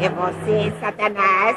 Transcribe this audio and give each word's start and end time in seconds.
É 0.00 0.08
você, 0.10 0.72
Satanás? 0.78 1.56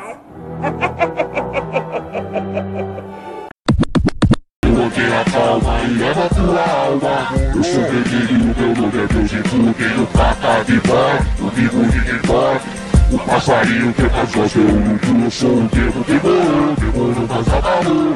Coloquei 4.65 5.13
a 5.13 5.23
palma 5.31 5.79
e 5.83 5.93
leva 5.93 6.27
tua 6.29 6.61
alma 6.61 7.29
Eu 7.55 7.63
sou 7.63 7.83
vermelho, 7.83 8.55
meu 8.57 8.75
nome 8.75 9.03
é 9.03 9.07
Deus 9.13 9.31
e 9.31 9.43
tu 9.43 9.73
tenho 9.75 10.07
faca 10.07 10.63
de 10.63 10.79
bode 10.79 11.27
Eu 11.39 11.49
vivo 11.49 11.85
de 11.85 12.27
bode 12.27 12.65
O 13.11 13.19
passarinho 13.19 13.93
que 13.93 14.09
faz 14.09 14.31
voz 14.31 14.55
eu 14.55 14.63
luto 14.63 15.23
Eu 15.23 15.29
sou 15.29 15.57
o 15.57 15.67
devo 15.67 15.99
morreu 15.99 16.75
Demônio 16.79 17.27
das 17.27 17.47
abalou 17.53 18.15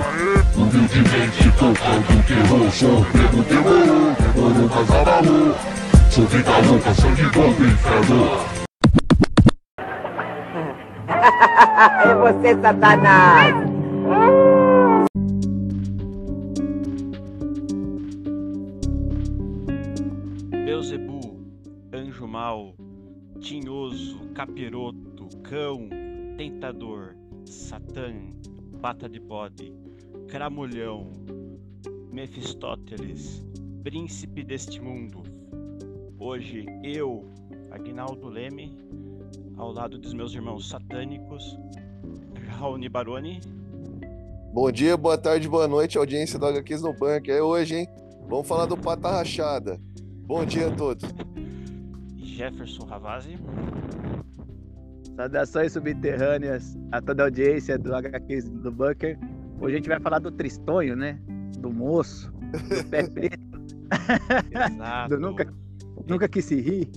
Humildemente 0.55 1.51
tocando 1.59 2.25
terror 2.25 2.71
Sou 2.71 2.99
o 2.99 3.05
devo 3.13 3.69
morreu 3.69 4.15
Demônio 4.33 4.69
das 4.69 4.91
abalou 4.91 5.55
Sou 6.09 6.25
vida 6.25 6.51
louca, 6.67 6.93
sangue 6.95 7.29
bom 7.29 7.49
inferno 7.49 8.64
é 12.05 12.15
você, 12.15 12.61
Satanás! 12.61 13.55
Beuzebu, 20.65 21.39
anjo 21.93 22.27
mau, 22.27 22.75
tinhoso, 23.39 24.19
capiroto, 24.33 25.27
cão, 25.43 25.89
tentador, 26.37 27.15
satã, 27.45 28.13
pata 28.81 29.09
de 29.09 29.19
bode, 29.19 29.73
cramulhão, 30.27 31.11
Mefistóteles, 32.11 33.45
príncipe 33.83 34.43
deste 34.43 34.81
mundo. 34.81 35.23
Hoje 36.17 36.65
eu, 36.81 37.25
Agnaldo 37.71 38.29
Leme, 38.29 38.77
ao 39.57 39.71
lado 39.71 39.97
dos 39.97 40.13
meus 40.13 40.33
irmãos 40.33 40.69
satânicos, 40.69 41.57
Raoni 42.47 42.89
Baroni. 42.89 43.39
Bom 44.53 44.71
dia, 44.71 44.95
boa 44.95 45.17
tarde, 45.17 45.47
boa 45.47 45.67
noite, 45.67 45.97
audiência 45.97 46.39
do 46.39 46.45
HQs 46.45 46.81
no 46.81 46.93
Banco. 46.93 47.29
É 47.29 47.41
hoje, 47.41 47.75
hein? 47.75 47.87
Vamos 48.29 48.47
falar 48.47 48.65
do 48.65 48.77
Pata 48.77 49.09
Rachada. 49.09 49.79
Bom 50.25 50.45
dia 50.45 50.67
a 50.67 50.71
todos. 50.71 51.03
Jefferson 52.17 52.85
Ravazzi. 52.85 53.37
Saudações 55.15 55.71
subterrâneas 55.71 56.77
a 56.91 57.01
toda 57.01 57.23
a 57.23 57.25
audiência 57.27 57.77
do 57.77 57.93
HQs 57.95 58.49
do 58.49 58.71
Bunker. 58.71 59.17
Hoje 59.61 59.75
a 59.75 59.77
gente 59.77 59.87
vai 59.87 59.99
falar 59.99 60.19
do 60.19 60.31
Tristonho, 60.31 60.95
né? 60.95 61.19
Do 61.59 61.71
moço, 61.71 62.31
do 62.31 62.89
pé 62.89 63.07
preto. 63.07 63.39
Exato. 64.51 65.15
do 65.15 65.21
nunca, 65.21 65.53
nunca 66.07 66.27
quis 66.27 66.43
se 66.45 66.59
rir, 66.59 66.87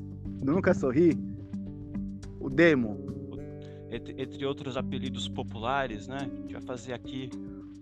do 0.42 0.52
nunca 0.52 0.74
sorri. 0.74 1.27
O 2.48 2.50
Demo. 2.50 2.96
Entre, 3.90 4.22
entre 4.22 4.46
outros 4.46 4.78
apelidos 4.78 5.28
populares, 5.28 6.08
né? 6.08 6.16
A 6.20 6.24
gente 6.24 6.52
vai 6.54 6.62
fazer 6.62 6.94
aqui 6.94 7.28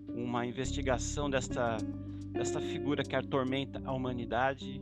uma 0.09 0.45
investigação 0.45 1.29
desta, 1.29 1.77
desta 2.33 2.59
figura 2.59 3.01
que 3.01 3.15
atormenta 3.15 3.81
a 3.85 3.93
humanidade 3.93 4.81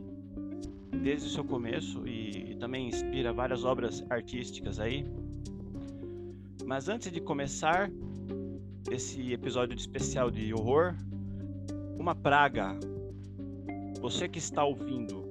desde 0.90 1.28
o 1.28 1.30
seu 1.30 1.44
começo 1.44 2.04
e, 2.04 2.50
e 2.50 2.56
também 2.56 2.88
inspira 2.88 3.32
várias 3.32 3.64
obras 3.64 4.04
artísticas 4.10 4.80
aí. 4.80 5.06
Mas 6.64 6.88
antes 6.88 7.12
de 7.12 7.20
começar 7.20 7.88
esse 8.90 9.32
episódio 9.32 9.76
de 9.76 9.82
especial 9.82 10.32
de 10.32 10.52
horror, 10.52 10.96
uma 11.96 12.12
praga. 12.12 12.76
Você 14.00 14.28
que 14.28 14.40
está 14.40 14.64
ouvindo, 14.64 15.24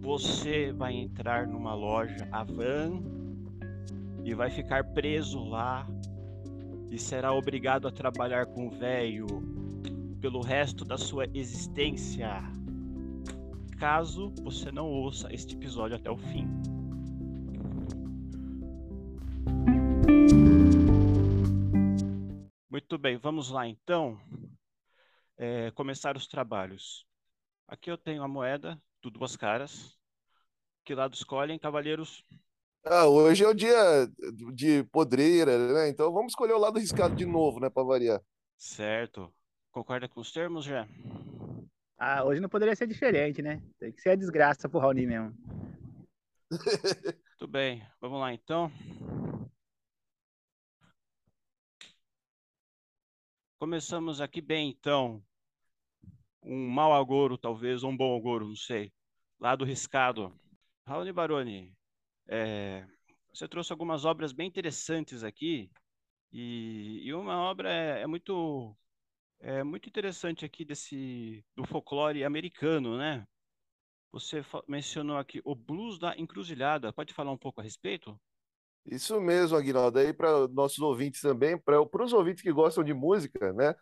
você 0.00 0.72
vai 0.72 0.94
entrar 0.94 1.46
numa 1.46 1.74
loja 1.74 2.26
Avan 2.32 3.19
e 4.24 4.34
vai 4.34 4.50
ficar 4.50 4.84
preso 4.92 5.42
lá 5.44 5.86
e 6.90 6.98
será 6.98 7.32
obrigado 7.32 7.86
a 7.86 7.92
trabalhar 7.92 8.46
com 8.46 8.66
o 8.66 8.70
velho 8.70 9.26
pelo 10.20 10.40
resto 10.40 10.84
da 10.84 10.98
sua 10.98 11.26
existência. 11.32 12.42
Caso 13.78 14.34
você 14.42 14.70
não 14.70 14.90
ouça 14.90 15.32
este 15.32 15.54
episódio 15.54 15.96
até 15.96 16.10
o 16.10 16.18
fim. 16.18 16.46
Muito 22.70 22.98
bem, 22.98 23.16
vamos 23.16 23.50
lá 23.50 23.66
então. 23.66 24.20
É, 25.38 25.70
começar 25.70 26.16
os 26.16 26.26
trabalhos. 26.26 27.06
Aqui 27.66 27.90
eu 27.90 27.96
tenho 27.96 28.22
a 28.22 28.28
moeda 28.28 28.80
do 29.00 29.10
Duas 29.10 29.36
Caras. 29.36 29.96
Que 30.84 30.94
lado 30.94 31.14
escolhem, 31.14 31.58
cavalheiros? 31.58 32.24
Ah, 32.84 33.06
hoje 33.06 33.44
é 33.44 33.48
o 33.48 33.54
dia 33.54 34.08
de 34.54 34.82
podreira, 34.84 35.72
né? 35.72 35.88
Então 35.88 36.12
vamos 36.12 36.32
escolher 36.32 36.54
o 36.54 36.58
lado 36.58 36.78
riscado 36.78 37.14
de 37.14 37.26
novo, 37.26 37.60
né? 37.60 37.68
Para 37.68 37.82
variar. 37.82 38.22
Certo. 38.56 39.32
Concorda 39.70 40.08
com 40.08 40.20
os 40.20 40.32
termos, 40.32 40.64
já? 40.64 40.88
Ah, 41.98 42.24
hoje 42.24 42.40
não 42.40 42.48
poderia 42.48 42.74
ser 42.74 42.86
diferente, 42.86 43.42
né? 43.42 43.62
Tem 43.78 43.92
que 43.92 44.00
ser 44.00 44.10
a 44.10 44.16
desgraça 44.16 44.68
pro 44.68 44.78
Raoni 44.78 45.06
mesmo. 45.06 45.34
Tudo 47.38 47.50
bem, 47.50 47.86
vamos 48.00 48.18
lá 48.18 48.32
então. 48.32 48.72
Começamos 53.58 54.22
aqui 54.22 54.40
bem, 54.40 54.70
então. 54.70 55.22
Um 56.42 56.66
mau 56.66 56.94
agouro, 56.94 57.36
talvez, 57.36 57.82
ou 57.82 57.90
um 57.90 57.96
bom 57.96 58.16
agouro, 58.16 58.48
não 58.48 58.56
sei. 58.56 58.90
Lado 59.38 59.66
riscado. 59.66 60.34
Raoni 60.86 61.12
Baroni, 61.12 61.76
é, 62.30 62.86
você 63.32 63.48
trouxe 63.48 63.72
algumas 63.72 64.04
obras 64.04 64.32
bem 64.32 64.46
interessantes 64.46 65.24
aqui, 65.24 65.70
e, 66.32 67.02
e 67.04 67.12
uma 67.12 67.36
obra 67.40 67.70
é, 67.72 68.02
é, 68.02 68.06
muito 68.06 68.76
é 69.40 69.64
muito 69.64 69.88
interessante 69.88 70.44
aqui 70.44 70.64
desse 70.64 71.44
do 71.56 71.66
folclore 71.66 72.24
americano, 72.24 72.96
né? 72.96 73.26
Você 74.12 74.44
mencionou 74.68 75.16
aqui 75.16 75.40
o 75.44 75.54
blues 75.54 75.98
da 75.98 76.16
encruzilhada. 76.16 76.92
Pode 76.92 77.12
falar 77.14 77.32
um 77.32 77.38
pouco 77.38 77.60
a 77.60 77.64
respeito? 77.64 78.18
Isso 78.86 79.20
mesmo, 79.20 79.56
Aguinaldo. 79.56 79.98
Aí 79.98 80.12
para 80.12 80.48
nossos 80.48 80.78
ouvintes 80.78 81.20
também, 81.20 81.58
para 81.58 81.80
os 81.80 82.12
ouvintes 82.12 82.42
que 82.42 82.52
gostam 82.52 82.84
de 82.84 82.94
música, 82.94 83.52
né? 83.52 83.74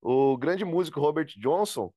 O 0.00 0.36
grande 0.36 0.64
músico 0.64 1.00
Robert 1.00 1.28
Johnson 1.38 1.92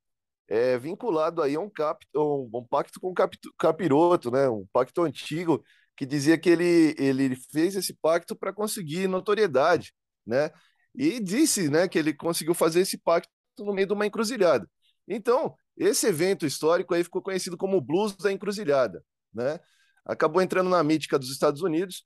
é 0.48 0.78
vinculado 0.78 1.42
aí 1.42 1.56
a 1.56 1.60
um, 1.60 1.70
cap, 1.70 2.06
um, 2.16 2.50
um 2.54 2.64
pacto 2.64 3.00
com 3.00 3.10
o 3.10 3.14
cap, 3.14 3.38
capiroto, 3.58 4.32
né? 4.32 4.50
Um 4.50 4.66
pacto 4.72 5.02
antigo 5.02 5.64
que 5.98 6.06
dizia 6.06 6.38
que 6.38 6.50
ele, 6.50 6.96
ele 6.98 7.36
fez 7.52 7.76
esse 7.76 7.94
pacto 7.96 8.36
para 8.36 8.54
conseguir 8.54 9.08
notoriedade, 9.08 9.94
né? 10.26 10.52
E 10.96 11.20
disse, 11.20 11.70
né, 11.70 11.88
que 11.88 11.98
ele 11.98 12.14
conseguiu 12.14 12.54
fazer 12.54 12.82
esse 12.82 12.98
pacto 12.98 13.30
no 13.60 13.74
meio 13.74 13.88
de 13.88 13.94
uma 13.94 14.06
encruzilhada. 14.06 14.70
Então, 15.08 15.56
esse 15.76 16.08
evento 16.08 16.46
histórico 16.46 16.94
aí 16.94 17.04
ficou 17.04 17.22
conhecido 17.22 17.58
como 17.58 17.82
Blues 17.82 18.16
da 18.16 18.32
Encruzilhada, 18.32 19.04
né? 19.34 19.60
Acabou 20.06 20.42
entrando 20.42 20.70
na 20.70 20.84
mítica 20.84 21.20
dos 21.20 21.32
Estados 21.32 21.62
Unidos 21.62 22.06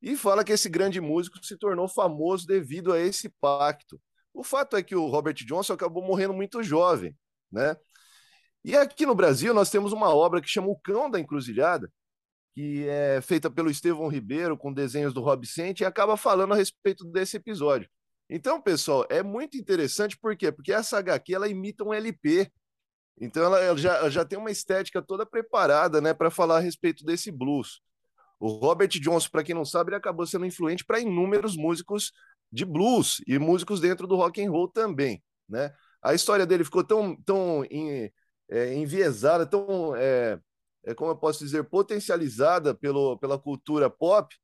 e 0.00 0.16
fala 0.16 0.44
que 0.44 0.52
esse 0.52 0.68
grande 0.68 1.00
músico 1.00 1.44
se 1.44 1.56
tornou 1.56 1.88
famoso 1.88 2.46
devido 2.46 2.92
a 2.92 2.98
esse 3.00 3.28
pacto. 3.40 4.00
O 4.34 4.44
fato 4.44 4.76
é 4.76 4.82
que 4.82 4.94
o 4.94 5.06
Robert 5.06 5.34
Johnson 5.34 5.72
acabou 5.74 6.04
morrendo 6.04 6.34
muito 6.34 6.62
jovem, 6.62 7.16
né? 7.50 7.76
E 8.64 8.76
aqui 8.76 9.06
no 9.06 9.14
Brasil 9.14 9.54
nós 9.54 9.70
temos 9.70 9.92
uma 9.92 10.14
obra 10.14 10.40
que 10.40 10.48
chama 10.48 10.68
O 10.68 10.78
Cão 10.78 11.10
da 11.10 11.18
Encruzilhada, 11.18 11.90
que 12.54 12.86
é 12.86 13.20
feita 13.22 13.50
pelo 13.50 13.70
Estevão 13.70 14.08
Ribeiro 14.08 14.56
com 14.56 14.72
desenhos 14.72 15.14
do 15.14 15.22
Rob 15.22 15.46
Sente 15.46 15.82
e 15.82 15.86
acaba 15.86 16.16
falando 16.16 16.52
a 16.52 16.56
respeito 16.56 17.04
desse 17.04 17.36
episódio. 17.36 17.88
Então, 18.28 18.60
pessoal, 18.60 19.06
é 19.10 19.22
muito 19.22 19.56
interessante 19.56 20.16
por 20.16 20.36
quê? 20.36 20.50
Porque 20.52 20.72
essa 20.72 20.98
HQ 20.98 21.34
ela 21.34 21.48
imita 21.48 21.84
um 21.84 21.92
LP. 21.92 22.50
Então 23.20 23.42
ela, 23.44 23.60
ela 23.60 23.76
já, 23.76 24.08
já 24.08 24.24
tem 24.24 24.38
uma 24.38 24.50
estética 24.50 25.02
toda 25.02 25.26
preparada, 25.26 26.00
né, 26.00 26.14
para 26.14 26.30
falar 26.30 26.56
a 26.56 26.60
respeito 26.60 27.04
desse 27.04 27.30
blues. 27.30 27.80
O 28.40 28.48
Robert 28.48 28.88
Johnson, 28.88 29.28
para 29.30 29.44
quem 29.44 29.54
não 29.54 29.64
sabe, 29.64 29.90
ele 29.90 29.96
acabou 29.96 30.26
sendo 30.26 30.46
influente 30.46 30.84
para 30.84 30.98
inúmeros 30.98 31.56
músicos 31.56 32.10
de 32.50 32.64
blues 32.64 33.22
e 33.26 33.38
músicos 33.38 33.80
dentro 33.80 34.06
do 34.06 34.16
rock 34.16 34.44
and 34.44 34.50
roll 34.50 34.68
também, 34.68 35.22
né? 35.48 35.72
A 36.02 36.14
história 36.14 36.44
dele 36.44 36.64
ficou 36.64 36.82
tão, 36.82 37.16
tão 37.22 37.64
em, 37.70 38.10
é, 38.50 38.74
enviesada, 38.74 39.46
tão, 39.46 39.94
é, 39.94 40.40
é, 40.84 40.94
como 40.94 41.10
eu 41.10 41.16
posso 41.16 41.38
dizer, 41.40 41.64
potencializada 41.64 42.74
pelo, 42.74 43.18
pela 43.18 43.38
cultura 43.38 43.88
pop, 43.88 44.34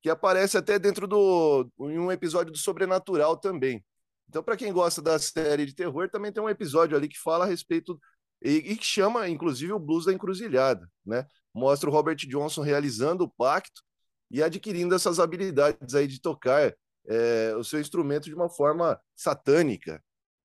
que 0.00 0.10
aparece 0.10 0.56
até 0.56 0.78
dentro 0.78 1.06
do 1.06 1.68
em 1.80 1.98
um 1.98 2.12
episódio 2.12 2.52
do 2.52 2.58
Sobrenatural 2.58 3.36
também. 3.36 3.84
Então, 4.28 4.42
para 4.42 4.56
quem 4.56 4.72
gosta 4.72 5.00
da 5.00 5.18
série 5.18 5.66
de 5.66 5.74
terror, 5.74 6.08
também 6.10 6.30
tem 6.30 6.42
um 6.42 6.48
episódio 6.48 6.96
ali 6.96 7.08
que 7.08 7.18
fala 7.18 7.44
a 7.44 7.48
respeito 7.48 7.98
e, 8.40 8.76
que 8.76 8.84
chama, 8.84 9.28
inclusive, 9.28 9.72
o 9.72 9.78
Blues 9.78 10.04
da 10.04 10.12
Encruzilhada, 10.12 10.88
né? 11.04 11.26
Mostra 11.52 11.90
o 11.90 11.92
Robert 11.92 12.16
Johnson 12.16 12.62
realizando 12.62 13.24
o 13.24 13.30
pacto 13.30 13.82
e 14.30 14.42
adquirindo 14.42 14.94
essas 14.94 15.18
habilidades 15.18 15.94
aí 15.94 16.06
de 16.06 16.20
tocar 16.20 16.72
é, 17.08 17.54
o 17.56 17.64
seu 17.64 17.80
instrumento 17.80 18.24
de 18.24 18.34
uma 18.34 18.48
forma 18.48 19.00
satânica. 19.16 20.02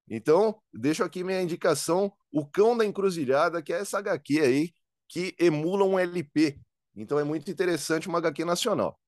Então, 0.09 0.59
deixo 0.73 1.03
aqui 1.03 1.23
minha 1.23 1.41
indicação, 1.41 2.11
O 2.31 2.45
Cão 2.45 2.75
da 2.75 2.85
Encruzilhada, 2.85 3.61
que 3.61 3.71
é 3.71 3.79
essa 3.79 3.99
HQ 3.99 4.39
aí, 4.39 4.73
que 5.13 5.35
emula 5.39 5.85
um 5.85 5.99
LP. 5.99 6.59
Então 6.95 7.19
é 7.19 7.23
muito 7.23 7.49
interessante 7.51 8.07
uma 8.07 8.17
HQ 8.17 8.43
nacional. 8.43 8.99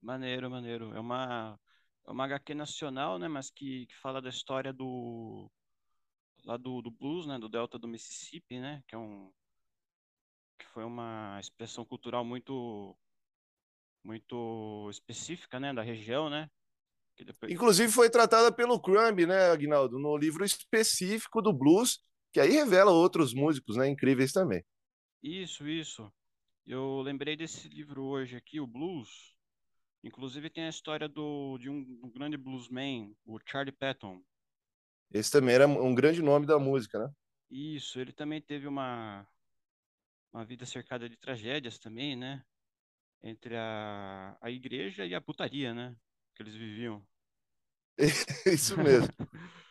Maneiro, 0.00 0.50
maneiro. 0.50 0.94
É 0.94 0.98
uma, 0.98 1.60
é 2.06 2.10
uma 2.10 2.24
HQ 2.24 2.54
nacional, 2.54 3.18
né? 3.18 3.28
Mas 3.28 3.50
que, 3.50 3.84
que 3.86 3.94
fala 3.98 4.22
da 4.22 4.30
história 4.30 4.72
do 4.72 5.50
lá 6.46 6.56
do, 6.56 6.80
do 6.80 6.90
blues, 6.90 7.26
né? 7.26 7.38
Do 7.38 7.50
delta 7.50 7.78
do 7.78 7.86
Mississippi, 7.86 8.58
né? 8.58 8.82
Que 8.88 8.94
é 8.94 8.98
um 8.98 9.30
que 10.58 10.66
foi 10.68 10.84
uma 10.84 11.38
expressão 11.38 11.84
cultural 11.84 12.24
muito 12.24 12.96
muito 14.02 14.88
específica, 14.90 15.60
né? 15.60 15.74
Da 15.74 15.82
região, 15.82 16.30
né? 16.30 16.48
Depois... 17.18 17.52
Inclusive 17.52 17.92
foi 17.92 18.08
tratada 18.08 18.50
pelo 18.50 18.80
Crumb, 18.80 19.26
né, 19.26 19.50
Agnaldo, 19.50 19.98
no 19.98 20.16
livro 20.16 20.46
específico 20.46 21.42
do 21.42 21.52
blues, 21.52 22.00
que 22.32 22.40
aí 22.40 22.52
revela 22.52 22.90
outros 22.90 23.34
músicos, 23.34 23.76
né, 23.76 23.86
incríveis 23.86 24.32
também. 24.32 24.64
Isso, 25.22 25.68
isso. 25.68 26.12
Eu 26.66 27.00
lembrei 27.00 27.36
desse 27.36 27.68
livro 27.68 28.02
hoje 28.02 28.36
aqui, 28.36 28.58
o 28.58 28.66
Blues. 28.66 29.36
Inclusive 30.02 30.50
tem 30.50 30.64
a 30.64 30.68
história 30.68 31.08
do, 31.08 31.56
de 31.58 31.70
um, 31.70 32.00
um 32.02 32.10
grande 32.10 32.36
bluesman, 32.36 33.14
o 33.24 33.38
Charlie 33.46 33.72
Patton. 33.72 34.20
Esse 35.12 35.30
também 35.30 35.54
era 35.54 35.68
um 35.68 35.94
grande 35.94 36.20
nome 36.20 36.44
da 36.44 36.58
música, 36.58 36.98
né? 36.98 37.12
Isso, 37.48 38.00
ele 38.00 38.12
também 38.12 38.40
teve 38.40 38.66
uma, 38.66 39.26
uma 40.32 40.44
vida 40.44 40.66
cercada 40.66 41.08
de 41.08 41.16
tragédias 41.16 41.78
também, 41.78 42.16
né? 42.16 42.42
Entre 43.22 43.54
a, 43.56 44.36
a 44.40 44.50
igreja 44.50 45.06
e 45.06 45.14
a 45.14 45.20
putaria, 45.20 45.72
né? 45.72 45.94
Que 46.34 46.42
eles 46.42 46.54
viviam. 46.54 47.06
Isso 48.46 48.76
mesmo. 48.78 49.12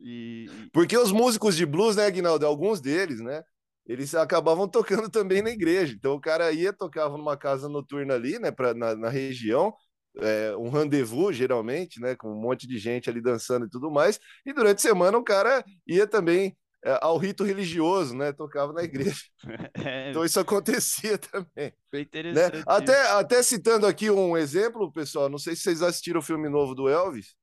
E, 0.00 0.46
Porque 0.72 0.96
os 0.96 1.10
músicos 1.10 1.56
de 1.56 1.66
blues, 1.66 1.96
né, 1.96 2.06
Aguinaldo, 2.06 2.46
alguns 2.46 2.80
deles, 2.80 3.20
né, 3.20 3.42
eles 3.88 4.14
acabavam 4.14 4.68
tocando 4.68 5.08
também 5.10 5.42
na 5.42 5.50
igreja. 5.50 5.94
Então 5.96 6.14
o 6.14 6.20
cara 6.20 6.52
ia, 6.52 6.72
tocava 6.72 7.16
numa 7.16 7.36
casa 7.36 7.68
noturna 7.68 8.14
ali, 8.14 8.38
né, 8.38 8.50
pra, 8.50 8.74
na, 8.74 8.94
na 8.94 9.08
região, 9.08 9.74
é, 10.20 10.54
um 10.56 10.68
rendezvous, 10.68 11.34
geralmente, 11.34 12.00
né, 12.00 12.14
com 12.14 12.30
um 12.30 12.40
monte 12.40 12.66
de 12.66 12.78
gente 12.78 13.08
ali 13.08 13.20
dançando 13.20 13.66
e 13.66 13.70
tudo 13.70 13.90
mais. 13.90 14.20
E 14.44 14.52
durante 14.52 14.78
a 14.78 14.82
semana 14.82 15.16
o 15.16 15.24
cara 15.24 15.64
ia 15.86 16.06
também 16.06 16.56
é, 16.84 16.98
ao 17.02 17.16
rito 17.18 17.44
religioso, 17.44 18.14
né, 18.14 18.32
tocava 18.32 18.72
na 18.72 18.82
igreja. 18.82 19.22
é, 19.74 20.10
Então 20.10 20.24
isso 20.24 20.38
acontecia 20.38 21.16
também. 21.18 21.72
foi 21.90 22.00
né? 22.00 22.02
interessante. 22.02 22.62
Até, 22.66 23.00
até 23.12 23.42
citando 23.42 23.86
aqui 23.86 24.10
um 24.10 24.36
exemplo, 24.36 24.92
pessoal, 24.92 25.28
não 25.28 25.38
sei 25.38 25.56
se 25.56 25.62
vocês 25.62 25.82
assistiram 25.82 26.20
o 26.20 26.22
filme 26.22 26.48
novo 26.48 26.74
do 26.74 26.88
Elvis, 26.88 27.34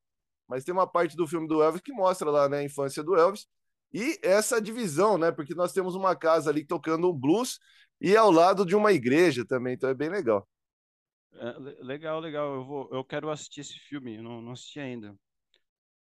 mas 0.47 0.63
tem 0.63 0.73
uma 0.73 0.87
parte 0.87 1.15
do 1.17 1.27
filme 1.27 1.47
do 1.47 1.63
Elvis 1.63 1.81
que 1.81 1.91
mostra 1.91 2.29
lá 2.29 2.47
né, 2.47 2.59
a 2.59 2.63
infância 2.63 3.03
do 3.03 3.15
Elvis 3.15 3.47
e 3.95 4.19
essa 4.23 4.61
divisão, 4.61 5.17
né? 5.17 5.31
Porque 5.31 5.55
nós 5.55 5.73
temos 5.73 5.95
uma 5.95 6.15
casa 6.15 6.49
ali 6.51 6.65
tocando 6.65 7.09
um 7.11 7.13
blues 7.13 7.59
e 8.01 8.17
ao 8.17 8.31
lado 8.31 8.65
de 8.65 8.75
uma 8.75 8.93
igreja 8.93 9.45
também, 9.45 9.75
então 9.75 9.89
é 9.89 9.95
bem 9.95 10.09
legal. 10.09 10.47
É, 11.33 11.59
le- 11.59 11.77
legal, 11.83 12.19
legal. 12.19 12.55
Eu 12.55 12.65
vou, 12.65 12.89
eu 12.91 13.03
quero 13.03 13.29
assistir 13.29 13.61
esse 13.61 13.77
filme. 13.79 14.15
eu 14.17 14.23
Não, 14.23 14.41
não 14.41 14.51
assisti 14.53 14.79
ainda. 14.79 15.15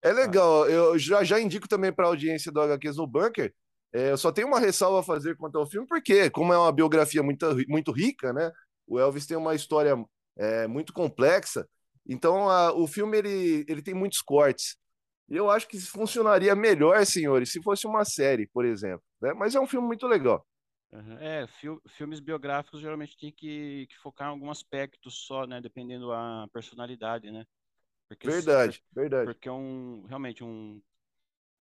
É 0.02 0.12
legal, 0.12 0.70
eu 0.70 0.98
já, 1.00 1.24
já 1.24 1.40
indico 1.40 1.68
também 1.68 1.92
para 1.94 2.06
a 2.06 2.10
audiência 2.10 2.52
do 2.52 2.60
HQs 2.62 2.98
no 2.98 3.08
Bunker. 3.08 3.54
é, 3.94 4.12
eu 4.12 4.18
só 4.18 4.32
tenho 4.32 4.48
uma 4.48 4.60
ressalva 4.60 5.00
a 5.00 5.04
fazer 5.04 5.38
quanto 5.38 5.58
ao 5.58 5.66
filme, 5.70 5.88
porque, 5.88 6.30
como 6.30 6.52
é 6.54 6.58
uma 6.58 6.72
biografia 6.72 7.24
muito, 7.24 7.46
muito 7.70 7.92
rica, 7.92 8.34
né? 8.34 8.52
O 8.88 9.00
Elvis 9.00 9.26
tem 9.26 9.38
uma 9.38 9.56
história 9.56 9.96
é, 10.38 10.68
muito 10.68 10.92
complexa, 10.94 11.66
então 12.08 12.50
a- 12.50 12.74
o 12.74 12.86
filme 12.88 13.18
ele, 13.18 13.66
ele 13.68 13.82
tem 13.82 13.94
muitos 13.94 14.22
cortes. 14.22 14.76
E 15.30 15.36
eu 15.36 15.50
acho 15.50 15.68
que 15.68 15.80
funcionaria 15.80 16.56
melhor, 16.56 17.06
senhores, 17.06 17.52
se 17.52 17.62
fosse 17.64 17.88
uma 17.88 18.06
série, 18.06 18.48
por 18.48 18.66
exemplo. 18.66 19.04
Né? 19.22 19.34
Mas 19.34 19.56
é 19.56 19.60
um 19.60 19.68
filme 19.68 19.88
muito 19.88 20.08
legal. 20.08 20.46
Aham. 20.94 21.18
É, 21.20 21.48
fil- 21.48 21.82
filmes 21.90 22.20
biográficos 22.20 22.80
geralmente 22.82 23.18
tem 23.18 23.32
que, 23.32 23.88
que 23.88 23.98
focar 23.98 24.28
em 24.28 24.32
algum 24.32 24.52
aspecto 24.52 25.10
só, 25.10 25.46
né? 25.48 25.60
Dependendo 25.60 26.10
da 26.10 26.48
personalidade, 26.54 27.32
né? 27.32 27.46
Porque 28.10 28.32
se- 28.32 28.56
Verdade, 28.56 28.84
verdade. 28.92 29.38
Porque 29.40 29.50
é 29.50 29.52
um, 29.54 30.06
realmente, 30.08 30.44
um, 30.44 30.82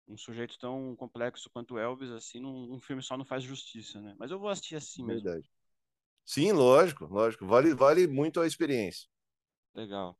um 0.07 0.17
sujeito 0.17 0.59
tão 0.59 0.95
complexo 0.97 1.49
quanto 1.51 1.77
Elvis, 1.79 2.11
assim, 2.11 2.39
num, 2.41 2.73
um 2.75 2.81
filme 2.81 3.03
só 3.03 3.17
não 3.17 3.25
faz 3.25 3.43
justiça, 3.43 4.01
né? 4.01 4.15
Mas 4.19 4.31
eu 4.31 4.39
vou 4.39 4.49
assistir 4.49 4.75
assim 4.77 5.03
mesmo. 5.05 5.29
Verdade. 5.29 5.49
Sim, 6.25 6.51
lógico, 6.53 7.05
lógico. 7.07 7.45
Vale, 7.47 7.73
vale 7.75 8.07
muito 8.07 8.41
a 8.41 8.47
experiência. 8.47 9.07
Legal. 9.75 10.15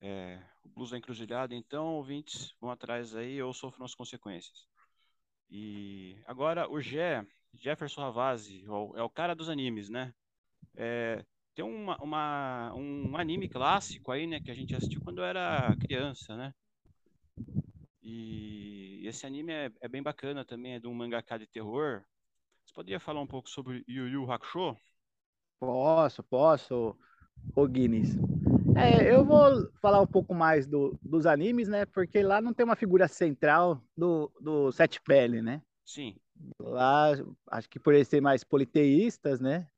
É, 0.00 0.40
o 0.64 0.68
Blues 0.68 0.90
da 0.90 0.98
Encruzilhada, 0.98 1.54
então, 1.54 1.94
ouvintes, 1.94 2.54
vão 2.60 2.70
atrás 2.70 3.14
aí 3.16 3.42
ou 3.42 3.52
sofram 3.54 3.84
as 3.86 3.94
consequências. 3.94 4.66
E 5.50 6.20
agora 6.26 6.70
o 6.70 6.80
Jé, 6.80 7.26
Jefferson 7.54 8.02
Havasi, 8.04 8.64
é 8.66 8.70
o- 8.70 8.96
é 8.96 9.02
o 9.02 9.10
cara 9.10 9.34
dos 9.34 9.48
animes, 9.50 9.88
né? 9.90 10.14
É, 10.76 11.24
tem 11.54 11.64
uma, 11.64 11.98
uma- 12.02 12.74
um 12.74 13.16
anime 13.16 13.48
clássico 13.48 14.12
aí, 14.12 14.26
né, 14.26 14.40
que 14.40 14.50
a 14.50 14.54
gente 14.54 14.76
assistiu 14.76 15.02
quando 15.02 15.22
era 15.22 15.76
criança, 15.78 16.36
né? 16.36 16.54
E 18.02 19.02
esse 19.06 19.26
anime 19.26 19.52
é, 19.52 19.70
é 19.80 19.88
bem 19.88 20.02
bacana 20.02 20.44
também, 20.44 20.74
é 20.74 20.78
de 20.80 20.86
um 20.86 20.94
mangaka 20.94 21.38
de 21.38 21.46
terror. 21.46 22.02
Você 22.64 22.74
poderia 22.74 23.00
falar 23.00 23.20
um 23.22 23.26
pouco 23.26 23.48
sobre 23.50 23.84
Yu 23.88 24.08
Yu 24.08 24.32
Hakusho? 24.32 24.76
Posso, 25.60 26.22
posso, 26.22 26.96
ô 27.54 27.66
Guinness. 27.68 28.16
É, 28.76 29.12
eu 29.12 29.24
vou 29.24 29.70
falar 29.80 30.00
um 30.00 30.06
pouco 30.06 30.34
mais 30.34 30.66
do- 30.66 30.98
dos 31.02 31.26
animes, 31.26 31.68
né? 31.68 31.86
Porque 31.86 32.22
lá 32.22 32.40
não 32.40 32.52
tem 32.52 32.64
uma 32.64 32.76
figura 32.76 33.08
central 33.08 33.82
do, 33.96 34.30
do 34.40 34.70
Sete 34.72 35.00
Pele, 35.00 35.40
né? 35.40 35.62
Sim. 35.84 36.16
Lá, 36.60 37.12
acho 37.50 37.68
que 37.68 37.78
por 37.80 37.94
eles 37.94 38.08
serem 38.08 38.22
mais 38.22 38.44
politeístas, 38.44 39.40
né? 39.40 39.68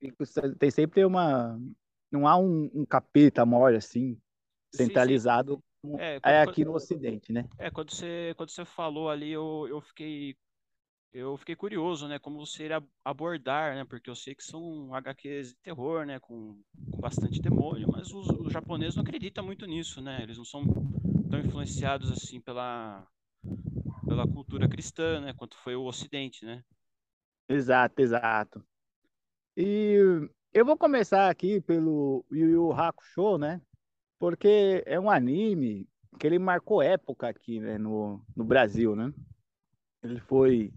e 0.00 0.12
Tem 0.58 0.70
sempre 0.70 1.04
uma. 1.04 1.58
Não 2.10 2.26
há 2.26 2.36
um, 2.36 2.70
um 2.74 2.84
capeta 2.84 3.46
maior 3.46 3.74
assim, 3.74 4.14
Sim, 4.14 4.20
sim. 4.72 4.84
centralizado, 4.84 5.62
como 5.80 5.98
É, 5.98 6.16
é 6.16 6.20
quando- 6.20 6.48
aqui 6.50 6.64
no 6.64 6.74
Ocidente, 6.74 7.32
né? 7.32 7.44
É, 7.58 7.70
quando 7.70 7.90
você, 7.92 8.34
quando 8.36 8.50
você 8.50 8.64
falou 8.64 9.08
ali, 9.08 9.30
eu, 9.30 9.66
eu 9.68 9.80
fiquei 9.80 10.36
eu 11.12 11.36
fiquei 11.36 11.56
curioso, 11.56 12.06
né, 12.06 12.18
como 12.18 12.38
você 12.38 12.64
iria 12.64 12.82
abordar, 13.04 13.74
né, 13.74 13.84
porque 13.84 14.08
eu 14.08 14.14
sei 14.14 14.34
que 14.34 14.42
são 14.44 14.94
HQs 14.94 15.48
de 15.48 15.54
terror, 15.56 16.06
né, 16.06 16.20
com, 16.20 16.60
com 16.90 17.00
bastante 17.00 17.40
demônio, 17.40 17.88
mas 17.90 18.12
os, 18.12 18.28
os 18.28 18.52
japoneses 18.52 18.96
não 18.96 19.02
acreditam 19.02 19.44
muito 19.44 19.66
nisso, 19.66 20.00
né, 20.00 20.22
eles 20.22 20.38
não 20.38 20.44
são 20.44 20.64
tão 21.30 21.40
influenciados 21.40 22.10
assim 22.10 22.40
pela 22.40 23.06
pela 24.06 24.26
cultura 24.26 24.68
cristã, 24.68 25.20
né, 25.20 25.32
quanto 25.32 25.56
foi 25.58 25.76
o 25.76 25.84
Ocidente, 25.84 26.44
né? 26.44 26.64
Exato, 27.48 28.00
exato. 28.00 28.64
E 29.56 29.96
eu 30.52 30.64
vou 30.64 30.76
começar 30.76 31.30
aqui 31.30 31.60
pelo 31.60 32.24
Yu 32.30 32.48
Yu 32.50 32.72
Hakusho, 32.72 33.38
né? 33.38 33.60
Porque 34.18 34.82
é 34.84 34.98
um 34.98 35.10
anime 35.10 35.88
que 36.18 36.26
ele 36.26 36.38
marcou 36.38 36.82
época 36.82 37.28
aqui, 37.28 37.60
né, 37.60 37.78
no, 37.78 38.20
no 38.36 38.44
Brasil, 38.44 38.96
né? 38.96 39.12
Ele 40.02 40.18
foi 40.20 40.72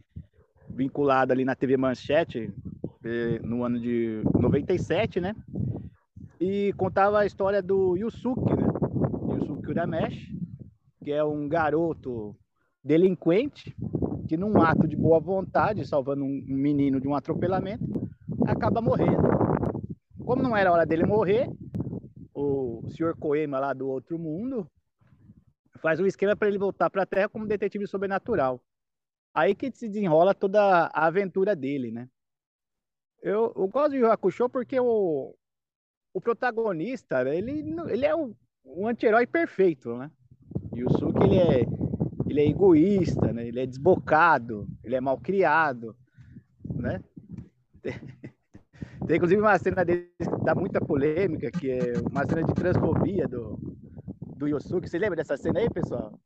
vinculado 0.70 1.32
ali 1.32 1.46
na 1.46 1.56
TV 1.56 1.78
Manchete 1.78 2.54
eh, 3.04 3.40
no 3.44 3.64
ano 3.64 3.80
de 3.80 4.22
97, 4.40 5.22
né? 5.22 5.34
E 6.40 6.74
contava 6.74 7.20
a 7.20 7.26
história 7.26 7.62
do 7.62 7.96
Yusuke, 7.96 8.54
né? 8.54 8.68
Yusuke 9.36 9.70
Urameshi, 9.70 10.38
que 11.02 11.12
é 11.12 11.24
um 11.24 11.48
garoto 11.48 12.36
delinquente 12.84 13.76
que 14.28 14.36
num 14.36 14.62
ato 14.62 14.88
de 14.88 14.96
boa 14.96 15.20
vontade, 15.20 15.88
salvando 15.88 16.26
um 16.26 16.44
menino 16.48 17.00
de 17.00 17.08
um 17.08 17.16
atropelamento, 17.16 17.86
acaba 18.46 18.82
morrendo. 18.82 19.30
Como 20.26 20.44
não 20.44 20.56
era 20.56 20.72
hora 20.72 20.86
dele 20.86 21.06
morrer, 21.06 21.50
o 22.34 22.82
Sr. 22.90 23.16
Koema 23.18 23.60
lá 23.60 23.74
do 23.74 23.88
outro 23.88 24.18
mundo 24.18 24.70
faz 25.82 26.00
um 26.00 26.06
esquema 26.06 26.36
para 26.36 26.48
ele 26.48 26.58
voltar 26.58 26.90
para 26.90 27.04
a 27.04 27.06
Terra 27.06 27.30
como 27.30 27.48
detetive 27.48 27.88
sobrenatural. 27.88 28.62
Aí 29.34 29.56
que 29.56 29.72
se 29.72 29.88
desenrola 29.88 30.34
toda 30.36 30.88
a 30.88 31.08
aventura 31.08 31.56
dele, 31.56 31.92
né? 31.92 32.08
Eu, 33.22 33.54
eu 33.56 33.68
gosto 33.68 33.92
de 33.92 33.98
Yu 33.98 34.12
Hakusho 34.12 34.50
porque 34.50 34.80
o, 34.80 35.34
o 36.14 36.22
protagonista, 36.22 37.24
né, 37.24 37.38
ele, 37.38 37.74
ele 37.90 38.06
é 38.06 38.16
um, 38.16 38.36
um 38.66 38.88
anti-herói 38.88 39.26
perfeito, 39.26 39.96
né? 39.98 40.12
Yusuke, 40.76 41.24
ele 41.24 41.38
é, 41.38 41.66
ele 42.28 42.42
é 42.42 42.48
egoísta, 42.48 43.34
né? 43.34 43.48
Ele 43.48 43.60
é 43.60 43.66
desbocado, 43.66 44.68
ele 44.84 44.96
é 44.96 45.02
mal 45.02 45.18
criado, 45.18 45.96
né? 46.64 47.02
Tem, 47.82 47.94
tem, 49.08 49.16
inclusive 49.16 49.42
uma 49.42 49.58
cena 49.58 49.84
dele 49.84 50.12
que 50.18 50.44
dá 50.44 50.54
muita 50.54 50.80
polêmica, 50.80 51.50
que 51.50 51.72
é 51.72 51.94
uma 52.10 52.28
cena 52.28 52.44
de 52.44 52.54
transfobia 52.54 53.28
do, 53.28 53.58
do 54.38 54.48
Yusuke. 54.48 54.90
Você 54.90 55.00
lembra 55.00 55.16
dessa 55.16 55.38
cena 55.38 55.60
aí, 55.60 55.70
pessoal? 55.70 56.20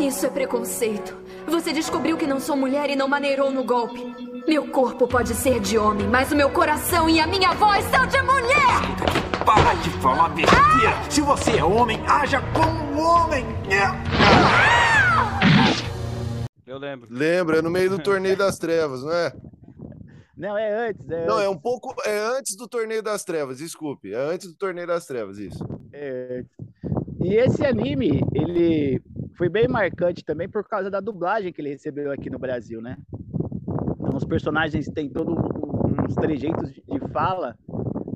Isso 0.00 0.24
é 0.24 0.30
preconceito. 0.30 1.14
Você 1.46 1.70
descobriu 1.70 2.16
que 2.16 2.26
não 2.26 2.40
sou 2.40 2.56
mulher 2.56 2.88
e 2.88 2.96
não 2.96 3.06
maneirou 3.06 3.50
no 3.50 3.62
golpe. 3.62 4.00
Meu 4.48 4.70
corpo 4.70 5.06
pode 5.06 5.34
ser 5.34 5.60
de 5.60 5.76
homem, 5.76 6.08
mas 6.08 6.32
o 6.32 6.36
meu 6.36 6.48
coração 6.48 7.10
e 7.10 7.20
a 7.20 7.26
minha 7.26 7.52
voz 7.52 7.84
são 7.84 8.06
de 8.06 8.22
mulher! 8.22 9.44
Para 9.44 9.74
de 9.74 9.90
falar 10.00 10.30
besteira! 10.30 11.10
Se 11.10 11.20
você 11.20 11.58
é 11.58 11.64
homem, 11.64 12.02
haja 12.06 12.40
como 12.54 12.84
um 12.94 13.00
homem! 13.00 13.44
Eu 16.66 16.78
lembro. 16.78 17.08
Lembra, 17.10 17.58
é 17.58 17.62
no 17.62 17.70
meio 17.70 17.90
do 17.90 17.98
Torneio 17.98 18.36
das 18.36 18.56
Trevas, 18.56 19.02
não 19.02 19.12
é? 19.12 19.32
Não, 20.34 20.56
é 20.56 20.88
antes. 20.88 21.06
É 21.10 21.26
Não, 21.26 21.38
é 21.38 21.44
antes, 21.44 21.54
um 21.54 21.60
pouco. 21.60 21.94
É 22.06 22.18
antes 22.18 22.56
do 22.56 22.66
Torneio 22.66 23.02
das 23.02 23.24
Trevas, 23.24 23.58
desculpe. 23.58 24.14
É 24.14 24.16
antes 24.16 24.48
do 24.48 24.56
Torneio 24.56 24.86
das 24.86 25.04
Trevas, 25.04 25.36
isso. 25.36 25.62
é 25.92 26.38
antes. 26.38 26.50
E 27.20 27.34
esse 27.34 27.64
anime, 27.66 28.22
ele 28.34 29.02
foi 29.36 29.48
bem 29.48 29.68
marcante 29.68 30.24
também 30.24 30.48
por 30.48 30.64
causa 30.66 30.90
da 30.90 31.00
dublagem 31.00 31.52
que 31.52 31.60
ele 31.60 31.70
recebeu 31.70 32.10
aqui 32.10 32.30
no 32.30 32.38
Brasil, 32.38 32.80
né? 32.80 32.96
Então, 33.98 34.16
os 34.16 34.24
personagens 34.24 34.86
têm 34.88 35.08
todos 35.08 35.36
uns 35.36 36.14
trejeitos 36.14 36.72
de 36.72 36.82
de 36.86 37.00
fala, 37.12 37.56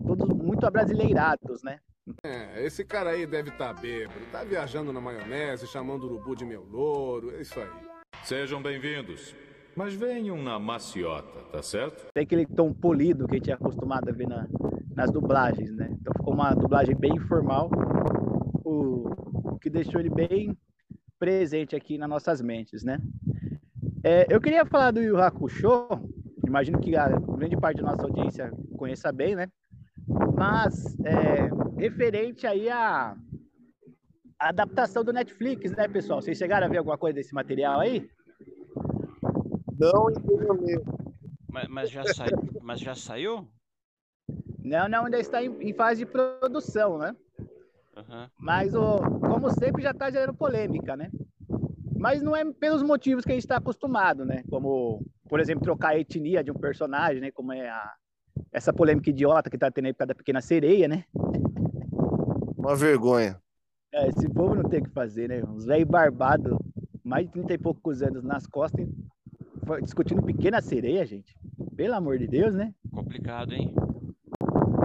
todos 0.07 0.29
muito 0.31 0.65
abrasileirados, 0.67 1.63
né? 1.63 1.81
É, 2.25 2.65
esse 2.65 2.85
cara 2.85 3.11
aí 3.11 3.27
deve 3.27 3.51
estar 3.51 3.73
bêbado, 3.75 4.19
tá 4.33 4.43
viajando 4.43 4.93
na 4.93 5.01
maionese, 5.01 5.67
chamando 5.67 6.05
o 6.05 6.07
urubu 6.07 6.35
de 6.35 6.45
meu 6.45 6.63
louro, 6.65 7.31
é 7.37 7.41
isso 7.43 7.59
aí. 7.61 7.69
Sejam 8.25 8.63
bem-vindos. 8.63 9.35
Mas 9.77 9.95
venham 9.95 10.43
na 10.43 10.59
maciota, 10.59 11.41
tá 11.53 11.63
certo? 11.63 12.07
Tem 12.13 12.25
aquele 12.25 12.47
tom 12.47 12.73
polido 12.73 13.27
que 13.27 13.35
a 13.35 13.39
gente 13.39 13.51
é 13.51 13.55
acostumado 13.55 14.09
a 14.09 14.13
ver 14.13 14.27
na- 14.29 14.47
nas 14.95 15.11
dublagens, 15.11 15.75
né? 15.77 15.89
Então 15.93 16.13
ficou 16.17 16.35
uma 16.35 16.53
dublagem 16.55 16.97
bem 16.97 17.15
informal, 17.15 17.71
o, 18.65 19.11
o 19.53 19.59
que 19.59 19.71
deixou 19.71 20.01
ele 20.01 20.11
bem 20.11 20.57
presente 21.21 21.77
aqui 21.77 21.99
nas 21.99 22.09
nossas 22.09 22.41
mentes, 22.41 22.83
né? 22.83 22.99
É, 24.03 24.27
eu 24.35 24.41
queria 24.41 24.65
falar 24.65 24.91
do 24.91 25.03
Yu 25.03 25.21
Hakusho, 25.21 25.87
imagino 26.47 26.81
que 26.81 26.97
a 26.97 27.09
grande 27.09 27.57
parte 27.59 27.83
da 27.83 27.91
nossa 27.91 28.05
audiência 28.05 28.51
conheça 28.79 29.13
bem, 29.13 29.37
né? 29.37 29.47
Mas 30.35 30.97
é, 31.05 31.51
referente 31.79 32.47
aí 32.47 32.71
à 32.71 33.15
adaptação 34.39 35.05
do 35.05 35.13
Netflix, 35.13 35.71
né, 35.73 35.87
pessoal? 35.87 36.23
Vocês 36.23 36.39
chegaram 36.39 36.67
a 36.67 36.71
ver 36.71 36.79
alguma 36.79 36.97
coisa 36.97 37.17
desse 37.17 37.35
material 37.35 37.81
aí? 37.81 38.11
Não 39.79 40.11
entendo 40.11 40.55
mesmo. 40.63 41.15
Mas, 41.53 41.69
mas 41.69 41.91
já 41.91 42.05
sai, 42.05 42.31
mas 42.63 42.81
já 42.81 42.95
saiu? 42.95 43.47
Não, 44.65 44.89
não, 44.89 45.05
ainda 45.05 45.19
está 45.19 45.43
em, 45.43 45.51
em 45.61 45.75
fase 45.75 46.05
de 46.05 46.11
produção, 46.11 46.97
né? 46.97 47.15
Mas, 48.39 48.75
o, 48.75 48.99
como 49.21 49.51
sempre, 49.51 49.83
já 49.83 49.91
está 49.91 50.11
gerando 50.11 50.35
polêmica, 50.35 50.97
né? 50.97 51.11
Mas 51.97 52.23
não 52.23 52.35
é 52.35 52.45
pelos 52.53 52.83
motivos 52.83 53.25
que 53.25 53.31
a 53.31 53.35
gente 53.35 53.45
está 53.45 53.57
acostumado, 53.57 54.25
né? 54.25 54.43
Como, 54.49 55.05
por 55.29 55.39
exemplo, 55.39 55.63
trocar 55.63 55.91
a 55.91 55.99
etnia 55.99 56.43
de 56.43 56.51
um 56.51 56.55
personagem, 56.55 57.21
né? 57.21 57.31
Como 57.31 57.53
é 57.53 57.69
a, 57.69 57.93
essa 58.53 58.73
polêmica 58.73 59.11
idiota 59.11 59.51
que 59.51 59.57
está 59.57 59.71
tendo 59.71 59.87
aí 59.87 59.93
por 59.93 59.99
causa 59.99 60.09
da 60.09 60.15
Pequena 60.15 60.41
Sereia, 60.41 60.89
né? 60.89 61.05
Uma 62.57 62.75
vergonha. 62.75 63.41
É, 63.93 64.09
esse 64.09 64.29
povo 64.29 64.55
não 64.55 64.65
tem 64.65 64.81
o 64.81 64.85
que 64.85 64.91
fazer, 64.91 65.29
né? 65.29 65.43
Uns 65.43 65.67
velhos 65.67 65.89
barbados, 65.89 66.57
mais 67.05 67.27
de 67.27 67.33
30 67.33 67.55
e 67.55 67.59
poucos 67.59 68.03
anos 68.03 68.23
nas 68.23 68.47
costas, 68.47 68.89
discutindo 69.83 70.23
Pequena 70.23 70.61
Sereia, 70.61 71.05
gente. 71.05 71.35
Pelo 71.77 71.95
amor 71.95 72.19
de 72.19 72.27
Deus, 72.27 72.55
né? 72.55 72.75
Complicado, 72.91 73.53
hein? 73.53 73.75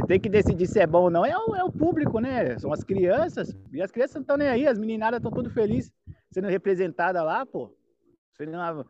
Tem 0.07 0.19
que 0.19 0.29
decidir 0.29 0.67
se 0.67 0.79
é 0.79 0.85
bom 0.87 1.03
ou 1.03 1.09
não. 1.09 1.25
É 1.25 1.37
o, 1.37 1.55
é 1.55 1.63
o 1.63 1.71
público, 1.71 2.19
né? 2.19 2.57
São 2.59 2.71
as 2.71 2.83
crianças. 2.83 3.55
E 3.73 3.81
as 3.81 3.91
crianças 3.91 4.15
não 4.15 4.21
estão 4.21 4.37
nem 4.37 4.47
aí. 4.47 4.67
As 4.67 4.77
meninadas 4.77 5.17
estão 5.17 5.31
tudo 5.31 5.49
felizes 5.49 5.91
sendo 6.31 6.47
representadas 6.47 7.23
lá, 7.23 7.45
pô. 7.45 7.75
Sendo 8.37 8.51
uma, 8.51 8.85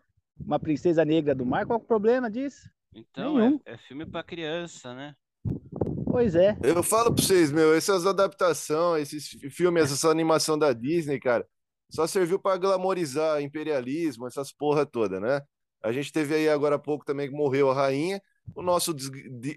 uma 0.45 0.59
princesa 0.59 1.05
negra 1.05 1.33
do 1.33 1.45
mar. 1.45 1.65
Qual 1.65 1.79
o 1.79 1.83
problema 1.83 2.29
disso? 2.29 2.69
Então, 2.93 3.37
Nenhum. 3.37 3.59
é, 3.65 3.73
é 3.73 3.77
filme 3.77 4.05
pra 4.05 4.23
criança, 4.23 4.93
né? 4.93 5.15
Pois 6.05 6.35
é. 6.35 6.57
Eu 6.63 6.81
falo 6.81 7.13
pra 7.13 7.23
vocês, 7.23 7.51
meu, 7.51 7.73
essas 7.75 8.05
adaptações, 8.05 9.11
esses 9.13 9.27
fi- 9.27 9.49
filmes, 9.49 9.91
essa 9.91 10.09
animação 10.09 10.57
da 10.57 10.71
Disney, 10.71 11.19
cara, 11.19 11.45
só 11.89 12.07
serviu 12.07 12.39
pra 12.39 12.57
glamorizar 12.57 13.41
imperialismo, 13.41 14.25
essas 14.25 14.51
porra 14.51 14.85
toda, 14.85 15.19
né? 15.19 15.41
A 15.83 15.91
gente 15.91 16.11
teve 16.11 16.33
aí 16.33 16.49
agora 16.49 16.75
há 16.75 16.79
pouco 16.79 17.05
também 17.05 17.29
que 17.29 17.35
morreu 17.35 17.69
a 17.69 17.73
rainha, 17.73 18.21
o 18.55 18.61
nosso 18.61 18.95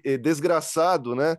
eh, 0.03 0.17
desgraçado, 0.17 1.15
né? 1.15 1.37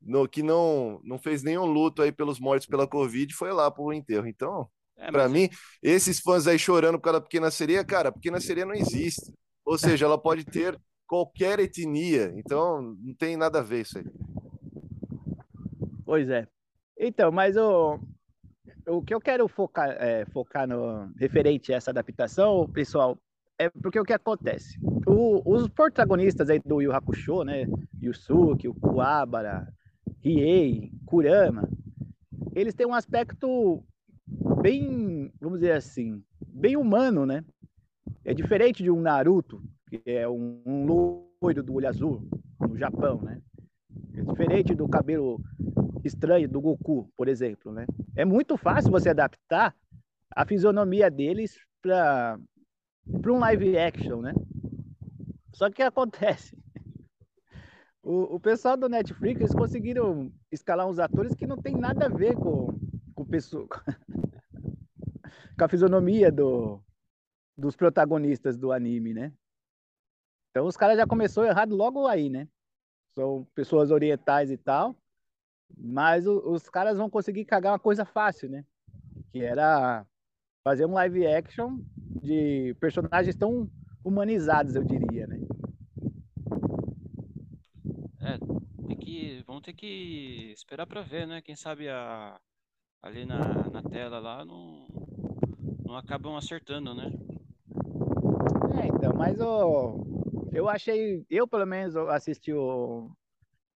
No, 0.00 0.28
que 0.28 0.42
não, 0.42 1.00
não 1.04 1.18
fez 1.18 1.42
nenhum 1.42 1.66
luto 1.66 2.02
aí 2.02 2.12
pelos 2.12 2.38
mortos 2.40 2.66
pela 2.66 2.86
Covid, 2.86 3.34
foi 3.34 3.52
lá 3.52 3.70
pro 3.70 3.92
enterro. 3.92 4.26
Então, 4.26 4.68
É, 4.96 5.10
Pra 5.10 5.24
mas 5.24 5.32
mim, 5.32 5.48
esses 5.82 6.20
fãs 6.20 6.46
aí 6.46 6.58
chorando 6.58 6.98
por 6.98 7.04
causa 7.04 7.20
da 7.20 7.24
pequena 7.24 7.50
sereia, 7.50 7.84
cara, 7.84 8.08
a 8.10 8.12
pequena 8.12 8.40
sereia 8.40 8.66
não 8.66 8.74
existe. 8.74 9.32
Ou 9.64 9.78
seja, 9.78 10.06
ela 10.06 10.18
pode 10.18 10.44
ter 10.44 10.78
qualquer 11.06 11.60
etnia, 11.60 12.32
então 12.36 12.80
não 12.82 13.14
tem 13.14 13.36
nada 13.36 13.58
a 13.60 13.62
ver 13.62 13.82
isso 13.82 13.98
aí. 13.98 14.04
Pois 16.04 16.28
é. 16.30 16.46
Então, 16.98 17.32
mas 17.32 17.56
o, 17.56 17.98
o 18.88 19.02
que 19.02 19.14
eu 19.14 19.20
quero 19.20 19.48
focar, 19.48 19.90
é, 20.00 20.24
focar 20.26 20.66
no 20.68 21.10
referente 21.18 21.72
a 21.72 21.76
essa 21.76 21.90
adaptação, 21.90 22.68
pessoal, 22.68 23.18
é 23.58 23.70
porque 23.70 24.00
o 24.00 24.04
que 24.04 24.12
acontece? 24.12 24.78
O- 25.06 25.42
os 25.54 25.68
protagonistas 25.68 26.50
aí 26.50 26.58
do 26.60 26.80
Yu 26.82 26.90
Yu 26.90 26.96
Hakusho, 26.96 27.44
né? 27.44 27.66
Yusuke, 28.02 28.68
o 28.68 28.74
Kuwabara, 28.74 29.68
Riei, 30.22 30.92
Kurama, 31.04 31.68
eles 32.54 32.74
têm 32.74 32.86
um 32.86 32.94
aspecto 32.94 33.82
bem, 34.62 35.32
vamos 35.40 35.58
dizer 35.58 35.72
assim, 35.72 36.22
bem 36.46 36.76
humano, 36.76 37.26
né? 37.26 37.44
É 38.24 38.32
diferente 38.32 38.84
de 38.84 38.90
um 38.90 39.00
Naruto, 39.00 39.60
que 39.88 40.00
é 40.06 40.28
um, 40.28 40.62
um 40.64 40.86
loiro 40.86 41.62
do 41.62 41.74
olho 41.74 41.88
azul 41.88 42.22
no 42.60 42.78
Japão, 42.78 43.20
né? 43.20 43.42
É 44.16 44.22
diferente 44.22 44.74
do 44.76 44.88
cabelo 44.88 45.40
estranho 46.04 46.48
do 46.48 46.60
Goku, 46.60 47.10
por 47.16 47.26
exemplo, 47.26 47.72
né? 47.72 47.84
É 48.14 48.24
muito 48.24 48.56
fácil 48.56 48.92
você 48.92 49.08
adaptar 49.08 49.74
a 50.34 50.46
fisionomia 50.46 51.10
deles 51.10 51.58
para 51.82 52.38
para 53.20 53.32
um 53.32 53.40
live 53.40 53.76
action, 53.76 54.20
né? 54.20 54.32
Só 55.52 55.68
que 55.68 55.82
acontece? 55.82 56.56
O, 58.02 58.34
o 58.36 58.40
pessoal 58.40 58.76
do 58.76 58.88
Netflix 58.88 59.40
eles 59.40 59.54
conseguiram 59.54 60.32
escalar 60.50 60.88
uns 60.88 60.98
atores 60.98 61.34
que 61.34 61.46
não 61.46 61.56
tem 61.56 61.74
nada 61.76 62.06
a 62.06 62.08
ver 62.08 62.34
com 62.36 62.68
com, 63.14 63.24
pessoa, 63.24 63.68
com 65.58 65.64
a 65.64 65.68
fisionomia 65.68 66.32
do, 66.32 66.80
dos 67.56 67.76
protagonistas 67.76 68.56
do 68.56 68.72
anime, 68.72 69.12
né? 69.14 69.32
Então 70.50 70.66
os 70.66 70.76
caras 70.76 70.96
já 70.96 71.06
começou 71.06 71.44
errado 71.44 71.74
logo 71.76 72.06
aí, 72.06 72.28
né? 72.28 72.48
São 73.14 73.46
pessoas 73.54 73.90
orientais 73.90 74.50
e 74.50 74.56
tal, 74.56 74.96
mas 75.76 76.26
o- 76.26 76.50
os 76.50 76.68
caras 76.68 76.96
vão 76.98 77.08
conseguir 77.10 77.44
cagar 77.44 77.72
uma 77.72 77.78
coisa 77.78 78.04
fácil, 78.04 78.48
né? 78.50 78.64
Que 79.30 79.42
era 79.42 80.06
fazer 80.64 80.86
um 80.86 80.92
live 80.94 81.26
action 81.26 81.78
de 82.22 82.74
personagens 82.80 83.36
tão 83.36 83.70
humanizados, 84.04 84.74
eu 84.74 84.82
diria, 84.84 85.26
né? 85.26 85.38
É, 88.20 88.38
tem 88.86 88.96
que, 88.96 89.42
vamos 89.62 89.66
ter 89.66 89.72
que 89.74 90.52
esperar 90.52 90.86
pra 90.86 91.02
ver, 91.02 91.26
né? 91.26 91.40
Quem 91.40 91.54
sabe 91.54 91.88
a, 91.88 92.38
ali 93.00 93.24
na, 93.24 93.38
na 93.70 93.82
tela 93.82 94.18
lá 94.18 94.44
não, 94.44 94.88
não 95.86 95.96
acabam 95.96 96.34
acertando, 96.34 96.92
né? 96.94 97.12
É, 98.82 98.88
então, 98.88 99.12
mas 99.16 99.38
o, 99.40 100.04
eu 100.52 100.68
achei, 100.68 101.24
eu 101.30 101.46
pelo 101.46 101.64
menos 101.64 101.94
assisti 101.96 102.52
o, 102.52 103.08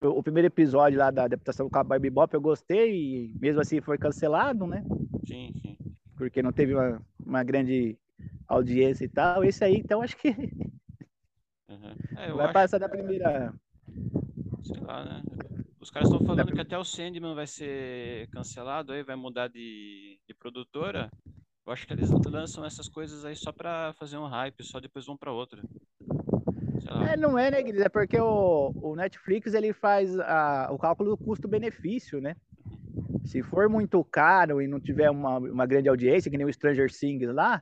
o, 0.01 0.24
primeiro 0.24 0.48
episódio 0.48 0.98
lá 0.98 1.12
da 1.12 1.25
adaptação 1.25 1.68
do 1.68 1.72
Cowboy 1.72 2.00
Bebop, 2.00 2.34
eu 2.34 2.42
gostei 2.42 3.27
e 3.27 3.34
mesmo 3.39 3.62
assim 3.62 3.80
foi 3.80 4.00
cancelado, 4.00 4.65
né? 4.65 4.84
Sim, 5.27 5.54
sim. 5.62 5.77
Porque 6.18 6.42
não 6.42 6.51
teve 6.51 6.74
uma, 6.74 7.00
uma 7.24 7.44
grande 7.44 7.96
audiência 8.48 9.06
e 9.06 9.10
tal. 9.10 9.44
Esse 9.44 9.63
aí, 9.63 9.75
então, 9.75 10.01
acho 10.01 10.18
que 10.18 10.30
Uhum. 11.68 11.96
É, 12.18 12.32
vai 12.34 12.46
acho, 12.46 12.54
passar 12.54 12.80
da 12.80 12.89
primeira. 12.89 13.54
sei 14.63 14.82
lá, 14.82 15.04
né? 15.04 15.45
Os 15.86 15.92
caras 15.92 16.10
estão 16.10 16.25
falando 16.25 16.51
que 16.51 16.60
até 16.60 16.75
o 16.75 16.84
Sandman 16.84 17.36
vai 17.36 17.46
ser 17.46 18.27
cancelado 18.30 18.92
aí, 18.92 19.04
vai 19.04 19.15
mudar 19.15 19.48
de, 19.48 20.20
de 20.27 20.34
produtora. 20.34 21.12
Eu 21.63 21.72
acho 21.72 21.86
que 21.86 21.94
eles 21.94 22.10
lançam 22.25 22.65
essas 22.65 22.89
coisas 22.89 23.24
aí 23.24 23.36
só 23.36 23.51
pra 23.51 23.94
fazer 23.94 24.18
um 24.18 24.25
hype, 24.25 24.63
só 24.63 24.80
depois 24.80 25.06
vão 25.06 25.15
pra 25.15 25.32
outra. 25.32 25.62
É, 27.08 27.15
não 27.15 27.38
é, 27.38 27.51
né, 27.51 27.62
Guilherme? 27.62 27.86
É 27.86 27.89
porque 27.89 28.20
o, 28.20 28.74
o 28.82 28.96
Netflix 28.96 29.54
ele 29.54 29.74
faz 29.74 30.18
a, 30.22 30.70
o 30.72 30.80
cálculo 30.80 31.12
do 31.12 31.18
custo-benefício, 31.18 32.20
né? 32.20 32.36
Se 33.24 33.44
for 33.44 33.70
muito 33.70 34.04
caro 34.06 34.63
e 34.63 34.68
não 34.68 34.80
tiver 34.80 35.12
uma, 35.12 35.38
uma 35.38 35.68
grande 35.68 35.88
audiência, 35.88 36.32
que 36.32 36.38
nem 36.38 36.48
o 36.48 36.54
Stranger 36.54 36.92
Things 36.92 37.32
lá, 37.32 37.62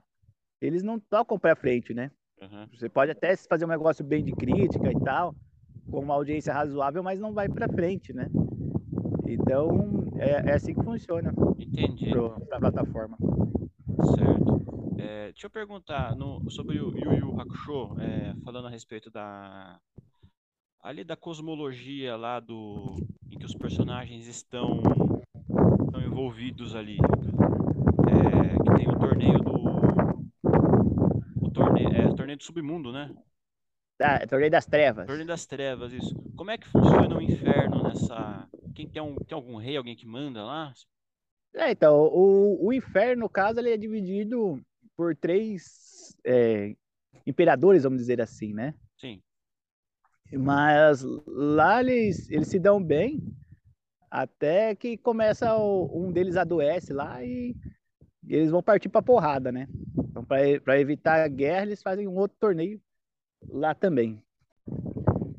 eles 0.61 0.81
não 0.81 0.97
tocam 0.97 1.37
pra 1.37 1.57
frente, 1.57 1.93
né? 1.93 2.09
Uhum. 2.41 2.69
Você 2.71 2.87
pode 2.87 3.11
até 3.11 3.35
fazer 3.35 3.65
um 3.65 3.67
negócio 3.67 4.03
bem 4.05 4.23
de 4.23 4.31
crítica 4.31 4.89
e 4.89 5.03
tal, 5.03 5.35
com 5.89 5.99
uma 5.99 6.13
audiência 6.15 6.53
razoável, 6.53 7.03
mas 7.03 7.19
não 7.19 7.33
vai 7.33 7.47
pra 7.49 7.67
frente, 7.67 8.13
né? 8.13 8.27
Então, 9.27 9.67
é, 10.17 10.49
é 10.51 10.53
assim 10.53 10.73
que 10.73 10.83
funciona 10.83 11.33
Entendi. 11.59 12.11
para 12.47 12.57
a 12.57 12.59
plataforma. 12.59 13.17
Certo. 14.15 14.61
É, 14.97 15.31
deixa 15.31 15.47
eu 15.47 15.51
perguntar 15.51 16.15
no- 16.15 16.41
sobre 16.49 16.79
o 16.79 16.91
Yu 16.97 17.13
Yu 17.13 17.39
Hakusho, 17.41 17.95
é, 17.99 18.33
falando 18.43 18.67
a 18.67 18.69
respeito 18.69 19.09
da 19.11 19.79
ali 20.81 21.03
da 21.03 21.15
cosmologia 21.15 22.15
lá 22.17 22.39
do 22.41 22.97
em 23.31 23.37
que 23.37 23.45
os 23.45 23.55
personagens 23.55 24.27
estão, 24.27 24.81
estão 25.85 26.01
envolvidos 26.01 26.75
ali, 26.75 26.97
É, 28.07 28.63
que 28.63 28.75
tem 28.75 28.87
o 28.89 28.99
torneio 28.99 29.39
do 29.39 29.53
o 31.41 31.49
torneio, 31.51 31.87
é, 31.93 32.05
o 32.07 32.15
torneio 32.15 32.37
do 32.37 32.43
submundo, 32.43 32.91
né? 32.91 33.09
Tá, 34.03 34.19
Torneio 34.27 34.51
das 34.51 34.65
Trevas. 34.65 35.07
Torneio 35.07 35.25
das 35.25 35.45
Trevas, 35.45 35.93
isso. 35.93 36.13
Como 36.35 36.51
é 36.51 36.57
que 36.57 36.67
funciona 36.67 37.15
o 37.15 37.21
inferno 37.21 37.83
nessa. 37.83 38.49
Quem 38.75 38.85
tem, 38.85 39.01
um, 39.01 39.15
tem 39.15 39.33
algum 39.33 39.55
rei, 39.55 39.77
alguém 39.77 39.95
que 39.95 40.05
manda 40.05 40.43
lá? 40.43 40.73
É, 41.55 41.71
então, 41.71 42.09
o, 42.11 42.67
o 42.67 42.73
inferno, 42.73 43.21
no 43.21 43.29
caso, 43.29 43.61
ele 43.61 43.71
é 43.71 43.77
dividido 43.77 44.61
por 44.97 45.15
três 45.15 46.17
é, 46.25 46.75
imperadores, 47.25 47.83
vamos 47.83 47.99
dizer 47.99 48.19
assim, 48.19 48.53
né? 48.53 48.73
Sim. 48.99 49.23
Mas 50.33 51.01
lá 51.25 51.79
eles, 51.79 52.29
eles 52.29 52.49
se 52.49 52.59
dão 52.59 52.83
bem, 52.83 53.23
até 54.11 54.75
que 54.75 54.97
começa 54.97 55.55
o, 55.55 56.07
um 56.07 56.11
deles 56.11 56.35
adoece 56.35 56.91
lá 56.91 57.23
e 57.23 57.55
eles 58.27 58.51
vão 58.51 58.61
partir 58.61 58.89
para 58.89 59.01
porrada, 59.01 59.49
né? 59.49 59.65
Então, 59.97 60.25
para 60.25 60.77
evitar 60.77 61.23
a 61.23 61.27
guerra, 61.29 61.67
eles 61.67 61.81
fazem 61.81 62.05
um 62.05 62.17
outro 62.17 62.35
torneio 62.37 62.81
lá 63.49 63.73
também. 63.73 64.21
Uhum. 64.67 65.33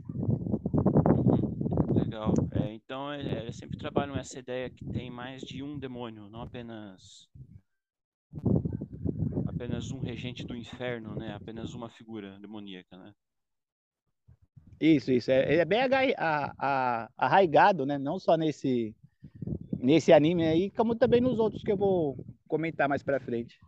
Legal. 1.95 2.35
É, 2.53 2.73
então, 2.73 3.13
é, 3.13 3.21
eles 3.41 3.57
sempre 3.57 3.77
trabalham 3.77 4.17
essa 4.17 4.39
ideia 4.39 4.71
que 4.71 4.85
tem 4.85 5.11
mais 5.11 5.43
de 5.43 5.63
um 5.63 5.79
demônio, 5.79 6.29
não 6.29 6.43
apenas 6.43 7.29
apenas 9.47 9.91
um 9.91 10.01
regente 10.01 10.45
do 10.45 10.55
inferno, 10.55 11.15
né? 11.15 11.33
Apenas 11.33 11.75
uma 11.75 11.89
figura 11.89 12.39
demoníaca, 12.39 12.97
né? 12.97 13.15
Isso, 14.81 15.13
isso. 15.13 15.31
É, 15.31 15.57
é 15.57 15.65
bem 15.65 15.81
arraigado, 17.17 17.87
né? 17.87 17.97
Não 17.97 18.19
só 18.19 18.37
nesse, 18.37 18.95
nesse 19.79 20.13
anime 20.13 20.45
aí, 20.45 20.71
como 20.71 20.95
também 20.95 21.21
nos 21.21 21.39
outros 21.39 21.63
que 21.63 21.73
eu 21.73 21.77
vou 21.77 22.17
comentar 22.49 22.89
mais 22.89 23.03
pra 23.03 23.21
frente. 23.21 23.59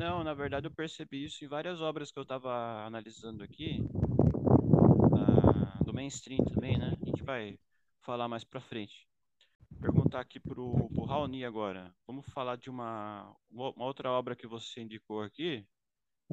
Não, 0.00 0.24
na 0.24 0.32
verdade 0.32 0.66
eu 0.66 0.70
percebi 0.70 1.26
isso 1.26 1.44
em 1.44 1.46
várias 1.46 1.82
obras 1.82 2.10
que 2.10 2.18
eu 2.18 2.22
estava 2.22 2.86
analisando 2.86 3.44
aqui, 3.44 3.86
do 5.84 5.92
mainstream 5.92 6.42
também, 6.46 6.78
né? 6.78 6.96
A 6.98 7.04
gente 7.04 7.22
vai 7.22 7.58
falar 8.00 8.26
mais 8.26 8.42
pra 8.42 8.62
frente. 8.62 9.06
Perguntar 9.78 10.20
aqui 10.20 10.40
pro, 10.40 10.88
pro 10.88 11.04
Raoni 11.04 11.44
agora. 11.44 11.94
Vamos 12.06 12.24
falar 12.32 12.56
de 12.56 12.70
uma, 12.70 13.36
uma 13.50 13.84
outra 13.84 14.10
obra 14.10 14.34
que 14.34 14.46
você 14.46 14.80
indicou 14.80 15.20
aqui. 15.20 15.66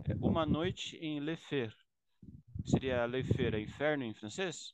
É 0.05 0.15
Uma 0.21 0.45
Noite 0.45 0.95
em 1.01 1.19
Le 1.19 1.35
Fer. 1.35 1.75
Seria 2.65 3.05
Le 3.05 3.21
Fer, 3.21 3.53
é 3.53 3.59
inferno 3.59 4.05
em 4.05 4.13
francês? 4.13 4.73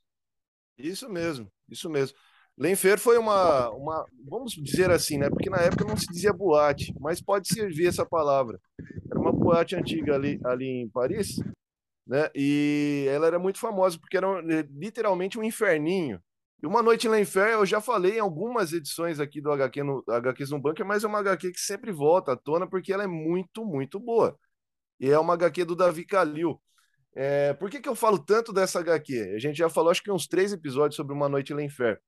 Isso 0.77 1.09
mesmo, 1.09 1.51
isso 1.67 1.89
mesmo. 1.89 2.15
Lenfer 2.57 2.99
foi 2.99 3.17
uma, 3.17 3.69
uma, 3.71 4.05
vamos 4.29 4.53
dizer 4.53 4.91
assim, 4.91 5.17
né? 5.17 5.29
Porque 5.29 5.49
na 5.49 5.57
época 5.57 5.85
não 5.85 5.97
se 5.97 6.05
dizia 6.07 6.31
boate, 6.31 6.93
mas 6.99 7.21
pode 7.21 7.47
servir 7.47 7.87
essa 7.87 8.05
palavra. 8.05 8.59
Era 9.09 9.19
uma 9.19 9.31
boate 9.31 9.75
antiga 9.75 10.13
ali, 10.15 10.39
ali 10.45 10.65
em 10.65 10.89
Paris, 10.89 11.39
né? 12.05 12.29
E 12.35 13.07
ela 13.09 13.25
era 13.27 13.39
muito 13.39 13.59
famosa 13.59 13.97
porque 13.99 14.17
era 14.17 14.27
literalmente 14.69 15.39
um 15.39 15.43
inferninho. 15.43 16.21
E 16.61 16.67
Uma 16.67 16.81
Noite 16.81 17.07
em 17.07 17.09
Lenfer, 17.09 17.49
eu 17.49 17.65
já 17.65 17.81
falei 17.81 18.17
em 18.17 18.19
algumas 18.19 18.71
edições 18.71 19.19
aqui 19.19 19.41
do 19.41 19.51
HQ 19.51 19.83
no, 19.83 20.03
HQs 20.07 20.51
no 20.51 20.61
Bunker, 20.61 20.85
mas 20.85 21.03
é 21.03 21.07
uma 21.07 21.19
HQ 21.19 21.51
que 21.51 21.59
sempre 21.59 21.91
volta 21.91 22.33
à 22.33 22.37
tona 22.37 22.67
porque 22.69 22.93
ela 22.93 23.03
é 23.03 23.07
muito, 23.07 23.65
muito 23.65 23.99
boa. 23.99 24.37
E 24.99 25.09
é 25.09 25.19
uma 25.19 25.33
HQ 25.33 25.65
do 25.65 25.75
Davi 25.75 26.05
Kalil. 26.05 26.61
É, 27.15 27.53
por 27.55 27.69
que, 27.69 27.81
que 27.81 27.89
eu 27.89 27.95
falo 27.95 28.17
tanto 28.17 28.53
dessa 28.53 28.79
HQ? 28.79 29.33
A 29.35 29.39
gente 29.39 29.57
já 29.57 29.69
falou, 29.69 29.91
acho 29.91 30.03
que 30.03 30.11
uns 30.11 30.27
três 30.27 30.53
episódios 30.53 30.95
sobre 30.95 31.13
Uma 31.13 31.27
Noite 31.27 31.51
em 31.51 31.55
Lenfer 31.55 31.99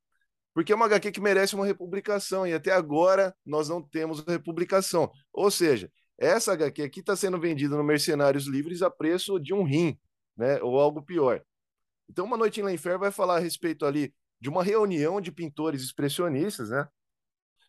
porque 0.55 0.71
é 0.71 0.75
uma 0.75 0.85
HQ 0.85 1.11
que 1.11 1.19
merece 1.19 1.53
uma 1.53 1.65
republicação, 1.65 2.47
e 2.47 2.53
até 2.53 2.71
agora 2.71 3.35
nós 3.45 3.67
não 3.67 3.81
temos 3.81 4.21
republicação. 4.21 5.11
Ou 5.33 5.51
seja, 5.51 5.91
essa 6.17 6.53
HQ 6.53 6.81
aqui 6.81 7.01
está 7.01 7.13
sendo 7.13 7.37
vendida 7.37 7.75
no 7.75 7.83
Mercenários 7.83 8.47
Livres 8.47 8.81
a 8.81 8.89
preço 8.89 9.37
de 9.37 9.53
um 9.53 9.63
rim, 9.63 9.99
né? 10.37 10.61
ou 10.61 10.79
algo 10.79 11.01
pior. 11.01 11.43
Então, 12.09 12.23
Uma 12.23 12.37
Noite 12.37 12.61
em 12.61 12.63
Lenfer 12.63 12.97
vai 12.97 13.11
falar 13.11 13.35
a 13.35 13.39
respeito 13.39 13.85
ali 13.85 14.13
de 14.39 14.47
uma 14.47 14.63
reunião 14.63 15.19
de 15.19 15.29
pintores 15.29 15.81
expressionistas, 15.81 16.69
né? 16.69 16.87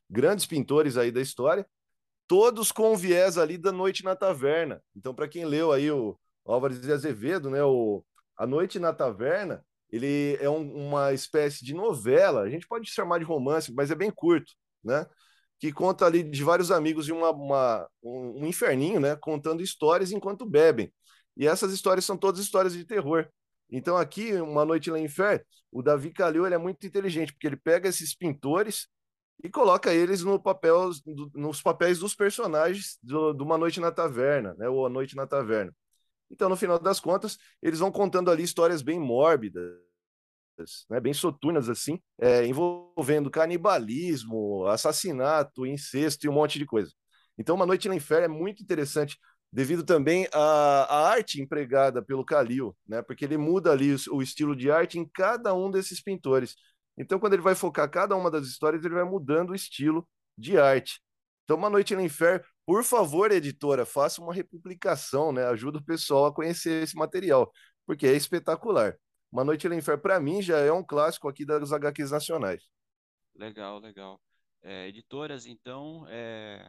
grandes 0.09 0.47
pintores 0.47 0.97
aí 0.97 1.11
da 1.11 1.21
história, 1.21 1.67
todos 2.29 2.71
com 2.71 2.97
viés 2.97 3.37
ali 3.37 3.59
da 3.59 3.73
Noite 3.73 4.05
na 4.05 4.15
Taverna. 4.15 4.81
Então, 4.95 5.13
para 5.13 5.27
quem 5.27 5.45
leu 5.45 5.73
aí 5.73 5.91
o 5.91 6.17
Álvares 6.45 6.81
de 6.81 6.93
Azevedo, 6.93 7.51
né? 7.51 7.65
o 7.65 8.05
A 8.37 8.47
Noite 8.47 8.79
na 8.79 8.93
Taverna, 8.93 9.67
ele 9.91 10.37
é 10.41 10.51
um, 10.51 10.89
uma 10.89 11.13
espécie 11.13 11.65
de 11.65 11.75
novela, 11.75 12.43
a 12.43 12.51
gente 12.51 12.67
pode 12.67 12.91
chamar 12.91 13.19
de 13.19 13.25
romance, 13.25 13.73
mas 13.73 13.91
é 13.91 13.95
bem 13.95 14.11
curto, 14.11 14.53
né? 14.83 15.07
Que 15.59 15.73
conta 15.73 16.05
ali 16.07 16.23
de 16.23 16.45
vários 16.45 16.71
amigos 16.71 17.07
de 17.07 17.13
uma, 17.13 17.31
uma 17.31 17.89
um, 18.03 18.43
um, 18.43 18.47
inferninho, 18.47 19.01
né? 19.01 19.17
Contando 19.17 19.63
histórias 19.63 20.13
enquanto 20.13 20.45
bebem. 20.49 20.93
E 21.37 21.47
essas 21.47 21.73
histórias 21.73 22.05
são 22.05 22.17
todas 22.17 22.41
histórias 22.41 22.75
de 22.75 22.85
terror. 22.85 23.29
Então 23.71 23.97
aqui, 23.97 24.35
Uma 24.35 24.65
Noite 24.65 24.91
em 24.91 25.05
Inferno, 25.05 25.45
o 25.73 25.83
Davi 25.83 26.13
Calil 26.13 26.47
ele 26.47 26.55
é 26.55 26.59
muito 26.59 26.87
inteligente, 26.87 27.33
porque 27.33 27.47
ele 27.47 27.57
pega 27.57 27.89
esses 27.89 28.15
pintores 28.15 28.89
e 29.43 29.51
coloca 29.51 29.93
eles 29.93 30.23
no 30.23 30.41
papel, 30.41 30.91
nos 31.35 31.63
papéis 31.63 31.99
dos 31.99 32.15
personagens 32.15 32.99
do, 33.03 33.33
do 33.33 33.45
Uma 33.45 33.59
Noite 33.59 33.81
na 33.81 33.93
Taverna, 33.93 34.55
né? 34.59 34.69
Ou 34.69 34.87
A 34.87 34.89
Noite 34.89 35.17
na 35.17 35.27
Taverna. 35.27 35.73
Então, 36.31 36.49
no 36.49 36.57
final 36.57 36.79
das 36.79 37.01
contas, 37.01 37.39
eles 37.63 37.79
vão 37.79 37.91
contando 37.93 38.31
ali 38.31 38.43
histórias 38.43 38.83
bem 38.83 38.99
mórbidas, 38.99 39.77
né, 40.89 41.01
bem 41.01 41.13
soturnas 41.13 41.69
assim, 41.69 42.01
é, 42.19 42.47
envolvendo 42.47 43.31
canibalismo, 43.31 44.67
assassinato, 44.67 45.67
incesto 45.67 46.27
e 46.27 46.29
um 46.29 46.33
monte 46.33 46.59
de 46.59 46.67
coisa. 46.67 46.91
Então, 47.39 47.55
Uma 47.55 47.67
Noite 47.67 47.89
no 47.89 47.95
Inferno 47.95 48.25
é 48.25 48.29
muito 48.29 48.63
interessante, 48.63 49.19
devido 49.53 49.85
também 49.85 50.27
à, 50.33 50.85
à 50.85 51.09
arte 51.11 51.41
empregada 51.41 52.03
pelo 52.03 52.25
Calil, 52.25 52.77
né, 52.87 53.03
porque 53.03 53.25
ele 53.25 53.37
muda 53.37 53.73
ali 53.73 53.95
o, 53.95 53.99
o 54.17 54.23
estilo 54.23 54.57
de 54.57 54.71
arte 54.71 54.99
em 54.99 55.09
cada 55.09 55.55
um 55.55 55.71
desses 55.71 56.03
pintores. 56.03 56.55
Então, 56.99 57.19
quando 57.19 57.35
ele 57.35 57.43
vai 57.43 57.55
focar 57.55 57.91
cada 57.91 58.17
uma 58.17 58.31
das 58.31 58.47
histórias, 58.47 58.85
ele 58.85 58.95
vai 58.95 59.05
mudando 59.05 59.51
o 59.51 59.55
estilo 59.55 60.09
de 60.37 60.59
arte. 60.59 61.01
Então, 61.47 61.57
Uma 61.57 61.71
Noite 61.71 61.95
no 61.95 62.03
Inferno, 62.03 62.45
por 62.67 62.83
favor, 62.83 63.31
editora, 63.31 63.87
faça 63.87 64.21
uma 64.21 64.35
republicação, 64.35 65.31
né? 65.31 65.45
Ajuda 65.47 65.79
o 65.79 65.85
pessoal 65.85 66.27
a 66.27 66.35
conhecer 66.35 66.83
esse 66.83 66.97
material, 66.97 67.53
porque 67.87 68.05
é 68.05 68.17
espetacular. 68.17 68.99
Uma 69.31 69.45
Noite 69.45 69.69
no 69.69 69.75
Inferno, 69.77 70.03
para 70.03 70.19
mim, 70.19 70.43
já 70.43 70.59
é 70.59 70.73
um 70.73 70.83
clássico 70.83 71.29
aqui 71.29 71.47
das 71.47 71.71
HQs 71.71 72.11
nacionais. 72.11 72.65
Legal, 73.37 73.79
legal. 73.79 74.21
É, 74.61 74.89
editoras, 74.89 75.47
então, 75.47 76.05
é, 76.09 76.69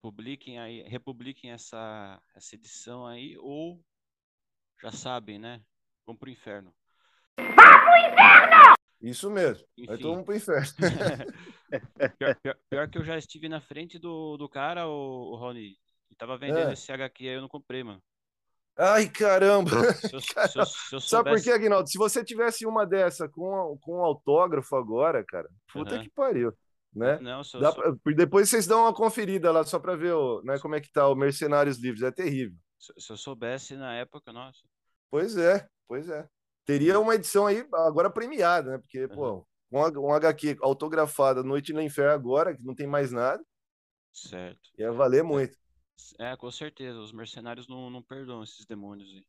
publiquem 0.00 0.58
aí, 0.58 0.82
republiquem 0.82 1.52
essa, 1.52 2.20
essa 2.34 2.56
edição 2.56 3.06
aí, 3.06 3.38
ou 3.38 3.80
já 4.82 4.90
sabem, 4.90 5.38
né? 5.38 5.62
Vão 6.04 6.16
pro 6.16 6.28
inferno. 6.28 6.74
Vá 7.38 7.78
pro 7.78 7.96
inferno! 7.98 8.74
Isso 9.00 9.30
mesmo. 9.30 9.64
Enfim. 9.76 9.86
Vai 9.86 9.98
todo 9.98 10.16
mundo 10.16 10.24
pro 10.24 10.34
inferno. 10.34 10.66
pior, 12.18 12.36
pior, 12.42 12.56
pior, 12.68 12.90
que 12.90 12.98
eu 12.98 13.04
já 13.04 13.16
estive 13.16 13.48
na 13.48 13.60
frente 13.60 13.98
do, 13.98 14.36
do 14.36 14.48
cara, 14.48 14.86
o, 14.86 15.32
o 15.32 15.36
Rony. 15.36 15.76
E 16.10 16.14
tava 16.14 16.36
vendendo 16.36 16.70
é. 16.70 16.72
esse 16.72 16.92
HQ 16.92 17.28
aí, 17.28 17.34
eu 17.34 17.40
não 17.40 17.48
comprei, 17.48 17.82
mano. 17.82 18.02
Ai, 18.76 19.08
caramba! 19.08 19.70
Se 19.94 20.14
eu, 20.14 20.20
se 20.66 20.94
eu, 20.94 21.00
se 21.00 21.08
Sabe 21.08 21.30
por 21.30 21.42
quê, 21.42 21.50
Aguinaldo? 21.50 21.88
Se 21.88 21.98
você 21.98 22.24
tivesse 22.24 22.66
uma 22.66 22.86
dessa 22.86 23.28
com, 23.28 23.78
com 23.80 23.98
um 23.98 24.04
autógrafo 24.04 24.74
agora, 24.76 25.24
cara, 25.24 25.48
puta 25.72 25.96
uhum. 25.96 26.02
que 26.02 26.10
pariu. 26.10 26.52
Né? 26.94 27.18
Não, 27.20 27.42
se 27.42 27.58
Dá, 27.58 27.72
depois 28.14 28.50
vocês 28.50 28.66
dão 28.66 28.82
uma 28.82 28.92
conferida 28.92 29.50
lá 29.50 29.64
só 29.64 29.78
para 29.78 29.96
ver 29.96 30.12
o, 30.12 30.42
né, 30.42 30.58
como 30.58 30.74
é 30.74 30.80
que 30.80 30.92
tá 30.92 31.08
o 31.08 31.14
Mercenários 31.14 31.78
Livres. 31.78 32.02
É 32.02 32.10
terrível. 32.10 32.56
Se, 32.78 32.92
se 32.98 33.12
eu 33.12 33.16
soubesse 33.16 33.76
na 33.76 33.94
época, 33.94 34.32
nossa. 34.32 34.60
Pois 35.10 35.36
é, 35.36 35.66
pois 35.88 36.08
é. 36.08 36.28
Teria 36.64 37.00
uma 37.00 37.14
edição 37.14 37.46
aí 37.46 37.66
agora 37.72 38.10
premiada, 38.10 38.72
né? 38.72 38.78
Porque, 38.78 39.04
uhum. 39.04 39.08
pô, 39.08 39.46
um, 39.72 40.06
um 40.06 40.12
HQ 40.12 40.58
autografada 40.60 41.42
Noite 41.42 41.72
no 41.72 41.80
Inferno 41.80 42.12
agora, 42.12 42.54
que 42.54 42.62
não 42.62 42.74
tem 42.74 42.86
mais 42.86 43.10
nada. 43.10 43.42
Certo. 44.12 44.70
Ia 44.78 44.92
valer 44.92 45.24
muito. 45.24 45.56
É, 46.18 46.36
com 46.36 46.50
certeza. 46.50 46.98
Os 46.98 47.12
mercenários 47.12 47.66
não, 47.68 47.88
não 47.88 48.02
perdoam 48.02 48.42
esses 48.42 48.66
demônios 48.66 49.08
aí. 49.10 49.24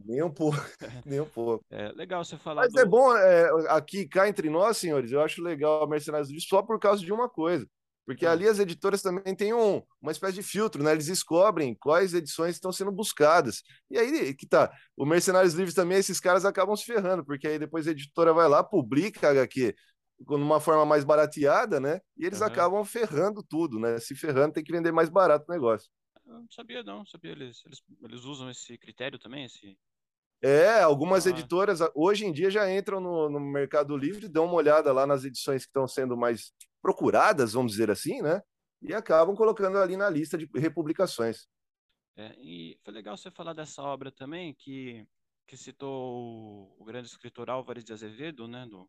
Nem 0.00 0.22
um 0.22 0.30
pouco, 0.30 0.58
nem 1.06 1.20
um 1.20 1.28
pouco. 1.28 1.64
É 1.70 1.88
legal 1.92 2.24
você 2.24 2.36
falar. 2.36 2.62
Mas 2.62 2.72
do... 2.72 2.80
é 2.80 2.84
bom, 2.84 3.16
é, 3.16 3.48
aqui 3.70 4.06
cá 4.06 4.28
entre 4.28 4.50
nós, 4.50 4.76
senhores, 4.76 5.12
eu 5.12 5.20
acho 5.20 5.42
legal 5.42 5.86
Mercenários 5.88 6.28
Livres 6.28 6.48
só 6.48 6.62
por 6.62 6.78
causa 6.78 7.02
de 7.02 7.12
uma 7.12 7.28
coisa. 7.28 7.66
Porque 8.06 8.26
hum. 8.26 8.30
ali 8.30 8.46
as 8.46 8.58
editoras 8.58 9.00
também 9.00 9.34
têm 9.34 9.54
um, 9.54 9.82
uma 10.00 10.12
espécie 10.12 10.34
de 10.34 10.42
filtro, 10.42 10.82
né? 10.82 10.92
Eles 10.92 11.06
descobrem 11.06 11.74
quais 11.74 12.14
edições 12.14 12.54
estão 12.54 12.70
sendo 12.70 12.92
buscadas. 12.92 13.62
E 13.90 13.98
aí 13.98 14.34
que 14.34 14.46
tá. 14.46 14.70
O 14.96 15.06
Mercenários 15.06 15.54
Livres 15.54 15.74
também, 15.74 15.98
esses 15.98 16.20
caras 16.20 16.44
acabam 16.44 16.76
se 16.76 16.84
ferrando, 16.84 17.24
porque 17.24 17.48
aí 17.48 17.58
depois 17.58 17.86
a 17.86 17.92
editora 17.92 18.32
vai 18.32 18.48
lá, 18.48 18.62
publica 18.62 19.30
HQ 19.30 19.74
de 20.20 20.34
uma 20.34 20.60
forma 20.60 20.86
mais 20.86 21.04
barateada, 21.04 21.80
né? 21.80 22.00
E 22.16 22.24
eles 22.24 22.40
uhum. 22.40 22.46
acabam 22.46 22.84
ferrando 22.84 23.42
tudo, 23.42 23.78
né? 23.78 23.98
Se 23.98 24.14
ferrando, 24.14 24.54
tem 24.54 24.64
que 24.64 24.72
vender 24.72 24.92
mais 24.92 25.08
barato 25.08 25.44
o 25.48 25.52
negócio. 25.52 25.90
Eu 26.26 26.34
não 26.34 26.46
sabia, 26.50 26.82
não. 26.82 27.04
Sabia. 27.06 27.32
Eles, 27.32 27.62
eles, 27.66 27.82
eles 28.02 28.24
usam 28.24 28.50
esse 28.50 28.78
critério 28.78 29.18
também, 29.18 29.44
esse. 29.44 29.76
É, 30.42 30.80
algumas 30.80 31.26
ah. 31.26 31.30
editoras 31.30 31.80
hoje 31.94 32.26
em 32.26 32.32
dia 32.32 32.50
já 32.50 32.70
entram 32.70 33.00
no, 33.00 33.30
no 33.30 33.40
Mercado 33.40 33.96
Livre, 33.96 34.28
dão 34.28 34.44
uma 34.44 34.54
olhada 34.54 34.92
lá 34.92 35.06
nas 35.06 35.24
edições 35.24 35.62
que 35.62 35.70
estão 35.70 35.88
sendo 35.88 36.16
mais 36.16 36.52
procuradas, 36.84 37.54
vamos 37.54 37.72
dizer 37.72 37.90
assim, 37.90 38.20
né? 38.20 38.42
E 38.82 38.92
acabam 38.92 39.34
colocando 39.34 39.78
ali 39.78 39.96
na 39.96 40.10
lista 40.10 40.36
de 40.36 40.46
republicações. 40.54 41.48
É, 42.14 42.34
e 42.36 42.78
foi 42.84 42.92
legal 42.92 43.16
você 43.16 43.30
falar 43.30 43.54
dessa 43.54 43.82
obra 43.82 44.12
também, 44.12 44.54
que 44.54 45.06
que 45.46 45.58
citou 45.58 46.74
o 46.78 46.84
grande 46.84 47.08
escritor 47.08 47.50
Álvares 47.50 47.84
de 47.84 47.92
Azevedo, 47.92 48.48
né? 48.48 48.66
Do, 48.66 48.88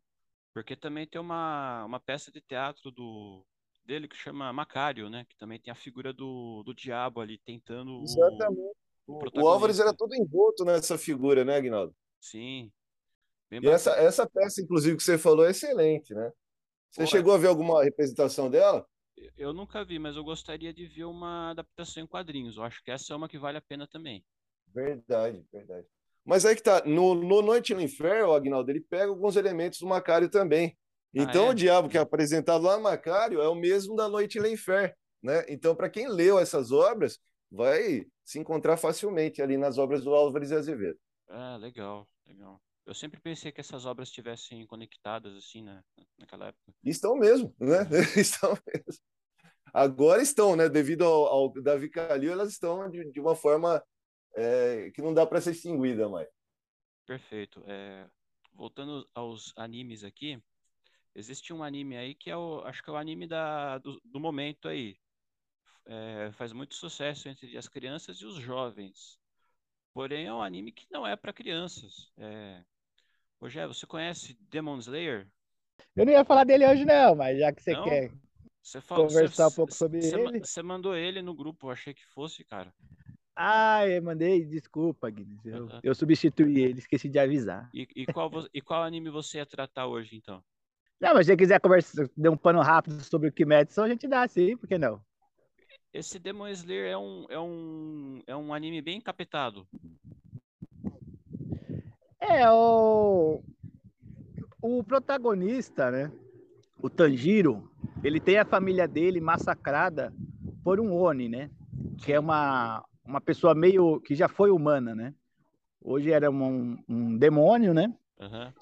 porque 0.54 0.74
também 0.74 1.06
tem 1.06 1.20
uma, 1.20 1.84
uma 1.84 2.00
peça 2.00 2.30
de 2.30 2.40
teatro 2.40 2.90
do, 2.90 3.44
dele 3.84 4.08
que 4.08 4.16
chama 4.16 4.52
Macário, 4.52 5.10
né? 5.10 5.26
Que 5.28 5.36
também 5.36 5.60
tem 5.60 5.70
a 5.70 5.74
figura 5.74 6.12
do, 6.12 6.62
do 6.64 6.74
diabo 6.74 7.20
ali 7.20 7.38
tentando. 7.38 8.02
Exatamente. 8.02 8.76
O, 9.06 9.18
o, 9.18 9.42
o 9.42 9.48
Álvares 9.48 9.78
era 9.78 9.94
todo 9.94 10.14
envolto 10.14 10.64
nessa 10.64 10.96
figura, 10.96 11.44
né, 11.44 11.56
Aguinaldo? 11.56 11.94
Sim. 12.20 12.72
Bem 13.50 13.60
e 13.62 13.68
essa, 13.68 13.92
essa 13.92 14.28
peça, 14.28 14.62
inclusive, 14.62 14.96
que 14.96 15.02
você 15.02 15.18
falou 15.18 15.46
é 15.46 15.50
excelente, 15.50 16.14
né? 16.14 16.32
Você 16.90 17.06
chegou 17.06 17.34
a 17.34 17.38
ver 17.38 17.48
alguma 17.48 17.84
representação 17.84 18.50
dela? 18.50 18.86
Eu 19.36 19.52
nunca 19.52 19.84
vi, 19.84 19.98
mas 19.98 20.16
eu 20.16 20.24
gostaria 20.24 20.72
de 20.72 20.86
ver 20.86 21.04
uma 21.04 21.50
adaptação 21.50 22.02
em 22.02 22.06
quadrinhos. 22.06 22.56
Eu 22.56 22.62
acho 22.62 22.82
que 22.82 22.90
essa 22.90 23.12
é 23.12 23.16
uma 23.16 23.28
que 23.28 23.38
vale 23.38 23.58
a 23.58 23.62
pena 23.62 23.86
também. 23.86 24.24
Verdade, 24.74 25.44
verdade. 25.52 25.86
Mas 26.24 26.44
aí 26.44 26.56
que 26.56 26.62
tá, 26.62 26.82
no, 26.84 27.14
no 27.14 27.40
Noite 27.40 27.72
no 27.72 27.80
Inferno, 27.80 28.30
o 28.30 28.34
Agnaldo, 28.34 28.70
ele 28.70 28.80
pega 28.80 29.06
alguns 29.06 29.36
elementos 29.36 29.78
do 29.78 29.86
Macário 29.86 30.28
também. 30.28 30.76
Ah, 31.16 31.22
então 31.22 31.44
ah, 31.44 31.48
é? 31.48 31.50
o 31.50 31.54
diabo 31.54 31.88
que 31.88 31.96
é 31.96 32.00
apresentado 32.00 32.64
lá 32.64 32.76
no 32.76 32.82
Macário 32.82 33.40
é 33.40 33.48
o 33.48 33.54
mesmo 33.54 33.94
da 33.94 34.08
Noite 34.08 34.38
no 34.40 34.46
Inferno, 34.46 34.92
né? 35.22 35.44
Então, 35.48 35.74
para 35.74 35.88
quem 35.88 36.08
leu 36.08 36.38
essas 36.38 36.72
obras, 36.72 37.18
vai 37.50 38.04
se 38.24 38.38
encontrar 38.38 38.76
facilmente 38.76 39.40
ali 39.40 39.56
nas 39.56 39.78
obras 39.78 40.02
do 40.02 40.14
Álvares 40.14 40.48
de 40.48 40.56
Azevedo. 40.56 40.98
Ah, 41.28 41.56
legal, 41.56 42.08
legal. 42.26 42.60
Eu 42.86 42.94
sempre 42.94 43.20
pensei 43.20 43.50
que 43.50 43.60
essas 43.60 43.84
obras 43.84 44.08
estivessem 44.08 44.64
conectadas 44.64 45.34
assim, 45.36 45.60
né, 45.60 45.82
naquela 46.16 46.46
época. 46.46 46.72
Estão 46.84 47.16
mesmo, 47.16 47.52
né? 47.58 47.78
estão 48.16 48.56
mesmo. 48.64 49.02
Agora 49.74 50.22
estão, 50.22 50.54
né? 50.54 50.68
Devido 50.68 51.04
ao, 51.04 51.26
ao 51.26 51.52
Davi 51.60 51.90
Calil, 51.90 52.32
elas 52.32 52.50
estão 52.50 52.88
de, 52.88 53.10
de 53.10 53.20
uma 53.20 53.34
forma 53.34 53.84
é, 54.34 54.90
que 54.92 55.02
não 55.02 55.12
dá 55.12 55.26
para 55.26 55.40
ser 55.40 55.50
extinguida 55.50 56.08
mais. 56.08 56.28
Perfeito. 57.04 57.62
É, 57.66 58.08
voltando 58.54 59.08
aos 59.12 59.52
animes 59.56 60.04
aqui, 60.04 60.40
existe 61.12 61.52
um 61.52 61.64
anime 61.64 61.96
aí 61.96 62.14
que 62.14 62.30
é 62.30 62.36
o, 62.36 62.60
acho 62.64 62.82
que 62.84 62.88
é 62.88 62.92
o 62.92 62.96
anime 62.96 63.26
da, 63.26 63.78
do, 63.78 64.00
do 64.04 64.20
momento 64.20 64.68
aí. 64.68 64.96
É, 65.86 66.30
faz 66.32 66.52
muito 66.52 66.74
sucesso 66.74 67.28
entre 67.28 67.56
as 67.56 67.68
crianças 67.68 68.18
e 68.18 68.26
os 68.26 68.36
jovens. 68.36 69.18
Porém, 69.92 70.26
é 70.26 70.32
um 70.32 70.42
anime 70.42 70.72
que 70.72 70.86
não 70.90 71.06
é 71.06 71.16
para 71.16 71.32
crianças. 71.32 72.12
É, 72.16 72.64
Rogério, 73.40 73.72
você 73.72 73.86
conhece 73.86 74.36
Demon 74.50 74.78
Slayer? 74.78 75.28
Eu 75.94 76.06
não 76.06 76.12
ia 76.12 76.24
falar 76.24 76.44
dele 76.44 76.66
hoje, 76.66 76.84
não, 76.84 77.14
mas 77.14 77.38
já 77.38 77.52
que 77.52 77.62
você 77.62 77.72
não? 77.72 77.84
quer 77.84 78.10
você 78.62 78.80
fala, 78.80 79.06
conversar 79.06 79.48
você, 79.48 79.52
um 79.52 79.56
pouco 79.56 79.74
sobre 79.74 80.02
você, 80.02 80.16
ele. 80.16 80.40
Você 80.40 80.62
mandou 80.62 80.96
ele 80.96 81.22
no 81.22 81.34
grupo, 81.34 81.66
eu 81.66 81.70
achei 81.70 81.94
que 81.94 82.04
fosse, 82.06 82.44
cara. 82.44 82.74
Ah, 83.36 83.86
eu 83.86 84.02
mandei, 84.02 84.44
desculpa, 84.44 85.10
Guinness. 85.10 85.44
Eu, 85.44 85.68
eu 85.82 85.94
substituí 85.94 86.58
ele, 86.58 86.78
esqueci 86.78 87.08
de 87.08 87.18
avisar. 87.18 87.68
E, 87.72 87.86
e, 87.94 88.06
qual, 88.06 88.30
e 88.52 88.62
qual 88.62 88.82
anime 88.82 89.10
você 89.10 89.38
ia 89.38 89.46
tratar 89.46 89.86
hoje, 89.86 90.16
então? 90.16 90.42
Não, 90.98 91.12
mas 91.12 91.26
se 91.26 91.32
você 91.32 91.36
quiser 91.36 91.60
conversar, 91.60 92.08
dar 92.16 92.30
um 92.30 92.36
pano 92.36 92.62
rápido 92.62 92.98
sobre 93.04 93.28
o 93.28 93.32
Kimetsu, 93.32 93.82
a 93.82 93.88
gente 93.88 94.08
dá 94.08 94.26
sim, 94.26 94.56
por 94.56 94.66
que 94.66 94.78
não? 94.78 95.04
Esse 95.92 96.18
Demon 96.18 96.48
Slayer 96.48 96.90
é 96.90 96.96
um, 96.96 97.26
é 97.28 97.38
um, 97.38 98.22
é 98.26 98.36
um 98.36 98.52
anime 98.52 98.80
bem 98.80 99.00
capetado. 99.00 99.68
É, 102.28 102.50
o, 102.50 103.40
o 104.60 104.82
protagonista, 104.82 105.90
né? 105.90 106.10
O 106.82 106.90
Tanjiro, 106.90 107.70
ele 108.02 108.20
tem 108.20 108.38
a 108.38 108.44
família 108.44 108.86
dele 108.86 109.20
massacrada 109.20 110.12
por 110.62 110.80
um 110.80 110.92
Oni, 110.92 111.28
né? 111.28 111.50
Que 111.98 112.12
é 112.12 112.20
uma, 112.20 112.84
uma 113.04 113.20
pessoa 113.20 113.54
meio 113.54 114.00
que 114.00 114.14
já 114.14 114.28
foi 114.28 114.50
humana, 114.50 114.94
né? 114.94 115.14
Hoje 115.80 116.10
era 116.10 116.30
um, 116.30 116.76
um 116.88 117.16
demônio, 117.16 117.72
né? 117.72 117.94
Uhum. 118.20 118.52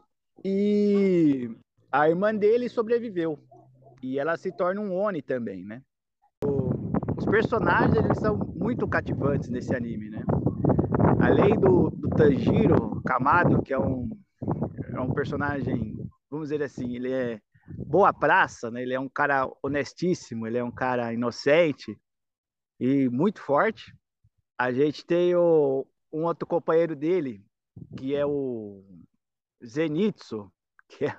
E 0.44 1.50
a 1.90 2.08
irmã 2.08 2.34
dele 2.34 2.68
sobreviveu. 2.68 3.38
E 4.02 4.18
ela 4.18 4.36
se 4.36 4.52
torna 4.52 4.80
um 4.80 4.94
Oni 4.94 5.22
também, 5.22 5.64
né? 5.64 5.80
O, 6.44 6.70
os 7.16 7.24
personagens, 7.24 7.96
eles 7.96 8.18
são 8.18 8.36
muito 8.36 8.86
cativantes 8.86 9.48
nesse 9.48 9.74
anime, 9.74 10.10
né? 10.10 10.22
Além 11.24 11.58
do, 11.58 11.88
do 11.88 12.10
Tanjiro 12.10 13.00
Kamado, 13.02 13.62
que 13.62 13.72
é 13.72 13.78
um, 13.78 14.10
é 14.92 15.00
um 15.00 15.10
personagem, 15.14 15.96
vamos 16.30 16.50
dizer 16.50 16.62
assim, 16.62 16.94
ele 16.94 17.10
é 17.10 17.40
boa 17.86 18.12
praça, 18.12 18.70
né? 18.70 18.82
Ele 18.82 18.92
é 18.92 19.00
um 19.00 19.08
cara 19.08 19.50
honestíssimo, 19.62 20.46
ele 20.46 20.58
é 20.58 20.62
um 20.62 20.70
cara 20.70 21.14
inocente 21.14 21.98
e 22.78 23.08
muito 23.08 23.40
forte. 23.40 23.96
A 24.58 24.70
gente 24.70 25.06
tem 25.06 25.34
o, 25.34 25.86
um 26.12 26.24
outro 26.24 26.46
companheiro 26.46 26.94
dele, 26.94 27.42
que 27.96 28.14
é 28.14 28.26
o 28.26 28.84
Zenitsu, 29.64 30.52
que 30.90 31.06
é 31.06 31.14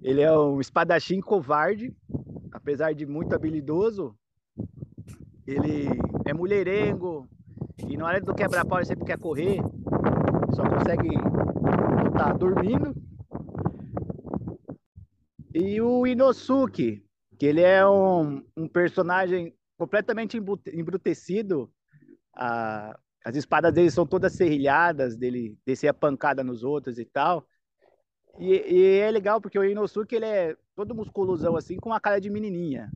ele 0.00 0.22
é 0.22 0.32
um 0.32 0.58
espadachim 0.58 1.20
covarde, 1.20 1.94
apesar 2.50 2.94
de 2.94 3.04
muito 3.04 3.34
habilidoso. 3.34 4.18
Ele 5.46 5.86
é 6.24 6.32
mulherengo, 6.32 7.28
e 7.88 7.96
na 7.96 8.06
hora 8.06 8.20
do 8.20 8.34
quebra-pau 8.34 8.78
ele 8.78 8.86
sempre 8.86 9.04
quer 9.04 9.18
correr, 9.18 9.58
só 10.54 10.62
consegue 10.68 11.08
lutar 12.04 12.36
dormindo. 12.36 12.94
E 15.54 15.80
o 15.80 16.06
Inosuke, 16.06 17.04
que 17.38 17.46
ele 17.46 17.60
é 17.60 17.86
um, 17.86 18.44
um 18.56 18.66
personagem 18.66 19.54
completamente 19.76 20.36
embrutecido. 20.72 21.70
A, 22.34 22.98
as 23.24 23.36
espadas 23.36 23.72
dele 23.72 23.90
são 23.90 24.06
todas 24.06 24.32
serrilhadas, 24.32 25.16
dele 25.16 25.56
descer 25.64 25.88
a 25.88 25.94
pancada 25.94 26.42
nos 26.42 26.62
outros 26.62 26.98
e 26.98 27.04
tal. 27.04 27.46
E, 28.38 28.52
e, 28.52 28.98
é 28.98 29.10
legal 29.10 29.40
porque 29.40 29.58
o 29.58 29.64
Inosuke 29.64 30.16
ele 30.16 30.26
é 30.26 30.56
todo 30.74 30.94
musculosão 30.94 31.56
assim, 31.56 31.76
com 31.76 31.90
uma 31.90 32.00
cara 32.00 32.20
de 32.20 32.28
menininha. 32.28 32.90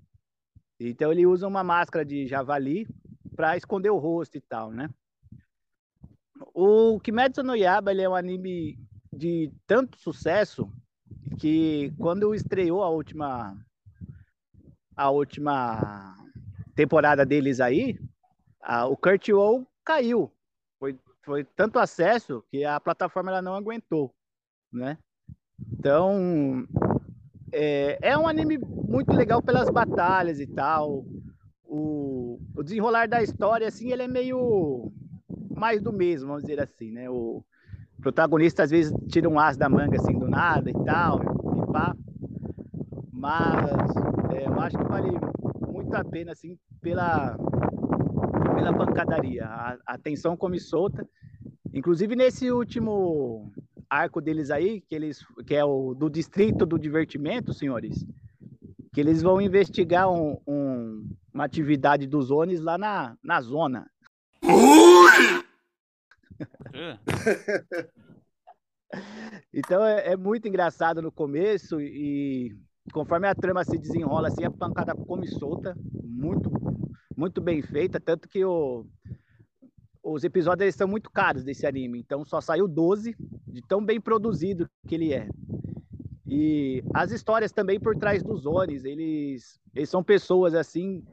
Então 0.81 1.13
ele 1.13 1.27
usa 1.27 1.47
uma 1.47 1.63
máscara 1.63 2.05
de 2.05 2.27
javali 2.27 2.87
para 3.39 3.57
esconder 3.57 3.91
o 3.91 3.99
rosto 3.99 4.37
e 4.37 4.41
tal, 4.41 4.73
né? 4.73 4.91
O 6.53 6.99
Kimetsu 6.99 7.45
no 7.45 7.55
Yaba 7.55 7.93
ele 7.93 8.03
é 8.03 8.09
um 8.09 8.17
anime 8.17 8.77
de 9.13 9.53
tanto 9.65 9.97
sucesso 9.97 10.69
que 11.39 11.93
quando 12.01 12.35
estreou 12.35 12.83
a 12.83 12.91
última 12.91 13.57
a 14.97 15.11
última 15.11 16.17
temporada 16.75 17.25
deles 17.25 17.61
aí, 17.61 17.97
a, 18.61 18.87
o 18.87 18.97
Kurt 18.97 19.29
O 19.29 19.65
caiu. 19.85 20.33
Foi, 20.81 20.99
foi 21.25 21.45
tanto 21.45 21.79
acesso 21.79 22.43
que 22.51 22.65
a 22.65 22.81
plataforma 22.81 23.31
ela 23.31 23.41
não 23.41 23.55
aguentou, 23.55 24.13
né? 24.73 24.99
Então, 25.73 26.67
é, 27.53 27.99
é 28.03 28.19
um 28.19 28.27
anime 28.27 28.59
muito 28.59 29.13
legal 29.13 29.41
pelas 29.41 29.71
batalhas 29.71 30.41
e 30.41 30.47
tal 30.49 31.05
o, 31.69 32.41
o 32.57 32.63
desenrolar 32.63 33.07
da 33.07 33.23
história, 33.23 33.69
assim, 33.69 33.93
ele 33.93 34.03
é 34.03 34.09
meio 34.09 34.91
mais 35.55 35.83
do 35.83 35.93
mesmo, 35.93 36.29
vamos 36.29 36.43
dizer 36.43 36.61
assim, 36.61 36.91
né? 36.91 37.11
O 37.11 37.45
protagonista 38.01 38.63
às 38.63 38.71
vezes 38.71 38.93
tira 39.09 39.29
um 39.29 39.39
as 39.39 39.57
da 39.57 39.69
manga 39.69 39.97
assim 39.97 40.19
do 40.19 40.29
nada 40.29 40.71
e 40.71 40.85
tal, 40.85 41.21
e 41.21 41.73
pá. 41.73 41.95
Mas 43.13 43.91
é, 44.33 44.47
eu 44.47 44.61
acho 44.61 44.79
que 44.79 44.85
vale 44.85 45.11
muito 45.67 45.95
a 45.95 46.05
pena, 46.05 46.33
assim, 46.33 46.57
pela, 46.81 47.37
pela 48.55 48.73
pancadaria. 48.73 49.45
A, 49.47 49.79
a 49.87 49.99
tensão 49.99 50.37
come 50.37 50.59
solta. 50.61 51.07
Inclusive 51.75 52.17
nesse 52.17 52.51
último 52.51 53.53
arco 53.91 54.21
deles 54.21 54.51
aí, 54.51 54.81
que, 54.81 54.95
eles, 54.95 55.25
que 55.47 55.55
é 55.55 55.65
o 55.65 55.95
do 55.95 56.09
Distrito 56.09 56.65
do 56.65 56.79
Divertimento, 56.79 57.53
senhores, 57.53 58.07
que 58.93 59.01
eles 59.01 59.23
vão 59.23 59.41
investigar 59.41 60.11
um, 60.11 60.39
um, 60.47 61.09
uma 61.39 61.45
atividade 61.45 62.09
dos 62.09 62.33
ONIs 62.33 62.61
lá 62.61 62.77
na, 62.77 63.17
na 63.23 63.41
zona. 63.41 63.89
então 69.55 69.85
é, 69.85 70.13
é, 70.13 70.17
muito 70.17 70.49
engraçado 70.49 71.01
no 71.01 71.13
começo 71.13 71.81
e 71.81 72.57
conforme 72.93 73.29
a 73.29 73.37
trama 73.37 73.65
se 73.65 73.79
desenrola 73.79 74.27
assim, 74.29 74.45
a 74.45 74.51
pancada 74.51 74.97
come 74.97 75.29
solta, 75.29 75.77
muito, 76.03 76.51
muito 77.17 77.41
bem 77.41 77.63
feita, 77.63 78.01
tanto 78.01 78.29
que 78.29 78.45
o, 78.45 78.85
os 80.03 80.25
episódios 80.25 80.63
eles 80.63 80.75
são 80.75 80.89
muito 80.89 81.09
caros 81.09 81.45
desse 81.45 81.65
anime, 81.67 82.01
então 82.01 82.25
só 82.25 82.41
saiu 82.41 82.67
12 82.67 83.15
de 83.47 83.63
tão 83.63 83.85
bem 83.85 84.01
produzido 84.01 84.69
que 84.89 84.97
ele 84.97 85.15
é. 85.15 85.29
E 86.27 86.83
as 86.93 87.13
histórias 87.13 87.53
também 87.53 87.79
por 87.79 87.97
trás 87.97 88.23
dos 88.23 88.45
Onis, 88.45 88.85
eles, 88.85 89.61
eles 89.75 89.89
são 89.89 90.03
pessoas 90.03 90.55
assim 90.55 91.05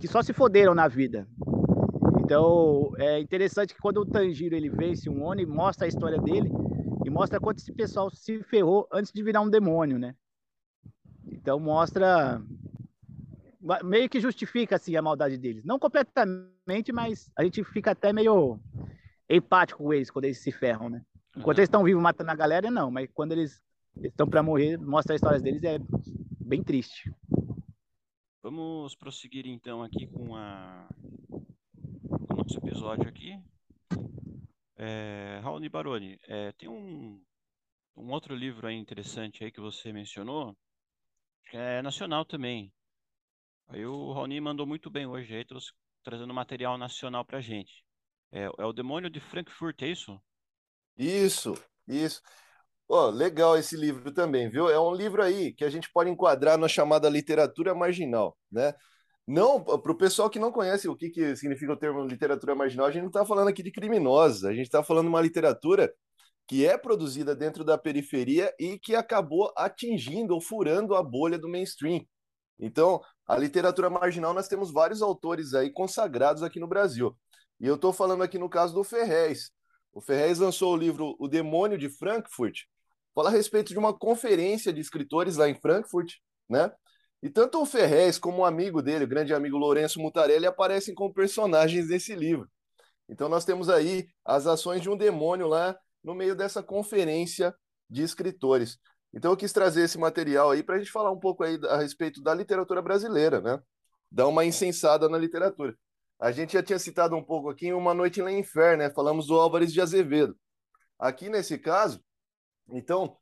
que 0.00 0.08
só 0.08 0.22
se 0.22 0.32
foderam 0.32 0.74
na 0.74 0.88
vida. 0.88 1.26
Então 2.20 2.92
é 2.98 3.20
interessante 3.20 3.74
que 3.74 3.80
quando 3.80 3.98
o 3.98 4.06
Tanjiro 4.06 4.54
ele 4.54 4.68
vence 4.68 5.08
um 5.08 5.24
Oni, 5.24 5.46
mostra 5.46 5.86
a 5.86 5.88
história 5.88 6.18
dele 6.18 6.50
e 7.04 7.10
mostra 7.10 7.40
quanto 7.40 7.58
esse 7.58 7.72
pessoal 7.72 8.10
se 8.10 8.42
ferrou 8.42 8.88
antes 8.92 9.12
de 9.12 9.22
virar 9.22 9.40
um 9.40 9.48
demônio, 9.48 9.98
né? 9.98 10.14
Então 11.30 11.60
mostra 11.60 12.42
meio 13.84 14.08
que 14.08 14.20
justifica 14.20 14.76
assim 14.76 14.96
a 14.96 15.02
maldade 15.02 15.36
deles, 15.38 15.64
não 15.64 15.78
completamente, 15.78 16.92
mas 16.92 17.30
a 17.36 17.42
gente 17.42 17.62
fica 17.64 17.92
até 17.92 18.12
meio 18.12 18.60
empático 19.28 19.82
com 19.82 19.92
eles 19.92 20.10
quando 20.10 20.26
eles 20.26 20.38
se 20.38 20.52
ferram, 20.52 20.88
né? 20.88 21.02
Enquanto 21.36 21.56
Aham. 21.56 21.60
eles 21.60 21.66
estão 21.66 21.84
vivos 21.84 22.02
matando 22.02 22.30
a 22.30 22.34
galera, 22.34 22.70
não, 22.70 22.90
mas 22.90 23.08
quando 23.12 23.32
eles 23.32 23.60
estão 24.02 24.26
para 24.26 24.42
morrer, 24.42 24.78
mostra 24.78 25.14
a 25.14 25.16
história 25.16 25.40
deles, 25.40 25.62
é 25.64 25.78
bem 26.40 26.62
triste. 26.62 27.12
Vamos 28.46 28.94
prosseguir 28.94 29.44
então 29.48 29.82
aqui 29.82 30.06
com 30.06 30.36
a 30.36 30.86
com 31.28 32.34
o 32.34 32.36
nosso 32.36 32.56
episódio 32.58 33.08
aqui. 33.08 33.36
É, 34.76 35.40
Raoni 35.42 35.68
Baroni, 35.68 36.16
é, 36.28 36.52
tem 36.52 36.68
um, 36.68 37.20
um 37.96 38.12
outro 38.12 38.36
livro 38.36 38.68
aí 38.68 38.76
interessante 38.76 39.42
aí 39.42 39.50
que 39.50 39.60
você 39.60 39.92
mencionou, 39.92 40.56
que 41.50 41.56
é 41.56 41.82
nacional 41.82 42.24
também. 42.24 42.72
Aí 43.66 43.84
o 43.84 44.12
Raoni 44.12 44.40
mandou 44.40 44.64
muito 44.64 44.88
bem 44.88 45.06
hoje 45.06 45.34
aí, 45.34 45.44
trouxe, 45.44 45.72
trazendo 46.04 46.32
material 46.32 46.78
nacional 46.78 47.24
pra 47.24 47.40
gente. 47.40 47.84
É, 48.30 48.44
é 48.44 48.64
o 48.64 48.72
Demônio 48.72 49.10
de 49.10 49.18
Frankfurt, 49.18 49.82
é 49.82 49.88
isso? 49.88 50.22
Isso, 50.96 51.52
isso. 51.88 52.22
Ó, 52.88 53.10
legal 53.10 53.56
esse 53.58 53.76
livro 53.76 54.12
também, 54.12 54.48
viu? 54.48 54.68
É 54.68 54.78
um 54.78 54.94
livro 54.94 55.22
aí 55.22 55.52
que 55.52 55.64
a 55.64 55.70
gente 55.70 55.90
pode 55.92 56.08
enquadrar 56.08 56.56
na 56.56 56.68
chamada 56.68 57.08
literatura 57.08 57.74
marginal, 57.74 58.36
né? 58.50 58.74
Não, 59.26 59.60
para 59.62 59.92
o 59.92 59.96
pessoal 59.96 60.30
que 60.30 60.38
não 60.38 60.52
conhece 60.52 60.88
o 60.88 60.94
que, 60.96 61.10
que 61.10 61.34
significa 61.34 61.72
o 61.72 61.76
termo 61.76 62.04
literatura 62.06 62.54
marginal, 62.54 62.86
a 62.86 62.90
gente 62.92 63.02
não 63.02 63.08
está 63.08 63.26
falando 63.26 63.48
aqui 63.48 63.60
de 63.62 63.72
criminosos, 63.72 64.44
a 64.44 64.52
gente 64.52 64.66
está 64.66 64.84
falando 64.84 65.08
uma 65.08 65.20
literatura 65.20 65.92
que 66.46 66.64
é 66.66 66.78
produzida 66.78 67.34
dentro 67.34 67.64
da 67.64 67.76
periferia 67.76 68.54
e 68.58 68.78
que 68.78 68.94
acabou 68.94 69.52
atingindo 69.56 70.34
ou 70.34 70.40
furando 70.40 70.94
a 70.94 71.02
bolha 71.02 71.38
do 71.38 71.48
mainstream. 71.48 72.06
Então, 72.58 73.00
a 73.26 73.36
literatura 73.36 73.90
marginal, 73.90 74.32
nós 74.32 74.48
temos 74.48 74.72
vários 74.72 75.02
autores 75.02 75.54
aí 75.54 75.72
consagrados 75.72 76.42
aqui 76.44 76.60
no 76.60 76.68
Brasil. 76.68 77.16
E 77.60 77.66
eu 77.66 77.74
estou 77.74 77.92
falando 77.92 78.22
aqui 78.22 78.38
no 78.38 78.48
caso 78.48 78.74
do 78.74 78.84
Ferrez. 78.84 79.50
O 79.92 80.00
Ferrez 80.00 80.38
lançou 80.38 80.72
o 80.74 80.76
livro 80.76 81.16
O 81.18 81.26
Demônio 81.26 81.76
de 81.76 81.88
Frankfurt, 81.88 82.60
fala 83.16 83.30
a 83.30 83.32
respeito 83.32 83.72
de 83.72 83.78
uma 83.78 83.96
conferência 83.96 84.70
de 84.70 84.78
escritores 84.78 85.38
lá 85.38 85.48
em 85.48 85.54
Frankfurt, 85.54 86.16
né? 86.46 86.70
E 87.22 87.30
tanto 87.30 87.62
o 87.62 87.64
Ferrez 87.64 88.18
como 88.18 88.42
o 88.42 88.44
amigo 88.44 88.82
dele, 88.82 89.04
o 89.04 89.08
grande 89.08 89.32
amigo 89.32 89.56
Lourenço 89.56 89.98
Mutarelli, 89.98 90.44
aparecem 90.44 90.94
como 90.94 91.14
personagens 91.14 91.88
desse 91.88 92.14
livro. 92.14 92.46
Então 93.08 93.26
nós 93.26 93.46
temos 93.46 93.70
aí 93.70 94.06
as 94.22 94.46
ações 94.46 94.82
de 94.82 94.90
um 94.90 94.96
demônio 94.98 95.46
lá 95.46 95.74
no 96.04 96.14
meio 96.14 96.36
dessa 96.36 96.62
conferência 96.62 97.54
de 97.88 98.02
escritores. 98.02 98.78
Então 99.14 99.30
eu 99.30 99.36
quis 99.36 99.50
trazer 99.50 99.84
esse 99.84 99.96
material 99.96 100.50
aí 100.50 100.62
para 100.62 100.74
a 100.74 100.78
gente 100.78 100.90
falar 100.92 101.10
um 101.10 101.18
pouco 101.18 101.42
aí 101.42 101.58
a 101.70 101.78
respeito 101.78 102.22
da 102.22 102.34
literatura 102.34 102.82
brasileira, 102.82 103.40
né? 103.40 103.58
Dar 104.12 104.28
uma 104.28 104.44
insensada 104.44 105.08
na 105.08 105.16
literatura. 105.16 105.74
A 106.20 106.30
gente 106.30 106.52
já 106.52 106.62
tinha 106.62 106.78
citado 106.78 107.16
um 107.16 107.24
pouco 107.24 107.48
aqui 107.48 107.68
em 107.68 107.72
Uma 107.72 107.94
Noite 107.94 108.20
em 108.20 108.38
Inferno, 108.38 108.82
né? 108.82 108.90
Falamos 108.90 109.28
do 109.28 109.40
Álvares 109.40 109.72
de 109.72 109.80
Azevedo. 109.80 110.36
Aqui 110.98 111.30
nesse 111.30 111.58
caso, 111.58 112.04
então, 112.70 113.16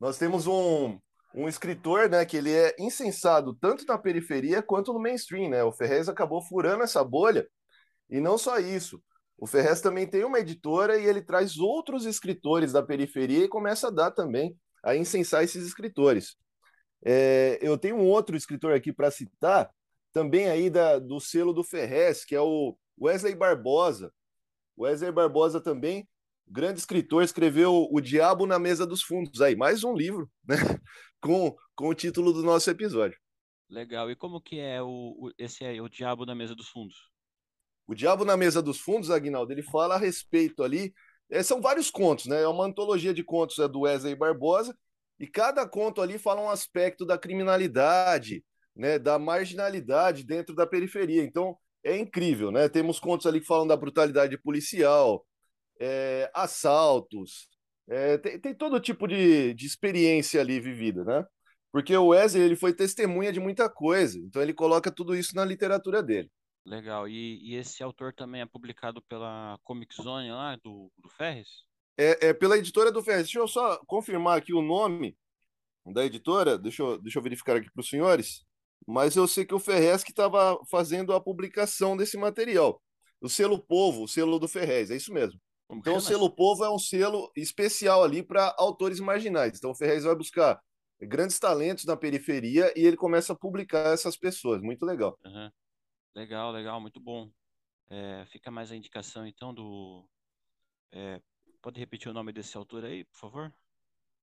nós 0.00 0.18
temos 0.18 0.46
um, 0.46 0.98
um 1.34 1.48
escritor, 1.48 2.08
né, 2.08 2.24
que 2.24 2.36
ele 2.36 2.52
é 2.52 2.74
insensado 2.78 3.54
tanto 3.54 3.84
na 3.86 3.98
periferia 3.98 4.62
quanto 4.62 4.92
no 4.92 5.00
mainstream, 5.00 5.50
né? 5.50 5.64
O 5.64 5.72
Ferrez 5.72 6.08
acabou 6.08 6.42
furando 6.42 6.84
essa 6.84 7.02
bolha. 7.02 7.46
E 8.08 8.20
não 8.20 8.38
só 8.38 8.58
isso. 8.58 9.02
O 9.36 9.46
Ferrez 9.46 9.80
também 9.80 10.06
tem 10.06 10.24
uma 10.24 10.38
editora 10.38 10.98
e 10.98 11.06
ele 11.06 11.22
traz 11.22 11.58
outros 11.58 12.06
escritores 12.06 12.72
da 12.72 12.82
periferia 12.82 13.44
e 13.44 13.48
começa 13.48 13.88
a 13.88 13.90
dar 13.90 14.10
também 14.10 14.56
a 14.82 14.94
insensar 14.94 15.42
esses 15.42 15.66
escritores. 15.66 16.36
É, 17.04 17.58
eu 17.60 17.76
tenho 17.76 17.96
um 17.96 18.06
outro 18.06 18.36
escritor 18.36 18.72
aqui 18.72 18.92
para 18.92 19.10
citar, 19.10 19.70
também 20.12 20.48
aí 20.48 20.70
da, 20.70 20.98
do 20.98 21.18
selo 21.18 21.52
do 21.52 21.64
Ferrez, 21.64 22.24
que 22.24 22.34
é 22.34 22.40
o 22.40 22.76
Wesley 23.00 23.34
Barbosa. 23.34 24.12
Wesley 24.78 25.10
Barbosa 25.10 25.60
também, 25.60 26.08
grande 26.46 26.78
escritor, 26.78 27.22
escreveu 27.22 27.88
O 27.90 28.00
Diabo 28.00 28.46
na 28.46 28.58
Mesa 28.58 28.86
dos 28.86 29.02
Fundos. 29.02 29.40
Aí, 29.40 29.56
mais 29.56 29.84
um 29.84 29.94
livro, 29.94 30.30
né? 30.46 30.56
Com, 31.20 31.56
com 31.74 31.88
o 31.88 31.94
título 31.94 32.34
do 32.34 32.42
nosso 32.42 32.68
episódio. 32.70 33.18
Legal. 33.70 34.10
E 34.10 34.16
como 34.16 34.42
que 34.42 34.60
é 34.60 34.82
o, 34.82 35.32
esse 35.38 35.64
aí, 35.64 35.80
o 35.80 35.88
Diabo 35.88 36.26
na 36.26 36.34
Mesa 36.34 36.54
dos 36.54 36.68
Fundos? 36.68 36.96
O 37.86 37.94
Diabo 37.94 38.26
na 38.26 38.36
Mesa 38.36 38.60
dos 38.60 38.78
Fundos, 38.78 39.10
Aguinaldo, 39.10 39.50
ele 39.50 39.62
fala 39.62 39.94
a 39.94 39.98
respeito 39.98 40.62
ali. 40.62 40.92
é, 41.30 41.42
são 41.42 41.62
vários 41.62 41.90
contos, 41.90 42.26
né? 42.26 42.42
É 42.42 42.48
uma 42.48 42.66
antologia 42.66 43.14
de 43.14 43.24
contos 43.24 43.58
é, 43.58 43.66
do 43.66 43.80
Wesley 43.80 44.14
Barbosa, 44.14 44.76
e 45.18 45.26
cada 45.26 45.66
conto 45.66 46.02
ali 46.02 46.18
fala 46.18 46.42
um 46.42 46.50
aspecto 46.50 47.06
da 47.06 47.16
criminalidade, 47.16 48.44
né? 48.76 48.98
Da 48.98 49.18
marginalidade 49.18 50.24
dentro 50.24 50.54
da 50.54 50.66
periferia. 50.66 51.24
Então, 51.24 51.56
é 51.82 51.96
incrível, 51.96 52.50
né? 52.50 52.68
Temos 52.68 53.00
contos 53.00 53.26
ali 53.26 53.40
que 53.40 53.46
falam 53.46 53.66
da 53.66 53.76
brutalidade 53.76 54.36
policial, 54.38 55.24
é, 55.80 56.30
assaltos, 56.34 57.48
é, 57.88 58.18
tem, 58.18 58.38
tem 58.40 58.54
todo 58.54 58.80
tipo 58.80 59.06
de, 59.06 59.54
de 59.54 59.66
experiência 59.66 60.40
ali 60.40 60.60
vivida, 60.60 61.04
né? 61.04 61.24
Porque 61.72 61.96
o 61.96 62.08
Wesley 62.08 62.42
ele 62.42 62.56
foi 62.56 62.72
testemunha 62.72 63.32
de 63.32 63.40
muita 63.40 63.68
coisa, 63.68 64.18
então 64.18 64.40
ele 64.40 64.54
coloca 64.54 64.90
tudo 64.90 65.14
isso 65.16 65.34
na 65.34 65.44
literatura 65.44 66.02
dele. 66.02 66.30
Legal. 66.64 67.08
E, 67.08 67.40
e 67.42 67.56
esse 67.56 67.82
autor 67.82 68.14
também 68.14 68.40
é 68.40 68.46
publicado 68.46 69.02
pela 69.02 69.58
Comic 69.64 69.94
Zone 69.94 70.30
lá, 70.30 70.56
do, 70.56 70.90
do 70.96 71.10
Ferres? 71.10 71.48
É, 71.96 72.28
é 72.28 72.32
pela 72.32 72.56
editora 72.56 72.90
do 72.90 73.02
Ferrez. 73.02 73.24
Deixa 73.24 73.38
eu 73.38 73.48
só 73.48 73.78
confirmar 73.86 74.38
aqui 74.38 74.54
o 74.54 74.62
nome 74.62 75.16
da 75.92 76.04
editora, 76.04 76.56
deixa 76.56 76.82
eu, 76.82 76.98
deixa 76.98 77.18
eu 77.18 77.22
verificar 77.22 77.56
aqui 77.56 77.70
para 77.70 77.80
os 77.80 77.88
senhores, 77.88 78.42
mas 78.86 79.16
eu 79.16 79.28
sei 79.28 79.44
que 79.44 79.54
o 79.54 79.58
Ferrez 79.58 80.02
que 80.02 80.12
estava 80.12 80.58
fazendo 80.70 81.12
a 81.12 81.20
publicação 81.20 81.96
desse 81.96 82.16
material. 82.16 82.80
O 83.20 83.28
selo 83.28 83.58
Povo, 83.58 84.04
o 84.04 84.08
selo 84.08 84.38
do 84.38 84.48
Ferrez, 84.48 84.90
é 84.90 84.96
isso 84.96 85.12
mesmo. 85.12 85.38
Como 85.66 85.80
Então, 85.80 85.96
o 85.96 86.00
selo 86.00 86.30
Povo 86.30 86.64
é 86.64 86.70
um 86.70 86.78
selo 86.78 87.30
especial 87.36 88.02
ali 88.04 88.22
para 88.22 88.54
autores 88.58 89.00
marginais. 89.00 89.56
Então, 89.58 89.70
o 89.70 89.74
Ferrez 89.74 90.04
vai 90.04 90.14
buscar 90.14 90.60
grandes 91.00 91.38
talentos 91.38 91.84
na 91.84 91.96
periferia 91.96 92.72
e 92.78 92.84
ele 92.86 92.96
começa 92.96 93.32
a 93.32 93.36
publicar 93.36 93.92
essas 93.92 94.16
pessoas. 94.16 94.60
Muito 94.62 94.84
legal. 94.84 95.18
Aham. 95.24 95.50
Legal, 96.14 96.52
legal, 96.52 96.80
muito 96.80 97.00
bom. 97.00 97.30
É, 97.90 98.24
fica 98.26 98.50
mais 98.50 98.70
a 98.70 98.76
indicação 98.76 99.26
então 99.26 99.52
do. 99.52 100.06
é, 100.92 101.20
pode 101.60 101.78
repetir 101.80 102.08
o 102.10 102.14
nome 102.14 102.32
desse 102.32 102.56
autor 102.56 102.84
aí, 102.84 103.04
por 103.04 103.18
favor? 103.18 103.54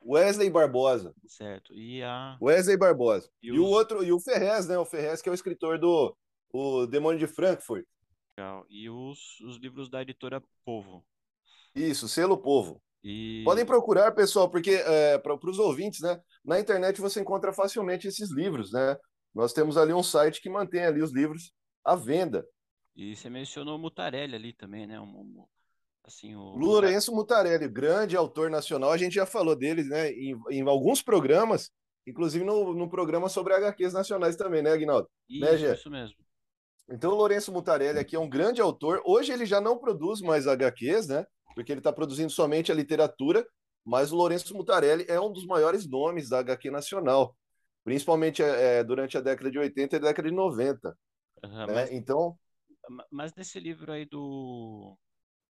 Wesley 0.04 0.50
Barbosa. 0.50 1.14
Certo. 1.28 1.74
E 1.76 2.02
a. 2.02 2.38
Wesley 2.42 2.78
Barbosa. 2.78 3.30
E 3.42 3.48
E, 3.48 3.52
o 3.60 3.66
os- 3.66 3.72
outro, 3.72 4.04
e 4.04 4.12
o 4.12 4.20
Ferrez, 4.20 4.68
né? 4.68 4.78
O 4.78 4.86
Ferrez 4.86 5.22
que 5.22 5.30
é 5.30 5.32
o 5.32 5.36
escritor 5.36 5.78
do 5.78 6.16
o 6.54 6.86
Demônio 6.88 7.20
de 7.20 7.28
Frankfurt. 7.28 7.86
Legal. 8.38 8.66
E 8.70 8.90
os, 8.90 9.40
os 9.42 9.58
livros 9.58 9.90
da 9.90 10.02
editora 10.02 10.42
Povo. 10.66 11.06
Isso, 11.76 12.08
selo 12.08 12.38
Povo. 12.38 12.82
E. 13.04 13.42
Podem 13.44 13.66
procurar, 13.66 14.12
pessoal, 14.12 14.50
porque 14.50 14.72
é, 14.72 15.18
para 15.18 15.34
os 15.34 15.60
ouvintes, 15.60 16.02
né? 16.02 16.20
Na 16.46 16.60
internet 16.60 17.02
você 17.02 17.20
encontra 17.22 17.52
facilmente 17.52 18.08
esses 18.08 18.32
livros, 18.32 18.72
né? 18.72 18.96
Nós 19.34 19.54
temos 19.54 19.78
ali 19.78 19.94
um 19.94 20.04
site 20.04 20.42
que 20.42 20.50
mantém 20.50 20.86
ali 20.86 21.02
os 21.02 21.14
livros 21.14 21.52
à 21.84 21.96
venda. 21.96 22.46
E 22.96 23.16
você 23.16 23.30
mencionou 23.30 23.78
o 23.78 23.80
Mutarelli 23.80 24.36
ali 24.36 24.54
também, 24.54 24.86
né? 24.86 25.00
Um, 25.00 25.46
assim, 26.04 26.36
o. 26.36 26.56
Lourenço 26.58 27.14
Mutarelli, 27.14 27.68
grande 27.68 28.16
autor 28.16 28.50
nacional, 28.50 28.92
a 28.92 28.98
gente 28.98 29.14
já 29.14 29.26
falou 29.26 29.56
dele, 29.56 29.84
né? 29.84 30.12
Em, 30.12 30.36
em 30.52 30.62
alguns 30.68 31.02
programas, 31.02 31.72
inclusive 32.06 32.44
no, 32.44 32.74
no 32.74 32.90
programa 32.90 33.30
sobre 33.30 33.54
HQs 33.54 33.94
nacionais 33.94 34.36
também, 34.36 34.62
né, 34.62 34.72
Aguinaldo? 34.72 35.08
né, 35.30 35.56
Isso, 35.56 35.58
Gê? 35.58 35.74
isso 35.74 35.90
mesmo. 35.90 36.16
Então, 36.90 37.14
o 37.14 37.16
Lourenço 37.16 37.54
Mutarelli 37.54 38.00
aqui 38.00 38.16
é 38.16 38.20
um 38.20 38.30
grande 38.30 38.60
autor. 38.60 39.02
Hoje 39.06 39.32
ele 39.32 39.46
já 39.46 39.62
não 39.62 39.78
produz 39.78 40.20
mais 40.20 40.46
HQs, 40.46 41.08
né? 41.08 41.26
Porque 41.56 41.72
ele 41.72 41.80
está 41.80 41.92
produzindo 41.92 42.30
somente 42.32 42.72
a 42.72 42.76
literatura, 42.76 43.46
mas 43.86 44.12
o 44.12 44.16
Lourenço 44.16 44.56
Mutarelli 44.56 45.06
é 45.08 45.20
um 45.20 45.32
dos 45.32 45.46
maiores 45.46 45.88
nomes 45.90 46.30
da 46.30 46.40
HQ 46.40 46.70
nacional, 46.72 47.36
principalmente 47.84 48.42
é, 48.44 48.84
durante 48.84 49.18
a 49.18 49.22
década 49.22 49.50
de 49.52 49.58
80 49.60 49.96
e 49.96 49.98
a 49.98 50.02
década 50.02 50.30
de 50.30 50.36
90. 50.36 50.98
Aham, 51.44 51.68
né? 51.68 51.74
mas, 51.74 51.92
Então, 51.92 52.38
ma- 52.90 53.06
mas 53.12 53.34
nesse 53.36 53.60
livro 53.60 53.92
aí 53.92 54.06
do. 54.06 54.98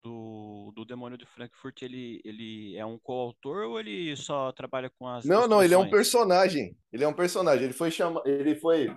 Do, 0.03 0.71
do 0.75 0.85
Demônio 0.85 1.17
de 1.17 1.25
Frankfurt, 1.25 1.81
ele, 1.81 2.21
ele 2.23 2.75
é 2.77 2.85
um 2.85 2.95
coautor 2.99 3.65
ou 3.65 3.79
ele 3.79 4.15
só 4.15 4.51
trabalha 4.51 4.87
com 4.99 5.07
as 5.07 5.25
não, 5.25 5.47
não, 5.47 5.63
ele 5.63 5.73
é 5.73 5.77
um 5.79 5.89
personagem. 5.89 6.77
Ele 6.93 7.03
é 7.03 7.07
um 7.07 7.13
personagem. 7.13 7.63
Ele 7.63 7.73
foi 7.73 7.89
chama... 7.89 8.21
ele 8.23 8.53
foi 8.55 8.95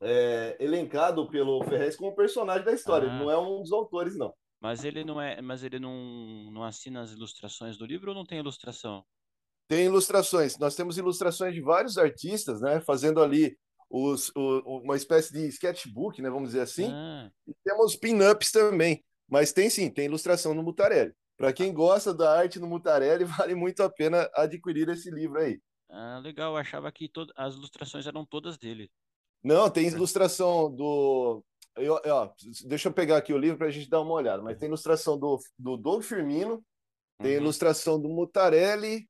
é, 0.00 0.56
elencado 0.60 1.28
pelo 1.28 1.60
Ferrez 1.64 1.96
como 1.96 2.14
personagem 2.14 2.64
da 2.64 2.72
história. 2.72 3.06
Ele 3.06 3.16
Ah. 3.16 3.18
não 3.18 3.30
é 3.32 3.36
um 3.36 3.62
dos 3.62 3.72
autores, 3.72 4.16
não. 4.16 4.32
Mas 4.60 4.84
ele 4.84 5.04
não 5.04 5.20
é, 5.20 5.40
mas 5.40 5.62
ele 5.62 5.78
não, 5.78 6.50
não 6.50 6.64
assina 6.64 7.00
as 7.00 7.12
ilustrações 7.12 7.76
do 7.76 7.86
livro 7.86 8.10
ou 8.10 8.14
não 8.16 8.24
tem 8.26 8.38
ilustração? 8.38 9.04
Tem 9.68 9.84
ilustrações. 9.86 10.56
Nós 10.58 10.74
temos 10.74 10.96
ilustrações 10.98 11.54
de 11.54 11.60
vários 11.60 11.98
artistas, 11.98 12.60
né? 12.60 12.80
Fazendo 12.80 13.22
ali 13.22 13.56
os, 13.90 14.30
o- 14.34 14.80
uma 14.82 14.96
espécie 14.96 15.32
de 15.32 15.46
sketchbook, 15.48 16.20
né? 16.22 16.30
Vamos 16.30 16.50
dizer 16.50 16.62
assim. 16.62 16.90
Ah, 16.90 17.30
E 17.46 17.52
temos 17.64 17.94
pin-ups 17.96 18.50
também. 18.50 19.04
Mas 19.28 19.52
tem 19.52 19.68
sim, 19.68 19.90
tem 19.90 20.06
ilustração 20.06 20.54
no 20.54 20.62
Mutarelli. 20.62 21.12
Para 21.36 21.52
quem 21.52 21.72
gosta 21.72 22.12
da 22.14 22.36
arte 22.36 22.58
no 22.58 22.66
Mutarelli, 22.66 23.24
vale 23.46 23.54
muito 23.54 23.82
a 23.82 23.90
pena 23.90 24.28
adquirir 24.34 24.88
esse 24.88 25.10
livro 25.10 25.38
aí. 25.38 25.60
ah, 25.90 26.18
legal, 26.18 26.52
eu 26.52 26.56
achava 26.56 26.90
que 26.90 27.08
todas 27.08 27.32
as 27.36 27.54
ilustrações 27.54 28.06
eram 28.06 28.24
todas 28.24 28.56
dele. 28.58 28.90
Não, 29.44 29.70
tem 29.70 29.86
ilustração 29.88 30.74
do 30.74 31.44
eu, 31.80 32.00
ó, 32.06 32.30
deixa 32.66 32.88
eu 32.88 32.92
pegar 32.92 33.16
aqui 33.16 33.32
o 33.32 33.38
livro 33.38 33.58
para 33.58 33.66
a 33.68 33.70
gente 33.70 33.88
dar 33.88 34.00
uma 34.00 34.12
olhada. 34.14 34.42
Mas 34.42 34.58
tem 34.58 34.68
ilustração 34.68 35.18
do, 35.18 35.38
do 35.58 35.76
Doug 35.76 36.02
Firmino, 36.02 36.62
tem 37.20 37.32
Uhum. 37.36 37.42
ilustração 37.42 38.00
do 38.00 38.08
Mutarelli, 38.08 39.08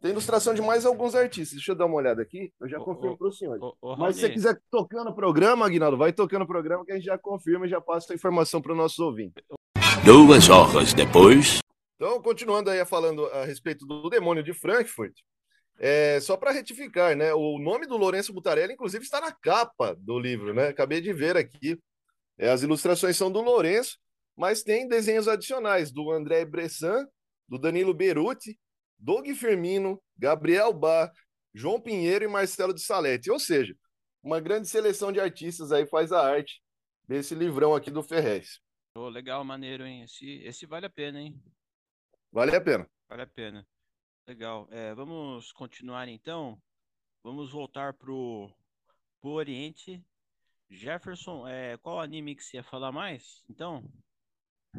tem 0.00 0.10
ilustração 0.10 0.54
de 0.54 0.62
mais 0.62 0.84
alguns 0.86 1.14
artistas. 1.14 1.56
Deixa 1.56 1.72
eu 1.72 1.76
dar 1.76 1.86
uma 1.86 1.96
olhada 1.96 2.22
aqui, 2.22 2.52
eu 2.60 2.68
já 2.68 2.78
confirmo 2.78 3.16
para 3.16 3.28
o 3.28 3.32
senhor. 3.32 3.58
Ô, 3.62 3.76
ô, 3.80 3.96
Mas 3.96 4.16
se 4.16 4.22
você 4.22 4.30
quiser 4.30 4.60
tocar 4.70 5.04
no 5.04 5.14
programa, 5.14 5.66
Aguinaldo, 5.66 5.96
vai 5.96 6.12
tocando 6.12 6.40
no 6.40 6.46
programa 6.46 6.84
que 6.84 6.92
a 6.92 6.96
gente 6.96 7.04
já 7.04 7.18
confirma 7.18 7.66
e 7.66 7.68
já 7.68 7.80
passa 7.80 8.12
a 8.12 8.16
informação 8.16 8.60
para 8.60 8.72
os 8.72 8.78
nossos 8.78 8.98
ouvintes. 8.98 9.42
Duas 10.04 10.48
horas 10.48 10.92
depois. 10.94 11.58
Então, 11.96 12.20
continuando 12.22 12.70
aí 12.70 12.84
falando 12.84 13.24
a 13.26 13.44
respeito 13.44 13.86
do 13.86 14.08
demônio 14.10 14.42
de 14.42 14.52
Frankfurt, 14.52 15.14
é, 15.78 16.20
só 16.20 16.36
para 16.36 16.52
retificar, 16.52 17.16
né? 17.16 17.34
O 17.34 17.58
nome 17.58 17.86
do 17.86 17.96
Lourenço 17.96 18.32
Mutarelli, 18.32 18.72
inclusive, 18.72 19.04
está 19.04 19.20
na 19.20 19.32
capa 19.32 19.94
do 19.98 20.18
livro, 20.18 20.54
né? 20.54 20.68
Acabei 20.68 21.00
de 21.00 21.12
ver 21.12 21.36
aqui. 21.36 21.78
É, 22.38 22.50
as 22.50 22.62
ilustrações 22.62 23.16
são 23.16 23.30
do 23.30 23.40
Lourenço, 23.40 23.98
mas 24.36 24.62
tem 24.62 24.88
desenhos 24.88 25.28
adicionais 25.28 25.90
do 25.90 26.10
André 26.10 26.44
Bressan, 26.44 27.06
do 27.48 27.58
Danilo 27.58 27.94
Beruti, 27.94 28.58
Doug 28.98 29.26
Firmino, 29.34 30.02
Gabriel 30.16 30.72
Bar, 30.72 31.12
João 31.54 31.80
Pinheiro 31.80 32.24
e 32.24 32.28
Marcelo 32.28 32.74
de 32.74 32.82
Salete. 32.82 33.30
Ou 33.30 33.38
seja, 33.38 33.74
uma 34.22 34.40
grande 34.40 34.68
seleção 34.68 35.12
de 35.12 35.20
artistas 35.20 35.72
aí 35.72 35.86
faz 35.86 36.12
a 36.12 36.20
arte 36.20 36.62
desse 37.06 37.34
livrão 37.34 37.74
aqui 37.74 37.90
do 37.90 38.02
Ferrez. 38.02 38.60
Ô, 38.94 39.08
legal, 39.08 39.44
maneiro, 39.44 39.84
hein? 39.86 40.02
Esse, 40.02 40.42
esse 40.42 40.66
vale 40.66 40.86
a 40.86 40.90
pena, 40.90 41.20
hein? 41.20 41.38
Vale 42.32 42.56
a 42.56 42.60
pena. 42.60 42.88
Vale 43.08 43.22
a 43.22 43.26
pena. 43.26 43.66
Legal. 44.26 44.66
É, 44.70 44.94
vamos 44.94 45.52
continuar 45.52 46.08
então. 46.08 46.58
Vamos 47.22 47.50
voltar 47.52 47.94
pro, 47.94 48.50
pro 49.20 49.30
Oriente. 49.30 50.02
Jefferson, 50.68 51.46
é, 51.46 51.76
qual 51.76 52.00
anime 52.00 52.34
que 52.34 52.42
você 52.42 52.56
ia 52.56 52.62
falar 52.62 52.90
mais? 52.90 53.44
Então, 53.48 53.84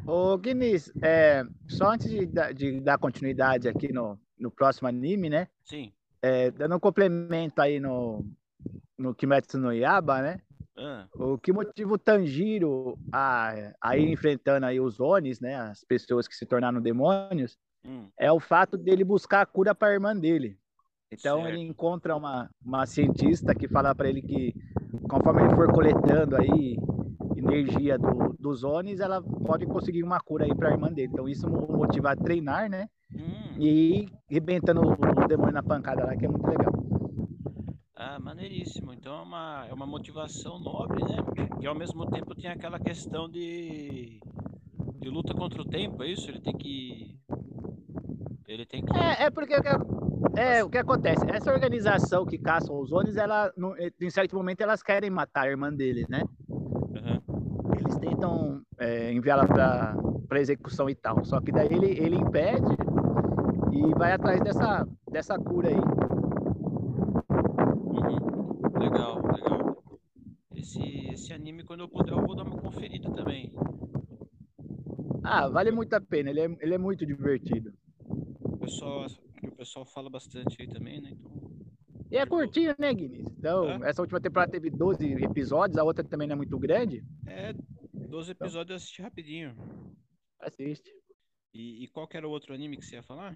Ô, 0.06 0.36
Guinness, 0.36 0.92
é, 1.02 1.42
só 1.66 1.92
antes 1.92 2.10
de, 2.10 2.26
dar- 2.26 2.52
de 2.52 2.78
dar 2.80 2.98
continuidade 2.98 3.68
aqui 3.68 3.90
no, 3.92 4.18
no 4.38 4.50
próximo 4.50 4.86
anime, 4.86 5.28
né? 5.30 5.48
sim. 5.64 5.92
É, 6.20 6.50
dando 6.50 6.76
um 6.76 6.80
complemento 6.80 7.60
aí 7.62 7.80
no, 7.80 8.24
no 8.98 9.14
Kimetsu 9.14 9.56
no 9.56 9.72
Yaba, 9.72 10.20
né? 10.20 10.40
Ah, 10.76 11.08
O 11.14 11.38
que 11.38 11.52
motiva 11.52 11.92
o 11.94 11.98
Tanjiro 11.98 12.98
a, 13.12 13.72
a 13.80 13.96
ir 13.96 14.10
enfrentando 14.10 14.66
aí 14.66 14.78
os 14.80 15.00
Onis, 15.00 15.40
né? 15.40 15.54
As 15.56 15.84
pessoas 15.84 16.26
que 16.28 16.34
se 16.34 16.44
tornaram 16.44 16.80
demônios, 16.80 17.56
hum, 17.84 18.08
é 18.18 18.30
o 18.32 18.40
fato 18.40 18.76
dele 18.76 19.04
buscar 19.04 19.42
a 19.42 19.46
cura 19.46 19.74
para 19.74 19.88
a 19.88 19.92
irmã 19.92 20.16
dele. 20.16 20.58
Então 21.10 21.40
Certo. 21.40 21.48
ele 21.48 21.60
encontra 21.60 22.14
uma, 22.16 22.50
uma 22.64 22.86
cientista 22.86 23.54
que 23.54 23.66
fala 23.68 23.94
para 23.94 24.08
ele 24.08 24.22
que 24.22 24.54
conforme 25.08 25.42
ele 25.42 25.54
for 25.54 25.72
coletando 25.72 26.36
aí 26.36 26.76
energia 27.36 27.98
do, 27.98 28.36
dos 28.38 28.62
Onis, 28.64 29.00
ela 29.00 29.22
pode 29.22 29.66
conseguir 29.66 30.02
uma 30.02 30.20
cura 30.20 30.44
aí 30.44 30.54
para 30.54 30.68
a 30.68 30.72
irmã 30.72 30.92
dele. 30.92 31.10
Então 31.12 31.28
isso 31.28 31.48
motiva 31.48 32.10
a 32.12 32.16
treinar, 32.16 32.68
né? 32.68 32.88
hum. 33.14 33.58
E 33.58 34.02
ir 34.02 34.12
rebentando 34.28 34.82
o, 34.82 34.92
o 34.92 35.28
demônio 35.28 35.54
na 35.54 35.62
pancada 35.62 36.04
lá, 36.04 36.16
que 36.16 36.26
é 36.26 36.28
muito 36.28 36.46
legal. 36.46 36.72
Ah, 37.94 38.18
maneiríssimo. 38.18 38.92
Então 38.92 39.18
é 39.18 39.22
uma, 39.22 39.66
é 39.68 39.74
uma 39.74 39.86
motivação 39.86 40.58
nobre, 40.58 41.02
né? 41.04 41.16
E 41.60 41.66
ao 41.66 41.74
mesmo 41.74 42.06
tempo 42.06 42.34
tem 42.34 42.48
aquela 42.48 42.78
questão 42.78 43.28
de, 43.28 44.20
de 45.00 45.10
luta 45.10 45.34
contra 45.34 45.60
o 45.60 45.64
tempo, 45.68 46.02
é 46.02 46.08
isso? 46.10 46.30
Ele 46.30 46.40
tem 46.40 46.56
que. 46.56 47.17
Ele 48.48 48.64
tem 48.64 48.82
que. 48.82 48.96
É, 48.96 49.24
é 49.24 49.30
porque 49.30 49.54
o 49.54 49.60
que, 49.62 49.68
é, 50.40 50.64
o 50.64 50.70
que 50.70 50.78
acontece? 50.78 51.22
Essa 51.28 51.52
organização 51.52 52.24
que 52.24 52.38
caça 52.38 52.72
os 52.72 52.90
Onis, 52.90 53.16
ela, 53.18 53.52
no- 53.56 53.74
em 53.78 54.10
certo 54.10 54.34
momento, 54.34 54.62
elas 54.62 54.82
querem 54.82 55.10
matar 55.10 55.42
a 55.42 55.50
irmã 55.50 55.70
dele, 55.70 56.06
né? 56.08 56.22
Aham. 56.96 57.20
Eles 57.78 57.98
tentam 57.98 58.62
é, 58.78 59.12
enviá-la 59.12 59.46
para 59.46 60.40
execução 60.40 60.88
e 60.88 60.94
tal. 60.94 61.22
Só 61.26 61.40
que 61.42 61.52
daí 61.52 61.68
ele, 61.70 61.90
ele 61.90 62.16
impede 62.16 62.74
e 63.70 63.92
vai 63.94 64.12
atrás 64.12 64.40
dessa, 64.40 64.88
dessa 65.10 65.38
cura 65.38 65.68
aí. 65.68 65.76
Uhum. 67.76 68.78
Legal, 68.78 69.20
legal. 69.30 69.82
Esse, 70.56 71.10
esse 71.10 71.32
anime, 71.34 71.62
quando 71.64 71.80
eu 71.80 71.88
puder, 71.88 72.12
eu 72.14 72.24
vou 72.24 72.34
dar 72.34 72.44
uma 72.44 72.56
conferida 72.56 73.10
também. 73.12 73.52
Ah, 75.22 75.46
vale 75.48 75.70
muito 75.70 75.92
a 75.92 76.00
pena, 76.00 76.30
ele 76.30 76.40
é, 76.40 76.56
ele 76.60 76.74
é 76.74 76.78
muito 76.78 77.04
divertido. 77.04 77.72
O 78.68 78.70
pessoal, 78.70 79.06
o 79.44 79.56
pessoal 79.56 79.86
fala 79.86 80.10
bastante 80.10 80.56
aí 80.60 80.68
também, 80.68 81.00
né? 81.00 81.10
Então, 81.12 81.50
E 82.10 82.16
é 82.16 82.26
curtinho, 82.26 82.74
né, 82.78 82.92
Guinness? 82.92 83.26
Então, 83.38 83.68
É. 83.84 83.90
essa 83.90 84.02
última 84.02 84.20
temporada 84.20 84.52
teve 84.52 84.70
12 84.70 85.06
episódios, 85.24 85.78
a 85.78 85.84
outra 85.84 86.04
também 86.04 86.26
não 86.28 86.34
é 86.34 86.36
muito 86.36 86.58
grande. 86.58 87.02
é 87.26 87.52
12 87.92 88.32
episódios 88.32 88.70
eu 88.70 88.76
assisti 88.76 89.02
rapidinho. 89.02 89.54
Assiste. 90.40 90.90
E, 91.54 91.84
e 91.84 91.88
qual 91.88 92.06
que 92.06 92.16
era 92.16 92.26
o 92.28 92.30
outro 92.30 92.54
anime 92.54 92.76
que 92.76 92.84
você 92.84 92.96
ia 92.96 93.02
falar? 93.02 93.34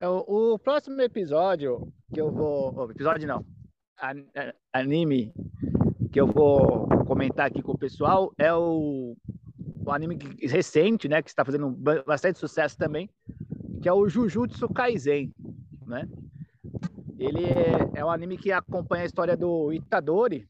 É, 0.00 0.08
O, 0.08 0.52
o 0.54 0.58
próximo 0.58 1.00
episódio 1.00 1.92
que 2.12 2.20
eu 2.20 2.30
vou. 2.30 2.74
oh, 2.76 2.90
Episódio 2.90 3.26
não. 3.26 3.44
an- 4.00 4.26
Anime 4.72 5.32
que 6.12 6.20
eu 6.20 6.26
vou 6.26 6.86
comentar 7.06 7.46
aqui 7.46 7.62
com 7.62 7.72
o 7.72 7.78
pessoal 7.78 8.32
é 8.38 8.52
o, 8.54 9.16
o 9.84 9.90
anime 9.90 10.16
que- 10.16 10.46
recente, 10.46 11.08
né? 11.08 11.22
Que 11.22 11.28
está 11.30 11.44
fazendo 11.44 11.70
ba- 11.70 12.02
bastante 12.04 12.38
sucesso 12.38 12.76
também, 12.78 13.08
que 13.84 13.88
é 13.90 13.92
o 13.92 14.08
Jujutsu 14.08 14.66
Kaisen, 14.70 15.30
né? 15.86 16.08
Ele 17.18 17.44
é, 17.44 17.98
é 18.00 18.02
um 18.02 18.08
anime 18.08 18.38
que 18.38 18.50
acompanha 18.50 19.02
a 19.02 19.04
história 19.04 19.36
do 19.36 19.74
Itadori, 19.74 20.48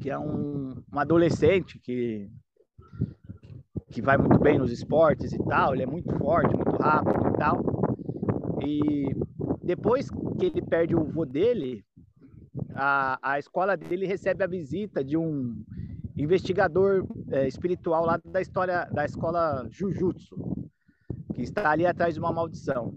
que 0.00 0.08
é 0.08 0.18
um, 0.18 0.82
um 0.90 0.98
adolescente 0.98 1.78
que 1.78 2.30
que 3.90 4.00
vai 4.00 4.16
muito 4.16 4.38
bem 4.38 4.58
nos 4.58 4.72
esportes 4.72 5.34
e 5.34 5.38
tal, 5.44 5.74
ele 5.74 5.82
é 5.82 5.86
muito 5.86 6.10
forte, 6.16 6.56
muito 6.56 6.74
rápido 6.80 7.28
e 7.28 7.36
tal. 7.36 7.62
E 8.66 9.14
depois 9.62 10.08
que 10.08 10.46
ele 10.46 10.62
perde 10.62 10.96
o 10.96 11.04
vô 11.04 11.26
dele, 11.26 11.84
a, 12.74 13.18
a 13.20 13.38
escola 13.38 13.76
dele 13.76 14.06
recebe 14.06 14.42
a 14.42 14.46
visita 14.46 15.04
de 15.04 15.18
um 15.18 15.62
investigador 16.16 17.06
é, 17.30 17.46
espiritual 17.46 18.06
lá 18.06 18.18
da 18.24 18.40
história 18.40 18.86
da 18.86 19.04
escola 19.04 19.68
Jujutsu, 19.70 20.61
está 21.42 21.70
ali 21.70 21.86
atrás 21.86 22.14
de 22.14 22.20
uma 22.20 22.32
maldição. 22.32 22.94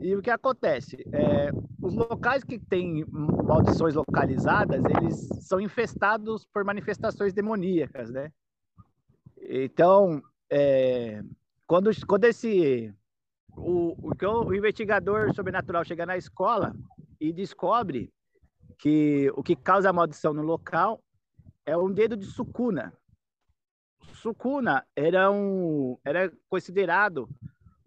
E 0.00 0.14
o 0.14 0.22
que 0.22 0.30
acontece? 0.30 1.04
É, 1.12 1.50
os 1.80 1.94
locais 1.94 2.42
que 2.42 2.58
têm 2.58 3.04
maldições 3.08 3.94
localizadas, 3.94 4.82
eles 4.84 5.28
são 5.46 5.60
infestados 5.60 6.46
por 6.52 6.64
manifestações 6.64 7.32
demoníacas, 7.32 8.10
né? 8.10 8.32
Então, 9.48 10.22
é, 10.50 11.22
quando, 11.66 11.90
quando 12.06 12.24
esse 12.24 12.92
o, 13.56 13.96
o, 14.10 14.46
o 14.46 14.54
investigador 14.54 15.34
sobrenatural 15.34 15.84
chega 15.84 16.04
na 16.04 16.16
escola 16.16 16.74
e 17.20 17.32
descobre 17.32 18.12
que 18.78 19.30
o 19.34 19.42
que 19.42 19.56
causa 19.56 19.88
a 19.88 19.92
maldição 19.92 20.34
no 20.34 20.42
local 20.42 21.02
é 21.64 21.76
um 21.76 21.90
dedo 21.90 22.16
de 22.16 22.26
Sukuna. 22.26 22.92
Sukuna 24.26 24.84
era, 24.96 25.30
um, 25.30 25.96
era 26.04 26.32
considerado 26.48 27.28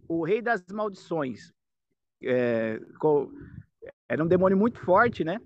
o 0.08 0.24
rei 0.24 0.42
das 0.42 0.66
maldições. 0.72 1.54
É, 2.24 2.80
co- 3.00 3.32
era 4.08 4.24
um 4.24 4.28
demônio 4.28 4.58
muito 4.58 4.80
forte, 4.80 5.24
né? 5.24 5.40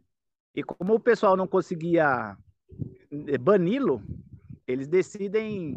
E 0.55 0.63
como 0.63 0.95
o 0.95 0.99
pessoal 0.99 1.37
não 1.37 1.47
conseguia 1.47 2.37
eh, 3.27 3.37
bani-lo, 3.37 4.01
eles 4.67 4.87
decidem 4.87 5.75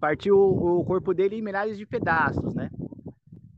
partir 0.00 0.32
o, 0.32 0.80
o 0.80 0.84
corpo 0.84 1.14
dele 1.14 1.36
em 1.36 1.42
milhares 1.42 1.78
de 1.78 1.86
pedaços, 1.86 2.54
né? 2.54 2.70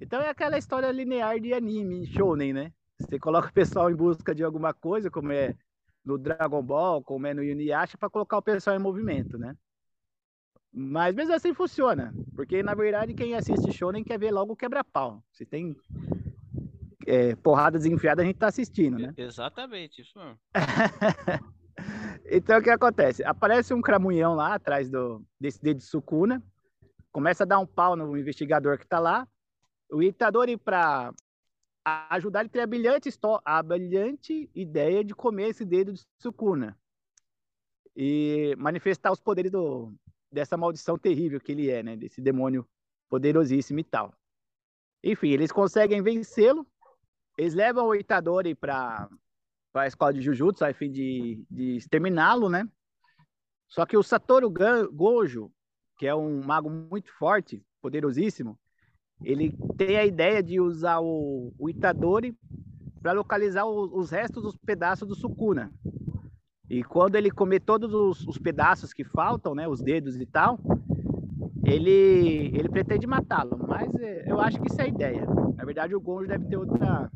Então 0.01 0.21
é 0.21 0.29
aquela 0.29 0.59
história 0.59 0.91
linear 0.91 1.41
de 1.41 1.55
anime, 1.55 2.07
shounen, 2.07 2.53
né? 2.53 2.73
Você 2.99 3.19
coloca 3.19 3.49
o 3.49 3.53
pessoal 3.53 3.91
em 3.91 3.97
busca 3.97 4.35
de 4.35 4.45
alguma 4.45 4.75
coisa, 4.75 5.11
como 5.11 5.33
é 5.33 5.57
no 6.05 6.19
Dragon 6.19 6.63
Ball, 6.63 7.03
como 7.03 7.27
é 7.27 7.35
no 7.35 7.43
Inuyasha, 7.45 7.99
para 7.99 8.11
colocar 8.11 8.39
o 8.39 8.43
pessoal 8.43 8.77
em 8.77 8.81
movimento, 8.81 9.39
né? 9.39 9.57
Mas 10.73 11.15
mesmo 11.15 11.35
assim 11.35 11.53
funciona, 11.53 12.15
porque 12.35 12.63
na 12.63 12.75
verdade 12.75 13.13
quem 13.13 13.35
assiste 13.35 13.73
shounen 13.73 14.03
quer 14.03 14.19
ver 14.19 14.31
logo 14.31 14.55
o 14.55 14.57
quebra-pau. 14.57 15.23
Se 15.31 15.45
tem 15.45 15.77
é, 17.07 17.35
porrada 17.37 17.77
desenfiada, 17.77 18.23
a 18.23 18.25
gente 18.25 18.39
tá 18.39 18.47
assistindo, 18.47 18.99
né? 18.99 19.13
Exatamente, 19.17 20.01
isso 20.01 20.19
mesmo. 20.19 20.39
Então 22.27 22.59
o 22.59 22.63
que 22.63 22.71
acontece? 22.71 23.25
Aparece 23.25 23.75
um 23.75 23.83
cramunhão 23.83 24.35
lá 24.35 24.55
atrás 24.55 24.89
do, 24.89 25.23
desse 25.41 25.61
dedo 25.63 25.79
de 25.79 25.85
Sukuna, 25.85 26.43
começa 27.11 27.45
a 27.45 27.47
dar 27.47 27.59
um 27.59 27.67
pau 27.67 27.97
no 27.97 28.17
investigador 28.17 28.79
que 28.79 28.87
tá 28.87 28.99
lá. 28.99 29.27
O 29.91 30.03
Itadori, 30.03 30.57
para 30.57 31.13
ajudar, 32.11 32.41
ele 32.41 32.49
tem 32.49 32.63
a 32.63 32.67
brilhante, 32.67 33.11
a 33.45 33.63
brilhante 33.63 34.51
ideia 34.55 35.05
de 35.05 35.15
comer 35.15 35.49
esse 35.49 35.65
dedo 35.65 35.93
de 35.93 36.03
Sukuna 36.19 36.79
e 37.95 38.55
manifestar 38.59 39.13
os 39.13 39.21
poderes 39.21 39.51
do, 39.51 39.93
dessa 40.33 40.57
maldição 40.57 40.99
terrível 40.99 41.41
que 41.41 41.53
ele 41.53 41.71
é, 41.71 41.83
né? 41.83 41.97
Desse 41.97 42.21
demônio 42.21 42.67
poderosíssimo 43.09 43.79
e 43.81 43.85
tal. 43.85 44.15
Enfim, 45.05 45.29
eles 45.29 45.53
conseguem 45.53 46.03
vencê-lo. 46.03 46.67
Eles 47.37 47.55
levam 47.55 47.87
o 47.87 47.95
Itadori 47.95 48.55
para 48.55 49.09
a 49.75 49.87
escola 49.87 50.13
de 50.13 50.23
Jujutsu 50.23 50.65
a 50.65 50.73
fim 50.73 50.91
de, 50.91 51.45
de 51.51 51.77
exterminá-lo, 51.77 52.49
né? 52.49 52.69
Só 53.69 53.87
que 53.87 53.97
o 53.97 54.03
Satoru 54.03 54.51
Gojo, 54.93 55.51
que 55.99 56.07
é 56.07 56.15
um 56.15 56.43
mago 56.43 56.69
muito 56.69 57.11
forte, 57.19 57.65
poderosíssimo, 57.81 58.59
ele 59.23 59.57
tem 59.77 59.97
a 59.97 60.05
ideia 60.05 60.43
de 60.43 60.61
usar 60.61 61.01
o, 61.01 61.53
o 61.59 61.71
Itadori 61.71 62.37
para 63.01 63.13
localizar 63.13 63.65
o, 63.65 63.99
os 63.99 64.11
restos 64.11 64.43
dos 64.43 64.57
pedaços 64.57 65.09
do 65.09 65.15
Sukuna. 65.15 65.73
E 66.73 66.83
quando 66.83 67.17
ele 67.17 67.31
comer 67.31 67.61
todos 67.61 67.93
os, 67.93 68.27
os, 68.27 68.39
pedaços 68.39 68.95
que 68.95 69.05
faltam, 69.05 69.55
né, 69.55 69.69
os 69.69 69.83
dedos 69.83 70.17
e 70.17 70.25
tal, 70.25 70.59
ele, 71.63 72.51
ele 72.55 72.67
pretende 72.67 73.07
matá-lo. 73.07 73.61
Mas 73.69 73.95
é, 73.97 74.25
eu 74.27 74.41
acho 74.41 74.59
que 74.59 74.69
isso 74.69 74.81
é 74.81 74.85
a 74.85 74.89
ideia. 74.89 75.27
Na 75.55 75.67
verdade, 75.67 75.95
o 75.95 76.01
Gonjo 76.01 76.29
deve 76.29 76.47
ter 76.47 76.57
outra, 76.57 77.13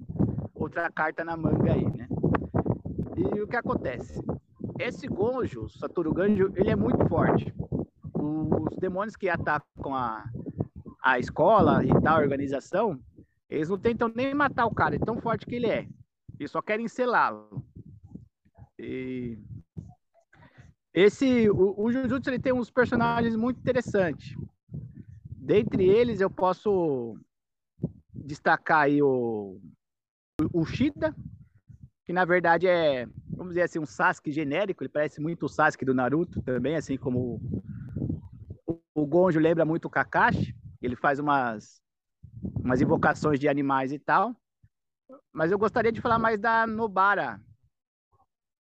outra 0.54 0.92
carta 0.92 1.24
na 1.24 1.38
manga 1.38 1.72
aí, 1.72 1.86
né? 1.86 2.06
E 3.16 3.40
o 3.40 3.48
que 3.48 3.56
acontece? 3.56 4.22
Esse 4.78 5.08
Gonjo, 5.08 5.70
Satoru 5.70 6.12
Ganjo, 6.12 6.52
ele 6.54 6.68
é 6.68 6.76
muito 6.76 7.08
forte. 7.08 7.50
Os 8.12 8.76
demônios 8.76 9.16
que 9.16 9.26
atacam 9.26 9.94
a, 9.94 10.22
a 11.02 11.18
escola 11.18 11.82
e 11.82 11.88
tal, 12.02 12.18
a 12.18 12.20
organização, 12.20 13.00
eles 13.48 13.70
não 13.70 13.78
tentam 13.78 14.12
nem 14.14 14.34
matar 14.34 14.66
o 14.66 14.74
cara, 14.74 14.96
é 14.96 14.98
tão 14.98 15.18
forte 15.18 15.46
que 15.46 15.54
ele 15.54 15.68
é. 15.68 15.88
Eles 16.38 16.50
só 16.50 16.60
querem 16.60 16.88
selá-lo. 16.88 17.64
E 18.86 19.36
esse, 20.94 21.50
o, 21.50 21.74
o 21.76 21.90
Jujutsu 21.90 22.30
ele 22.30 22.38
tem 22.38 22.52
uns 22.52 22.70
personagens 22.70 23.34
muito 23.34 23.58
interessantes. 23.58 24.36
Dentre 25.28 25.84
eles, 25.84 26.20
eu 26.20 26.30
posso 26.30 27.18
destacar 28.14 28.82
aí 28.82 29.02
o, 29.02 29.60
o 30.52 30.64
Shida, 30.64 31.14
que 32.04 32.12
na 32.12 32.24
verdade 32.24 32.68
é, 32.68 33.06
vamos 33.28 33.54
dizer 33.54 33.62
assim, 33.62 33.80
um 33.80 33.86
Sasuke 33.86 34.30
genérico. 34.30 34.84
Ele 34.84 34.88
parece 34.88 35.20
muito 35.20 35.46
o 35.46 35.48
Sasuke 35.48 35.84
do 35.84 35.92
Naruto 35.92 36.40
também, 36.42 36.76
assim 36.76 36.96
como 36.96 37.40
o, 38.64 38.80
o 38.94 39.04
Gonjo 39.04 39.40
lembra 39.40 39.64
muito 39.64 39.86
o 39.86 39.90
Kakashi. 39.90 40.56
Ele 40.80 40.94
faz 40.94 41.18
umas, 41.18 41.82
umas 42.62 42.80
invocações 42.80 43.40
de 43.40 43.48
animais 43.48 43.92
e 43.92 43.98
tal. 43.98 44.34
Mas 45.32 45.50
eu 45.50 45.58
gostaria 45.58 45.90
de 45.90 46.00
falar 46.00 46.20
mais 46.20 46.38
da 46.38 46.68
Nobara 46.68 47.40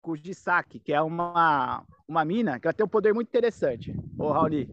Kujisaki, 0.02 0.80
que 0.80 0.93
é 0.93 1.02
uma, 1.02 1.84
uma 2.08 2.26
mina 2.26 2.60
que 2.60 2.68
ela 2.68 2.74
tem 2.74 2.86
um 2.86 2.89
poder 2.89 3.14
muito 3.14 3.28
interessante. 3.28 3.95
Ô, 4.18 4.32
Raoni, 4.32 4.70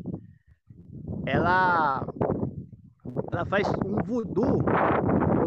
ela, 1.26 2.06
ela 3.32 3.44
faz 3.44 3.68
um 3.84 3.96
voodoo 4.02 4.64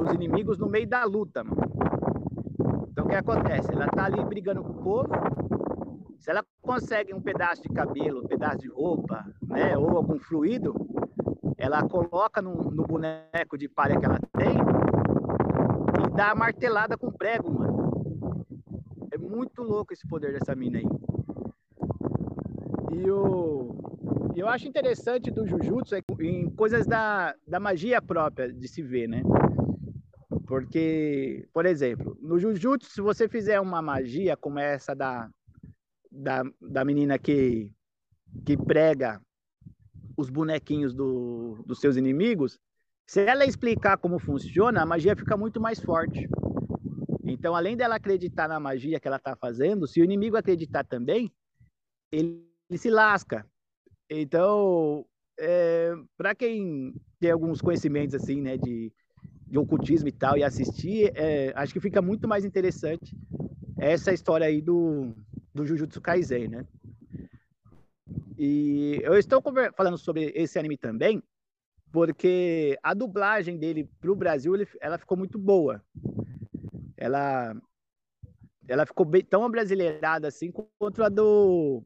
os 0.02 0.14
inimigos 0.14 0.58
no 0.58 0.68
meio 0.68 0.88
da 0.88 1.04
luta, 1.04 1.44
mano. 1.44 1.62
Então, 2.92 3.06
o 3.06 3.10
que 3.10 3.16
acontece? 3.16 3.72
Ela 3.72 3.88
tá 3.88 4.06
ali 4.06 4.24
brigando 4.24 4.64
com 4.64 4.72
o 4.72 4.84
povo. 4.84 5.10
Se 6.20 6.30
ela 6.30 6.44
consegue 6.62 7.14
um 7.14 7.22
pedaço 7.22 7.62
de 7.62 7.70
cabelo, 7.70 8.22
um 8.24 8.28
pedaço 8.28 8.60
de 8.60 8.70
roupa, 8.70 9.26
né, 9.42 9.78
ou 9.78 9.98
algum 9.98 10.20
fluido, 10.20 10.74
ela 11.58 11.88
coloca 11.88 12.42
no, 12.42 12.72
no 12.72 12.84
boneco 12.84 13.58
de 13.58 13.68
palha 13.68 13.98
que 14.00 14.06
ela 14.06 14.20
tem 14.38 14.58
e 16.06 16.16
dá 16.16 16.32
a 16.32 16.36
martelada 16.36 16.98
com 16.98 17.12
prego, 17.12 17.52
mano. 17.52 17.69
Muito 19.30 19.62
louco 19.62 19.94
esse 19.94 20.08
poder 20.08 20.34
dessa 20.34 20.56
mina 20.56 20.80
aí. 20.80 20.86
E 22.92 23.12
o, 23.12 23.76
eu 24.36 24.48
acho 24.48 24.68
interessante 24.68 25.30
do 25.30 25.46
Jujutsu 25.46 25.96
é 25.96 26.02
em 26.22 26.50
coisas 26.50 26.88
da, 26.88 27.36
da 27.48 27.60
magia 27.60 28.02
própria 28.02 28.52
de 28.52 28.68
se 28.68 28.82
ver, 28.82 29.08
né? 29.08 29.22
Porque, 30.48 31.48
por 31.54 31.68
exemplo, 31.68 32.18
no 32.20 32.40
Jujutsu, 32.40 32.90
se 32.90 33.02
você 33.02 33.30
fizer 33.30 33.60
uma 33.60 33.84
magia 33.84 34.36
como 34.36 34.58
essa 34.58 34.96
da, 34.96 35.30
da, 36.12 36.44
da 36.60 36.84
menina 36.84 37.20
que, 37.20 37.72
que 38.44 38.58
prega 38.58 39.22
os 40.18 40.32
bonequinhos 40.32 40.92
do, 40.92 41.62
dos 41.68 41.80
seus 41.80 41.98
inimigos, 41.98 42.58
se 43.06 43.24
ela 43.24 43.46
explicar 43.46 43.98
como 43.98 44.18
funciona, 44.18 44.82
a 44.82 44.86
magia 44.88 45.16
fica 45.16 45.38
muito 45.38 45.62
mais 45.62 45.80
forte. 45.80 46.28
Então, 47.30 47.56
além 47.56 47.78
dela 47.78 47.96
acreditar 47.96 48.48
na 48.48 48.60
magia 48.60 49.00
que 49.00 49.08
ela 49.08 49.18
está 49.18 49.36
fazendo, 49.36 49.88
se 49.88 50.02
o 50.02 50.04
inimigo 50.04 50.36
acreditar 50.36 50.84
também, 50.84 51.32
ele, 52.12 52.44
ele 52.70 52.78
se 52.78 52.90
lasca. 52.90 53.46
Então, 54.10 55.06
é, 55.40 55.94
para 56.18 56.34
quem 56.34 56.94
tem 57.20 57.32
alguns 57.32 57.62
conhecimentos 57.62 58.16
assim, 58.16 58.42
né, 58.42 58.58
de, 58.58 58.92
de 59.48 59.58
ocultismo 59.58 60.08
e 60.08 60.12
tal, 60.12 60.38
e 60.38 60.44
assistir, 60.44 61.12
é, 61.16 61.54
acho 61.56 61.74
que 61.74 61.80
fica 61.80 62.02
muito 62.02 62.28
mais 62.28 62.44
interessante 62.44 63.16
essa 63.78 64.12
história 64.12 64.48
aí 64.48 64.62
do, 64.62 65.14
do 65.54 65.66
Jujutsu 65.66 66.02
Kaisen, 66.02 66.48
né? 66.48 66.66
E 68.38 69.00
eu 69.04 69.18
estou 69.18 69.44
falando 69.76 69.98
sobre 69.98 70.32
esse 70.36 70.58
anime 70.58 70.78
também, 70.78 71.22
porque 71.92 72.78
a 72.82 72.94
dublagem 72.94 73.58
dele 73.58 73.90
para 74.00 74.12
o 74.12 74.16
Brasil 74.16 74.56
ele, 74.56 74.68
ela 74.80 74.98
ficou 74.98 75.18
muito 75.18 75.38
boa. 75.38 75.84
Ela, 77.02 77.56
ela 78.68 78.86
ficou 78.86 79.06
bem, 79.06 79.24
tão 79.24 79.46
abrasileirada 79.46 80.28
assim 80.28 80.52
quanto 80.52 81.02
a 81.02 81.08
do 81.08 81.82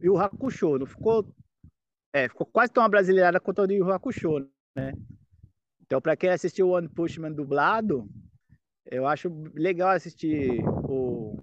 Yu 0.00 0.16
Hakusho. 0.16 0.78
Não 0.78 0.86
ficou, 0.86 1.26
é, 2.10 2.26
ficou 2.26 2.46
quase 2.46 2.72
tão 2.72 2.82
abrasileirada 2.82 3.38
quanto 3.38 3.60
a 3.60 3.66
do 3.66 3.74
Yu 3.74 3.92
Hakusho, 3.92 4.48
né? 4.74 4.94
Então, 5.82 6.00
para 6.00 6.16
quem 6.16 6.30
assistiu 6.30 6.68
o 6.68 6.70
One 6.70 6.88
Punch 6.88 7.20
Man 7.20 7.32
dublado, 7.32 8.08
eu 8.86 9.06
acho 9.06 9.28
legal 9.54 9.90
assistir 9.90 10.62
o 10.88 11.36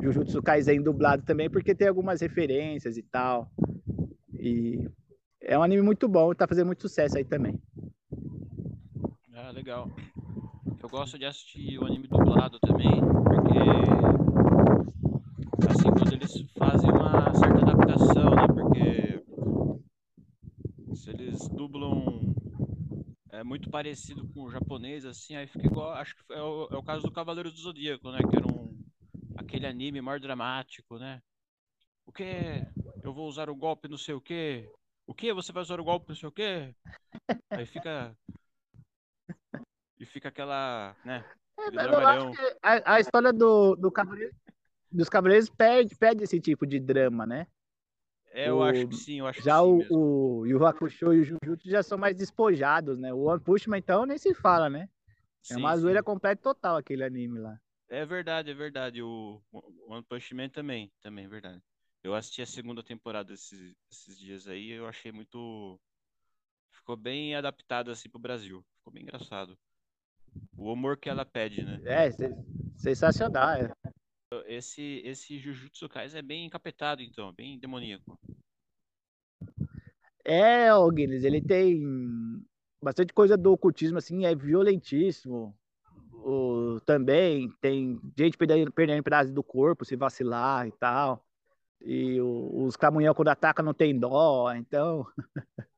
Jujutsu 0.00 0.40
Kaisen 0.40 0.82
dublado 0.82 1.24
também, 1.24 1.50
porque 1.50 1.74
tem 1.74 1.88
algumas 1.88 2.20
referências 2.20 2.96
e 2.96 3.02
tal. 3.02 3.50
E 4.38 4.88
é 5.40 5.58
um 5.58 5.62
anime 5.64 5.82
muito 5.82 6.06
bom, 6.06 6.32
tá 6.32 6.46
fazendo 6.46 6.66
muito 6.66 6.82
sucesso 6.82 7.18
aí 7.18 7.24
também. 7.24 7.60
Ah, 9.34 9.50
legal. 9.50 9.90
Eu 10.82 10.88
gosto 10.88 11.18
de 11.18 11.26
assistir 11.26 11.78
o 11.78 11.86
anime 11.86 12.08
dublado 12.08 12.58
também, 12.60 13.00
porque 13.24 13.58
assim, 15.68 15.90
quando 15.90 16.12
eles 16.14 16.44
fazem 16.58 16.90
uma 16.90 17.34
certa 17.34 17.60
adaptação, 17.60 18.30
né? 18.34 18.46
Porque 18.48 19.22
se 20.96 21.10
eles 21.10 21.48
dublam 21.48 22.34
é 23.30 23.44
muito 23.44 23.70
parecido 23.70 24.26
com 24.28 24.44
o 24.44 24.50
japonês, 24.50 25.04
assim, 25.04 25.36
aí 25.36 25.46
fica 25.46 25.66
igual. 25.66 25.92
Acho 25.92 26.14
que 26.16 26.32
é 26.32 26.42
o, 26.42 26.68
é 26.70 26.76
o 26.76 26.82
caso 26.82 27.02
do 27.02 27.12
Cavaleiro 27.12 27.50
do 27.50 27.58
Zodíaco, 27.58 28.10
né? 28.10 28.18
Que 28.18 28.36
era 28.36 28.46
um 28.46 28.78
aquele 29.36 29.66
anime 29.66 30.00
mais 30.00 30.20
dramático, 30.20 30.98
né? 30.98 31.20
O 32.06 32.12
que? 32.12 32.24
Eu 33.02 33.12
vou 33.12 33.28
usar 33.28 33.48
o 33.48 33.54
golpe 33.54 33.88
não 33.88 33.98
sei 33.98 34.14
o 34.14 34.20
quê. 34.20 34.68
O 35.06 35.14
que? 35.14 35.32
Você 35.32 35.52
vai 35.52 35.62
usar 35.62 35.80
o 35.80 35.84
golpe 35.84 36.08
não 36.08 36.16
sei 36.16 36.28
o 36.28 36.32
quê? 36.32 36.74
Aí 37.50 37.66
fica. 37.66 38.16
E 40.00 40.06
fica 40.06 40.30
aquela. 40.30 40.96
né? 41.04 41.22
É, 41.58 42.56
a, 42.62 42.94
a, 42.94 43.00
história 43.00 43.34
do, 43.34 43.76
do 43.76 43.92
Cavaleiro, 43.92 44.34
dos 44.90 45.10
Cavaleiros 45.10 45.50
perde, 45.50 45.94
perde 45.94 46.24
esse 46.24 46.40
tipo 46.40 46.66
de 46.66 46.80
drama, 46.80 47.26
né? 47.26 47.46
É, 48.32 48.48
eu 48.48 48.58
o, 48.58 48.62
acho 48.62 48.88
que 48.88 48.96
sim, 48.96 49.18
eu 49.18 49.26
acho 49.26 49.42
já 49.42 49.58
que 49.58 49.66
o, 49.66 49.82
sim 49.82 49.86
o 49.90 50.46
Yu 50.46 50.64
Hakusho 50.64 51.12
e 51.12 51.20
o 51.20 51.24
Jujutsu 51.24 51.68
já 51.68 51.82
são 51.82 51.98
mais 51.98 52.16
despojados, 52.16 52.98
né? 52.98 53.12
O 53.12 53.24
One 53.24 53.42
Punch 53.42 53.68
Man, 53.68 53.76
então, 53.76 54.06
nem 54.06 54.16
se 54.16 54.32
fala, 54.32 54.70
né? 54.70 54.88
É 55.50 55.56
uma 55.56 55.76
zoeira 55.76 56.02
completa 56.02 56.40
total 56.40 56.76
aquele 56.76 57.04
anime 57.04 57.38
lá. 57.38 57.60
É 57.88 58.06
verdade, 58.06 58.50
é 58.50 58.54
verdade. 58.54 59.02
O, 59.02 59.42
o 59.52 59.92
One 59.92 60.04
Punch 60.04 60.34
Man 60.34 60.48
também, 60.48 60.90
também 61.02 61.26
é 61.26 61.28
verdade. 61.28 61.62
Eu 62.02 62.14
assisti 62.14 62.40
a 62.40 62.46
segunda 62.46 62.82
temporada 62.82 63.34
esses, 63.34 63.74
esses 63.90 64.18
dias 64.18 64.48
aí 64.48 64.70
eu 64.70 64.86
achei 64.86 65.12
muito. 65.12 65.78
Ficou 66.72 66.96
bem 66.96 67.34
adaptado 67.34 67.90
assim 67.90 68.08
pro 68.08 68.18
Brasil. 68.18 68.64
Ficou 68.78 68.92
bem 68.92 69.02
engraçado. 69.02 69.58
O 70.56 70.72
humor 70.72 70.96
que 70.96 71.08
ela 71.08 71.24
pede, 71.24 71.62
né? 71.62 71.80
É, 71.84 72.10
sensacional. 72.76 73.50
É. 73.50 73.72
Esse, 74.46 75.02
esse 75.04 75.38
Jujutsu 75.38 75.88
Kaisen 75.88 76.20
é 76.20 76.22
bem 76.22 76.46
encapetado, 76.46 77.02
então, 77.02 77.32
bem 77.32 77.58
demoníaco. 77.58 78.18
É, 80.24 80.72
o 80.72 80.88
Guinness, 80.90 81.24
ele 81.24 81.40
tem 81.40 81.82
bastante 82.80 83.12
coisa 83.12 83.36
do 83.36 83.52
ocultismo, 83.52 83.98
assim, 83.98 84.24
é 84.24 84.34
violentíssimo 84.34 85.54
o, 86.22 86.80
também 86.84 87.50
tem 87.60 88.00
gente 88.16 88.36
perdendo, 88.36 88.70
perdendo 88.72 89.02
pedaços 89.02 89.32
do 89.32 89.42
corpo 89.42 89.84
se 89.84 89.96
vacilar 89.96 90.66
e 90.66 90.72
tal. 90.72 91.24
E 91.80 92.20
o, 92.20 92.64
os 92.64 92.76
camunhão 92.76 93.14
quando 93.14 93.28
ataca 93.28 93.62
não 93.62 93.72
tem 93.72 93.98
dó, 93.98 94.52
então 94.54 95.06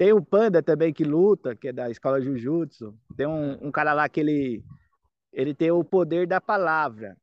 tem 0.00 0.14
o 0.14 0.24
Panda 0.24 0.62
também 0.62 0.94
que 0.94 1.04
luta, 1.04 1.54
que 1.54 1.68
é 1.68 1.72
da 1.72 1.90
escola 1.90 2.22
Jujutsu. 2.22 2.98
Tem 3.14 3.26
um, 3.26 3.66
um 3.66 3.70
cara 3.70 3.92
lá 3.92 4.08
que 4.08 4.20
ele 4.20 4.64
ele 5.30 5.54
tem 5.54 5.70
o 5.70 5.84
poder 5.84 6.26
da 6.26 6.40
palavra. 6.40 7.16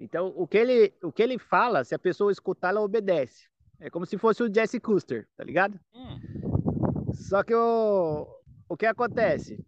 Então, 0.00 0.32
o 0.36 0.48
que 0.48 0.58
ele, 0.58 0.92
o 1.00 1.12
que 1.12 1.22
ele 1.22 1.38
fala, 1.38 1.84
se 1.84 1.94
a 1.94 1.98
pessoa 1.98 2.32
escutar, 2.32 2.70
ela 2.70 2.80
obedece. 2.80 3.46
É 3.78 3.88
como 3.88 4.04
se 4.04 4.18
fosse 4.18 4.42
o 4.42 4.52
Jesse 4.52 4.80
Custer, 4.80 5.28
tá 5.36 5.44
ligado? 5.44 5.78
Hum. 5.94 7.12
Só 7.14 7.44
que 7.44 7.54
o, 7.54 8.26
o 8.68 8.76
que 8.76 8.84
acontece? 8.84 9.64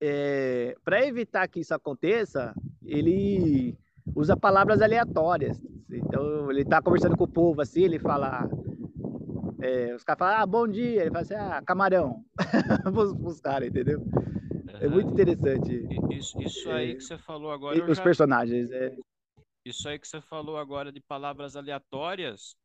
é, 0.00 0.76
para 0.84 1.04
evitar 1.06 1.48
que 1.48 1.60
isso 1.60 1.74
aconteça, 1.74 2.54
ele 2.84 3.76
usa 4.14 4.36
palavras 4.36 4.80
aleatórias. 4.80 5.60
Então 5.90 6.50
ele 6.50 6.64
tá 6.64 6.80
conversando 6.80 7.16
com 7.16 7.24
o 7.24 7.28
povo 7.28 7.60
assim, 7.60 7.82
ele 7.82 7.98
fala. 7.98 8.48
É, 9.60 9.94
os 9.94 10.04
caras 10.04 10.18
falam, 10.18 10.42
ah, 10.42 10.46
bom 10.46 10.66
dia. 10.68 11.02
Ele 11.02 11.10
fala 11.10 11.22
assim, 11.22 11.34
ah, 11.34 11.62
camarão. 11.66 12.24
pros, 12.92 13.12
pros 13.14 13.40
caras, 13.40 13.68
entendeu? 13.68 14.00
É 14.80 14.88
muito 14.88 15.10
interessante. 15.10 15.86
Isso, 16.10 16.40
isso 16.40 16.70
aí 16.70 16.94
que 16.94 17.02
você 17.04 17.18
falou 17.18 17.50
agora. 17.50 17.78
Os 17.90 17.98
já- 17.98 18.04
personagens. 18.04 18.70
É, 18.70 18.94
Isso 19.64 19.88
aí 19.88 19.98
que 19.98 20.08
você 20.08 20.20
falou 20.20 20.56
agora 20.56 20.90
de 20.92 21.00
palavras 21.00 21.56
aleatórias, 21.56 22.56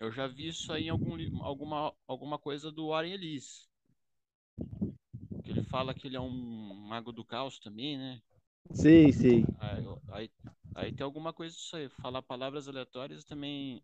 eu 0.00 0.10
já 0.10 0.26
vi 0.26 0.48
isso 0.48 0.72
aí 0.72 0.84
em 0.86 0.88
algum, 0.90 1.42
alguma, 1.42 1.94
alguma 2.06 2.38
coisa 2.38 2.70
do 2.70 2.88
Warren 2.88 3.12
Ellis. 3.12 3.68
Que 5.44 5.50
ele 5.50 5.62
fala 5.64 5.94
que 5.94 6.06
ele 6.06 6.16
é 6.16 6.20
um 6.20 6.30
mago 6.88 7.12
do 7.12 7.24
caos 7.24 7.58
também, 7.58 7.98
né? 7.98 8.20
sim, 8.72 9.12
sim. 9.12 9.44
Aí, 9.58 9.84
aí, 10.10 10.30
aí 10.74 10.92
tem 10.92 11.04
alguma 11.04 11.32
coisa 11.32 11.54
disso 11.54 11.76
aí. 11.76 11.88
Falar 11.88 12.22
palavras 12.22 12.68
aleatórias 12.68 13.24
também. 13.24 13.82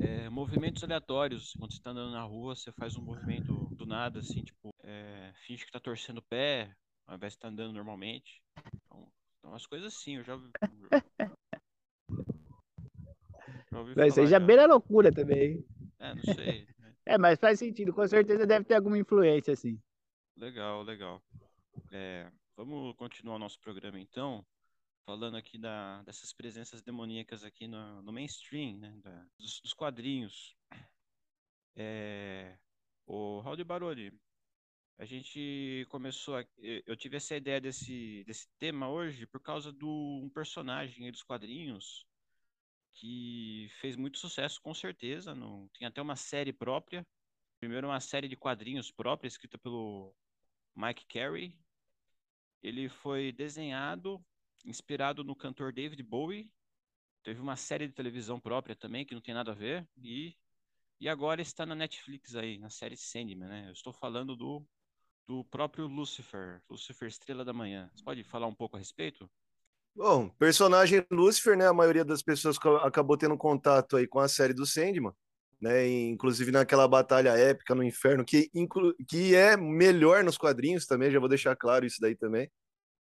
É, 0.00 0.28
movimentos 0.30 0.82
aleatórios. 0.82 1.52
Quando 1.58 1.72
você 1.72 1.82
tá 1.82 1.90
andando 1.90 2.12
na 2.12 2.22
rua, 2.22 2.54
você 2.54 2.72
faz 2.72 2.96
um 2.96 3.02
movimento 3.02 3.68
do 3.72 3.86
nada, 3.86 4.20
assim, 4.20 4.42
tipo, 4.42 4.74
é, 4.82 5.32
finge 5.46 5.64
que 5.64 5.72
tá 5.72 5.80
torcendo 5.80 6.18
o 6.18 6.22
pé, 6.22 6.74
ao 7.06 7.16
invés 7.16 7.32
de 7.32 7.38
estar 7.38 7.48
andando 7.48 7.72
normalmente. 7.72 8.42
Então, 8.74 9.12
então, 9.38 9.50
umas 9.50 9.66
coisas 9.66 9.94
assim, 9.94 10.16
eu 10.16 10.24
já. 10.24 10.38
Já 13.70 13.78
ouvi 13.78 13.94
Mas 13.96 14.14
falar 14.14 14.26
já. 14.26 14.40
bem 14.40 14.56
na 14.56 14.66
loucura 14.66 15.12
também. 15.12 15.64
É, 15.98 16.14
não 16.14 16.22
sei. 16.34 16.66
É, 17.06 17.18
mas 17.18 17.40
faz 17.40 17.58
sentido. 17.58 17.92
Com 17.92 18.06
certeza 18.06 18.46
deve 18.46 18.64
ter 18.64 18.74
alguma 18.74 18.96
influência, 18.96 19.54
assim. 19.54 19.80
Legal, 20.36 20.82
legal. 20.82 21.20
É, 21.90 22.30
vamos 22.56 22.94
continuar 22.94 23.34
o 23.34 23.38
nosso 23.38 23.58
programa 23.58 23.98
então, 23.98 24.44
falando 25.04 25.36
aqui 25.36 25.58
da, 25.58 26.02
dessas 26.02 26.32
presenças 26.32 26.82
demoníacas 26.82 27.44
aqui 27.44 27.66
no, 27.66 28.02
no 28.02 28.12
mainstream, 28.12 28.78
né, 28.78 28.96
da- 29.02 29.26
dos, 29.38 29.60
dos 29.60 29.74
quadrinhos. 29.74 30.56
É, 31.76 32.58
o 33.06 33.40
Raul 33.40 33.56
de 33.56 33.64
a 34.98 35.04
gente 35.06 35.86
começou, 35.88 36.36
a- 36.36 36.44
eu 36.58 36.94
tive 36.96 37.16
essa 37.16 37.34
ideia 37.34 37.60
desse, 37.60 38.22
desse 38.24 38.48
tema 38.58 38.90
hoje 38.90 39.26
por 39.26 39.40
causa 39.40 39.72
de 39.72 39.84
um 39.84 40.30
personagem 40.34 41.10
dos 41.10 41.22
quadrinhos 41.22 42.06
que 42.92 43.68
fez 43.80 43.96
muito 43.96 44.18
sucesso, 44.18 44.60
com 44.60 44.74
certeza. 44.74 45.34
Não, 45.34 45.68
tem 45.70 45.86
até 45.86 46.02
uma 46.02 46.16
série 46.16 46.52
própria. 46.52 47.06
Primeiro, 47.58 47.88
uma 47.88 48.00
série 48.00 48.28
de 48.28 48.36
quadrinhos 48.36 48.90
própria, 48.90 49.28
escrita 49.28 49.58
pelo 49.58 50.14
Mike 50.76 51.06
Carey. 51.06 51.58
Ele 52.62 52.88
foi 52.88 53.32
desenhado, 53.32 54.24
inspirado 54.64 55.24
no 55.24 55.34
cantor 55.34 55.72
David 55.72 56.02
Bowie. 56.02 56.50
Teve 57.22 57.40
uma 57.40 57.56
série 57.56 57.86
de 57.86 57.92
televisão 57.92 58.40
própria 58.40 58.74
também, 58.74 59.04
que 59.04 59.14
não 59.14 59.20
tem 59.20 59.34
nada 59.34 59.52
a 59.52 59.54
ver. 59.54 59.86
E, 60.02 60.34
e 60.98 61.08
agora 61.08 61.42
está 61.42 61.66
na 61.66 61.74
Netflix 61.74 62.34
aí, 62.34 62.58
na 62.58 62.70
série 62.70 62.96
Sandman, 62.96 63.48
né? 63.48 63.64
Eu 63.68 63.72
estou 63.72 63.92
falando 63.92 64.34
do, 64.34 64.64
do 65.26 65.44
próprio 65.44 65.86
Lucifer, 65.86 66.62
Lucifer 66.68 67.08
Estrela 67.08 67.44
da 67.44 67.52
Manhã. 67.52 67.90
Você 67.94 68.02
pode 68.02 68.24
falar 68.24 68.46
um 68.46 68.54
pouco 68.54 68.76
a 68.76 68.78
respeito? 68.78 69.30
Bom, 69.94 70.30
personagem 70.30 71.04
Lúcifer, 71.10 71.56
né? 71.56 71.66
A 71.66 71.74
maioria 71.74 72.04
das 72.04 72.22
pessoas 72.22 72.56
acabou 72.82 73.16
tendo 73.16 73.36
contato 73.36 73.96
aí 73.96 74.06
com 74.06 74.20
a 74.20 74.28
série 74.28 74.54
do 74.54 74.64
Sandman, 74.64 75.12
né? 75.60 75.86
Inclusive 75.88 76.50
naquela 76.50 76.88
batalha 76.88 77.36
épica 77.36 77.74
no 77.74 77.82
inferno, 77.82 78.24
que, 78.24 78.50
que 79.06 79.34
é 79.34 79.56
melhor 79.56 80.24
nos 80.24 80.38
quadrinhos 80.38 80.86
também, 80.86 81.10
já 81.10 81.18
vou 81.18 81.28
deixar 81.28 81.54
claro 81.56 81.84
isso 81.84 82.00
daí 82.00 82.16
também. 82.16 82.50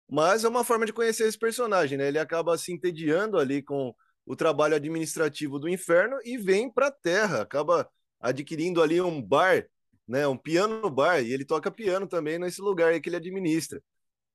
Mas 0.09 0.43
é 0.43 0.47
uma 0.47 0.63
forma 0.63 0.85
de 0.85 0.93
conhecer 0.93 1.27
esse 1.27 1.37
personagem, 1.37 1.97
né? 1.97 2.07
Ele 2.07 2.19
acaba 2.19 2.57
se 2.57 2.71
entediando 2.71 3.37
ali 3.37 3.61
com 3.61 3.93
o 4.25 4.35
trabalho 4.35 4.75
administrativo 4.75 5.59
do 5.59 5.67
inferno 5.69 6.17
e 6.23 6.37
vem 6.37 6.71
para 6.71 6.87
a 6.87 6.91
Terra, 6.91 7.41
acaba 7.41 7.89
adquirindo 8.19 8.81
ali 8.81 9.01
um 9.01 9.21
bar, 9.21 9.67
né? 10.07 10.27
Um 10.27 10.37
piano 10.37 10.89
bar, 10.89 11.21
e 11.21 11.33
ele 11.33 11.45
toca 11.45 11.71
piano 11.71 12.07
também 12.07 12.39
nesse 12.39 12.61
lugar 12.61 12.99
que 13.01 13.09
ele 13.09 13.17
administra. 13.17 13.81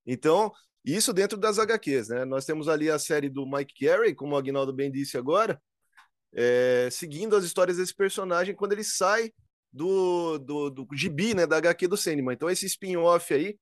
Então, 0.06 0.52
isso 0.84 1.12
dentro 1.12 1.38
das 1.38 1.58
HQs, 1.58 2.08
né? 2.08 2.24
Nós 2.24 2.44
temos 2.44 2.68
ali 2.68 2.90
a 2.90 2.98
série 2.98 3.28
do 3.28 3.46
Mike 3.46 3.74
Carey, 3.84 4.14
como 4.14 4.34
o 4.34 4.38
Agnaldo 4.38 4.72
bem 4.72 4.90
disse 4.90 5.16
agora, 5.16 5.60
é, 6.34 6.88
seguindo 6.90 7.36
as 7.36 7.44
histórias 7.44 7.76
desse 7.76 7.94
personagem 7.94 8.54
quando 8.54 8.72
ele 8.72 8.84
sai 8.84 9.32
do, 9.72 10.38
do, 10.38 10.70
do 10.70 10.88
gibi, 10.94 11.34
né? 11.34 11.46
Da 11.46 11.56
HQ 11.58 11.88
do 11.88 11.96
Sandman. 11.96 12.34
Então, 12.34 12.50
esse 12.50 12.66
spin-off 12.66 13.32
aí 13.32 13.56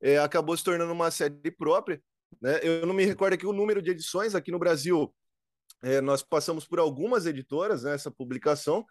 é, 0.00 0.18
acabou 0.18 0.56
se 0.56 0.64
tornando 0.64 0.92
uma 0.92 1.10
série 1.10 1.50
própria, 1.50 2.00
né? 2.40 2.60
Eu 2.62 2.86
não 2.86 2.94
me 2.94 3.04
recordo 3.04 3.34
aqui 3.34 3.46
o 3.46 3.52
número 3.52 3.82
de 3.82 3.90
edições 3.90 4.34
aqui 4.34 4.50
no 4.50 4.58
Brasil. 4.58 5.14
é, 5.82 6.00
nós 6.00 6.22
passamos 6.22 6.66
por 6.66 6.78
algumas 6.78 7.26
editoras 7.26 7.84
nessa 7.84 8.10
publicação, 8.10 8.84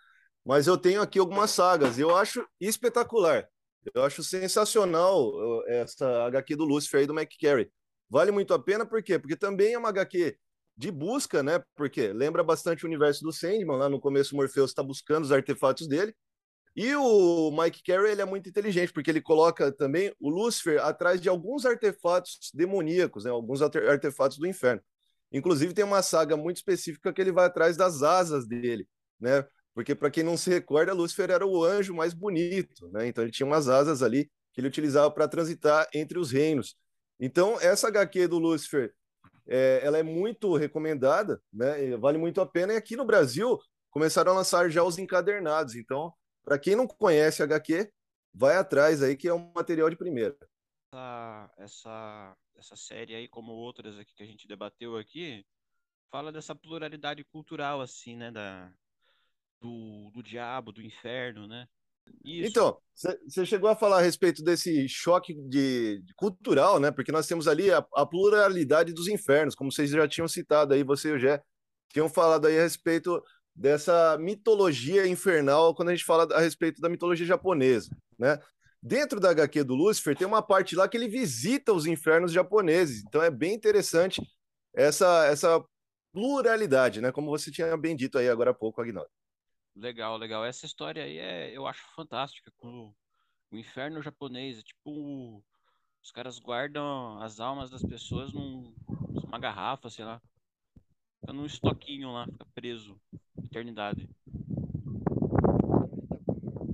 mas 0.46 0.68
eu 0.68 0.78
tenho 0.78 1.02
aqui 1.02 1.20
algumas 1.20 1.52
sagas. 1.52 2.00
Eu 2.00 2.16
acho 2.16 2.46
espetacular. 2.60 3.48
Eu 3.94 4.04
acho 4.04 4.24
sensacional 4.24 5.30
uh, 5.30 5.64
essa 5.68 6.26
HQ 6.28 6.56
do 6.56 6.66
Lucifer 6.66 7.02
aí 7.02 7.08
do 7.08 7.18
McCary. 7.18 7.72
Vale 8.10 8.32
muito 8.32 8.54
a 8.54 8.60
pena, 8.60 8.86
por 8.86 9.04
quê? 9.04 9.20
Porque 9.20 9.36
também 9.36 9.74
é 9.74 9.78
uma 9.78 9.90
HQ 9.90 10.38
de 10.78 10.92
busca, 10.92 11.44
né? 11.44 11.64
Porque 11.76 12.14
lembra 12.14 12.44
bastante 12.44 12.86
o 12.86 12.88
universo 12.88 13.24
do 13.24 13.32
Sandman. 13.34 13.78
Lá 13.78 13.90
no 13.90 14.00
começo, 14.00 14.34
o 14.34 14.38
Morpheus 14.38 14.72
está 14.72 14.84
buscando 14.84 15.24
os 15.24 15.32
artefatos 15.32 15.88
dele. 15.88 16.16
E 16.78 16.96
o 16.96 17.50
Mike 17.52 17.82
Carey 17.84 18.12
ele 18.12 18.22
é 18.22 18.26
muito 18.26 18.48
inteligente, 18.48 18.94
porque 18.94 19.10
ele 19.10 19.20
coloca 19.20 19.72
também 19.72 20.14
o 20.20 20.30
Lucifer 20.30 20.80
atrás 20.80 21.20
de 21.20 21.28
alguns 21.28 21.66
artefatos 21.66 22.52
demoníacos, 22.54 23.26
né? 23.26 23.32
alguns 23.32 23.64
arte- 23.64 23.80
artefatos 23.80 24.38
do 24.38 24.46
inferno. 24.46 24.80
Inclusive, 25.32 25.74
tem 25.74 25.84
uma 25.84 26.04
saga 26.04 26.38
muito 26.38 26.58
específica 26.58 27.12
que 27.12 27.20
ele 27.20 27.32
vai 27.32 27.46
atrás 27.48 27.76
das 27.76 28.04
asas 28.04 28.48
dele, 28.48 28.88
né? 29.20 29.44
Porque, 29.74 29.96
para 29.96 30.12
quem 30.12 30.24
não 30.24 30.38
se 30.38 30.52
recorda, 30.52 30.94
Lúcifer 30.94 31.32
era 31.32 31.46
o 31.46 31.64
anjo 31.64 31.96
mais 31.96 32.14
bonito, 32.14 32.88
né? 32.92 33.08
Então, 33.08 33.24
ele 33.24 33.32
tinha 33.32 33.46
umas 33.48 33.68
asas 33.68 34.04
ali 34.04 34.26
que 34.54 34.62
ele 34.62 34.68
utilizava 34.68 35.10
para 35.12 35.28
transitar 35.28 35.88
entre 35.94 36.20
os 36.20 36.32
reinos. 36.32 36.78
Então, 37.20 37.60
essa 37.60 37.88
HQ 37.88 38.28
do 38.28 38.38
Lúcifer, 38.40 38.94
é, 39.48 39.82
ela 39.84 39.98
é 39.98 40.04
muito 40.04 40.56
recomendada, 40.56 41.42
né? 41.52 41.98
Vale 41.98 42.18
muito 42.18 42.40
a 42.42 42.46
pena. 42.46 42.74
E 42.74 42.78
aqui 42.78 42.96
no 42.96 43.06
Brasil, 43.06 43.60
começaram 43.90 44.32
a 44.32 44.36
lançar 44.36 44.70
já 44.70 44.84
os 44.84 44.98
encadernados. 44.98 45.76
Então, 45.76 46.14
para 46.48 46.58
quem 46.58 46.78
não 46.78 46.88
conhece 46.88 47.44
HQ, 47.44 47.92
vai 48.34 48.56
atrás 48.56 49.04
aí, 49.04 49.18
que 49.18 49.28
é 49.28 49.34
um 49.34 49.52
material 49.54 49.90
de 49.90 49.98
primeira. 49.98 50.34
Essa, 50.94 51.52
essa, 51.58 52.38
essa 52.56 52.76
série 52.78 53.14
aí, 53.14 53.28
como 53.28 53.52
outras 53.52 54.00
aqui 54.00 54.16
que 54.16 54.24
a 54.24 54.26
gente 54.26 54.48
debateu 54.48 54.96
aqui, 54.96 55.46
fala 56.10 56.32
dessa 56.32 56.56
pluralidade 56.56 57.22
cultural, 57.26 57.82
assim, 57.82 58.16
né? 58.16 58.32
Da, 58.32 58.72
do, 59.60 60.10
do 60.14 60.24
diabo, 60.24 60.72
do 60.72 60.82
inferno, 60.82 61.48
né? 61.48 61.68
Isso. 62.24 62.48
Então, 62.48 62.80
você 62.94 63.46
chegou 63.46 63.70
a 63.70 63.76
falar 63.76 63.98
a 63.98 64.02
respeito 64.02 64.42
desse 64.42 64.88
choque 64.88 65.34
de, 65.50 66.02
de 66.02 66.14
cultural, 66.14 66.80
né? 66.80 66.92
Porque 66.92 67.12
nós 67.12 67.28
temos 67.28 67.46
ali 67.46 67.70
a, 67.70 67.86
a 67.94 68.06
pluralidade 68.06 68.94
dos 68.94 69.10
infernos, 69.10 69.54
como 69.54 69.70
vocês 69.70 69.90
já 69.90 70.08
tinham 70.08 70.30
citado 70.30 70.74
aí, 70.74 70.82
você 70.82 71.10
e 71.10 71.12
o 71.12 71.20
Jé, 71.20 71.44
tinham 71.90 72.08
falado 72.08 72.48
aí 72.48 72.58
a 72.58 72.62
respeito 72.62 73.22
dessa 73.58 74.18
mitologia 74.20 75.08
infernal 75.08 75.74
quando 75.74 75.90
a 75.90 75.96
gente 75.96 76.06
fala 76.06 76.28
a 76.36 76.40
respeito 76.40 76.80
da 76.80 76.90
mitologia 76.90 77.26
japonesa, 77.26 77.90
né? 78.18 78.40
Dentro 78.82 79.20
da 79.20 79.32
HQ 79.32 79.64
do 79.64 79.74
Lúcifer 79.74 80.16
tem 80.16 80.28
uma 80.28 80.42
parte 80.42 80.76
lá 80.76 80.88
que 80.88 80.96
ele 80.96 81.08
visita 81.08 81.74
os 81.74 81.88
infernos 81.88 82.32
japoneses, 82.32 83.04
então 83.04 83.22
é 83.22 83.32
bem 83.32 83.56
interessante 83.56 84.22
essa 84.76 85.26
essa 85.26 85.64
pluralidade, 86.14 87.02
né? 87.02 87.12
Como 87.12 87.30
você 87.30 87.52
tinha 87.52 87.76
bem 87.76 87.96
dito 87.96 88.18
aí 88.18 88.30
agora 88.30 88.52
há 88.52 88.54
pouco, 88.54 88.82
Agnaldo. 88.82 89.10
Legal, 89.76 90.18
legal. 90.18 90.44
Essa 90.44 90.66
história 90.66 91.04
aí 91.04 91.18
é, 91.20 91.56
eu 91.56 91.68
acho 91.68 91.84
fantástica. 91.96 92.52
Com 92.58 92.92
o, 93.52 93.58
inferno 93.58 94.02
japonês, 94.02 94.60
é 94.60 94.62
tipo, 94.64 95.44
os 96.04 96.12
caras 96.12 96.40
guardam 96.40 97.22
as 97.22 97.40
almas 97.40 97.70
das 97.70 97.84
pessoas 97.84 98.34
num, 98.34 98.74
numa 99.10 99.38
garrafa, 99.38 99.90
sei 99.90 100.06
lá. 100.06 100.20
Fica 101.20 101.34
num 101.34 101.46
estoquinho 101.46 102.12
lá, 102.12 102.26
fica 102.26 102.46
preso. 102.54 103.00
Eternidade. 103.44 104.10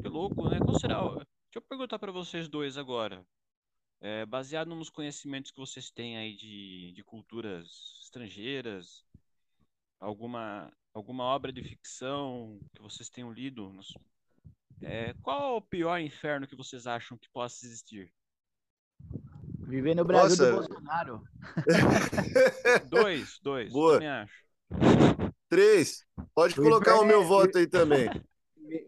Que 0.01 0.07
louco, 0.07 0.49
né? 0.49 0.59
Qual 0.59 0.79
será? 0.79 1.01
Deixa 1.09 1.25
eu 1.55 1.61
perguntar 1.61 1.99
pra 1.99 2.11
vocês 2.11 2.47
dois 2.47 2.77
agora. 2.77 3.25
É, 4.01 4.25
baseado 4.25 4.75
nos 4.75 4.89
conhecimentos 4.89 5.51
que 5.51 5.59
vocês 5.59 5.89
têm 5.89 6.17
aí 6.17 6.35
de, 6.35 6.91
de 6.93 7.03
culturas 7.03 7.99
estrangeiras, 8.03 9.05
alguma, 9.99 10.71
alguma 10.93 11.23
obra 11.23 11.53
de 11.53 11.63
ficção 11.63 12.59
que 12.75 12.81
vocês 12.81 13.09
tenham 13.09 13.31
lido? 13.31 13.71
nos- 13.71 13.97
É, 14.81 15.13
qual 15.21 15.55
o 15.57 15.61
pior 15.61 15.97
inferno 15.99 16.45
que 16.47 16.55
vocês 16.55 16.85
acham 16.85 17.17
que 17.17 17.29
possa 17.29 17.65
existir? 17.65 18.13
Viver 19.68 19.95
no 19.95 20.05
Brasil 20.05 20.38
do 20.38 20.51
Nossa. 20.51 20.68
Bolsonaro. 20.70 21.22
Dois, 22.89 23.39
dois, 23.43 23.72
Boa. 23.72 23.93
também 23.93 24.09
acho. 24.09 24.34
Três. 25.49 26.03
Pode 26.34 26.59
O 26.59 26.64
colocar 26.64 26.99
o 26.99 27.05
meu 27.05 27.22
é- 27.22 27.26
voto 27.26 27.57
aí 27.57 27.68
também. 27.68 28.09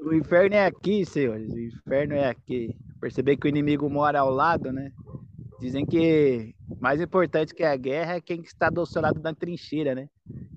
O 0.02 0.14
inferno 0.14 0.56
é 0.56 0.66
aqui, 0.66 1.06
senhores. 1.06 1.52
O 1.52 1.60
inferno 1.60 2.14
é 2.16 2.28
aqui. 2.30 2.76
Perceber 3.00 3.38
que 3.38 3.48
o 3.48 3.50
inimigo 3.50 3.90
mora 3.90 4.20
ao 4.20 4.30
lado, 4.32 4.72
né? 4.72 4.92
Dizem 5.60 5.86
que 5.86 6.56
mais 6.80 7.00
importante 7.00 7.54
que 7.54 7.64
a 7.64 7.76
guerra 7.76 8.16
é 8.16 8.22
quem 8.22 8.42
está 8.42 8.70
do 8.70 8.86
seu 8.86 9.02
lado 9.02 9.20
da 9.20 9.34
trincheira, 9.34 9.94
né? 9.94 10.10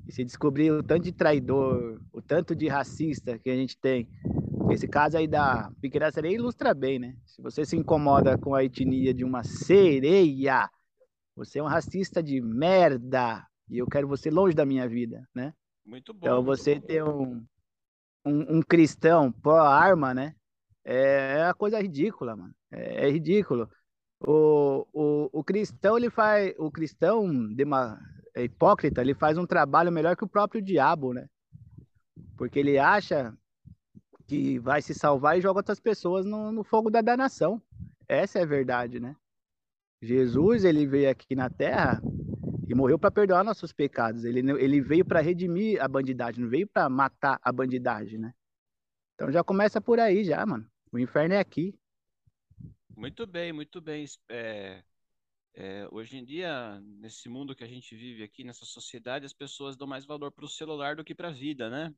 e 0.09 0.12
se 0.12 0.25
descobrir 0.25 0.71
o 0.73 0.83
tanto 0.83 1.05
de 1.05 1.12
traidor, 1.12 2.01
o 2.12 2.23
tanto 2.23 2.57
de 2.57 2.66
racista 2.66 3.39
que 3.39 3.51
a 3.51 3.55
gente 3.55 3.79
tem, 3.79 4.09
esse 4.73 4.89
caso 4.89 5.16
aí 5.16 5.27
da 5.27 5.71
pequena 5.81 6.11
sereia 6.11 6.35
ilustra 6.35 6.75
bem, 6.75 6.99
né? 6.99 7.14
Se 7.27 7.41
você 7.43 7.64
se 7.64 7.77
incomoda 7.77 8.37
com 8.39 8.55
a 8.55 8.64
etnia 8.64 9.14
de 9.14 9.25
uma 9.25 9.43
sereia, 9.45 10.69
você 11.35 11.59
é 11.59 11.62
um 11.62 11.66
racista 11.66 12.23
de 12.23 12.41
merda 12.41 13.47
e 13.71 13.79
eu 13.79 13.87
quero 13.87 14.09
você 14.09 14.31
longe 14.31 14.55
da 14.55 14.66
minha 14.66 14.89
vida, 14.89 15.27
né? 15.35 15.53
Muito 15.85 16.12
bom. 16.12 16.27
Então 16.27 16.43
você 16.43 16.81
ter 16.81 17.03
um, 17.03 17.45
um, 18.25 18.59
um 18.59 18.62
cristão 18.62 19.33
pró-arma, 19.33 20.12
né? 20.12 20.35
É 20.85 21.45
uma 21.45 21.55
coisa 21.55 21.81
ridícula, 21.81 22.37
mano. 22.37 22.55
É, 22.71 23.07
é 23.07 23.11
ridículo. 23.11 23.69
O, 24.21 24.87
o, 24.93 25.31
o 25.33 25.45
cristão, 25.45 25.97
ele 25.97 26.11
faz. 26.11 26.55
O 26.59 26.71
cristão 26.71 27.31
dema, 27.55 28.01
é 28.35 28.45
hipócrita, 28.45 29.01
ele 29.01 29.14
faz 29.14 29.39
um 29.39 29.47
trabalho 29.47 29.93
melhor 29.93 30.16
que 30.16 30.25
o 30.25 30.29
próprio 30.29 30.62
diabo, 30.62 31.12
né? 31.12 31.27
Porque 32.37 32.59
ele 32.59 32.79
acha 32.79 33.35
que 34.29 34.59
vai 34.59 34.83
se 34.83 34.95
salvar 34.95 35.39
e 35.39 35.41
joga 35.41 35.61
outras 35.61 35.81
pessoas 35.81 36.26
no, 36.26 36.53
no 36.53 36.62
fogo 36.62 36.91
da 36.91 37.01
danação. 37.01 37.61
Essa 38.07 38.39
é 38.39 38.43
a 38.43 38.47
verdade, 38.47 39.01
né? 39.01 39.16
Jesus, 40.03 40.64
ele 40.64 40.87
veio 40.87 41.11
aqui 41.11 41.35
na 41.35 41.49
Terra 41.49 42.01
e 42.68 42.74
morreu 42.74 42.99
para 42.99 43.11
perdoar 43.11 43.43
nossos 43.43 43.72
pecados. 43.72 44.24
Ele, 44.24 44.41
ele 44.62 44.81
veio 44.83 45.05
para 45.05 45.22
redimir 45.22 45.83
a 45.83 45.89
bandidagem, 45.89 46.43
não 46.43 46.51
veio 46.51 46.66
para 46.66 46.89
matar 46.91 47.41
a 47.43 47.51
bandidagem, 47.51 48.18
né? 48.18 48.35
Então 49.14 49.33
já 49.33 49.43
começa 49.43 49.81
por 49.81 49.99
aí 49.99 50.22
já, 50.22 50.45
mano. 50.45 50.70
O 50.93 50.99
inferno 50.99 51.35
é 51.35 51.39
aqui. 51.39 51.74
Muito 52.95 53.26
bem, 53.26 53.51
muito 53.53 53.81
bem. 53.81 54.05
É, 54.29 54.83
é, 55.55 55.89
hoje 55.91 56.18
em 56.18 56.24
dia, 56.24 56.79
nesse 56.83 57.31
mundo 57.31 57.55
que 57.55 57.64
a 57.64 57.68
gente 57.68 57.97
vive 57.97 58.22
aqui, 58.22 58.45
nessa 58.45 58.66
sociedade, 58.66 59.24
as 59.24 59.33
pessoas 59.33 59.76
dão 59.76 59.89
mais 59.89 60.05
valor 60.05 60.31
para 60.31 60.45
o 60.45 60.49
celular 60.49 60.97
do 60.97 61.05
que 61.05 61.14
para 61.14 61.29
a 61.29 61.33
vida, 61.33 61.70
né? 61.70 61.95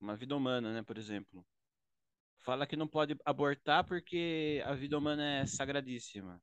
Uma 0.00 0.16
vida 0.16 0.36
humana, 0.36 0.72
né, 0.72 0.82
por 0.82 0.96
exemplo. 0.96 1.44
Fala 2.38 2.66
que 2.66 2.76
não 2.76 2.86
pode 2.86 3.16
abortar 3.24 3.84
porque 3.84 4.62
a 4.64 4.74
vida 4.74 4.96
humana 4.96 5.40
é 5.40 5.46
sagradíssima. 5.46 6.40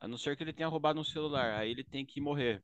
A 0.00 0.08
não 0.08 0.18
ser 0.18 0.36
que 0.36 0.42
ele 0.42 0.52
tenha 0.52 0.68
roubado 0.68 0.98
um 0.98 1.04
celular, 1.04 1.58
aí 1.58 1.70
ele 1.70 1.84
tem 1.84 2.04
que 2.04 2.20
morrer. 2.20 2.62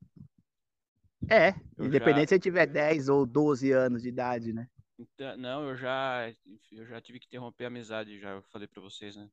É, 1.29 1.51
eu 1.77 1.87
independente 1.87 2.23
já... 2.23 2.29
se 2.29 2.35
ele 2.35 2.43
tiver 2.43 2.67
10 2.67 3.09
ou 3.09 3.27
12 3.27 3.73
anos 3.73 4.03
de 4.03 4.09
idade, 4.09 4.53
né? 4.53 4.69
Então, 4.99 5.37
não, 5.37 5.69
eu 5.69 5.77
já 5.77 6.33
eu 6.73 6.87
já 6.87 7.01
tive 7.01 7.21
que 7.21 7.27
interromper 7.27 7.65
a 7.65 7.69
amizade, 7.69 8.19
já 8.19 8.31
eu 8.31 8.43
falei 8.45 8.67
para 8.67 8.81
vocês, 8.81 9.15
né? 9.17 9.31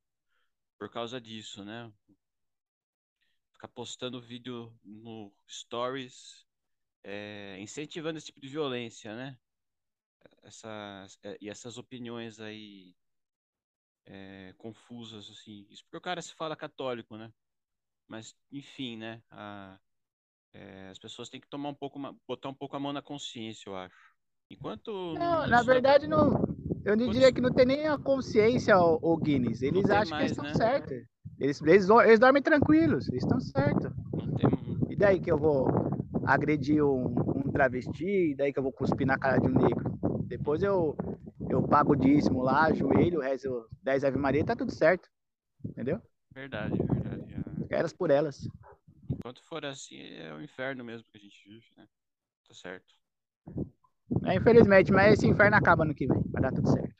Por 0.77 0.89
causa 0.89 1.21
disso, 1.21 1.63
né? 1.63 1.91
Ficar 3.53 3.69
postando 3.69 4.21
vídeo 4.21 4.73
no 4.83 5.33
stories, 5.47 6.45
é, 7.03 7.57
incentivando 7.59 8.17
esse 8.17 8.27
tipo 8.27 8.41
de 8.41 8.49
violência, 8.49 9.15
né? 9.15 9.37
Essas, 10.43 11.17
é, 11.23 11.37
e 11.39 11.49
essas 11.49 11.77
opiniões 11.77 12.39
aí 12.39 12.95
é, 14.05 14.53
confusas, 14.57 15.29
assim. 15.29 15.65
Isso 15.69 15.83
porque 15.83 15.97
o 15.97 16.01
cara 16.01 16.21
se 16.21 16.33
fala 16.33 16.55
católico, 16.55 17.17
né? 17.17 17.31
Mas, 18.07 18.35
enfim, 18.51 18.97
né? 18.97 19.21
A, 19.31 19.79
é, 20.53 20.89
as 20.89 20.99
pessoas 20.99 21.29
têm 21.29 21.39
que 21.39 21.47
tomar 21.47 21.69
um 21.69 21.75
pouco, 21.75 21.99
botar 22.27 22.49
um 22.49 22.53
pouco 22.53 22.75
a 22.75 22.79
mão 22.79 22.93
na 22.93 23.01
consciência, 23.01 23.69
eu 23.69 23.75
acho. 23.75 24.13
Enquanto. 24.49 25.13
Não, 25.15 25.47
na 25.47 25.63
verdade, 25.63 26.07
não. 26.07 26.43
Eu 26.85 26.97
não 26.97 27.09
diria 27.09 27.31
que 27.31 27.39
não 27.39 27.51
tem 27.51 27.65
nem 27.65 27.87
a 27.87 27.97
consciência, 27.97 28.77
o, 28.77 29.17
Guinness. 29.17 29.61
Eles 29.61 29.89
acham 29.89 30.09
mais, 30.09 30.09
que 30.09 30.15
eles 30.15 30.31
estão 30.31 30.45
né? 30.45 30.53
certos. 30.53 31.07
Eles, 31.39 31.61
eles, 31.61 31.89
eles 31.89 32.19
dormem 32.19 32.43
tranquilos, 32.43 33.07
eles 33.07 33.23
estão 33.23 33.39
certos. 33.39 33.91
Tem... 34.37 34.91
E 34.91 34.95
daí 34.95 35.19
que 35.19 35.31
eu 35.31 35.37
vou 35.37 35.67
agredir 36.25 36.83
um, 36.83 37.05
um 37.07 37.51
travesti, 37.51 38.31
e 38.31 38.35
daí 38.35 38.51
que 38.51 38.59
eu 38.59 38.63
vou 38.63 38.71
cuspir 38.71 39.07
na 39.07 39.17
cara 39.17 39.39
de 39.39 39.47
um 39.47 39.53
negro. 39.53 39.92
Depois 40.37 40.63
eu, 40.63 40.97
eu 41.47 41.61
pago 41.67 41.93
o 41.93 41.95
dízimo 41.95 42.41
lá, 42.41 42.73
joelho, 42.73 43.21
rezo 43.21 43.69
10 43.83 44.03
Ave 44.03 44.17
Maria, 44.17 44.43
tá 44.43 44.55
tudo 44.55 44.73
certo. 44.73 45.07
Entendeu? 45.63 46.01
Verdade, 46.31 46.75
verdade. 46.75 47.35
Elas 47.69 47.93
por 47.93 48.09
elas. 48.09 48.47
Enquanto 49.11 49.43
for 49.43 49.63
assim, 49.63 49.99
é 49.99 50.33
o 50.33 50.41
inferno 50.41 50.83
mesmo 50.83 51.07
que 51.11 51.17
a 51.17 51.21
gente 51.21 51.37
vive, 51.47 51.67
né? 51.77 51.87
Tá 52.47 52.53
certo. 52.55 52.95
É, 54.25 54.35
infelizmente, 54.35 54.91
mas 54.91 55.13
esse 55.13 55.27
inferno 55.27 55.55
acaba 55.55 55.85
no 55.85 55.93
que 55.93 56.07
vem. 56.07 56.21
Vai 56.31 56.41
dar 56.41 56.51
tudo 56.51 56.67
certo. 56.67 56.95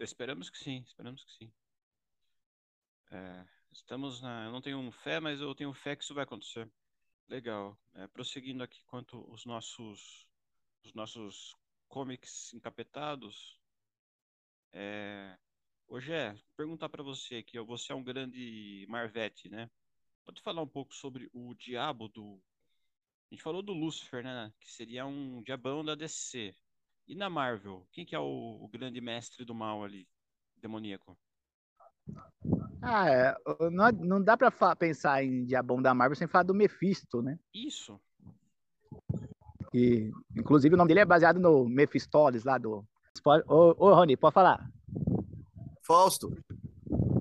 Esperamos 0.00 0.48
que 0.48 0.56
sim, 0.56 0.82
esperamos 0.86 1.22
que 1.22 1.32
sim. 1.32 1.52
É, 3.10 3.44
estamos 3.72 4.22
na. 4.22 4.46
Eu 4.46 4.52
não 4.52 4.62
tenho 4.62 4.90
fé, 4.90 5.20
mas 5.20 5.38
eu 5.38 5.54
tenho 5.54 5.74
fé 5.74 5.94
que 5.94 6.02
isso 6.02 6.14
vai 6.14 6.24
acontecer. 6.24 6.66
Legal. 7.28 7.78
É, 7.94 8.06
prosseguindo 8.06 8.62
aqui 8.62 8.82
quanto 8.86 9.30
os 9.30 9.44
nossos, 9.44 10.26
os 10.88 10.94
nossos 10.94 11.54
comics 11.88 12.52
encapetados. 12.54 13.60
É, 14.72 15.36
Hoje 15.90 16.12
é 16.12 16.36
perguntar 16.54 16.90
para 16.90 17.02
você 17.02 17.36
aqui, 17.36 17.58
você 17.60 17.92
é 17.92 17.94
um 17.94 18.04
grande 18.04 18.86
Marvete, 18.90 19.48
né? 19.48 19.70
Pode 20.22 20.42
falar 20.42 20.60
um 20.60 20.68
pouco 20.68 20.94
sobre 20.94 21.30
o 21.32 21.54
diabo 21.54 22.08
do. 22.08 22.38
A 23.30 23.34
gente 23.34 23.42
falou 23.42 23.62
do 23.62 23.72
Lúcifer, 23.72 24.22
né? 24.22 24.52
Que 24.60 24.70
seria 24.70 25.06
um 25.06 25.42
diabão 25.42 25.82
da 25.82 25.94
DC. 25.94 26.54
E 27.06 27.14
na 27.14 27.30
Marvel, 27.30 27.88
quem 27.90 28.04
que 28.04 28.14
é 28.14 28.18
o, 28.18 28.58
o 28.62 28.68
grande 28.68 29.00
mestre 29.00 29.46
do 29.46 29.54
mal 29.54 29.82
ali, 29.82 30.06
demoníaco? 30.56 31.18
Ah, 32.82 33.08
é, 33.08 33.34
não, 33.70 33.90
não 33.92 34.22
dá 34.22 34.36
pra 34.36 34.76
pensar 34.76 35.24
em 35.24 35.46
diabão 35.46 35.80
da 35.80 35.94
Marvel 35.94 36.16
sem 36.16 36.28
falar 36.28 36.44
do 36.44 36.54
Mephisto, 36.54 37.22
né? 37.22 37.38
Isso. 37.54 37.98
E, 39.72 40.10
inclusive, 40.36 40.74
o 40.74 40.78
nome 40.78 40.88
dele 40.88 41.00
é 41.00 41.04
baseado 41.04 41.38
no 41.38 41.68
Mephistoles 41.68 42.44
lá 42.44 42.58
do. 42.58 42.84
Ô, 43.46 43.86
ô 43.86 43.94
Rony, 43.94 44.16
pode 44.16 44.34
falar. 44.34 44.68
Fausto. 45.86 46.34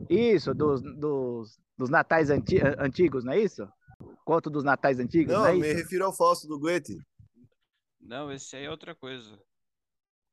Isso, 0.10 0.54
dos, 0.54 0.82
dos, 0.82 1.60
dos 1.78 1.90
natais 1.90 2.30
anti, 2.30 2.60
antigos, 2.80 3.24
não 3.24 3.34
é 3.34 3.40
isso? 3.40 3.68
Conto 4.24 4.50
dos 4.50 4.64
natais 4.64 5.00
antigos, 5.00 5.34
não, 5.34 5.42
não 5.42 5.48
é 5.48 5.54
me 5.56 5.74
refiro 5.74 6.06
ao 6.06 6.16
Fausto 6.16 6.48
do 6.48 6.60
Goethe. 6.60 6.98
Não, 8.00 8.32
esse 8.32 8.56
aí 8.56 8.66
é 8.66 8.70
outra 8.70 8.96
coisa. 8.96 9.38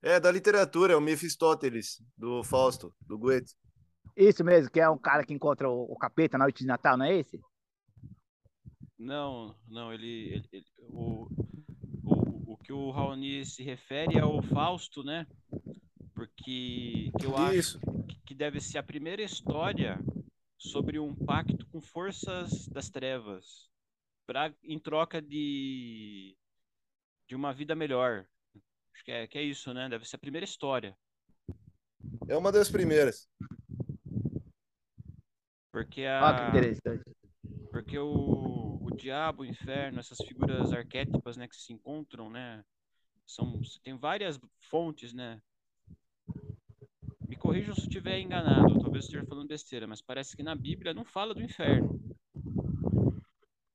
É, 0.02 0.20
da 0.20 0.30
literatura, 0.30 0.92
é 0.92 0.96
o 0.96 1.00
Mefistóteles, 1.00 2.02
do 2.16 2.44
Fausto, 2.44 2.94
do 3.00 3.18
Goethe. 3.18 3.54
Isso 4.16 4.44
mesmo, 4.44 4.70
que 4.70 4.78
é 4.78 4.88
um 4.88 4.98
cara 4.98 5.24
que 5.24 5.32
encontra 5.32 5.68
o, 5.68 5.84
o 5.84 5.96
capeta 5.96 6.38
na 6.38 6.44
noite 6.44 6.58
de 6.58 6.66
Natal, 6.66 6.96
não 6.96 7.06
é 7.06 7.16
esse? 7.16 7.40
Não, 8.98 9.56
não, 9.66 9.92
ele, 9.92 10.34
ele, 10.34 10.48
ele 10.52 10.64
o 10.90 11.28
que 12.64 12.72
o 12.72 12.90
Raoni 12.90 13.44
se 13.44 13.62
refere 13.62 14.18
é 14.18 14.24
o 14.24 14.40
Fausto, 14.42 15.04
né? 15.04 15.26
Porque 16.14 17.10
que 17.18 17.26
eu 17.26 17.52
Isso. 17.52 17.78
acho 17.78 18.20
que 18.24 18.34
deve 18.34 18.60
ser 18.60 18.78
a 18.78 18.82
primeira 18.82 19.22
história 19.22 19.98
sobre 20.58 20.98
um 20.98 21.14
pacto 21.14 21.66
com 21.66 21.80
forças 21.80 22.66
das 22.68 22.88
trevas 22.88 23.68
pra, 24.26 24.52
em 24.62 24.78
troca 24.78 25.20
de, 25.20 26.34
de 27.28 27.36
uma 27.36 27.52
vida 27.52 27.74
melhor. 27.74 28.26
Acho 28.94 29.04
que 29.04 29.12
é, 29.12 29.26
que 29.26 29.36
é 29.36 29.42
isso, 29.42 29.74
né? 29.74 29.88
Deve 29.88 30.08
ser 30.08 30.16
a 30.16 30.20
primeira 30.20 30.44
história. 30.44 30.96
É 32.26 32.36
uma 32.36 32.50
das 32.50 32.70
primeiras. 32.70 33.28
Porque 35.70 36.04
a. 36.04 36.28
Ah, 36.28 36.50
que 36.50 36.56
interessante. 36.56 37.04
Porque 37.70 37.98
o, 37.98 38.63
o 38.94 38.96
diabo, 38.96 39.42
o 39.42 39.46
inferno, 39.46 39.98
essas 39.98 40.18
figuras 40.18 40.72
arquétipas, 40.72 41.36
né, 41.36 41.48
que 41.48 41.56
se 41.56 41.72
encontram, 41.72 42.30
né? 42.30 42.64
São, 43.26 43.60
tem 43.82 43.96
várias 43.96 44.38
fontes, 44.60 45.12
né? 45.12 45.42
Me 47.28 47.36
corrijam 47.36 47.74
se 47.74 47.80
eu 47.80 47.86
estiver 47.86 48.20
enganado, 48.20 48.80
talvez 48.80 49.04
esteja 49.04 49.24
falando 49.26 49.48
besteira, 49.48 49.86
mas 49.86 50.00
parece 50.00 50.36
que 50.36 50.42
na 50.42 50.54
Bíblia 50.54 50.94
não 50.94 51.04
fala 51.04 51.34
do 51.34 51.42
inferno. 51.42 52.00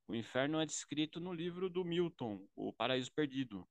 O 0.07 0.15
inferno 0.15 0.59
é 0.59 0.65
descrito 0.65 1.19
no 1.19 1.33
livro 1.33 1.69
do 1.69 1.83
Milton, 1.83 2.41
O 2.55 2.71
Paraíso 2.71 3.11
Perdido. 3.11 3.67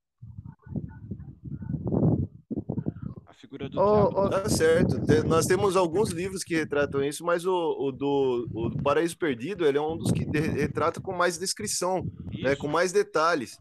A 3.25 3.33
figura 3.49 3.67
do 3.67 3.79
oh, 3.79 4.09
diabo. 4.09 4.21
Oh. 4.21 4.29
Tá 4.29 4.47
certo. 4.47 4.97
Nós 5.27 5.47
temos 5.47 5.75
alguns 5.75 6.11
livros 6.11 6.43
que 6.43 6.55
retratam 6.55 7.03
isso, 7.03 7.25
mas 7.25 7.45
o, 7.45 7.75
o 7.79 7.91
do 7.91 8.47
o 8.53 8.83
Paraíso 8.83 9.17
Perdido 9.17 9.65
ele 9.65 9.77
é 9.77 9.81
um 9.81 9.97
dos 9.97 10.11
que 10.11 10.23
retrata 10.23 11.01
com 11.01 11.11
mais 11.11 11.37
descrição, 11.37 12.05
né, 12.41 12.55
com 12.55 12.67
mais 12.67 12.91
detalhes. 12.91 13.57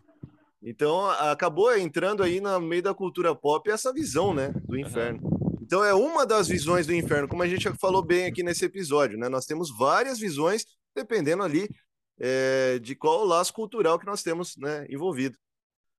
Então 0.62 1.08
acabou 1.08 1.74
entrando 1.76 2.22
aí 2.22 2.40
no 2.40 2.60
meio 2.60 2.82
da 2.82 2.92
cultura 2.92 3.34
pop 3.34 3.70
essa 3.70 3.92
visão, 3.92 4.34
né, 4.34 4.52
do 4.66 4.78
inferno. 4.78 5.20
Uhum. 5.22 5.58
Então 5.62 5.82
é 5.82 5.94
uma 5.94 6.26
das 6.26 6.48
visões 6.48 6.86
do 6.86 6.94
inferno, 6.94 7.28
como 7.28 7.42
a 7.42 7.48
gente 7.48 7.64
já 7.64 7.74
falou 7.74 8.04
bem 8.04 8.26
aqui 8.26 8.42
nesse 8.42 8.64
episódio, 8.64 9.18
né? 9.18 9.28
Nós 9.28 9.46
temos 9.46 9.70
várias 9.76 10.18
visões, 10.18 10.64
dependendo 10.94 11.42
ali 11.42 11.68
é, 12.20 12.78
de 12.78 12.94
qual 12.94 13.24
laço 13.24 13.52
cultural 13.52 13.98
que 13.98 14.06
nós 14.06 14.22
temos 14.22 14.56
né, 14.56 14.86
envolvido. 14.88 15.36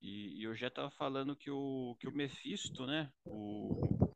E, 0.01 0.39
e 0.39 0.43
eu 0.43 0.55
já 0.55 0.67
estava 0.67 0.89
falando 0.89 1.35
que 1.35 1.51
o, 1.51 1.95
que 1.99 2.07
o 2.07 2.11
Mephisto, 2.11 2.85
né? 2.85 3.11
O, 3.25 4.09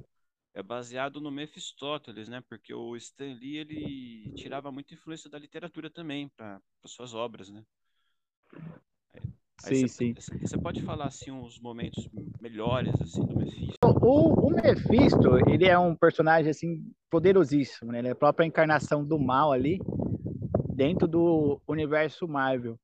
é 0.54 0.62
baseado 0.62 1.20
no 1.20 1.32
Mephistóteles, 1.32 2.30
né? 2.30 2.42
Porque 2.48 2.74
o 2.74 2.96
Stan 2.96 3.34
Lee 3.34 3.58
ele 3.58 4.34
tirava 4.36 4.72
muita 4.72 4.94
influência 4.94 5.30
da 5.30 5.40
literatura 5.40 5.90
também 5.90 6.30
para 6.30 6.62
suas 6.86 7.14
obras, 7.14 7.50
né? 7.50 7.64
Sim, 9.60 9.88
sim. 9.88 10.14
Você 10.42 10.58
pode 10.58 10.82
falar 10.82 11.06
assim 11.06 11.32
uns 11.32 11.60
momentos 11.60 12.10
melhores 12.42 12.94
assim 13.02 13.26
do 13.26 13.38
Mephisto? 13.38 13.78
O, 13.84 14.48
o 14.48 14.50
Mephisto, 14.52 15.50
ele 15.50 15.66
é 15.66 15.80
um 15.80 15.96
personagem 15.96 16.52
assim 16.52 16.94
poderosíssimo, 17.10 17.92
né? 17.92 18.00
Ele 18.00 18.10
é 18.10 18.12
a 18.12 18.16
própria 18.16 18.46
encarnação 18.46 19.06
do 19.06 19.18
mal 19.18 19.52
ali 19.52 19.80
dentro 20.74 21.08
do 21.08 21.62
universo 21.68 22.28
Marvel. 22.28 22.78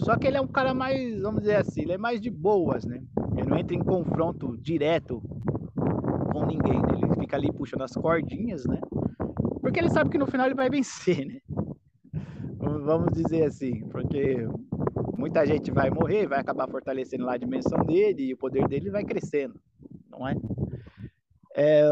Só 0.00 0.16
que 0.16 0.26
ele 0.26 0.36
é 0.36 0.40
um 0.40 0.46
cara 0.46 0.72
mais, 0.72 1.20
vamos 1.20 1.42
dizer 1.42 1.56
assim, 1.56 1.82
ele 1.82 1.92
é 1.92 1.98
mais 1.98 2.20
de 2.20 2.30
boas, 2.30 2.84
né? 2.84 3.02
Ele 3.36 3.48
não 3.48 3.58
entra 3.58 3.76
em 3.76 3.84
confronto 3.84 4.56
direto 4.56 5.22
com 6.32 6.46
ninguém, 6.46 6.80
né? 6.80 6.98
Ele 7.02 7.20
fica 7.20 7.36
ali 7.36 7.52
puxando 7.52 7.82
as 7.82 7.92
cordinhas, 7.92 8.64
né? 8.64 8.80
Porque 9.60 9.78
ele 9.78 9.90
sabe 9.90 10.10
que 10.10 10.18
no 10.18 10.26
final 10.26 10.46
ele 10.46 10.54
vai 10.54 10.70
vencer, 10.70 11.26
né? 11.26 11.40
Vamos 12.58 13.12
dizer 13.12 13.44
assim, 13.44 13.86
porque 13.88 14.48
muita 15.18 15.44
gente 15.46 15.70
vai 15.70 15.90
morrer, 15.90 16.26
vai 16.26 16.40
acabar 16.40 16.68
fortalecendo 16.68 17.24
lá 17.24 17.34
a 17.34 17.38
dimensão 17.38 17.84
dele 17.84 18.28
e 18.28 18.32
o 18.32 18.38
poder 18.38 18.66
dele 18.68 18.90
vai 18.90 19.04
crescendo, 19.04 19.60
não 20.10 20.26
é? 20.26 20.34
é 21.54 21.84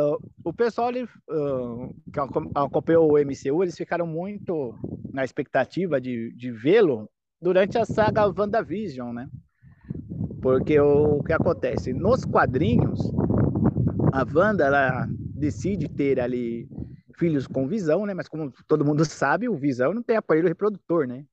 o 0.43 0.53
pessoal 0.53 0.89
ele, 0.89 1.05
uh, 1.05 1.95
que 2.11 2.19
acompanhou 2.55 3.13
o 3.13 3.19
MCU, 3.19 3.63
eles 3.63 3.77
ficaram 3.77 4.07
muito 4.07 4.75
na 5.13 5.25
expectativa 5.25 6.01
de, 6.01 6.33
de 6.35 6.51
vê-lo 6.51 7.09
durante 7.41 7.79
a 7.79 7.85
saga 7.85 8.27
WandaVision, 8.27 9.13
né? 9.13 9.29
Porque 10.43 10.79
o, 10.81 11.23
que 11.23 11.33
acontece? 11.33 11.93
Nos 11.93 12.25
quadrinhos, 12.25 13.01
a 14.13 14.25
Wanda 14.33 14.67
ela 14.67 15.07
decide 15.11 15.89
ter 15.89 16.21
ali 16.21 16.69
filhos 17.17 17.47
com 17.47 17.67
visão, 17.67 18.07
né? 18.07 18.15
Mas 18.15 18.29
como 18.29 18.53
todo 18.67 18.85
mundo 18.85 19.05
sabe, 19.05 19.49
o 19.49 19.57
visão 19.57 19.93
não 19.93 20.03
tem 20.03 20.17
aparelho 20.17 20.49
reprodutor, 20.49 21.07
né? 21.07 21.25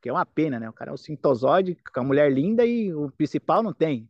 Que 0.00 0.08
é 0.08 0.12
uma 0.12 0.26
pena, 0.26 0.58
né? 0.58 0.68
O 0.68 0.72
cara 0.72 0.90
é 0.90 0.94
um 0.94 0.96
sintozoide, 0.96 1.76
com 1.92 2.00
a 2.00 2.04
mulher 2.04 2.32
linda 2.32 2.64
e 2.64 2.92
o 2.94 3.10
principal 3.10 3.62
não 3.62 3.72
tem. 3.72 4.08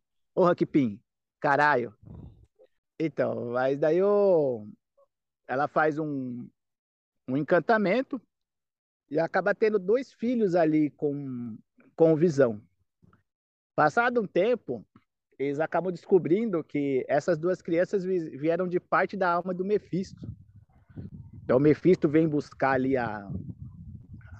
Que 0.56 0.64
pin. 0.64 1.00
Caralho. 1.40 1.94
Então, 2.98 3.50
mas 3.52 3.78
daí 3.78 4.02
o... 4.02 4.66
ela 5.46 5.66
faz 5.66 5.98
um, 5.98 6.48
um 7.28 7.36
encantamento 7.36 8.20
e 9.12 9.20
acaba 9.20 9.54
tendo 9.54 9.78
dois 9.78 10.10
filhos 10.10 10.54
ali 10.54 10.88
com, 10.88 11.58
com 11.94 12.16
visão. 12.16 12.58
Passado 13.76 14.22
um 14.22 14.26
tempo, 14.26 14.82
eles 15.38 15.60
acabam 15.60 15.92
descobrindo 15.92 16.64
que 16.64 17.04
essas 17.06 17.36
duas 17.36 17.60
crianças 17.60 18.04
vieram 18.04 18.66
de 18.66 18.80
parte 18.80 19.14
da 19.14 19.30
alma 19.30 19.52
do 19.52 19.66
Mephisto. 19.66 20.26
Então, 21.44 21.58
o 21.58 21.60
Mephisto 21.60 22.08
vem 22.08 22.26
buscar 22.26 22.70
ali 22.70 22.96
a, 22.96 23.30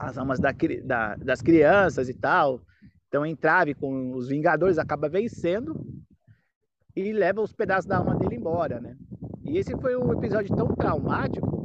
as 0.01 0.17
almas 0.17 0.41
da, 0.41 0.55
da, 0.83 1.17
das 1.17 1.43
crianças 1.43 2.09
e 2.09 2.15
tal. 2.15 2.63
Então, 3.09 3.27
entrave 3.27 3.75
com 3.75 4.13
os 4.15 4.29
Vingadores, 4.29 4.79
acaba 4.79 5.07
vencendo 5.07 5.85
e 6.97 7.13
leva 7.13 7.43
os 7.43 7.53
pedaços 7.53 7.85
da 7.85 7.99
alma 7.99 8.17
dele 8.17 8.37
embora, 8.37 8.81
né? 8.81 8.97
E 9.45 9.59
esse 9.59 9.77
foi 9.77 9.99
um 9.99 10.15
episódio 10.15 10.57
tão 10.57 10.69
traumático 10.69 11.62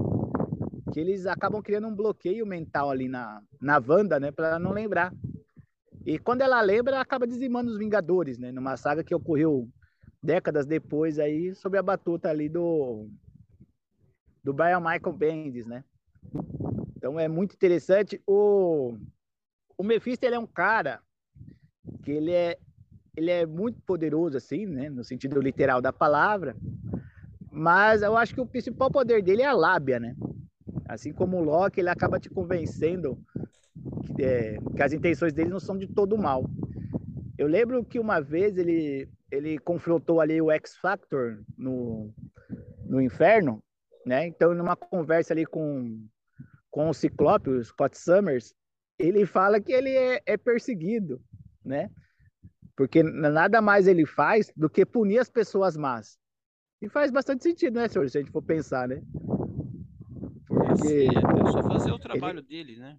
que 0.91 0.99
eles 0.99 1.25
acabam 1.25 1.61
criando 1.61 1.87
um 1.87 1.95
bloqueio 1.95 2.45
mental 2.45 2.89
ali 2.89 3.07
na, 3.07 3.41
na 3.61 3.81
Wanda, 3.85 4.19
né? 4.19 4.31
Para 4.31 4.57
não 4.57 4.71
lembrar 4.71 5.13
e 6.07 6.17
quando 6.17 6.39
ela 6.39 6.61
lembra, 6.61 7.01
acaba 7.01 7.27
dizimando 7.27 7.69
os 7.69 7.77
Vingadores, 7.77 8.37
né? 8.37 8.49
Numa 8.49 8.77
saga 8.77 9.03
que 9.03 9.13
ocorreu 9.13 9.67
décadas 10.23 10.65
depois 10.65 11.19
aí, 11.19 11.53
sob 11.53 11.77
a 11.77 11.83
batuta 11.83 12.29
ali 12.29 12.47
do 12.47 13.09
do 14.41 14.53
Brian 14.53 14.79
Michael 14.79 15.11
Bendis, 15.11 15.65
né? 15.65 15.83
Então 16.95 17.19
é 17.19 17.27
muito 17.27 17.55
interessante. 17.55 18.21
O, 18.25 18.97
o 19.77 19.83
Mephisto, 19.83 20.25
ele 20.25 20.35
é 20.35 20.39
um 20.39 20.47
cara 20.47 21.01
que 22.03 22.11
ele 22.11 22.31
é, 22.31 22.57
ele 23.13 23.29
é 23.29 23.45
muito 23.45 23.81
poderoso, 23.81 24.37
assim, 24.37 24.65
né? 24.65 24.89
No 24.89 25.03
sentido 25.03 25.41
literal 25.41 25.81
da 25.81 25.91
palavra. 25.91 26.55
Mas 27.51 28.01
eu 28.01 28.15
acho 28.15 28.33
que 28.33 28.39
o 28.39 28.47
principal 28.47 28.89
poder 28.89 29.21
dele 29.21 29.41
é 29.41 29.47
a 29.47 29.51
lábia, 29.51 29.99
né? 29.99 30.15
Assim 30.87 31.11
como 31.11 31.37
o 31.37 31.43
Loki, 31.43 31.79
ele 31.79 31.89
acaba 31.89 32.19
te 32.19 32.29
convencendo 32.29 33.17
é, 34.19 34.57
que 34.75 34.81
as 34.81 34.93
intenções 34.93 35.33
dele 35.33 35.49
não 35.49 35.59
são 35.59 35.77
de 35.77 35.87
todo 35.87 36.17
mal. 36.17 36.49
Eu 37.37 37.47
lembro 37.47 37.83
que 37.83 37.99
uma 37.99 38.19
vez 38.19 38.57
ele, 38.57 39.09
ele 39.31 39.59
confrontou 39.59 40.19
ali 40.19 40.41
o 40.41 40.49
X 40.51 40.77
Factor 40.77 41.43
no, 41.57 42.13
no 42.85 43.01
inferno, 43.01 43.61
né? 44.05 44.25
Então, 44.25 44.55
numa 44.55 44.75
conversa 44.75 45.33
ali 45.33 45.45
com, 45.45 46.07
com 46.71 46.89
o 46.89 46.93
Ciclope, 46.93 47.49
o 47.49 47.63
Scott 47.63 47.97
Summers, 47.97 48.53
ele 48.97 49.25
fala 49.25 49.61
que 49.61 49.71
ele 49.71 49.91
é, 49.91 50.21
é 50.25 50.37
perseguido, 50.37 51.21
né? 51.63 51.89
Porque 52.75 53.03
nada 53.03 53.61
mais 53.61 53.87
ele 53.87 54.05
faz 54.05 54.51
do 54.55 54.69
que 54.69 54.85
punir 54.85 55.19
as 55.19 55.29
pessoas 55.29 55.75
más. 55.75 56.17
E 56.81 56.87
faz 56.87 57.11
bastante 57.11 57.43
sentido, 57.43 57.75
né, 57.75 57.87
senhor? 57.87 58.09
Se 58.09 58.17
a 58.17 58.21
gente 58.21 58.31
for 58.31 58.41
pensar, 58.41 58.87
né? 58.87 59.01
Porque. 60.77 61.07
É 61.07 61.51
só 61.51 61.63
fazer 61.63 61.91
o 61.91 61.99
trabalho 61.99 62.39
ele... 62.39 62.47
dele, 62.47 62.77
né? 62.77 62.97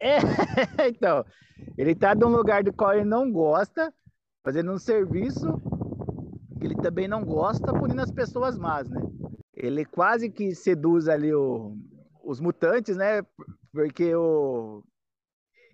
É, 0.00 0.18
então, 0.88 1.24
ele 1.76 1.94
tá 1.94 2.14
num 2.14 2.28
lugar 2.28 2.64
do 2.64 2.72
qual 2.72 2.92
ele 2.94 3.04
não 3.04 3.30
gosta, 3.30 3.92
fazendo 4.42 4.72
um 4.72 4.78
serviço 4.78 5.60
que 6.58 6.66
ele 6.66 6.76
também 6.76 7.06
não 7.06 7.24
gosta, 7.24 7.72
punindo 7.72 8.02
as 8.02 8.10
pessoas 8.10 8.58
más, 8.58 8.88
né? 8.88 9.00
Ele 9.54 9.84
quase 9.84 10.30
que 10.30 10.54
seduz 10.54 11.08
ali 11.08 11.32
o, 11.32 11.76
os 12.24 12.40
mutantes, 12.40 12.96
né? 12.96 13.22
Porque 13.72 14.14
o, 14.14 14.82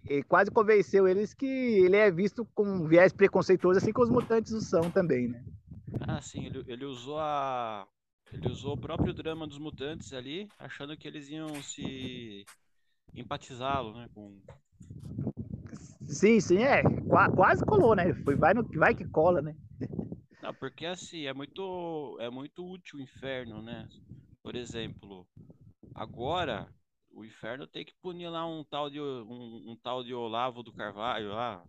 ele 0.06 0.22
quase 0.22 0.50
convenceu 0.50 1.06
eles 1.06 1.34
que 1.34 1.46
ele 1.46 1.96
é 1.96 2.10
visto 2.10 2.46
com 2.54 2.64
um 2.64 2.86
viés 2.86 3.12
preconceituoso, 3.12 3.78
assim 3.78 3.92
como 3.92 4.06
os 4.06 4.10
mutantes 4.10 4.52
o 4.52 4.60
são 4.60 4.90
também, 4.90 5.28
né? 5.28 5.44
Ah, 6.00 6.20
sim, 6.20 6.46
ele, 6.46 6.64
ele 6.66 6.84
usou 6.84 7.18
a. 7.18 7.86
Ele 8.32 8.48
usou 8.48 8.74
o 8.74 8.80
próprio 8.80 9.12
drama 9.12 9.46
dos 9.46 9.58
mutantes 9.58 10.12
ali, 10.12 10.48
achando 10.58 10.96
que 10.96 11.08
eles 11.08 11.28
iam 11.28 11.62
se 11.62 12.44
empatizá-lo, 13.14 13.94
né? 13.94 14.08
Com... 14.14 14.40
Sim, 16.02 16.40
sim, 16.40 16.58
é. 16.58 16.82
Qu 16.82 17.34
quase 17.34 17.64
colou, 17.64 17.94
né? 17.94 18.12
Foi, 18.24 18.36
vai, 18.36 18.54
no, 18.54 18.62
vai 18.78 18.94
que 18.94 19.06
cola, 19.06 19.40
né? 19.40 19.56
Não, 20.42 20.54
porque 20.54 20.86
assim, 20.86 21.26
é 21.26 21.32
muito, 21.32 22.16
é 22.20 22.30
muito 22.30 22.64
útil 22.64 22.98
o 22.98 23.02
inferno, 23.02 23.62
né? 23.62 23.88
Por 24.42 24.54
exemplo, 24.54 25.26
agora 25.94 26.68
o 27.10 27.24
inferno 27.24 27.66
tem 27.66 27.84
que 27.84 27.94
punir 28.00 28.28
lá 28.28 28.46
um 28.46 28.62
tal 28.62 28.88
de, 28.88 29.00
um, 29.00 29.72
um 29.72 29.76
tal 29.82 30.04
de 30.04 30.14
Olavo 30.14 30.62
do 30.62 30.72
Carvalho 30.72 31.30
lá. 31.30 31.64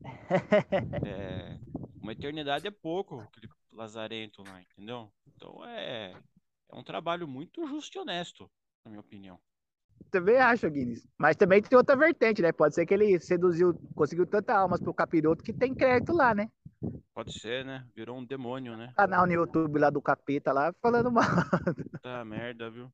É, 1.06 1.58
uma 2.00 2.12
eternidade 2.12 2.66
é 2.66 2.70
pouco, 2.70 3.20
aquele 3.20 3.48
lazarento 3.74 4.42
lá, 4.42 4.60
entendeu? 4.60 5.12
Então 5.26 5.64
é, 5.64 6.12
é 6.70 6.76
um 6.76 6.84
trabalho 6.84 7.28
muito 7.28 7.66
justo 7.66 7.98
e 7.98 8.00
honesto, 8.00 8.50
na 8.84 8.90
minha 8.90 9.00
opinião 9.00 9.38
também 10.14 10.36
acho, 10.36 10.70
Guinness. 10.70 11.04
Mas 11.18 11.34
também 11.34 11.60
tem 11.60 11.76
outra 11.76 11.96
vertente, 11.96 12.40
né? 12.40 12.52
Pode 12.52 12.74
ser 12.74 12.86
que 12.86 12.94
ele 12.94 13.18
seduziu, 13.18 13.74
conseguiu 13.96 14.24
tanta 14.24 14.54
almas 14.54 14.80
pro 14.80 14.94
capiroto 14.94 15.42
que 15.42 15.52
tem 15.52 15.74
crédito 15.74 16.12
lá, 16.12 16.32
né? 16.32 16.48
Pode 17.12 17.36
ser, 17.38 17.64
né? 17.64 17.84
Virou 17.96 18.18
um 18.18 18.24
demônio, 18.24 18.76
né? 18.76 18.92
Canal 18.96 19.26
no 19.26 19.32
YouTube 19.32 19.78
lá 19.80 19.90
do 19.90 20.00
capeta 20.00 20.52
lá, 20.52 20.72
falando 20.80 21.10
mal. 21.10 21.24
Tá 22.02 22.24
merda, 22.24 22.70
viu? 22.70 22.92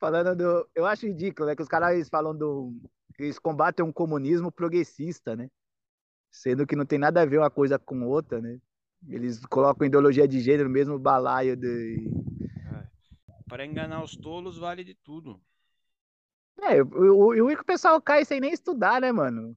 Falando 0.00 0.34
do. 0.34 0.68
Eu 0.74 0.86
acho 0.86 1.06
ridículo, 1.06 1.46
né? 1.46 1.54
Que 1.54 1.62
os 1.62 1.68
caras 1.68 2.08
falam 2.08 2.36
do. 2.36 2.74
Eles 3.16 3.38
combatem 3.38 3.84
um 3.84 3.92
comunismo 3.92 4.50
progressista, 4.50 5.36
né? 5.36 5.48
Sendo 6.32 6.66
que 6.66 6.74
não 6.74 6.84
tem 6.84 6.98
nada 6.98 7.22
a 7.22 7.26
ver 7.26 7.38
uma 7.38 7.50
coisa 7.50 7.78
com 7.78 8.08
outra, 8.08 8.40
né? 8.40 8.58
Eles 9.08 9.44
colocam 9.46 9.86
ideologia 9.86 10.26
de 10.26 10.40
gênero 10.40 10.68
no 10.68 10.74
mesmo 10.74 10.98
balaio 10.98 11.56
de. 11.56 12.08
É. 12.72 12.88
Para 13.48 13.66
enganar 13.66 14.02
os 14.02 14.16
tolos 14.16 14.58
vale 14.58 14.82
de 14.82 14.94
tudo. 14.94 15.40
É, 16.62 16.82
o, 16.82 17.44
o, 17.44 17.52
o 17.52 17.64
pessoal 17.64 18.00
cai 18.00 18.24
sem 18.24 18.40
nem 18.40 18.52
estudar, 18.52 19.00
né, 19.00 19.12
mano? 19.12 19.56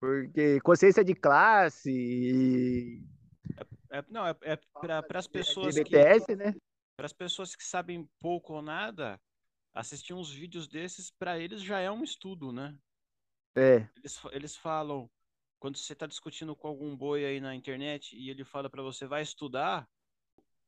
Porque 0.00 0.60
consciência 0.60 1.04
de 1.04 1.14
classe 1.14 1.90
e... 1.90 3.02
É, 3.90 3.98
é, 3.98 4.04
não, 4.08 4.26
é, 4.26 4.34
é 4.42 4.58
para 4.80 5.18
as 5.18 5.26
pessoas 5.26 5.74
BTS, 5.74 6.26
que... 6.26 6.36
né? 6.36 6.54
Para 6.96 7.06
as 7.06 7.12
pessoas 7.12 7.54
que 7.54 7.64
sabem 7.64 8.08
pouco 8.18 8.54
ou 8.54 8.62
nada, 8.62 9.20
assistir 9.74 10.14
uns 10.14 10.32
vídeos 10.32 10.66
desses, 10.66 11.10
para 11.10 11.38
eles 11.38 11.62
já 11.62 11.80
é 11.80 11.90
um 11.90 12.02
estudo, 12.02 12.52
né? 12.52 12.76
É. 13.54 13.86
Eles, 13.96 14.22
eles 14.32 14.56
falam, 14.56 15.10
quando 15.60 15.76
você 15.76 15.92
está 15.92 16.06
discutindo 16.06 16.56
com 16.56 16.66
algum 16.66 16.96
boi 16.96 17.24
aí 17.24 17.38
na 17.38 17.54
internet 17.54 18.16
e 18.16 18.30
ele 18.30 18.44
fala 18.44 18.70
para 18.70 18.82
você, 18.82 19.06
vai 19.06 19.22
estudar 19.22 19.86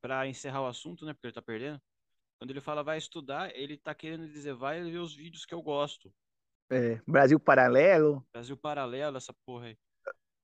para 0.00 0.28
encerrar 0.28 0.62
o 0.62 0.66
assunto, 0.66 1.06
né? 1.06 1.14
Porque 1.14 1.28
ele 1.28 1.34
tá 1.34 1.42
perdendo. 1.42 1.80
Quando 2.38 2.50
ele 2.50 2.60
fala 2.60 2.82
vai 2.82 2.98
estudar, 2.98 3.56
ele 3.56 3.78
tá 3.78 3.94
querendo 3.94 4.28
dizer 4.28 4.54
vai 4.54 4.82
ver 4.82 4.98
os 4.98 5.14
vídeos 5.14 5.46
que 5.46 5.54
eu 5.54 5.62
gosto. 5.62 6.12
É, 6.70 7.00
Brasil 7.06 7.40
Paralelo. 7.40 8.24
Brasil 8.32 8.56
Paralelo, 8.56 9.16
essa 9.16 9.32
porra 9.46 9.66
aí. 9.66 9.78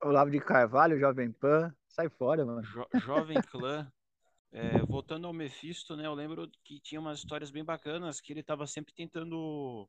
Olavo 0.03 0.31
de 0.31 0.41
Carvalho, 0.41 0.99
Jovem 0.99 1.31
Pan. 1.31 1.75
Sai 1.89 2.09
fora, 2.09 2.47
mano. 2.47 2.63
Jo 2.63 2.87
Jovem 2.95 3.41
Clã. 3.43 3.91
É, 4.51 4.79
voltando 4.79 5.27
ao 5.27 5.33
Mephisto, 5.33 5.95
né? 5.95 6.07
Eu 6.07 6.15
lembro 6.15 6.51
que 6.65 6.81
tinha 6.81 7.01
umas 7.01 7.19
histórias 7.19 7.51
bem 7.51 7.65
bacanas 7.65 8.21
que 8.21 8.33
ele 8.33 8.43
tava 8.43 8.67
sempre 8.67 8.95
tentando. 8.95 9.87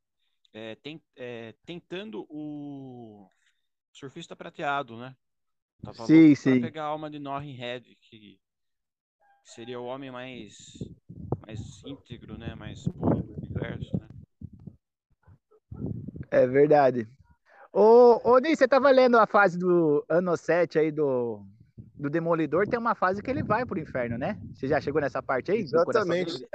É, 0.54 0.78
é, 1.16 1.56
tentando 1.66 2.26
o. 2.30 3.30
surfista 3.92 4.36
prateado, 4.36 4.98
né? 4.98 5.16
Tava 5.84 6.06
Sim, 6.06 6.28
louco 6.28 6.44
pra 6.44 6.52
sim. 6.52 6.62
pegar 6.62 6.84
a 6.84 6.88
alma 6.88 7.10
de 7.10 7.20
Norrin 7.20 7.54
Head, 7.54 7.98
que 8.02 8.40
seria 9.44 9.80
o 9.80 9.86
homem 9.86 10.12
mais, 10.12 10.56
mais 11.46 11.82
íntegro, 11.86 12.38
né? 12.38 12.54
Mais 12.56 12.84
puro 12.84 13.24
do 13.24 13.34
universo, 13.34 13.98
né? 13.98 14.08
É 16.32 16.46
verdade. 16.46 17.08
Ô, 17.72 18.20
ô 18.24 18.40
Ney, 18.40 18.56
você 18.56 18.68
tava 18.68 18.90
lendo 18.90 19.18
a 19.18 19.28
fase 19.28 19.58
do 19.58 20.04
ano 20.10 20.36
7 20.36 20.80
aí 20.80 20.92
do, 20.92 21.46
do 21.96 22.10
Demolidor, 22.10 22.68
tem 22.68 22.80
uma 22.80 22.96
fase 22.96 23.22
que 23.22 23.30
ele 23.30 23.44
vai 23.44 23.66
pro 23.66 23.80
inferno, 23.80 24.18
né? 24.18 24.40
Você 24.54 24.68
já 24.68 24.82
chegou 24.82 25.02
nessa 25.02 25.22
parte 25.22 25.52
aí? 25.52 25.60
Exatamente. 25.60 26.48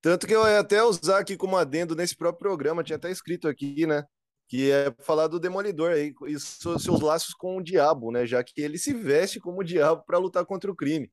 Tanto 0.00 0.26
que 0.26 0.34
eu 0.34 0.44
ia 0.46 0.58
até 0.58 0.82
usar 0.82 1.18
aqui 1.18 1.36
como 1.36 1.56
adendo 1.56 1.94
nesse 1.94 2.16
próprio 2.16 2.40
programa, 2.40 2.82
tinha 2.82 2.96
até 2.96 3.10
escrito 3.10 3.46
aqui, 3.46 3.86
né? 3.86 4.04
Que 4.52 4.70
é 4.70 4.94
falar 4.98 5.28
do 5.28 5.40
Demolidor 5.40 5.92
aí, 5.92 6.12
e 6.26 6.38
seus 6.38 7.00
laços 7.00 7.32
com 7.32 7.56
o 7.56 7.62
diabo, 7.62 8.12
né? 8.12 8.26
Já 8.26 8.44
que 8.44 8.60
ele 8.60 8.76
se 8.76 8.92
veste 8.92 9.40
como 9.40 9.62
o 9.62 9.64
diabo 9.64 10.04
para 10.04 10.18
lutar 10.18 10.44
contra 10.44 10.70
o 10.70 10.76
crime. 10.76 11.10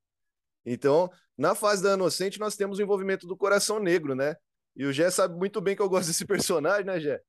Então, 0.65 1.09
na 1.37 1.55
fase 1.55 1.81
da 1.81 1.93
Inocente, 1.93 2.37
nós 2.37 2.57
temos 2.57 2.79
o 2.79 2.81
envolvimento 2.81 3.25
do 3.25 3.37
Coração 3.37 3.79
Negro, 3.79 4.13
né? 4.13 4.35
E 4.75 4.83
o 4.83 4.91
Gé 4.91 5.09
sabe 5.09 5.37
muito 5.37 5.61
bem 5.61 5.73
que 5.73 5.81
eu 5.81 5.87
gosto 5.87 6.07
desse 6.07 6.25
personagem, 6.27 6.85
né, 6.85 6.99
Gé? 6.99 7.21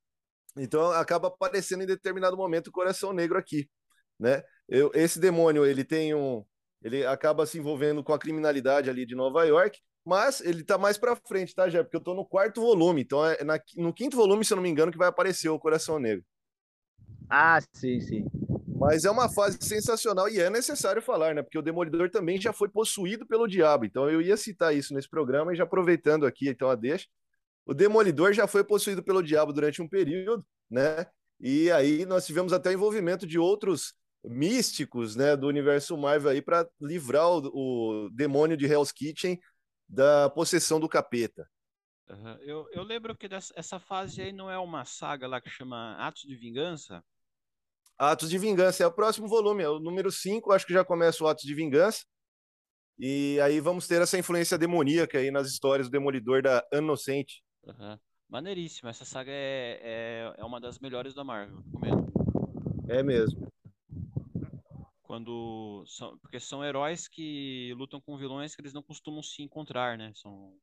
Então, 0.56 0.90
acaba 0.90 1.28
aparecendo 1.28 1.84
em 1.84 1.86
determinado 1.86 2.36
momento 2.36 2.66
o 2.66 2.72
Coração 2.72 3.12
Negro 3.12 3.38
aqui, 3.38 3.70
né? 4.18 4.42
Eu, 4.68 4.90
esse 4.94 5.20
demônio, 5.20 5.64
ele 5.64 5.84
tem 5.84 6.12
um... 6.12 6.44
Ele 6.82 7.06
acaba 7.06 7.46
se 7.46 7.56
envolvendo 7.56 8.02
com 8.02 8.12
a 8.12 8.18
criminalidade 8.18 8.90
ali 8.90 9.06
de 9.06 9.14
Nova 9.14 9.44
York, 9.44 9.78
mas 10.04 10.40
ele 10.40 10.64
tá 10.64 10.78
mais 10.78 10.98
pra 10.98 11.16
frente, 11.16 11.54
tá, 11.54 11.68
Gé? 11.68 11.82
Porque 11.82 11.96
eu 11.96 12.00
tô 12.00 12.14
no 12.14 12.24
quarto 12.24 12.60
volume, 12.60 13.02
então 13.02 13.24
é 13.24 13.42
na- 13.44 13.60
no 13.76 13.92
quinto 13.92 14.16
volume, 14.16 14.44
se 14.44 14.52
eu 14.52 14.56
não 14.56 14.62
me 14.62 14.68
engano, 14.70 14.92
que 14.92 14.98
vai 14.98 15.08
aparecer 15.08 15.48
o 15.48 15.58
Coração 15.58 15.98
Negro. 15.98 16.24
Ah, 17.28 17.60
sim, 17.72 18.00
sim. 18.00 18.24
Mas 18.66 19.04
é 19.04 19.10
uma 19.10 19.28
fase 19.28 19.58
sensacional 19.60 20.28
e 20.28 20.40
é 20.40 20.48
necessário 20.48 21.02
falar, 21.02 21.34
né? 21.34 21.42
Porque 21.42 21.58
o 21.58 21.62
Demolidor 21.62 22.10
também 22.10 22.40
já 22.40 22.52
foi 22.52 22.68
possuído 22.68 23.26
pelo 23.26 23.46
diabo. 23.46 23.84
Então 23.84 24.08
eu 24.08 24.22
ia 24.22 24.36
citar 24.36 24.74
isso 24.74 24.94
nesse 24.94 25.08
programa 25.08 25.52
e 25.52 25.56
já 25.56 25.64
aproveitando 25.64 26.26
aqui, 26.26 26.48
então 26.48 26.68
a 26.70 26.74
deixa. 26.74 27.06
O 27.66 27.74
Demolidor 27.74 28.32
já 28.32 28.46
foi 28.46 28.64
possuído 28.64 29.02
pelo 29.02 29.22
diabo 29.22 29.52
durante 29.52 29.82
um 29.82 29.88
período, 29.88 30.44
né? 30.70 31.06
E 31.40 31.70
aí 31.70 32.06
nós 32.06 32.26
tivemos 32.26 32.52
até 32.52 32.70
o 32.70 32.72
envolvimento 32.72 33.26
de 33.26 33.38
outros 33.38 33.94
místicos, 34.24 35.16
né, 35.16 35.36
do 35.36 35.46
universo 35.46 35.96
Marvel 35.96 36.30
aí 36.30 36.42
para 36.42 36.68
livrar 36.80 37.26
o, 37.30 38.06
o 38.06 38.10
demônio 38.10 38.56
de 38.56 38.66
Hell's 38.66 38.92
Kitchen 38.92 39.40
da 39.90 40.30
possessão 40.30 40.78
do 40.78 40.88
capeta. 40.88 41.50
Aham. 42.08 42.38
Eu, 42.42 42.68
eu 42.72 42.82
lembro 42.82 43.16
que 43.16 43.28
dessa, 43.28 43.52
essa 43.56 43.78
fase 43.78 44.22
aí 44.22 44.32
não 44.32 44.50
é 44.50 44.58
uma 44.58 44.84
saga 44.84 45.26
lá 45.26 45.40
que 45.40 45.50
chama 45.50 45.96
Atos 45.96 46.22
de 46.22 46.36
Vingança? 46.36 47.04
Atos 47.98 48.30
de 48.30 48.38
Vingança 48.38 48.82
é 48.82 48.86
o 48.86 48.92
próximo 48.92 49.28
volume, 49.28 49.62
é 49.62 49.68
o 49.68 49.78
número 49.78 50.10
5, 50.10 50.52
acho 50.52 50.66
que 50.66 50.72
já 50.72 50.84
começa 50.84 51.22
o 51.22 51.28
Atos 51.28 51.44
de 51.44 51.54
Vingança. 51.54 52.04
E 52.98 53.38
aí 53.40 53.60
vamos 53.60 53.86
ter 53.86 54.00
essa 54.00 54.18
influência 54.18 54.56
demoníaca 54.56 55.18
aí 55.18 55.30
nas 55.30 55.48
histórias 55.48 55.88
do 55.88 55.92
Demolidor 55.92 56.42
da 56.42 56.66
Inocente. 56.72 57.42
Aham. 57.66 57.98
Maneiríssima. 58.28 58.90
Essa 58.90 59.04
saga 59.04 59.30
é, 59.32 59.80
é, 59.82 60.34
é 60.38 60.44
uma 60.44 60.60
das 60.60 60.78
melhores 60.78 61.14
da 61.14 61.24
Marvel. 61.24 61.58
Recomendo. 61.58 62.12
É 62.88 63.02
mesmo. 63.02 63.50
Quando 65.10 65.82
são, 65.88 66.16
porque 66.18 66.38
são 66.38 66.64
heróis 66.64 67.08
que 67.08 67.74
lutam 67.76 68.00
com 68.00 68.16
vilões 68.16 68.54
que 68.54 68.62
eles 68.62 68.72
não 68.72 68.80
costumam 68.80 69.20
se 69.24 69.42
encontrar, 69.42 69.98
né? 69.98 70.12
São 70.14 70.56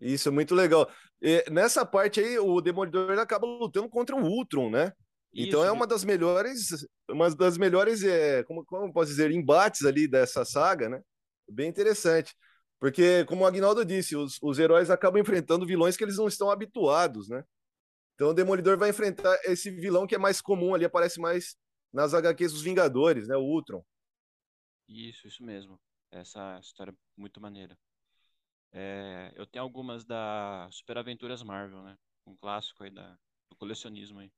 Isso 0.00 0.26
é 0.26 0.32
muito 0.32 0.54
legal. 0.54 0.90
E 1.20 1.44
nessa 1.50 1.84
parte 1.84 2.18
aí, 2.18 2.38
o 2.38 2.62
Demolidor 2.62 3.10
ele 3.10 3.20
acaba 3.20 3.46
lutando 3.46 3.86
contra 3.90 4.16
o 4.16 4.24
Ultron, 4.24 4.70
né? 4.70 4.90
Então 5.34 5.60
Isso, 5.60 5.68
é 5.68 5.68
ele- 5.68 5.76
uma 5.76 5.86
das 5.86 6.02
melhores, 6.02 6.86
uma 7.10 7.28
das 7.34 7.58
melhores, 7.58 8.02
é, 8.02 8.42
como, 8.44 8.64
como 8.64 8.90
posso 8.90 9.10
dizer, 9.10 9.30
embates 9.30 9.84
ali 9.84 10.08
dessa 10.08 10.46
saga, 10.46 10.88
né? 10.88 11.02
Bem 11.46 11.68
interessante. 11.68 12.34
Porque, 12.80 13.26
como 13.26 13.44
o 13.44 13.46
Agnaldo 13.46 13.84
disse, 13.84 14.16
os, 14.16 14.38
os 14.42 14.58
heróis 14.58 14.88
acabam 14.88 15.20
enfrentando 15.20 15.66
vilões 15.66 15.94
que 15.94 16.04
eles 16.04 16.16
não 16.16 16.26
estão 16.26 16.50
habituados, 16.50 17.28
né? 17.28 17.44
Então 18.14 18.30
o 18.30 18.34
Demolidor 18.34 18.78
vai 18.78 18.88
enfrentar 18.88 19.38
esse 19.44 19.70
vilão 19.70 20.06
que 20.06 20.14
é 20.14 20.18
mais 20.18 20.40
comum 20.40 20.74
ali, 20.74 20.86
aparece 20.86 21.20
mais 21.20 21.54
nas 21.94 22.12
HQs 22.12 22.52
dos 22.52 22.62
Vingadores, 22.62 23.28
né? 23.28 23.36
O 23.36 23.44
Ultron. 23.44 23.84
Isso, 24.88 25.28
isso 25.28 25.44
mesmo. 25.44 25.80
Essa 26.10 26.58
história 26.60 26.90
é 26.90 26.94
muito 27.16 27.40
maneira. 27.40 27.78
É, 28.72 29.32
eu 29.36 29.46
tenho 29.46 29.62
algumas 29.62 30.04
da 30.04 30.68
Super 30.72 30.98
Aventuras 30.98 31.42
Marvel, 31.44 31.82
né? 31.84 31.96
Um 32.26 32.34
clássico 32.34 32.82
aí 32.82 32.90
da, 32.90 33.16
do 33.48 33.56
colecionismo 33.56 34.18
aí. 34.18 34.32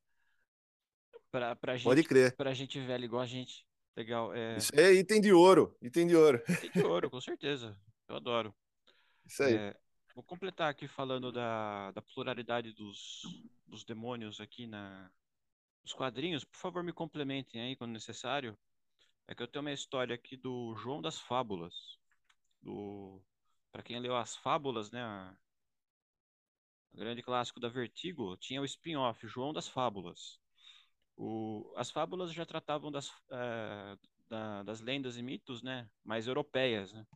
Pra, 1.30 1.56
pra 1.56 1.76
gente, 1.76 1.84
Pode 1.84 2.04
crer. 2.04 2.36
Pra 2.36 2.52
gente 2.52 2.78
velho 2.78 3.04
igual 3.06 3.22
a 3.22 3.26
gente. 3.26 3.66
Legal. 3.96 4.34
É, 4.34 4.58
Isso 4.58 4.70
é 4.74 4.92
item 4.92 5.22
de 5.22 5.32
ouro, 5.32 5.74
item 5.80 6.06
de 6.06 6.14
ouro. 6.14 6.42
tem 6.60 6.70
de 6.70 6.82
ouro, 6.82 7.10
com 7.10 7.20
certeza. 7.22 7.74
Eu 8.06 8.16
adoro. 8.16 8.54
Isso 9.24 9.42
aí. 9.42 9.54
É, 9.54 9.76
vou 10.14 10.22
completar 10.22 10.70
aqui 10.70 10.86
falando 10.86 11.32
da, 11.32 11.90
da 11.92 12.02
pluralidade 12.02 12.74
dos, 12.74 13.22
dos 13.66 13.82
demônios 13.82 14.40
aqui 14.40 14.66
na, 14.66 15.10
nos 15.86 15.94
quadrinhos. 15.94 16.44
Por 16.44 16.56
favor, 16.58 16.82
me 16.82 16.92
complementem 16.92 17.60
aí 17.62 17.76
quando 17.76 17.92
necessário. 17.92 18.58
É 19.28 19.34
que 19.34 19.42
eu 19.42 19.48
tenho 19.48 19.64
uma 19.64 19.72
história 19.72 20.14
aqui 20.14 20.36
do 20.36 20.74
João 20.76 21.02
das 21.02 21.18
Fábulas. 21.20 21.98
Do, 22.62 23.22
para 23.72 23.82
quem 23.82 24.00
leu 24.00 24.16
as 24.16 24.36
Fábulas, 24.36 24.90
né? 24.90 25.02
o 26.92 26.96
grande 26.98 27.22
clássico 27.22 27.60
da 27.60 27.68
Vertigo, 27.68 28.36
tinha 28.38 28.60
o 28.60 28.64
spin-off 28.64 29.26
João 29.26 29.52
das 29.52 29.68
Fábulas. 29.68 30.40
O, 31.16 31.72
as 31.76 31.90
fábulas 31.90 32.32
já 32.32 32.46
tratavam 32.46 32.92
das, 32.92 33.10
eh, 33.30 33.96
da- 34.28 34.62
das 34.64 34.80
lendas 34.80 35.16
e 35.18 35.22
mitos, 35.22 35.62
né? 35.62 35.88
Mais 36.04 36.26
europeias, 36.28 36.92
né? 36.92 37.06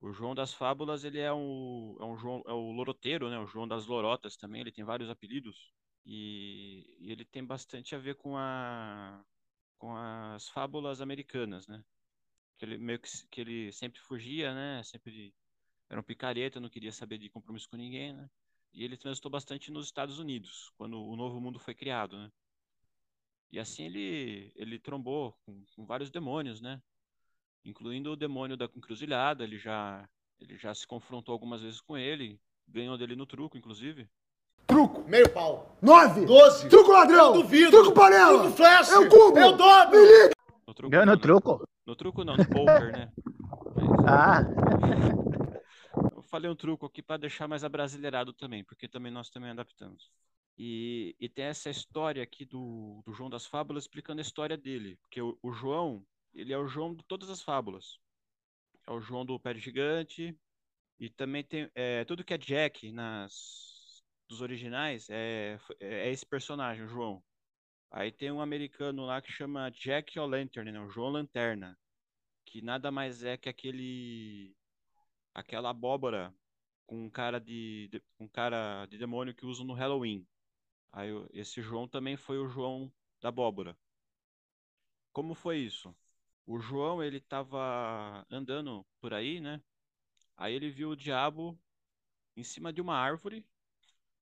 O 0.00 0.12
João 0.12 0.34
das 0.34 0.54
Fábulas, 0.54 1.04
ele 1.04 1.20
é 1.20 1.32
um, 1.32 1.96
é 2.00 2.04
um 2.04 2.16
João, 2.18 2.42
é 2.46 2.52
o 2.52 2.72
loroteiro, 2.72 3.30
né? 3.30 3.38
O 3.38 3.46
João 3.46 3.68
das 3.68 3.86
Lorotas 3.86 4.36
também, 4.36 4.60
ele 4.62 4.72
tem 4.72 4.84
vários 4.84 5.10
apelidos. 5.10 5.72
E, 6.04 6.96
e 7.00 7.12
ele 7.12 7.24
tem 7.24 7.44
bastante 7.44 7.94
a 7.94 7.98
ver 7.98 8.16
com 8.16 8.36
a 8.36 9.24
com 9.78 9.96
as 9.96 10.48
fábulas 10.48 11.00
americanas, 11.00 11.66
né? 11.66 11.84
Que 12.58 12.64
ele 12.64 12.78
meio 12.78 13.00
que, 13.00 13.08
que 13.28 13.40
ele 13.40 13.72
sempre 13.72 14.00
fugia, 14.00 14.54
né? 14.54 14.82
Sempre 14.84 15.34
era 15.90 16.00
um 16.00 16.04
picareta, 16.04 16.60
não 16.60 16.68
queria 16.70 16.92
saber 16.92 17.18
de 17.18 17.28
compromisso 17.30 17.68
com 17.68 17.76
ninguém, 17.76 18.12
né? 18.14 18.30
E 18.72 18.84
ele 18.84 18.96
transitou 18.96 19.30
bastante 19.30 19.70
nos 19.72 19.86
Estados 19.86 20.18
Unidos, 20.18 20.72
quando 20.76 21.02
o 21.02 21.16
Novo 21.16 21.40
Mundo 21.40 21.58
foi 21.58 21.74
criado, 21.74 22.16
né? 22.18 22.32
E 23.50 23.58
assim 23.58 23.84
ele 23.84 24.52
ele 24.56 24.78
trombou 24.78 25.32
com, 25.44 25.64
com 25.76 25.86
vários 25.86 26.10
demônios, 26.10 26.60
né? 26.60 26.82
incluindo 27.64 28.12
o 28.12 28.16
demônio 28.16 28.56
da 28.56 28.66
encruzilhada, 28.66 29.44
ele 29.44 29.58
já 29.58 30.08
ele 30.40 30.56
já 30.56 30.74
se 30.74 30.86
confrontou 30.86 31.32
algumas 31.32 31.62
vezes 31.62 31.80
com 31.80 31.96
ele, 31.96 32.40
ganhou 32.66 32.98
dele 32.98 33.14
no 33.14 33.26
truco, 33.26 33.56
inclusive. 33.56 34.08
Truco. 34.66 35.04
Meio 35.08 35.28
pau. 35.30 35.76
Nove. 35.80 36.24
Doze. 36.24 36.68
Truco 36.68 36.92
ladrão. 36.92 37.34
Eu 37.34 37.42
duvido. 37.42 37.70
Truco 37.70 37.92
panela. 37.92 38.40
Truco 38.40 38.56
flash. 38.56 38.90
Eu 38.90 39.08
cubo. 39.08 39.38
Eu 39.38 39.52
dobro. 39.56 39.98
Me 39.98 40.06
liga. 40.06 40.32
No 40.66 40.74
truco, 40.74 40.96
não, 40.96 41.06
no 41.06 41.18
truco? 41.18 41.68
No 41.86 41.96
truco 41.96 42.24
não, 42.24 42.36
no 42.36 42.48
poker, 42.48 42.92
né? 42.92 43.12
Ah, 44.06 44.40
Eu 46.16 46.22
falei 46.22 46.50
um 46.50 46.56
truco 46.56 46.86
aqui 46.86 47.02
para 47.02 47.18
deixar 47.18 47.46
mais 47.46 47.64
abrasileirado 47.64 48.32
também, 48.32 48.64
porque 48.64 48.88
também 48.88 49.12
nós 49.12 49.28
também 49.28 49.50
adaptamos. 49.50 50.10
E, 50.56 51.14
e 51.20 51.28
tem 51.28 51.46
essa 51.46 51.68
história 51.70 52.22
aqui 52.22 52.44
do, 52.44 53.02
do 53.04 53.12
João 53.12 53.28
das 53.28 53.46
Fábulas 53.46 53.84
explicando 53.84 54.20
a 54.20 54.22
história 54.22 54.56
dele, 54.56 54.96
porque 55.02 55.20
o, 55.20 55.38
o 55.42 55.52
João, 55.52 56.04
ele 56.32 56.52
é 56.52 56.58
o 56.58 56.66
João 56.66 56.94
de 56.94 57.02
todas 57.04 57.28
as 57.28 57.42
fábulas. 57.42 57.98
É 58.86 58.92
o 58.92 59.00
João 59.00 59.24
do 59.24 59.38
Pé 59.38 59.54
de 59.54 59.60
Gigante, 59.60 60.36
e 60.98 61.10
também 61.10 61.44
tem 61.44 61.70
é, 61.74 62.04
tudo 62.04 62.24
que 62.24 62.34
é 62.34 62.38
Jack 62.38 62.90
nas 62.92 63.71
dos 64.32 64.40
originais 64.40 65.10
é, 65.10 65.58
é 65.78 66.10
esse 66.10 66.24
personagem, 66.24 66.84
o 66.84 66.88
João. 66.88 67.22
Aí 67.90 68.10
tem 68.10 68.32
um 68.32 68.40
americano 68.40 69.04
lá 69.04 69.20
que 69.20 69.30
chama 69.30 69.70
Jack 69.70 70.18
O'Lantern, 70.18 70.72
né? 70.72 70.80
O 70.80 70.88
João 70.88 71.10
Lanterna, 71.10 71.78
que 72.46 72.62
nada 72.62 72.90
mais 72.90 73.22
é 73.22 73.36
que 73.36 73.50
aquele 73.50 74.56
aquela 75.34 75.70
abóbora 75.70 76.34
com 76.86 77.04
um 77.04 77.10
cara 77.10 77.38
de, 77.38 77.90
um 78.18 78.26
cara 78.26 78.86
de 78.86 78.96
demônio 78.98 79.34
que 79.34 79.44
usam 79.44 79.66
no 79.66 79.74
Halloween. 79.74 80.26
Aí 80.92 81.10
esse 81.34 81.60
João 81.60 81.86
também 81.86 82.16
foi 82.16 82.38
o 82.38 82.48
João 82.48 82.90
da 83.20 83.28
abóbora. 83.28 83.76
Como 85.12 85.34
foi 85.34 85.58
isso? 85.58 85.94
O 86.46 86.58
João 86.58 87.02
ele 87.02 87.18
estava 87.18 88.26
andando 88.30 88.84
por 88.98 89.12
aí, 89.12 89.40
né? 89.40 89.62
Aí 90.36 90.54
ele 90.54 90.70
viu 90.70 90.90
o 90.90 90.96
diabo 90.96 91.58
em 92.34 92.42
cima 92.42 92.72
de 92.72 92.80
uma 92.80 92.96
árvore 92.96 93.44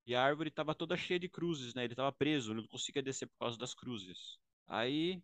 e 0.07 0.15
a 0.15 0.23
árvore 0.23 0.49
estava 0.51 0.75
toda 0.75 0.97
cheia 0.97 1.21
de 1.21 1.29
cruzes, 1.29 1.75
né? 1.75 1.85
Ele 1.85 1.93
estava 1.95 2.13
preso, 2.13 2.55
não 2.55 2.67
conseguia 2.67 3.03
descer 3.03 3.27
por 3.29 3.39
causa 3.39 3.59
das 3.59 3.75
cruzes. 3.75 4.39
Aí 4.67 5.23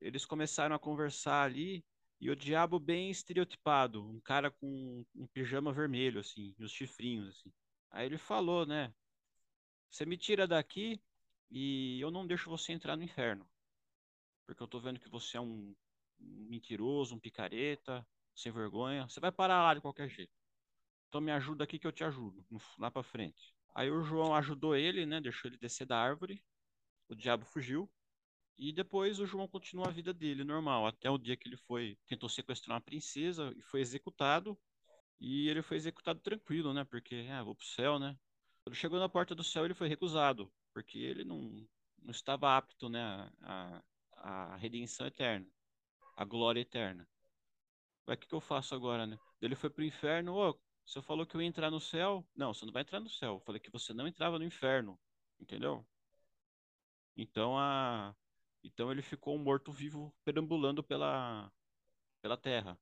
eles 0.00 0.26
começaram 0.26 0.76
a 0.76 0.78
conversar 0.78 1.44
ali 1.44 1.84
e 2.20 2.30
o 2.30 2.36
diabo 2.36 2.78
bem 2.78 3.10
estereotipado, 3.10 4.06
um 4.08 4.20
cara 4.20 4.50
com 4.50 5.04
um 5.14 5.26
pijama 5.28 5.72
vermelho 5.72 6.20
assim, 6.20 6.54
e 6.58 6.64
os 6.64 6.72
chifrinhos 6.72 7.28
assim. 7.28 7.52
Aí 7.90 8.06
ele 8.06 8.18
falou, 8.18 8.66
né? 8.66 8.92
Você 9.90 10.06
me 10.06 10.16
tira 10.16 10.46
daqui 10.48 11.00
e 11.50 12.00
eu 12.00 12.10
não 12.10 12.26
deixo 12.26 12.50
você 12.50 12.72
entrar 12.72 12.96
no 12.96 13.04
inferno. 13.04 13.48
porque 14.46 14.62
eu 14.62 14.68
tô 14.68 14.78
vendo 14.80 15.00
que 15.00 15.08
você 15.08 15.36
é 15.36 15.40
um 15.40 15.74
mentiroso, 16.18 17.14
um 17.14 17.18
picareta, 17.20 18.06
sem 18.34 18.52
vergonha. 18.52 19.08
Você 19.08 19.20
vai 19.20 19.32
parar 19.32 19.62
lá 19.62 19.74
de 19.74 19.80
qualquer 19.80 20.08
jeito. 20.08 20.32
Então 21.08 21.20
me 21.20 21.32
ajuda 21.32 21.64
aqui 21.64 21.78
que 21.78 21.86
eu 21.88 21.92
te 21.92 22.04
ajudo, 22.04 22.44
lá 22.78 22.90
pra 22.90 23.02
frente. 23.02 23.54
Aí 23.74 23.90
o 23.90 24.02
João 24.02 24.34
ajudou 24.34 24.76
ele, 24.76 25.06
né? 25.06 25.20
Deixou 25.20 25.50
ele 25.50 25.58
descer 25.58 25.86
da 25.86 25.98
árvore. 25.98 26.42
O 27.08 27.14
diabo 27.14 27.44
fugiu. 27.44 27.90
E 28.58 28.72
depois 28.72 29.18
o 29.18 29.26
João 29.26 29.48
continua 29.48 29.88
a 29.88 29.90
vida 29.90 30.12
dele 30.12 30.44
normal, 30.44 30.86
até 30.86 31.08
o 31.10 31.16
dia 31.16 31.36
que 31.36 31.48
ele 31.48 31.56
foi 31.56 31.98
tentou 32.06 32.28
sequestrar 32.28 32.76
uma 32.76 32.80
princesa 32.82 33.52
e 33.56 33.62
foi 33.62 33.80
executado. 33.80 34.58
E 35.18 35.48
ele 35.48 35.62
foi 35.62 35.76
executado 35.76 36.20
tranquilo, 36.20 36.72
né? 36.74 36.84
Porque, 36.84 37.26
ah, 37.30 37.42
vou 37.42 37.54
pro 37.54 37.64
céu, 37.66 37.98
né? 37.98 38.16
Quando 38.62 38.76
chegou 38.76 38.98
na 38.98 39.08
porta 39.08 39.34
do 39.34 39.42
céu, 39.44 39.64
ele 39.64 39.74
foi 39.74 39.88
recusado, 39.88 40.52
porque 40.72 40.98
ele 40.98 41.24
não, 41.24 41.38
não 42.02 42.10
estava 42.10 42.56
apto, 42.56 42.88
né, 42.88 43.30
à, 43.42 43.82
à 44.12 44.56
redenção 44.56 45.06
eterna, 45.06 45.46
à 46.16 46.24
glória 46.24 46.60
eterna. 46.60 47.08
Mas 48.06 48.16
o 48.16 48.20
que, 48.20 48.28
que 48.28 48.34
eu 48.34 48.40
faço 48.40 48.74
agora, 48.74 49.06
né? 49.06 49.18
Ele 49.40 49.54
foi 49.54 49.70
pro 49.70 49.84
inferno, 49.84 50.34
ô, 50.34 50.58
você 50.84 51.02
falou 51.02 51.26
que 51.26 51.36
eu 51.36 51.42
ia 51.42 51.48
entrar 51.48 51.70
no 51.70 51.80
céu? 51.80 52.26
Não, 52.34 52.52
você 52.54 52.64
não 52.64 52.72
vai 52.72 52.82
entrar 52.82 53.00
no 53.00 53.08
céu. 53.08 53.34
Eu 53.34 53.40
falei 53.40 53.60
que 53.60 53.70
você 53.70 53.92
não 53.92 54.06
entrava 54.08 54.38
no 54.38 54.44
inferno, 54.44 54.98
entendeu? 55.38 55.86
Então 57.16 57.58
a 57.58 58.14
então 58.62 58.90
ele 58.92 59.02
ficou 59.02 59.34
um 59.36 59.38
morto-vivo 59.42 60.14
perambulando 60.24 60.82
pela 60.82 61.50
pela 62.22 62.36
terra. 62.36 62.78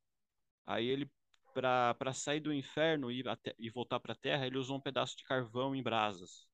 Aí 0.66 0.86
ele 0.86 1.10
para 1.54 2.12
sair 2.12 2.40
do 2.40 2.52
inferno 2.52 3.10
e, 3.10 3.26
até, 3.26 3.54
e 3.58 3.68
voltar 3.70 3.98
para 4.00 4.12
a 4.12 4.16
terra, 4.16 4.46
ele 4.46 4.58
usou 4.58 4.76
um 4.76 4.80
pedaço 4.80 5.16
de 5.16 5.24
carvão 5.24 5.74
em 5.74 5.82
brasas. 5.82 6.46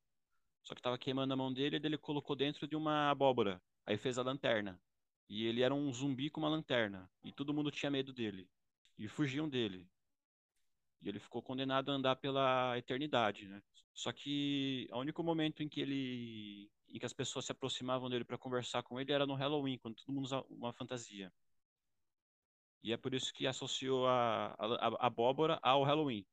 Só 0.62 0.74
que 0.74 0.80
estava 0.80 0.98
queimando 0.98 1.34
a 1.34 1.36
mão 1.36 1.52
dele, 1.52 1.76
e 1.76 1.86
ele 1.86 1.98
colocou 1.98 2.34
dentro 2.34 2.66
de 2.66 2.74
uma 2.74 3.10
abóbora. 3.10 3.60
Aí 3.84 3.98
fez 3.98 4.18
a 4.18 4.22
lanterna. 4.22 4.80
E 5.28 5.44
ele 5.44 5.62
era 5.62 5.74
um 5.74 5.92
zumbi 5.92 6.30
com 6.30 6.40
uma 6.40 6.48
lanterna. 6.48 7.10
E 7.22 7.32
todo 7.32 7.52
mundo 7.52 7.70
tinha 7.70 7.90
medo 7.90 8.12
dele. 8.12 8.48
E 8.98 9.08
fugiam 9.08 9.48
dele. 9.48 9.86
E 11.02 11.08
ele 11.08 11.18
ficou 11.18 11.42
condenado 11.42 11.90
a 11.90 11.94
andar 11.94 12.16
pela 12.16 12.76
eternidade, 12.78 13.46
né? 13.48 13.62
Só 13.92 14.12
que 14.12 14.88
o 14.90 14.98
único 14.98 15.22
momento 15.22 15.62
em 15.62 15.68
que 15.68 15.80
ele 15.80 16.70
em 16.88 16.98
que 16.98 17.06
as 17.06 17.12
pessoas 17.12 17.44
se 17.44 17.52
aproximavam 17.52 18.08
dele 18.08 18.24
para 18.24 18.38
conversar 18.38 18.82
com 18.84 19.00
ele 19.00 19.12
era 19.12 19.26
no 19.26 19.34
Halloween, 19.34 19.78
quando 19.78 19.96
todo 19.96 20.12
mundo 20.12 20.24
usava 20.24 20.46
uma 20.48 20.72
fantasia. 20.72 21.32
E 22.84 22.92
é 22.92 22.96
por 22.96 23.14
isso 23.14 23.32
que 23.32 23.46
associou 23.46 24.06
a, 24.06 24.54
a, 24.58 24.66
a 24.76 25.06
abóbora 25.06 25.58
ao 25.60 25.82
Halloween. 25.82 26.24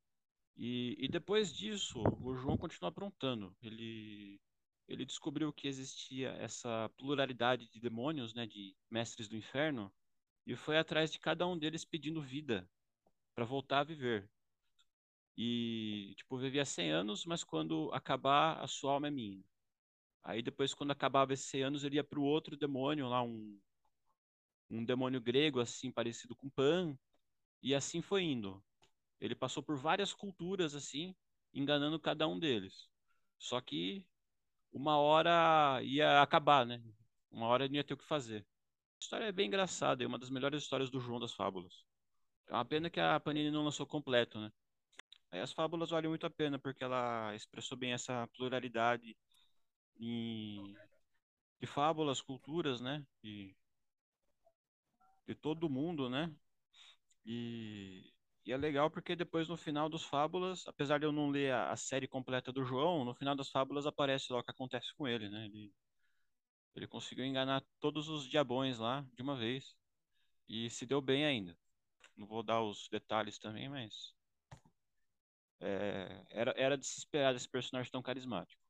E, 0.55 0.95
e 0.99 1.07
depois 1.07 1.51
disso, 1.51 2.03
o 2.21 2.35
João 2.35 2.57
continuou 2.57 2.89
aprontando. 2.89 3.55
Ele, 3.61 4.39
ele 4.87 5.05
descobriu 5.05 5.51
que 5.51 5.67
existia 5.67 6.29
essa 6.33 6.91
pluralidade 6.97 7.67
de 7.69 7.79
demônios, 7.79 8.33
né, 8.33 8.45
de 8.45 8.75
mestres 8.89 9.27
do 9.27 9.35
inferno, 9.35 9.91
e 10.45 10.55
foi 10.55 10.77
atrás 10.77 11.11
de 11.11 11.19
cada 11.19 11.47
um 11.47 11.57
deles 11.57 11.85
pedindo 11.85 12.21
vida 12.21 12.69
para 13.33 13.45
voltar 13.45 13.79
a 13.79 13.83
viver. 13.83 14.29
E, 15.37 16.13
tipo, 16.17 16.37
vivia 16.37 16.65
100 16.65 16.91
anos, 16.91 17.25
mas 17.25 17.43
quando 17.43 17.89
acabar, 17.93 18.59
a 18.61 18.67
sua 18.67 18.93
alma 18.93 19.07
é 19.07 19.11
minha. 19.11 19.43
Aí 20.23 20.41
depois, 20.41 20.73
quando 20.73 20.91
acabava 20.91 21.33
esses 21.33 21.47
100 21.47 21.63
anos, 21.63 21.83
ele 21.83 21.95
ia 21.95 22.03
para 22.03 22.19
o 22.19 22.23
outro 22.23 22.57
demônio, 22.57 23.07
lá 23.09 23.23
um, 23.23 23.59
um 24.69 24.83
demônio 24.85 25.19
grego, 25.21 25.59
assim, 25.59 25.91
parecido 25.91 26.35
com 26.35 26.49
Pan, 26.49 26.97
e 27.61 27.75
assim 27.75 28.01
foi 28.01 28.23
indo. 28.23 28.63
Ele 29.19 29.35
passou 29.35 29.63
por 29.63 29.77
várias 29.77 30.13
culturas, 30.13 30.75
assim, 30.75 31.15
enganando 31.53 31.99
cada 31.99 32.27
um 32.27 32.39
deles. 32.39 32.89
Só 33.37 33.61
que 33.61 34.05
uma 34.71 34.97
hora 34.97 35.81
ia 35.83 36.21
acabar, 36.21 36.65
né? 36.65 36.81
Uma 37.29 37.47
hora 37.47 37.65
ele 37.65 37.77
ia 37.77 37.83
ter 37.83 37.93
o 37.93 37.97
que 37.97 38.05
fazer. 38.05 38.41
A 38.41 38.99
história 39.01 39.25
é 39.25 39.31
bem 39.31 39.47
engraçada, 39.47 40.03
é 40.03 40.07
uma 40.07 40.19
das 40.19 40.29
melhores 40.29 40.63
histórias 40.63 40.89
do 40.89 40.99
João 40.99 41.19
das 41.19 41.33
Fábulas. 41.33 41.83
É 42.47 42.53
uma 42.53 42.65
pena 42.65 42.89
que 42.89 42.99
a 42.99 43.19
Panini 43.19 43.51
não 43.51 43.63
lançou 43.63 43.85
completo, 43.85 44.39
né? 44.39 44.51
As 45.31 45.53
fábulas 45.53 45.89
valem 45.89 46.09
muito 46.09 46.25
a 46.25 46.29
pena, 46.29 46.59
porque 46.59 46.83
ela 46.83 47.33
expressou 47.35 47.77
bem 47.77 47.93
essa 47.93 48.27
pluralidade 48.35 49.17
em- 49.99 50.75
de 51.61 51.67
fábulas, 51.67 52.21
culturas, 52.21 52.81
né? 52.81 53.05
De, 53.23 53.55
de 55.27 55.35
todo 55.35 55.69
mundo, 55.69 56.09
né? 56.09 56.33
E, 57.25 58.11
e 58.45 58.51
é 58.53 58.57
legal 58.57 58.89
porque 58.91 59.15
depois 59.15 59.47
no 59.49 59.57
final 59.57 59.89
dos 59.89 60.03
fábulas, 60.03 60.67
apesar 60.67 60.99
de 60.99 61.05
eu 61.05 61.11
não 61.11 61.29
ler 61.29 61.53
a, 61.53 61.71
a 61.71 61.77
série 61.77 62.07
completa 62.07 62.51
do 62.51 62.65
João, 62.65 63.05
no 63.05 63.15
final 63.15 63.35
das 63.35 63.49
fábulas 63.49 63.85
aparece 63.87 64.31
lá 64.33 64.39
o 64.39 64.43
que 64.43 64.51
acontece 64.51 64.93
com 64.95 65.07
ele, 65.07 65.29
né? 65.29 65.45
Ele, 65.47 65.73
ele 66.75 66.87
conseguiu 66.87 67.23
enganar 67.25 67.63
todos 67.79 68.09
os 68.09 68.27
diabões 68.27 68.77
lá 68.79 69.05
de 69.13 69.21
uma 69.21 69.35
vez 69.37 69.73
e 70.49 70.69
se 70.69 70.85
deu 70.85 71.01
bem 71.01 71.25
ainda. 71.25 71.57
Não 72.17 72.27
vou 72.27 72.43
dar 72.43 72.61
os 72.63 72.89
detalhes 72.89 73.39
também, 73.39 73.69
mas 73.69 74.13
é, 75.61 76.23
era, 76.29 76.53
era 76.57 76.77
de 76.77 76.85
se 76.85 76.99
esperar 76.99 77.33
desse 77.33 77.47
personagem 77.49 77.91
tão 77.91 78.01
carismático. 78.01 78.61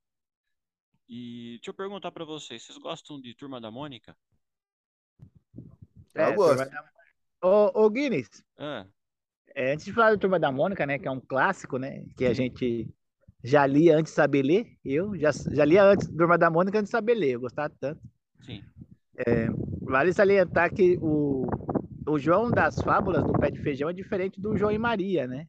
E 1.08 1.56
deixa 1.58 1.70
eu 1.70 1.74
perguntar 1.74 2.10
pra 2.12 2.24
vocês, 2.24 2.62
vocês 2.62 2.78
gostam 2.78 3.20
de 3.20 3.34
Turma 3.34 3.60
da 3.60 3.70
Mônica? 3.70 4.16
É, 6.14 6.26
Eu 6.28 6.34
gosto. 6.34 6.70
Da- 6.70 6.84
Ô, 7.44 7.84
ô 7.84 7.90
Guinness, 7.90 8.28
Ah, 8.56 8.86
é, 9.54 9.72
antes 9.72 9.84
de 9.84 9.92
falar 9.92 10.12
do 10.12 10.18
Turma 10.18 10.38
da 10.38 10.52
Mônica, 10.52 10.86
né, 10.86 10.98
que 10.98 11.08
é 11.08 11.10
um 11.10 11.20
clássico, 11.20 11.76
né, 11.76 12.04
que 12.16 12.24
a 12.24 12.32
gente 12.32 12.88
já 13.42 13.66
lia 13.66 13.96
antes 13.96 14.12
de 14.12 14.16
saber 14.16 14.42
ler, 14.42 14.78
eu 14.84 15.18
já, 15.18 15.30
já 15.32 15.64
lia 15.64 15.82
antes 15.84 16.06
Turma 16.06 16.38
da 16.38 16.48
Mônica 16.50 16.78
antes 16.78 16.88
de 16.88 16.92
saber 16.92 17.14
ler, 17.14 17.32
eu 17.32 17.40
gostava 17.40 17.74
tanto. 17.80 18.00
sim. 18.46 18.62
É, 19.26 19.48
vale 19.82 20.12
salientar 20.12 20.72
que 20.72 20.96
o, 21.02 21.46
o 22.06 22.18
João 22.18 22.50
das 22.50 22.76
Fábulas 22.80 23.24
do 23.24 23.32
Pé 23.32 23.50
de 23.50 23.60
Feijão 23.60 23.90
é 23.90 23.92
diferente 23.92 24.40
do 24.40 24.56
João 24.56 24.70
e 24.70 24.78
Maria, 24.78 25.26
né? 25.26 25.48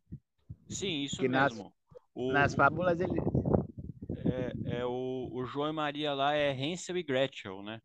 Sim, 0.69 1.03
isso 1.03 1.21
Que 1.21 1.27
nas- 1.27 1.53
mesmo. 1.53 1.73
O, 2.15 2.33
Nas 2.33 2.53
fábulas 2.55 2.99
ele... 2.99 3.19
é, 4.25 4.53
é 4.79 4.85
o, 4.85 5.29
o 5.31 5.45
João 5.45 5.69
e 5.69 5.73
Maria 5.73 6.13
lá 6.13 6.33
é 6.33 6.51
Hansel 6.51 6.97
e 6.97 7.03
Gretel, 7.03 7.61
né? 7.63 7.81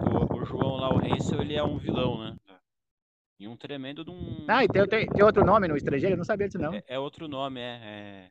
O, 0.00 0.40
o, 0.40 0.44
João 0.44 0.76
lá, 0.76 0.90
o 0.90 0.98
Hansel, 0.98 1.40
ele 1.40 1.54
é 1.54 1.62
um 1.62 1.78
vilão, 1.78 2.18
né? 2.18 2.36
E 3.38 3.46
um 3.48 3.56
tremendo 3.56 4.04
de 4.04 4.10
um... 4.10 4.46
Ah, 4.48 4.64
e 4.64 4.68
tem, 4.68 4.86
tem, 4.88 5.06
tem 5.08 5.22
outro 5.24 5.44
nome 5.44 5.68
no 5.68 5.76
estrangeiro? 5.76 6.14
Eu 6.14 6.18
não 6.18 6.24
sabia 6.24 6.46
disso, 6.48 6.58
não. 6.58 6.72
É, 6.72 6.94
é 6.94 6.98
outro 6.98 7.28
nome, 7.28 7.60
é. 7.60 8.30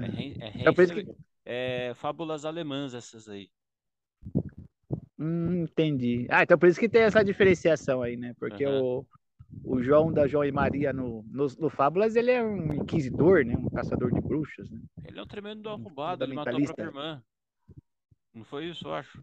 É, 0.00 0.06
Ah, 0.06 0.06
é, 0.06 0.46
é 0.46 0.48
Então, 0.60 0.74
por 0.74 0.84
isso 0.84 0.92
Hansel 0.92 0.98
e- 0.98 1.16
é 1.44 1.92
fábulas 1.94 2.44
alemãs 2.44 2.94
essas 2.94 3.28
aí. 3.28 3.50
hum, 5.18 5.62
entendi. 5.62 6.26
Ah, 6.30 6.42
então 6.42 6.58
por 6.58 6.68
isso 6.68 6.80
que 6.80 6.88
tem 6.88 7.02
essa 7.02 7.24
diferenciação 7.24 8.02
aí, 8.02 8.16
né? 8.16 8.34
Porque 8.38 8.66
Aham. 8.66 8.66
o, 8.66 9.06
o 9.64 9.82
João 9.82 10.12
da 10.12 10.26
João 10.26 10.44
e 10.44 10.52
Maria 10.52 10.92
no, 10.92 11.22
no, 11.24 11.46
no 11.58 11.70
Fábulas, 11.70 12.16
ele 12.16 12.30
é 12.30 12.42
um 12.42 12.72
inquisidor, 12.74 13.44
né? 13.44 13.56
Um 13.56 13.68
caçador 13.68 14.12
de 14.12 14.20
bruxas, 14.20 14.70
né? 14.70 14.80
Ele 15.04 15.18
é 15.18 15.22
um 15.22 15.26
tremendo 15.26 15.68
arrombado, 15.68 16.24
ele 16.24 16.34
matou 16.34 16.56
a 16.56 16.62
própria 16.62 16.84
irmã. 16.84 17.24
Não 18.34 18.44
foi 18.44 18.66
isso, 18.68 18.86
eu 18.88 18.94
acho. 18.94 19.22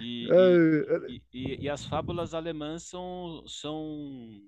E, 0.00 0.28
E, 1.08 1.22
e- 1.32 1.56
e 1.62 1.68
as 1.68 1.84
fábulas 1.84 2.34
alemãs 2.34 2.84
são, 2.84 3.44
são, 3.46 4.40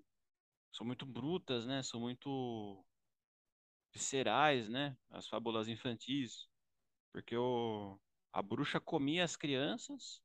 são 0.73 0.87
muito 0.87 1.05
brutas, 1.05 1.67
né? 1.67 1.83
São 1.83 2.01
muito 2.01 2.85
viscerais, 3.93 4.69
né? 4.69 4.97
As 5.11 5.27
fábulas 5.29 5.69
infantis. 5.69 6.49
Porque 7.13 7.37
o, 7.37 7.99
a 8.33 8.41
bruxa 8.43 8.81
comia 8.81 9.25
as 9.25 9.37
crianças, 9.37 10.23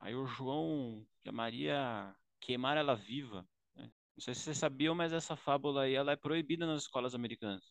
aí 0.00 0.14
o 0.14 0.26
João 0.26 1.06
e 1.24 1.28
a 1.28 1.32
Maria 1.32 2.16
queimaram 2.42 2.80
ela 2.80 2.94
viva. 2.96 3.46
né? 3.76 3.84
Não 4.16 4.22
sei 4.22 4.34
se 4.34 4.42
vocês 4.42 4.58
sabiam, 4.58 4.94
mas 4.94 5.12
essa 5.12 5.36
fábula 5.36 5.82
aí 5.84 5.94
ela 5.94 6.12
é 6.12 6.16
proibida 6.16 6.66
nas 6.66 6.82
escolas 6.82 7.14
americanas. 7.14 7.64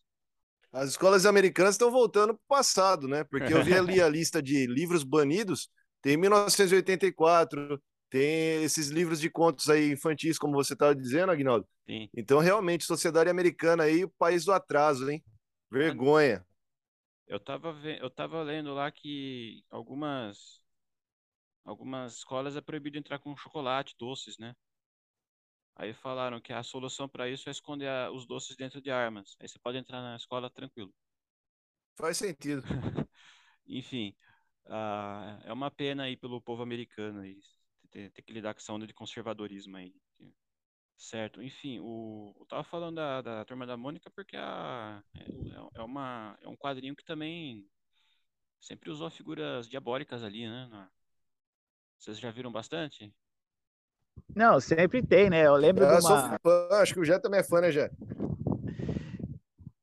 As 0.72 0.89
escolas 0.91 1.26
americanas 1.26 1.76
estão 1.76 1.91
voltando 1.91 2.34
para 2.34 2.41
o 2.43 2.47
passado, 2.47 3.07
né? 3.07 3.24
Porque 3.26 3.53
eu 3.53 3.61
vi 3.61 3.74
ali 3.74 4.01
a 4.01 4.07
lista 4.07 4.41
de 4.41 4.65
livros 4.67 5.03
banidos, 5.03 5.69
tem 6.01 6.15
1984, 6.17 7.82
tem 8.09 8.63
esses 8.63 8.88
livros 8.88 9.19
de 9.19 9.30
contos 9.30 9.69
aí 9.69 9.91
infantis, 9.91 10.38
como 10.38 10.53
você 10.53 10.74
estava 10.74 10.95
dizendo, 10.95 11.32
Agnaldo. 11.32 11.67
Sim. 11.86 12.09
Então, 12.15 12.39
realmente, 12.39 12.86
sociedade 12.86 13.30
americana 13.30 13.84
aí, 13.84 14.03
o 14.05 14.09
país 14.09 14.45
do 14.45 14.53
atraso, 14.53 15.09
hein? 15.09 15.24
Vergonha. 15.69 16.45
Eu 17.28 17.39
tava, 17.39 17.72
ve- 17.74 17.99
eu 18.01 18.09
tava 18.09 18.41
lendo 18.41 18.74
lá 18.74 18.91
que 18.91 19.63
algumas 19.69 20.61
algumas 21.66 22.16
escolas 22.18 22.55
é 22.55 22.62
proibido 22.62 22.97
entrar 22.97 23.20
com 23.20 23.36
chocolate, 23.36 23.95
doces, 23.99 24.38
né? 24.38 24.55
Aí 25.76 25.93
falaram 25.93 26.39
que 26.39 26.53
a 26.53 26.64
solução 26.64 27.09
para 27.09 27.28
isso 27.30 27.49
é 27.49 27.51
esconder 27.51 27.89
a- 27.89 28.09
os 28.09 28.26
doces 28.26 28.55
dentro 28.55 28.82
de 28.82 28.89
armas. 28.89 29.36
Aí 29.39 29.49
você 29.49 29.59
pode 29.59 29.78
entrar 29.78 30.01
na 30.01 30.16
escola 30.16 30.49
tranquilo. 30.49 30.93
Faz 31.95 32.18
sentido. 32.18 32.64
Enfim, 33.68 34.16
ah, 34.68 35.39
é 35.45 35.53
uma 35.53 35.72
pena 35.72 36.03
aí 36.03 36.18
pelo 36.18 36.41
povo 36.41 36.64
americano 36.64 37.22
aí, 37.22 37.39
ter, 37.91 38.12
ter 38.12 38.22
que 38.24 38.34
lidar 38.34 38.53
com 38.53 38.59
essa 38.59 38.74
onda 38.74 38.88
de 38.88 38.93
conservadorismo 38.93 39.78
aí. 39.78 39.93
Certo, 40.97 41.41
enfim, 41.41 41.80
o, 41.82 42.36
eu 42.39 42.45
tava 42.45 42.64
falando 42.64 42.95
da, 42.97 43.22
da 43.22 43.45
Turma 43.45 43.66
da 43.66 43.76
Mônica 43.76 44.09
porque 44.12 44.38
a, 44.38 45.03
é, 45.16 45.80
é 45.80 45.82
uma, 45.84 46.38
é 46.41 46.47
um 46.47 46.55
quadrinho 46.55 46.95
que 46.95 47.03
também 47.03 47.68
sempre 48.59 48.89
usou 48.91 49.09
figuras 49.12 49.70
diabólicas 49.70 50.24
ali, 50.24 50.47
né? 50.47 50.68
na- 50.68 50.91
Vocês 52.02 52.18
já 52.18 52.32
viram 52.32 52.52
bastante? 52.52 53.14
Não, 54.36 54.60
sempre 54.60 55.04
tem, 55.04 55.30
né? 55.30 55.45
Eu 55.45 55.56
lembro 55.56 55.86
Eu 55.86 55.97
de 55.97 56.02
sou 56.02 56.16
uma. 56.16 56.39
fã, 56.39 56.68
acho 56.82 56.95
que 56.95 56.99
o 56.99 57.06
Jé 57.06 57.20
também 57.20 57.41
é 57.41 57.43
fã, 57.43 57.62
né, 57.62 57.72
Jé? 57.72 57.91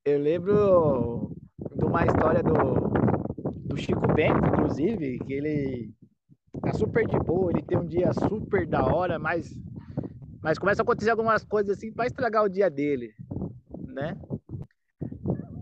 Eu 0.04 0.18
lembro 0.18 1.30
de 1.76 1.84
uma 1.84 2.04
história 2.04 2.42
do, 2.42 2.54
do 3.68 3.76
Chico 3.76 4.12
Bento, 4.14 4.44
inclusive, 4.48 5.20
que 5.20 5.32
ele 5.32 5.94
tá 6.60 6.72
super 6.72 7.06
de 7.06 7.16
boa, 7.20 7.52
ele 7.52 7.62
tem 7.62 7.78
um 7.78 7.86
dia 7.86 8.12
super 8.12 8.66
da 8.66 8.84
hora, 8.84 9.16
mas, 9.16 9.56
mas 10.42 10.58
começa 10.58 10.82
a 10.82 10.84
acontecer 10.84 11.10
algumas 11.10 11.44
coisas 11.44 11.78
assim 11.78 11.92
para 11.92 12.06
estragar 12.06 12.42
o 12.42 12.48
dia 12.48 12.68
dele, 12.68 13.14
né? 13.86 14.20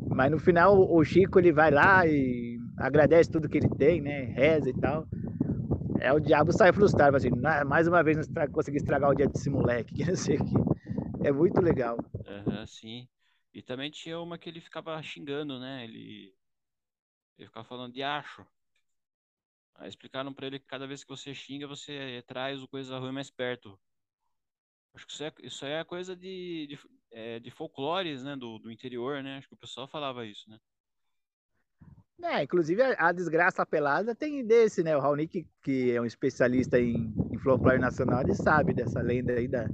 Mas 0.08 0.30
no 0.30 0.38
final 0.38 0.90
o 0.90 1.04
Chico 1.04 1.38
ele 1.38 1.52
vai 1.52 1.70
lá 1.70 2.06
e 2.06 2.58
agradece 2.78 3.30
tudo 3.30 3.46
que 3.46 3.58
ele 3.58 3.68
tem, 3.68 4.00
né? 4.00 4.22
Reza 4.22 4.70
e 4.70 4.80
tal. 4.80 5.06
É 6.00 6.12
o 6.12 6.20
diabo 6.20 6.52
sai 6.52 6.72
frustrado, 6.72 7.16
assim, 7.16 7.30
"Ah, 7.44 7.64
mais 7.64 7.88
uma 7.88 8.02
vez 8.02 8.16
não 8.16 8.48
consegui 8.48 8.76
estragar 8.78 9.10
o 9.10 9.14
dia 9.14 9.26
desse 9.26 9.50
moleque, 9.50 9.94
que 10.04 10.04
não 10.04 10.16
sei 10.16 10.36
o 10.36 10.44
que. 10.44 11.26
É 11.26 11.32
muito 11.32 11.60
legal. 11.60 11.98
Aham, 12.26 12.66
sim. 12.66 13.08
E 13.54 13.62
também 13.62 13.90
tinha 13.90 14.20
uma 14.20 14.36
que 14.38 14.48
ele 14.48 14.60
ficava 14.60 15.02
xingando, 15.02 15.58
né? 15.58 15.84
Ele, 15.84 16.34
ele 17.38 17.46
ficava 17.48 17.66
falando 17.66 17.94
de 17.94 18.02
acho. 18.02 18.46
Aí 19.76 19.88
explicaram 19.88 20.32
pra 20.34 20.46
ele 20.46 20.58
que 20.58 20.66
cada 20.66 20.86
vez 20.86 21.02
que 21.04 21.08
você 21.10 21.32
xinga, 21.34 21.66
você 21.66 22.22
traz 22.26 22.62
o 22.62 22.68
coisa 22.68 22.98
ruim 22.98 23.12
mais 23.12 23.30
perto. 23.30 23.78
Acho 24.94 25.06
que 25.06 25.12
isso 25.12 25.24
é, 25.24 25.32
isso 25.42 25.64
é 25.66 25.84
coisa 25.84 26.16
de, 26.16 26.66
de, 26.68 26.78
é, 27.12 27.38
de 27.38 27.50
folclores, 27.50 28.22
né? 28.24 28.34
Do, 28.36 28.58
do 28.58 28.70
interior, 28.72 29.22
né? 29.22 29.36
Acho 29.38 29.48
que 29.48 29.54
o 29.54 29.58
pessoal 29.58 29.86
falava 29.86 30.26
isso, 30.26 30.48
né? 30.50 30.58
É, 32.22 32.42
inclusive 32.42 32.82
a, 32.82 33.08
a 33.08 33.12
desgraça 33.12 33.64
pelada 33.64 34.14
tem 34.14 34.44
desse, 34.44 34.82
né? 34.82 34.96
O 34.96 35.00
Raoni, 35.00 35.28
que, 35.28 35.46
que 35.62 35.92
é 35.92 36.00
um 36.00 36.06
especialista 36.06 36.78
em, 36.78 37.14
em 37.30 37.38
folclore 37.38 37.78
nacional, 37.78 38.22
ele 38.22 38.34
sabe 38.34 38.72
dessa 38.72 39.00
lenda 39.00 39.32
aí 39.34 39.46
da, 39.46 39.66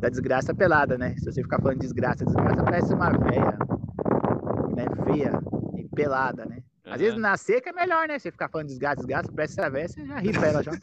da 0.00 0.08
desgraça 0.08 0.54
pelada, 0.54 0.98
né? 0.98 1.14
Se 1.16 1.24
você 1.24 1.42
ficar 1.42 1.58
falando 1.60 1.78
de 1.78 1.86
desgraça, 1.86 2.24
desgraça 2.24 2.62
parece 2.62 2.94
uma 2.94 3.10
véia, 3.10 3.58
né? 4.76 4.84
Feia 5.04 5.32
e 5.76 5.88
pelada, 5.88 6.44
né? 6.44 6.62
Às 6.84 7.00
vezes 7.00 7.18
na 7.18 7.36
seca 7.36 7.70
é 7.70 7.72
melhor, 7.72 8.06
né? 8.06 8.18
Você 8.18 8.30
ficar 8.30 8.48
falando 8.48 8.68
desgraça, 8.68 8.96
desgraça, 8.96 9.32
parece 9.34 9.60
essa 9.60 9.70
você 9.70 10.06
já 10.06 10.18
ri 10.18 10.32
pra 10.32 10.46
ela 10.46 10.62
já. 10.62 10.70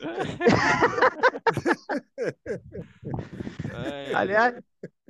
Aliás, 4.13 4.55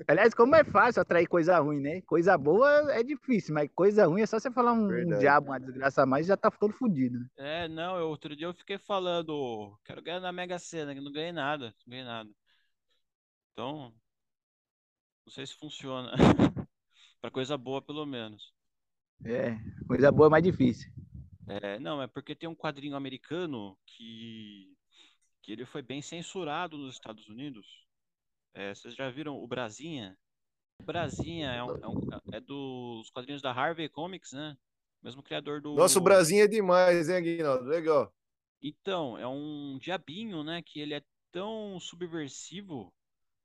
aliás, 0.08 0.34
como 0.34 0.56
é 0.56 0.64
fácil 0.64 1.02
atrair 1.02 1.28
coisa 1.28 1.60
ruim, 1.60 1.80
né? 1.80 2.02
Coisa 2.02 2.38
boa 2.38 2.92
é 2.94 3.04
difícil, 3.04 3.54
mas 3.54 3.70
coisa 3.74 4.06
ruim 4.06 4.22
é 4.22 4.26
só 4.26 4.40
você 4.40 4.52
falar 4.52 4.74
um, 4.74 4.88
Verdade. 4.88 5.20
diabo, 5.22 5.48
uma 5.48 5.60
desgraça 5.60 6.04
a 6.04 6.06
mais, 6.06 6.28
já 6.28 6.36
tá 6.38 6.50
todo 6.52 6.74
fudido. 6.74 7.20
né? 7.20 7.26
É, 7.38 7.68
não, 7.68 7.98
eu- 7.98 8.10
outro 8.10 8.36
dia 8.36 8.48
eu 8.48 8.54
fiquei 8.54 8.78
falando, 8.78 9.78
quero 9.86 10.02
ganhar 10.02 10.20
na 10.20 10.32
Mega 10.32 10.58
Sena, 10.60 10.94
que 10.94 11.02
não 11.02 11.12
ganhei 11.12 11.32
nada, 11.32 11.68
não 11.86 11.92
ganhei 11.92 12.06
nada. 12.06 12.30
Então, 13.52 13.94
não 15.26 15.32
sei 15.34 15.46
se 15.46 15.56
funciona. 15.56 16.12
Pra 17.22 17.32
coisa 17.32 17.58
boa, 17.58 17.82
pelo 17.82 18.06
menos. 18.06 18.54
É, 19.26 19.56
coisa 19.88 20.12
boa 20.12 20.28
é 20.28 20.30
mais 20.32 20.44
difícil. 20.44 20.92
É, 21.48 21.80
não, 21.80 22.02
é 22.02 22.08
porque 22.08 22.36
tem 22.36 22.48
um 22.50 22.56
quadrinho 22.56 22.96
americano 22.96 23.78
que, 23.86 24.74
que 25.42 25.52
ele 25.52 25.66
foi 25.66 25.82
bem 25.82 26.02
censurado 26.02 26.78
nos 26.78 26.96
Estados 26.96 27.28
Unidos. 27.28 27.83
É, 28.54 28.74
vocês 28.74 28.96
já 28.96 29.10
viram 29.10 29.38
o 29.42 29.48
Brasinha? 29.48 30.18
O 30.80 30.84
Brasinha 30.84 31.52
é, 31.52 31.64
um- 31.64 31.76
é 31.78 31.88
um- 31.88 32.34
é 32.34 32.40
dos 32.40 33.10
quadrinhos 33.12 33.42
da 33.42 33.52
Harvey 33.52 33.90
Comics, 33.90 34.32
né? 34.34 34.56
Mesmo 35.02 35.24
criador 35.24 35.62
do. 35.62 35.76
Nosso 35.76 36.00
Brasinho 36.00 36.44
é 36.44 36.48
demais, 36.48 37.10
hein, 37.10 37.18
Aguinaldo? 37.18 37.66
Legal. 37.66 38.14
Então, 38.62 39.18
é 39.18 39.28
um 39.28 39.78
diabinho, 39.82 40.44
né? 40.44 40.62
Que 40.62 40.80
ele 40.80 40.94
é 40.94 41.04
tão 41.32 41.80
subversivo 41.80 42.94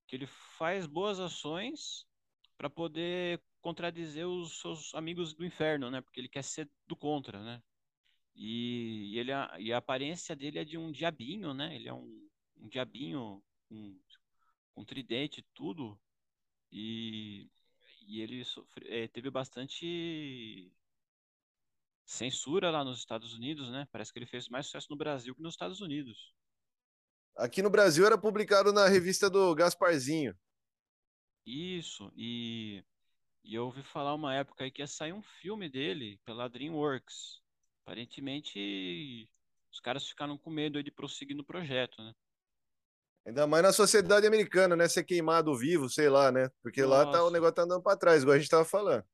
que 0.06 0.14
ele 0.14 0.26
faz 0.56 0.86
boas 0.86 1.18
ações 1.18 2.06
para 2.56 2.70
poder 2.70 3.40
contradizer 3.60 4.26
os 4.26 4.60
seus 4.60 4.94
amigos 4.94 5.34
do 5.34 5.44
inferno, 5.44 5.90
né? 5.90 6.00
Porque 6.00 6.20
ele 6.20 6.28
quer 6.28 6.42
ser 6.44 6.68
do 6.86 6.94
contra, 6.96 7.42
né? 7.42 7.62
E, 8.34 9.14
e 9.14 9.18
ele, 9.18 9.32
a- 9.32 9.56
e 9.58 9.72
a 9.72 9.78
aparência 9.78 10.36
dele 10.36 10.58
é 10.60 10.64
de 10.64 10.78
um 10.78 10.92
diabinho, 10.92 11.52
né? 11.52 11.74
Ele 11.74 11.88
é 11.88 11.92
um, 11.94 12.28
um 12.58 12.68
diabinho 12.68 13.42
com, 13.68 13.98
com 14.78 14.84
tridente 14.84 15.40
e 15.40 15.46
tudo. 15.54 15.98
E, 16.70 17.50
e 18.06 18.20
ele 18.20 18.44
sofre, 18.44 18.86
eh, 18.88 19.08
teve 19.08 19.28
bastante 19.28 20.72
censura 22.04 22.70
lá 22.70 22.84
nos 22.84 23.00
Estados 23.00 23.34
Unidos, 23.34 23.68
né? 23.72 23.88
Parece 23.90 24.12
que 24.12 24.20
ele 24.20 24.26
fez 24.26 24.48
mais 24.48 24.66
sucesso 24.66 24.86
no 24.90 24.96
Brasil 24.96 25.34
que 25.34 25.42
nos 25.42 25.54
Estados 25.54 25.80
Unidos. 25.80 26.32
Aqui 27.36 27.60
no 27.60 27.70
Brasil 27.70 28.06
era 28.06 28.16
publicado 28.16 28.72
na 28.72 28.86
revista 28.86 29.28
do 29.28 29.52
Gasparzinho. 29.52 30.36
Isso, 31.44 32.12
e, 32.16 32.84
e 33.42 33.54
eu 33.56 33.64
ouvi 33.64 33.82
falar 33.82 34.14
uma 34.14 34.34
época 34.34 34.62
aí 34.62 34.70
que 34.70 34.82
ia 34.82 34.86
sair 34.86 35.12
um 35.12 35.22
filme 35.22 35.68
dele 35.68 36.20
pela 36.24 36.48
DreamWorks. 36.48 37.40
Aparentemente, 37.82 39.28
os 39.72 39.80
caras 39.80 40.06
ficaram 40.06 40.38
com 40.38 40.50
medo 40.50 40.80
de 40.82 40.90
prosseguir 40.92 41.36
no 41.36 41.44
projeto, 41.44 42.00
né? 42.00 42.14
Ainda 43.28 43.46
mais 43.46 43.62
na 43.62 43.72
sociedade 43.74 44.26
americana, 44.26 44.74
né? 44.74 44.88
Ser 44.88 45.04
queimado 45.04 45.54
vivo, 45.54 45.86
sei 45.90 46.08
lá, 46.08 46.32
né? 46.32 46.48
Porque 46.62 46.82
lá 46.82 47.04
tá, 47.04 47.18
o 47.18 47.24
Nossa. 47.24 47.32
negócio 47.32 47.54
tá 47.54 47.62
andando 47.62 47.82
pra 47.82 47.94
trás, 47.94 48.22
igual 48.22 48.34
a 48.34 48.38
gente 48.38 48.48
tava 48.48 48.64
falando. 48.64 49.04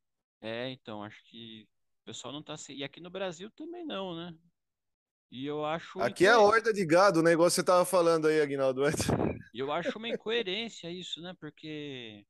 É, 0.40 0.70
então, 0.70 1.02
acho 1.02 1.20
que 1.24 1.66
o 2.02 2.04
pessoal 2.04 2.32
não 2.32 2.40
tá... 2.40 2.54
E 2.68 2.84
aqui 2.84 3.00
no 3.00 3.10
Brasil 3.10 3.50
também 3.50 3.84
não, 3.84 4.14
né? 4.14 4.32
E 5.32 5.44
eu 5.44 5.66
acho... 5.66 6.00
Aqui 6.00 6.26
é 6.26 6.30
a 6.30 6.38
horda 6.38 6.72
de 6.72 6.86
gado, 6.86 7.24
né? 7.24 7.32
Igual 7.32 7.50
você 7.50 7.60
tava 7.60 7.84
falando 7.84 8.28
aí, 8.28 8.40
Aguinaldo. 8.40 8.82
E 9.52 9.58
eu 9.58 9.72
acho 9.72 9.98
uma 9.98 10.08
incoerência 10.08 10.88
isso, 10.92 11.20
né? 11.20 11.34
Porque 11.40 12.24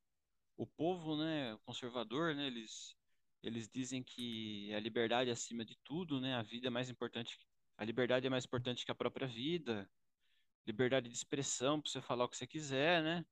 o 0.57 0.65
povo, 0.65 1.15
né, 1.15 1.55
conservador, 1.65 2.33
né, 2.33 2.47
eles, 2.47 2.95
eles 3.43 3.69
dizem 3.69 4.01
que 4.01 4.73
a 4.73 4.79
liberdade 4.79 5.29
é 5.29 5.33
acima 5.33 5.63
de 5.63 5.77
tudo, 5.83 6.19
né? 6.19 6.33
A 6.33 6.41
vida 6.41 6.65
é 6.65 6.71
mais 6.71 6.89
importante, 6.89 7.37
a 7.77 7.85
liberdade 7.85 8.25
é 8.25 8.29
mais 8.29 8.43
importante 8.43 8.83
que 8.83 8.91
a 8.91 8.95
própria 8.95 9.27
vida. 9.27 9.87
Liberdade 10.65 11.09
de 11.09 11.15
expressão 11.15 11.79
para 11.81 11.91
você 11.91 12.01
falar 12.01 12.25
o 12.25 12.29
que 12.29 12.37
você 12.37 12.47
quiser, 12.47 13.03
né? 13.03 13.25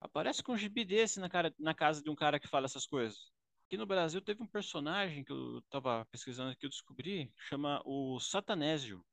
Aparece 0.00 0.42
com 0.42 0.52
um 0.52 0.56
gibi 0.56 0.84
desse 0.84 1.20
na, 1.20 1.28
cara, 1.28 1.54
na 1.58 1.74
casa 1.74 2.02
de 2.02 2.10
um 2.10 2.14
cara 2.14 2.38
que 2.40 2.48
fala 2.48 2.66
essas 2.66 2.86
coisas. 2.86 3.30
Aqui 3.66 3.76
no 3.76 3.86
Brasil 3.86 4.20
teve 4.22 4.42
um 4.42 4.46
personagem 4.46 5.24
que 5.24 5.32
eu 5.32 5.60
tava 5.70 6.04
pesquisando 6.06 6.50
aqui, 6.52 6.64
eu 6.64 6.70
descobri, 6.70 7.32
chama 7.36 7.82
o 7.84 8.20
Satanésio. 8.20 9.04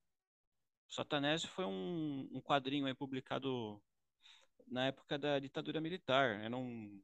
O 0.87 0.93
Satanésio 0.93 1.49
foi 1.49 1.65
um, 1.65 2.29
um 2.31 2.41
quadrinho 2.41 2.85
aí 2.85 2.93
publicado 2.93 3.81
na 4.67 4.87
época 4.87 5.17
da 5.17 5.39
ditadura 5.39 5.81
militar. 5.81 6.39
Era 6.41 6.55
um, 6.55 7.01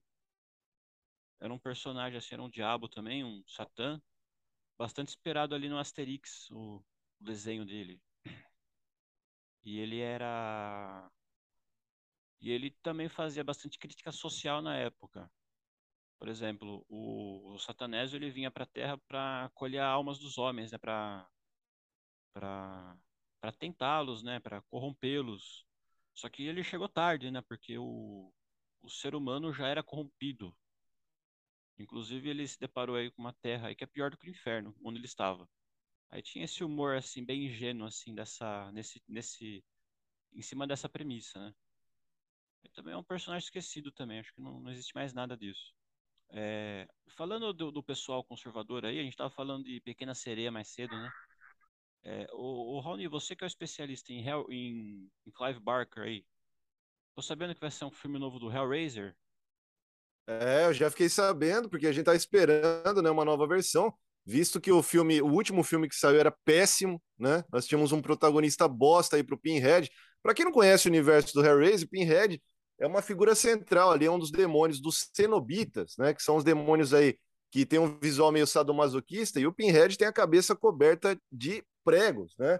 era 1.39 1.53
um 1.53 1.59
personagem 1.59 2.17
assim, 2.17 2.35
era 2.35 2.43
um 2.43 2.49
diabo 2.49 2.87
também, 2.87 3.23
um 3.23 3.43
satã, 3.47 3.99
bastante 4.77 5.09
esperado 5.09 5.55
ali 5.55 5.67
no 5.69 5.79
Asterix, 5.79 6.49
o, 6.51 6.83
o 7.19 7.23
desenho 7.23 7.65
dele. 7.65 7.99
E 9.63 9.79
ele 9.79 9.99
era. 9.99 11.09
E 12.41 12.49
ele 12.51 12.71
também 12.81 13.09
fazia 13.09 13.43
bastante 13.43 13.77
crítica 13.77 14.11
social 14.11 14.61
na 14.61 14.75
época. 14.77 15.29
Por 16.19 16.27
exemplo, 16.27 16.85
o, 16.89 17.53
o 17.53 17.59
Satanésio 17.59 18.17
ele 18.17 18.29
vinha 18.29 18.51
para 18.51 18.63
a 18.63 18.67
Terra 18.67 18.97
para 18.97 19.49
colher 19.53 19.81
almas 19.81 20.19
dos 20.19 20.37
homens, 20.37 20.71
né? 20.71 20.77
Para 20.77 21.27
para 22.33 23.51
tentá-los, 23.57 24.23
né? 24.23 24.39
Para 24.39 24.61
corrompê-los. 24.63 25.65
Só 26.13 26.29
que 26.29 26.43
ele 26.43 26.63
chegou 26.63 26.89
tarde, 26.89 27.31
né? 27.31 27.41
Porque 27.41 27.77
o, 27.77 28.33
o 28.81 28.89
ser 28.89 29.15
humano 29.15 29.53
já 29.53 29.67
era 29.67 29.83
corrompido. 29.83 30.55
Inclusive 31.77 32.29
ele 32.29 32.45
se 32.47 32.59
deparou 32.59 32.95
aí 32.97 33.09
com 33.11 33.21
uma 33.21 33.33
Terra 33.33 33.69
aí 33.69 33.75
que 33.75 33.83
é 33.83 33.87
pior 33.87 34.11
do 34.11 34.17
que 34.17 34.27
o 34.27 34.29
inferno, 34.29 34.75
onde 34.83 34.99
ele 34.99 35.05
estava. 35.05 35.49
Aí 36.11 36.21
tinha 36.21 36.45
esse 36.45 36.63
humor 36.63 36.95
assim 36.95 37.23
bem 37.23 37.45
ingênuo 37.45 37.87
assim 37.87 38.13
dessa 38.15 38.71
nesse 38.71 39.01
nesse 39.07 39.63
em 40.33 40.41
cima 40.41 40.67
dessa 40.67 40.89
premissa, 40.89 41.39
né? 41.39 41.53
Ele 42.63 42.73
também 42.73 42.93
é 42.93 42.97
um 42.97 43.03
personagem 43.03 43.45
esquecido 43.45 43.91
também, 43.91 44.19
acho 44.19 44.33
que 44.33 44.41
não, 44.41 44.59
não 44.59 44.71
existe 44.71 44.93
mais 44.93 45.13
nada 45.13 45.35
disso. 45.37 45.73
É, 46.31 46.87
falando 47.09 47.53
do, 47.53 47.71
do 47.71 47.83
pessoal 47.83 48.23
conservador 48.23 48.85
aí, 48.85 48.99
a 48.99 49.03
gente 49.03 49.13
estava 49.13 49.29
falando 49.29 49.63
de 49.63 49.81
Pequena 49.81 50.13
Sereia 50.13 50.51
mais 50.51 50.67
cedo, 50.67 50.95
né? 50.95 51.09
É, 52.03 52.27
o, 52.33 52.79
o 52.79 53.09
você 53.09 53.35
que 53.35 53.43
é 53.43 53.45
o 53.45 53.47
especialista 53.47 54.13
em, 54.13 54.25
Hell, 54.25 54.45
em, 54.49 55.09
em 55.25 55.31
Clive 55.31 55.59
Barker 55.59 56.03
aí, 56.03 56.25
tô 57.15 57.21
sabendo 57.21 57.53
que 57.55 57.61
vai 57.61 57.71
ser 57.71 57.85
um 57.85 57.91
filme 57.91 58.19
novo 58.19 58.39
do 58.39 58.51
Hellraiser? 58.51 59.15
É, 60.27 60.65
eu 60.65 60.73
já 60.73 60.91
fiquei 60.91 61.09
sabendo, 61.09 61.67
porque 61.69 61.87
a 61.87 61.91
gente 61.91 62.05
tá 62.05 62.13
esperando, 62.15 63.01
né, 63.01 63.09
uma 63.09 63.25
nova 63.25 63.47
versão, 63.47 63.91
visto 64.29 64.61
que 64.61 64.71
o 64.71 64.83
filme, 64.83 65.21
o 65.21 65.27
último 65.27 65.63
filme 65.63 65.89
que 65.89 65.95
saiu 65.95 66.19
era 66.19 66.31
péssimo, 66.45 67.01
né? 67.17 67.43
Nós 67.51 67.65
tínhamos 67.65 67.91
um 67.91 68.01
protagonista 68.01 68.67
bosta 68.67 69.15
aí 69.15 69.23
pro 69.23 69.39
Pinhead. 69.39 69.89
Pra 70.21 70.35
quem 70.35 70.45
não 70.45 70.51
conhece 70.51 70.87
o 70.87 70.91
universo 70.91 71.33
do 71.33 71.43
Hellraiser, 71.43 71.89
Pinhead 71.89 72.39
é 72.79 72.85
uma 72.85 73.01
figura 73.01 73.33
central 73.33 73.91
ali, 73.91 74.05
é 74.05 74.11
um 74.11 74.19
dos 74.19 74.31
demônios 74.31 74.79
dos 74.79 75.09
cenobitas, 75.13 75.95
né? 75.97 76.13
Que 76.13 76.21
são 76.21 76.35
os 76.35 76.43
demônios 76.43 76.93
aí 76.93 77.17
que 77.51 77.65
tem 77.65 77.79
um 77.79 77.97
visual 77.99 78.31
meio 78.31 78.45
sadomasoquista, 78.45 79.39
e 79.39 79.47
o 79.47 79.53
Pinhead 79.53 79.97
tem 79.97 80.07
a 80.07 80.13
cabeça 80.13 80.55
coberta 80.55 81.19
de 81.31 81.63
pregos, 81.83 82.35
né? 82.37 82.59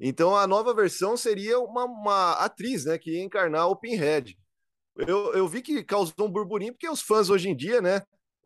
Então 0.00 0.34
a 0.34 0.46
nova 0.46 0.74
versão 0.74 1.14
seria 1.14 1.60
uma, 1.60 1.84
uma 1.84 2.32
atriz, 2.32 2.86
né, 2.86 2.96
que 2.96 3.10
ia 3.12 3.22
encarnar 3.22 3.68
o 3.68 3.76
Pinhead. 3.76 4.36
Eu, 4.96 5.34
eu 5.34 5.46
vi 5.46 5.60
que 5.60 5.84
causou 5.84 6.26
um 6.26 6.30
burburinho, 6.30 6.72
porque 6.72 6.88
os 6.88 7.02
fãs 7.02 7.28
hoje 7.28 7.50
em 7.50 7.54
dia, 7.54 7.82
né, 7.82 8.02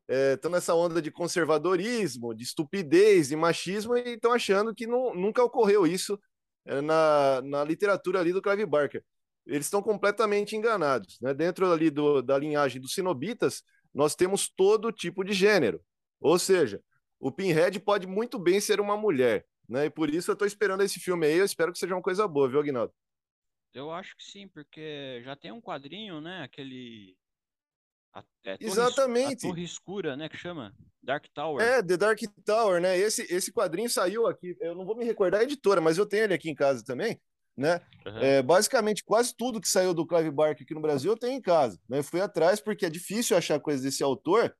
estão 0.09 0.51
é, 0.51 0.55
nessa 0.55 0.75
onda 0.75 1.03
de 1.03 1.11
conservadorismo, 1.11 2.35
de 2.35 2.45
estupidez 2.45 3.31
e 3.31 3.37
machismo, 3.37 3.97
e 3.97 4.15
estão 4.15 4.33
achando 4.33 4.75
que 4.75 4.87
não, 4.87 5.15
nunca 5.15 5.43
ocorreu 5.43 5.87
isso 5.87 6.19
é, 6.65 6.81
na, 6.81 7.43
na 7.43 7.65
literatura 7.65 8.21
ali 8.21 8.33
do 8.33 8.43
Clive 8.43 8.67
Barker. 8.67 9.03
Eles 9.47 9.67
estão 9.67 9.83
completamente 9.83 10.57
enganados. 10.57 11.19
Né? 11.21 11.33
Dentro 11.33 11.71
ali 11.71 11.91
do, 11.91 12.23
da 12.23 12.39
linhagem 12.39 12.81
dos 12.81 12.95
cenobitas, 12.95 13.63
nós 13.95 14.15
temos 14.15 14.49
todo 14.49 14.93
tipo 14.93 15.25
de 15.25 15.33
gênero. 15.33 15.81
Ou 16.21 16.39
seja, 16.39 16.81
o 17.19 17.31
Pinhead 17.31 17.79
pode 17.81 18.07
muito 18.07 18.39
bem 18.39 18.61
ser 18.61 18.81
uma 18.81 18.97
mulher. 18.97 19.47
Né? 19.69 19.87
E 19.87 19.91
por 19.91 20.11
isso 20.11 20.31
eu 20.31 20.35
estou 20.35 20.47
esperando 20.47 20.83
esse 20.83 21.01
filme 21.01 21.27
aí, 21.27 21.39
eu 21.39 21.45
espero 21.45 21.73
que 21.73 21.79
seja 21.79 21.95
uma 21.95 22.03
coisa 22.03 22.27
boa, 22.27 22.49
viu, 22.49 22.61
Aguinaldo? 22.61 22.93
Eu 23.77 23.93
acho 23.93 24.17
que 24.17 24.25
sim, 24.25 24.49
porque 24.49 25.21
já 25.23 25.37
tem 25.37 25.53
um 25.53 25.61
quadrinho, 25.61 26.21
né? 26.21 26.43
Aquele. 26.43 27.15
É, 28.45 28.57
Exatamente. 28.61 29.47
A 29.47 29.51
Torre 29.51 29.65
Escura, 29.65 30.17
né? 30.17 30.29
Que 30.29 30.37
chama 30.37 30.75
Dark 31.03 31.27
Tower. 31.35 31.65
É, 31.65 31.83
The 31.83 31.97
Dark 31.97 32.21
Tower, 32.45 32.81
né? 32.81 32.97
Esse, 32.97 33.23
esse 33.33 33.53
quadrinho 33.53 33.89
saiu 33.89 34.27
aqui. 34.27 34.57
Eu 34.61 34.75
não 34.75 34.85
vou 34.85 34.97
me 34.97 35.05
recordar 35.05 35.41
a 35.41 35.45
editora, 35.45 35.81
mas 35.81 35.99
eu 35.99 36.07
tenho 36.07 36.25
ele 36.25 36.35
aqui 36.35 36.51
em 36.51 36.55
casa 36.55 36.85
também. 36.85 37.21
Né? 37.57 37.81
Uhum. 38.05 38.19
É, 38.19 38.43
basicamente, 38.43 39.03
quase 39.03 39.35
tudo 39.35 39.61
que 39.61 39.69
saiu 39.69 39.95
do 39.95 40.07
Clive 40.07 40.31
Barker 40.31 40.63
aqui 40.63 40.75
no 40.75 40.81
Brasil 40.81 41.11
eu 41.11 41.17
tenho 41.17 41.33
em 41.33 41.41
casa. 41.41 41.81
Né? 41.89 42.01
Eu 42.01 42.05
fui 42.05 42.21
atrás 42.21 42.61
porque 42.61 42.85
é 42.85 42.91
difícil 42.91 43.35
achar 43.35 43.59
coisas 43.59 43.83
desse 43.83 44.03
autor 44.03 44.55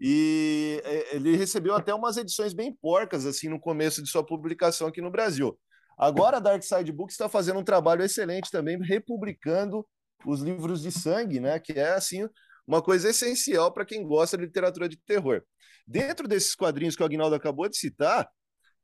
e 0.00 0.82
é, 0.84 1.14
ele 1.14 1.36
recebeu 1.36 1.76
até 1.76 1.94
umas 1.94 2.16
edições 2.16 2.52
bem 2.52 2.74
porcas 2.74 3.24
assim 3.24 3.48
no 3.48 3.60
começo 3.60 4.02
de 4.02 4.10
sua 4.10 4.26
publicação 4.26 4.88
aqui 4.88 5.00
no 5.00 5.12
Brasil. 5.12 5.56
Agora 5.96 6.38
a 6.38 6.40
Dark 6.40 6.62
Side 6.62 6.90
Books 6.90 7.14
está 7.14 7.28
fazendo 7.28 7.60
um 7.60 7.64
trabalho 7.64 8.02
excelente 8.02 8.50
também, 8.50 8.80
republicando 8.82 9.86
os 10.26 10.40
livros 10.40 10.82
de 10.82 10.90
sangue, 10.90 11.38
né? 11.38 11.60
Que 11.60 11.72
é 11.78 11.92
assim 11.92 12.26
uma 12.70 12.80
coisa 12.80 13.10
essencial 13.10 13.72
para 13.72 13.84
quem 13.84 14.06
gosta 14.06 14.38
de 14.38 14.44
literatura 14.44 14.88
de 14.88 14.96
terror. 14.96 15.42
Dentro 15.84 16.28
desses 16.28 16.54
quadrinhos 16.54 16.94
que 16.94 17.02
o 17.02 17.04
Agnaldo 17.06 17.34
acabou 17.34 17.68
de 17.68 17.76
citar, 17.76 18.30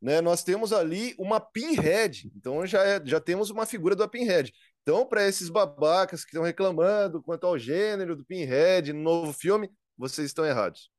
né, 0.02 0.20
nós 0.20 0.42
temos 0.42 0.72
ali 0.72 1.14
uma 1.16 1.38
Pinhead. 1.38 2.28
Então 2.34 2.66
já, 2.66 2.82
é, 2.82 3.00
já 3.06 3.20
temos 3.20 3.48
uma 3.48 3.64
figura 3.64 3.94
do 3.94 4.08
Pinhead. 4.08 4.52
Então, 4.82 5.06
para 5.06 5.26
esses 5.26 5.48
babacas 5.48 6.24
que 6.24 6.30
estão 6.30 6.42
reclamando 6.42 7.22
quanto 7.22 7.46
ao 7.46 7.56
gênero 7.56 8.16
do 8.16 8.24
Pinhead 8.24 8.92
no 8.92 9.02
novo 9.02 9.32
filme, 9.32 9.70
vocês 9.96 10.26
estão 10.26 10.44
errados. 10.44 10.90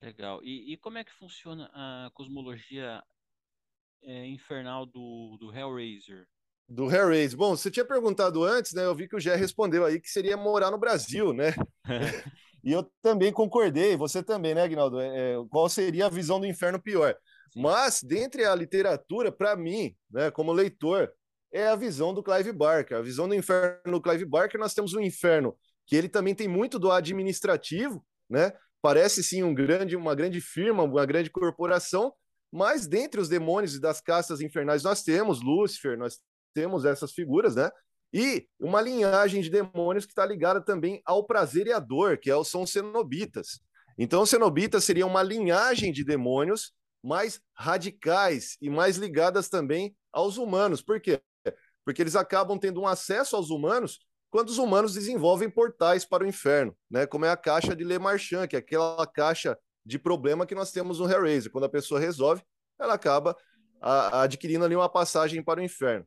Legal. 0.00 0.40
E, 0.44 0.72
e 0.72 0.76
como 0.76 0.98
é 0.98 1.04
que 1.04 1.12
funciona 1.12 1.68
a 1.74 2.10
cosmologia 2.14 3.02
é, 4.00 4.26
infernal 4.26 4.86
do, 4.86 5.36
do 5.40 5.52
Hellraiser? 5.52 6.28
Do 6.68 6.90
Hellraiser. 6.90 7.36
Bom, 7.36 7.56
você 7.56 7.70
tinha 7.70 7.84
perguntado 7.84 8.42
antes, 8.42 8.72
né? 8.72 8.84
Eu 8.84 8.94
vi 8.94 9.06
que 9.08 9.16
o 9.16 9.20
Gé 9.20 9.34
respondeu 9.36 9.84
aí 9.84 10.00
que 10.00 10.08
seria 10.08 10.36
morar 10.36 10.70
no 10.70 10.78
Brasil, 10.78 11.32
né? 11.32 11.54
e 12.64 12.72
eu 12.72 12.90
também 13.02 13.32
concordei, 13.32 13.96
você 13.96 14.22
também, 14.22 14.54
né, 14.54 14.62
Agnaldo? 14.62 15.00
É, 15.00 15.32
é, 15.32 15.36
qual 15.50 15.68
seria 15.68 16.06
a 16.06 16.10
visão 16.10 16.40
do 16.40 16.46
inferno 16.46 16.80
pior? 16.80 17.14
Sim. 17.52 17.60
Mas, 17.60 18.02
dentre 18.02 18.44
a 18.44 18.54
literatura, 18.54 19.30
para 19.30 19.54
mim, 19.54 19.94
né, 20.10 20.30
como 20.30 20.52
leitor, 20.52 21.12
é 21.52 21.68
a 21.68 21.76
visão 21.76 22.12
do 22.12 22.22
Clive 22.22 22.52
Barker. 22.52 22.98
A 22.98 23.02
visão 23.02 23.28
do 23.28 23.34
inferno 23.34 23.92
do 23.92 24.00
Clive 24.00 24.24
Barker, 24.24 24.58
nós 24.58 24.74
temos 24.74 24.94
um 24.94 25.00
inferno 25.00 25.56
que 25.86 25.94
ele 25.94 26.08
também 26.08 26.34
tem 26.34 26.48
muito 26.48 26.78
do 26.78 26.90
administrativo, 26.90 28.04
né? 28.28 28.52
Parece 28.82 29.22
sim 29.22 29.42
um 29.42 29.54
grande, 29.54 29.96
uma 29.96 30.14
grande 30.14 30.40
firma, 30.40 30.82
uma 30.82 31.06
grande 31.06 31.30
corporação, 31.30 32.12
mas 32.52 32.86
dentre 32.86 33.20
os 33.20 33.28
demônios 33.28 33.74
e 33.74 33.80
das 33.80 34.00
castas 34.00 34.40
infernais, 34.40 34.82
nós 34.82 35.02
temos 35.02 35.40
Lúcifer, 35.42 35.96
nós 35.96 36.18
temos 36.54 36.84
essas 36.84 37.12
figuras, 37.12 37.56
né? 37.56 37.70
E 38.12 38.46
uma 38.60 38.80
linhagem 38.80 39.42
de 39.42 39.50
demônios 39.50 40.06
que 40.06 40.12
está 40.12 40.24
ligada 40.24 40.60
também 40.60 41.02
ao 41.04 41.26
prazer 41.26 41.66
e 41.66 41.72
à 41.72 41.80
dor, 41.80 42.16
que 42.16 42.30
é 42.30 42.44
são 42.44 42.64
cenobitas. 42.64 43.60
Então, 43.98 44.24
cenobitas 44.24 44.84
seria 44.84 45.06
uma 45.06 45.22
linhagem 45.22 45.92
de 45.92 46.04
demônios 46.04 46.72
mais 47.02 47.40
radicais 47.54 48.56
e 48.62 48.70
mais 48.70 48.96
ligadas 48.96 49.48
também 49.48 49.94
aos 50.12 50.38
humanos. 50.38 50.80
Por 50.80 51.00
quê? 51.00 51.20
Porque 51.84 52.00
eles 52.00 52.16
acabam 52.16 52.58
tendo 52.58 52.80
um 52.80 52.86
acesso 52.86 53.36
aos 53.36 53.50
humanos 53.50 53.98
quando 54.30 54.48
os 54.48 54.58
humanos 54.58 54.94
desenvolvem 54.94 55.50
portais 55.50 56.04
para 56.04 56.24
o 56.24 56.26
inferno, 56.26 56.76
né? 56.90 57.06
Como 57.06 57.24
é 57.24 57.30
a 57.30 57.36
caixa 57.36 57.74
de 57.76 57.84
Le 57.84 57.98
Marchand, 57.98 58.48
que 58.48 58.56
é 58.56 58.58
aquela 58.60 59.06
caixa 59.06 59.58
de 59.84 59.98
problema 59.98 60.46
que 60.46 60.54
nós 60.54 60.72
temos 60.72 60.98
no 60.98 61.10
Hellraiser. 61.10 61.52
Quando 61.52 61.64
a 61.64 61.68
pessoa 61.68 62.00
resolve, 62.00 62.42
ela 62.78 62.94
acaba 62.94 63.36
adquirindo 63.80 64.64
ali 64.64 64.74
uma 64.74 64.88
passagem 64.88 65.42
para 65.42 65.60
o 65.60 65.62
inferno. 65.62 66.06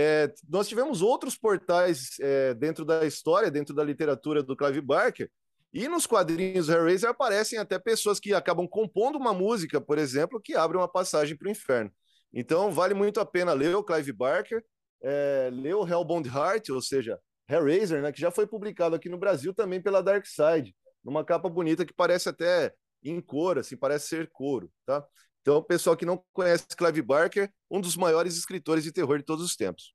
É, 0.00 0.32
nós 0.48 0.68
tivemos 0.68 1.02
outros 1.02 1.36
portais 1.36 2.10
é, 2.20 2.54
dentro 2.54 2.84
da 2.84 3.04
história, 3.04 3.50
dentro 3.50 3.74
da 3.74 3.82
literatura 3.82 4.44
do 4.44 4.56
Clive 4.56 4.80
Barker, 4.80 5.28
e 5.72 5.88
nos 5.88 6.06
quadrinhos 6.06 6.68
do 6.68 6.72
Hellraiser 6.72 7.10
aparecem 7.10 7.58
até 7.58 7.80
pessoas 7.80 8.20
que 8.20 8.32
acabam 8.32 8.68
compondo 8.68 9.18
uma 9.18 9.34
música, 9.34 9.80
por 9.80 9.98
exemplo, 9.98 10.40
que 10.40 10.54
abre 10.54 10.76
uma 10.76 10.86
passagem 10.86 11.36
para 11.36 11.48
o 11.48 11.50
inferno. 11.50 11.90
Então, 12.32 12.70
vale 12.70 12.94
muito 12.94 13.18
a 13.18 13.26
pena 13.26 13.52
ler 13.52 13.74
o 13.74 13.82
Clive 13.82 14.12
Barker, 14.12 14.64
é, 15.02 15.50
ler 15.52 15.74
o 15.74 15.84
Hellbound 15.84 16.28
Heart, 16.28 16.68
ou 16.68 16.80
seja, 16.80 17.18
Hellraiser, 17.48 18.00
né, 18.00 18.12
que 18.12 18.20
já 18.20 18.30
foi 18.30 18.46
publicado 18.46 18.94
aqui 18.94 19.08
no 19.08 19.18
Brasil 19.18 19.52
também 19.52 19.82
pela 19.82 20.00
Dark 20.00 20.24
Side, 20.26 20.76
numa 21.02 21.24
capa 21.24 21.48
bonita 21.48 21.84
que 21.84 21.92
parece 21.92 22.28
até 22.28 22.72
em 23.02 23.20
cor, 23.20 23.58
assim, 23.58 23.76
parece 23.76 24.06
ser 24.06 24.30
couro, 24.30 24.70
tá? 24.86 25.04
Então, 25.48 25.62
pessoal 25.62 25.96
que 25.96 26.04
não 26.04 26.22
conhece 26.30 26.66
Clive 26.76 27.00
Barker, 27.00 27.50
um 27.70 27.80
dos 27.80 27.96
maiores 27.96 28.36
escritores 28.36 28.84
de 28.84 28.92
terror 28.92 29.16
de 29.16 29.24
todos 29.24 29.42
os 29.42 29.56
tempos. 29.56 29.94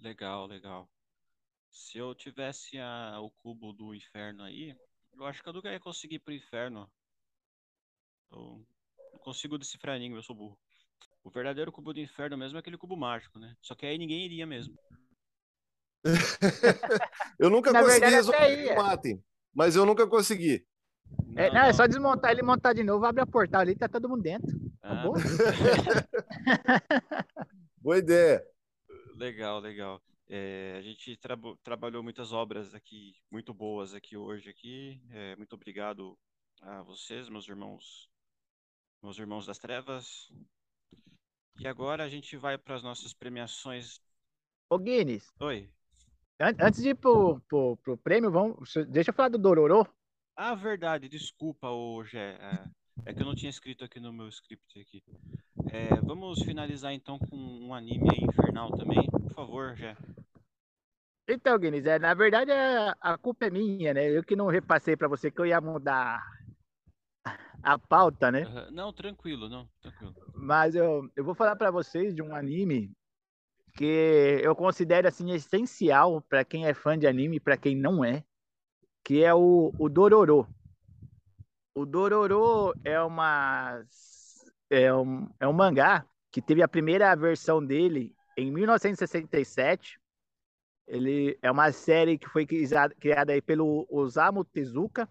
Legal, 0.00 0.48
legal. 0.48 0.90
Se 1.70 1.98
eu 1.98 2.12
tivesse 2.12 2.76
a, 2.76 3.20
o 3.20 3.30
cubo 3.30 3.72
do 3.72 3.94
inferno 3.94 4.42
aí, 4.42 4.76
eu 5.14 5.24
acho 5.26 5.40
que 5.40 5.48
eu 5.48 5.52
nunca 5.52 5.70
ia 5.70 5.78
conseguir 5.78 6.16
ir 6.16 6.18
pro 6.18 6.34
inferno. 6.34 6.90
Eu 8.32 8.66
não 9.12 9.20
consigo 9.20 9.56
decifrar 9.56 9.94
enigma, 9.94 10.18
eu 10.18 10.24
sou 10.24 10.34
burro. 10.34 10.58
O 11.22 11.30
verdadeiro 11.30 11.70
cubo 11.70 11.92
do 11.92 12.00
inferno 12.00 12.36
mesmo 12.36 12.58
é 12.58 12.60
aquele 12.60 12.76
cubo 12.76 12.96
mágico, 12.96 13.38
né? 13.38 13.56
Só 13.62 13.76
que 13.76 13.86
aí 13.86 13.96
ninguém 13.96 14.24
iria 14.24 14.44
mesmo. 14.44 14.76
eu 17.38 17.48
nunca 17.48 17.72
Na 17.72 17.80
consegui 17.80 18.06
resolver 18.06 18.68
que 18.68 18.74
matem, 18.74 19.24
mas 19.54 19.76
eu 19.76 19.86
nunca 19.86 20.04
consegui. 20.04 20.66
É, 21.36 21.48
não, 21.48 21.54
não, 21.54 21.66
é 21.66 21.72
só 21.72 21.86
desmontar 21.86 22.32
ele 22.32 22.42
montar 22.42 22.72
de 22.72 22.82
novo, 22.82 23.06
abre 23.06 23.22
a 23.22 23.26
portal 23.26 23.62
ali, 23.62 23.74
tá 23.74 23.88
todo 23.88 24.08
mundo 24.08 24.22
dentro. 24.22 24.50
Ah. 24.82 25.04
Boa 27.80 27.98
ideia. 27.98 28.44
Legal, 29.16 29.60
legal. 29.60 30.02
É, 30.28 30.76
a 30.78 30.82
gente 30.82 31.16
tra 31.16 31.36
trabalhou 31.62 32.02
muitas 32.02 32.32
obras 32.32 32.74
aqui, 32.74 33.14
muito 33.30 33.52
boas 33.52 33.94
aqui 33.94 34.16
hoje 34.16 34.50
aqui. 34.50 35.00
É, 35.10 35.36
muito 35.36 35.54
obrigado 35.54 36.18
a 36.60 36.82
vocês, 36.82 37.28
meus 37.28 37.48
irmãos, 37.48 38.08
meus 39.02 39.18
irmãos 39.18 39.46
das 39.46 39.58
trevas. 39.58 40.30
E 41.60 41.68
agora 41.68 42.04
a 42.04 42.08
gente 42.08 42.36
vai 42.36 42.56
para 42.56 42.74
as 42.74 42.82
nossas 42.82 43.12
premiações. 43.12 44.00
Ô 44.70 44.78
Guinness. 44.78 45.30
Oi. 45.40 45.68
Antes 46.40 46.82
de 46.82 46.90
ir 46.90 46.94
pro, 46.94 47.40
pro, 47.42 47.76
pro 47.76 47.96
prêmio, 47.96 48.30
vamos, 48.30 48.72
deixa 48.88 49.10
eu 49.10 49.14
falar 49.14 49.28
do 49.28 49.38
Dororô. 49.38 49.86
Ah, 50.44 50.56
verdade, 50.56 51.08
desculpa, 51.08 51.68
hoje 51.68 52.18
é, 52.18 52.36
é, 53.06 53.14
que 53.14 53.22
eu 53.22 53.26
não 53.26 53.32
tinha 53.32 53.48
escrito 53.48 53.84
aqui 53.84 54.00
no 54.00 54.12
meu 54.12 54.26
script 54.28 54.80
aqui. 54.80 55.00
É, 55.70 55.94
vamos 56.04 56.42
finalizar 56.42 56.92
então 56.92 57.16
com 57.16 57.36
um 57.36 57.72
anime 57.72 58.08
infernal 58.20 58.72
também, 58.72 59.08
por 59.08 59.32
favor, 59.32 59.76
Jé. 59.76 59.96
Então, 61.28 61.56
Guinness, 61.56 61.86
é, 61.86 61.96
na 61.96 62.12
verdade 62.12 62.50
a, 62.50 62.92
a 63.00 63.16
culpa 63.16 63.46
é 63.46 63.50
minha, 63.50 63.94
né? 63.94 64.10
Eu 64.10 64.24
que 64.24 64.34
não 64.34 64.48
repassei 64.48 64.96
para 64.96 65.06
você 65.06 65.30
que 65.30 65.40
eu 65.40 65.46
ia 65.46 65.60
mudar 65.60 66.20
a 67.62 67.78
pauta, 67.78 68.32
né? 68.32 68.44
Uhum. 68.44 68.70
Não, 68.72 68.92
tranquilo, 68.92 69.48
não, 69.48 69.68
tranquilo. 69.80 70.12
Mas 70.34 70.74
eu, 70.74 71.08
eu 71.14 71.22
vou 71.24 71.36
falar 71.36 71.54
para 71.54 71.70
vocês 71.70 72.12
de 72.12 72.20
um 72.20 72.34
anime 72.34 72.90
que 73.76 74.40
eu 74.42 74.56
considero 74.56 75.06
assim 75.06 75.30
essencial 75.30 76.20
para 76.20 76.44
quem 76.44 76.66
é 76.66 76.74
fã 76.74 76.98
de 76.98 77.06
anime 77.06 77.36
e 77.36 77.40
para 77.40 77.56
quem 77.56 77.76
não 77.76 78.04
é, 78.04 78.24
que 79.04 79.22
é 79.22 79.34
o, 79.34 79.72
o 79.78 79.88
Dororo. 79.88 80.46
O 81.74 81.86
Dororo 81.86 82.74
é 82.84 83.00
uma 83.00 83.82
é 84.70 84.92
um, 84.94 85.28
é 85.38 85.46
um 85.46 85.52
mangá 85.52 86.06
que 86.30 86.40
teve 86.40 86.62
a 86.62 86.68
primeira 86.68 87.14
versão 87.14 87.64
dele 87.64 88.14
em 88.36 88.50
1967. 88.50 90.00
Ele 90.86 91.38
é 91.42 91.50
uma 91.50 91.70
série 91.72 92.18
que 92.18 92.28
foi 92.28 92.46
criada, 92.46 92.94
criada 92.94 93.32
aí 93.32 93.42
pelo 93.42 93.86
Osamu 93.90 94.44
Tezuka, 94.44 95.08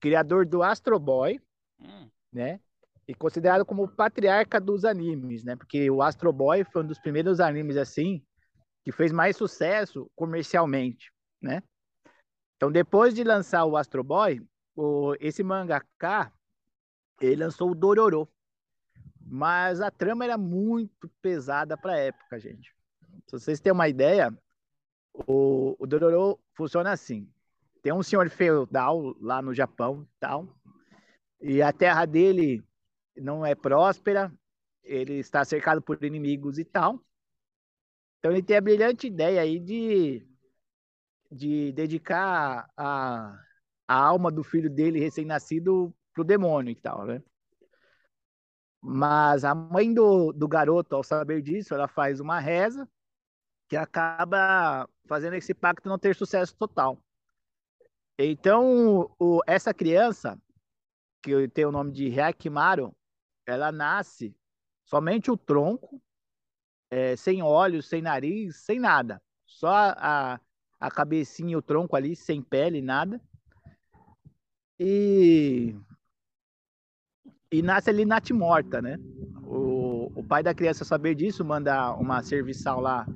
criador 0.00 0.46
do 0.46 0.62
Astro 0.62 0.98
Boy, 0.98 1.40
hum. 1.80 2.08
né? 2.32 2.60
E 3.06 3.14
considerado 3.14 3.66
como 3.66 3.84
o 3.84 3.88
patriarca 3.88 4.58
dos 4.58 4.84
animes, 4.84 5.44
né? 5.44 5.54
Porque 5.56 5.90
o 5.90 6.02
Astro 6.02 6.32
Boy 6.32 6.64
foi 6.64 6.82
um 6.82 6.86
dos 6.86 6.98
primeiros 6.98 7.40
animes 7.40 7.76
assim 7.76 8.24
que 8.82 8.92
fez 8.92 9.12
mais 9.12 9.36
sucesso 9.36 10.10
comercialmente, 10.14 11.12
né? 11.40 11.62
Então, 12.56 12.70
depois 12.70 13.14
de 13.14 13.24
lançar 13.24 13.64
o 13.64 13.76
Astro 13.76 14.02
Boy, 14.02 14.40
o, 14.76 15.14
esse 15.20 15.42
mangaká, 15.42 16.32
ele 17.20 17.44
lançou 17.44 17.70
o 17.70 17.74
Dororo. 17.74 18.28
Mas 19.26 19.80
a 19.80 19.90
trama 19.90 20.24
era 20.24 20.36
muito 20.36 21.08
pesada 21.22 21.76
para 21.76 21.94
a 21.94 21.98
época, 21.98 22.38
gente. 22.38 22.74
Se 23.26 23.32
vocês 23.32 23.60
terem 23.60 23.74
uma 23.74 23.88
ideia, 23.88 24.36
o, 25.26 25.74
o 25.78 25.86
Dororo 25.86 26.38
funciona 26.54 26.92
assim. 26.92 27.28
Tem 27.82 27.92
um 27.92 28.02
senhor 28.02 28.28
feudal 28.28 29.14
lá 29.20 29.42
no 29.42 29.54
Japão, 29.54 30.06
tal, 30.18 30.48
e 31.40 31.60
a 31.60 31.72
terra 31.72 32.06
dele 32.06 32.64
não 33.16 33.44
é 33.44 33.54
próspera, 33.54 34.32
ele 34.82 35.14
está 35.14 35.44
cercado 35.44 35.82
por 35.82 36.02
inimigos 36.02 36.58
e 36.58 36.64
tal. 36.64 36.98
Então 38.18 38.32
ele 38.32 38.42
tem 38.42 38.56
a 38.56 38.60
brilhante 38.60 39.06
ideia 39.06 39.42
aí 39.42 39.58
de, 39.60 40.26
de 41.30 41.72
dedicar 41.72 42.70
a, 42.76 43.38
a 43.88 43.94
alma 43.94 44.30
do 44.30 44.42
filho 44.42 44.70
dele 44.70 45.00
recém-nascido 45.00 45.94
pro 46.12 46.24
demônio 46.24 46.70
e 46.70 46.76
tal, 46.76 47.04
né? 47.04 47.22
Mas 48.80 49.44
a 49.44 49.54
mãe 49.54 49.92
do, 49.92 50.32
do 50.32 50.46
garoto, 50.46 50.94
ao 50.94 51.02
saber 51.02 51.40
disso, 51.40 51.74
ela 51.74 51.88
faz 51.88 52.20
uma 52.20 52.38
reza 52.38 52.88
que 53.68 53.76
acaba 53.76 54.88
fazendo 55.06 55.34
esse 55.34 55.54
pacto 55.54 55.88
não 55.88 55.98
ter 55.98 56.14
sucesso 56.14 56.54
total. 56.54 56.98
Então, 58.18 59.10
o, 59.18 59.40
essa 59.46 59.72
criança, 59.74 60.38
que 61.22 61.48
tem 61.48 61.64
o 61.64 61.72
nome 61.72 61.92
de 61.92 62.08
Hyakimaru, 62.08 62.94
ela 63.46 63.72
nasce 63.72 64.36
somente 64.84 65.30
o 65.30 65.36
tronco, 65.36 66.00
é, 66.90 67.16
sem 67.16 67.42
olhos, 67.42 67.88
sem 67.88 68.02
nariz, 68.02 68.56
sem 68.56 68.78
nada. 68.78 69.20
Só 69.46 69.68
a, 69.96 70.40
a 70.78 70.90
cabecinha 70.90 71.52
e 71.52 71.56
o 71.56 71.62
tronco 71.62 71.96
ali, 71.96 72.14
sem 72.14 72.42
pele, 72.42 72.82
nada. 72.82 73.20
E, 74.78 75.74
e 77.50 77.62
nasce 77.62 77.90
ali 77.90 78.04
natimorta, 78.04 78.82
né? 78.82 78.98
O, 79.42 80.10
o 80.14 80.24
pai 80.24 80.42
da 80.42 80.54
criança 80.54 80.84
saber 80.84 81.14
disso, 81.14 81.44
manda 81.44 81.94
uma 81.94 82.22
serviçal 82.22 82.80
lá 82.80 83.06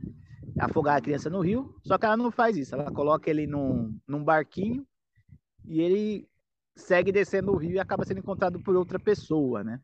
afogar 0.59 0.97
a 0.97 1.01
criança 1.01 1.31
no 1.31 1.41
rio, 1.41 1.75
só 1.85 1.97
que 1.97 2.05
ela 2.05 2.17
não 2.17 2.31
faz 2.31 2.57
isso, 2.57 2.75
ela 2.75 2.91
coloca 2.91 3.31
ele 3.31 3.47
num, 3.47 3.97
num 4.07 4.25
barquinho 4.25 4.87
e 5.65 5.81
ele 5.81 6.29
segue 6.75 7.13
descendo 7.13 7.53
o 7.53 7.57
rio 7.57 7.73
e 7.73 7.79
acaba 7.79 8.05
sendo 8.05 8.19
encontrado 8.19 8.61
por 8.61 8.75
outra 8.77 8.99
pessoa, 8.99 9.63
né? 9.63 9.81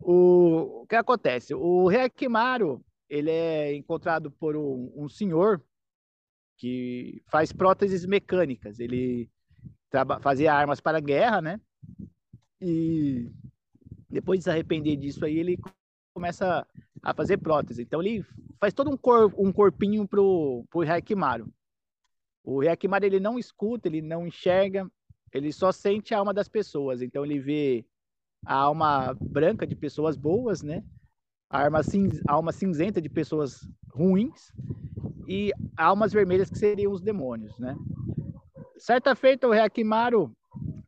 O, 0.00 0.82
o 0.82 0.86
que 0.86 0.96
acontece? 0.96 1.54
O 1.54 1.86
Rekimaru, 1.86 2.84
ele 3.08 3.30
é 3.30 3.74
encontrado 3.74 4.30
por 4.30 4.56
um, 4.56 4.92
um 4.96 5.08
senhor 5.08 5.62
que 6.62 7.20
faz 7.26 7.52
próteses 7.52 8.06
mecânicas. 8.06 8.78
Ele 8.78 9.28
fazia 10.20 10.54
armas 10.54 10.80
para 10.80 10.98
a 10.98 11.00
guerra, 11.00 11.42
né? 11.42 11.60
E 12.60 13.32
depois 14.08 14.38
de 14.38 14.44
se 14.44 14.50
arrepender 14.50 14.94
disso 14.96 15.24
aí, 15.24 15.38
ele 15.38 15.58
começa 16.14 16.64
a 17.02 17.12
fazer 17.12 17.38
prótese. 17.38 17.82
Então 17.82 18.00
ele 18.00 18.24
faz 18.60 18.72
todo 18.72 18.88
um, 18.88 18.96
cor, 18.96 19.34
um 19.36 19.52
corpinho 19.52 20.06
pro, 20.06 20.64
pro 20.70 20.82
Rekimaru. 20.82 21.52
O 22.44 22.60
Rekimaru 22.60 23.06
ele 23.06 23.18
não 23.18 23.40
escuta, 23.40 23.88
ele 23.88 24.00
não 24.00 24.24
enxerga, 24.24 24.88
ele 25.32 25.52
só 25.52 25.72
sente 25.72 26.14
a 26.14 26.18
alma 26.18 26.32
das 26.32 26.48
pessoas. 26.48 27.02
Então 27.02 27.24
ele 27.24 27.40
vê 27.40 27.84
a 28.46 28.54
alma 28.54 29.14
branca 29.20 29.66
de 29.66 29.74
pessoas 29.74 30.16
boas, 30.16 30.62
né? 30.62 30.84
A 31.52 31.68
alma, 32.26 32.50
cinzenta 32.50 32.98
de 32.98 33.10
pessoas 33.10 33.60
ruins 33.94 34.50
e 35.28 35.52
almas 35.76 36.10
vermelhas 36.10 36.48
que 36.48 36.58
seriam 36.58 36.90
os 36.90 37.02
demônios, 37.02 37.58
né? 37.58 37.76
Certa 38.78 39.14
feita, 39.14 39.46
o 39.46 39.52
Reakimaru, 39.52 40.34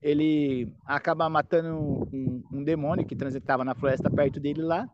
ele 0.00 0.72
acaba 0.86 1.28
matando 1.28 2.08
um, 2.10 2.42
um, 2.50 2.64
demônio 2.64 3.06
que 3.06 3.14
transitava 3.14 3.62
na 3.62 3.74
floresta 3.74 4.10
perto 4.10 4.40
dele 4.40 4.62
lá 4.62 4.88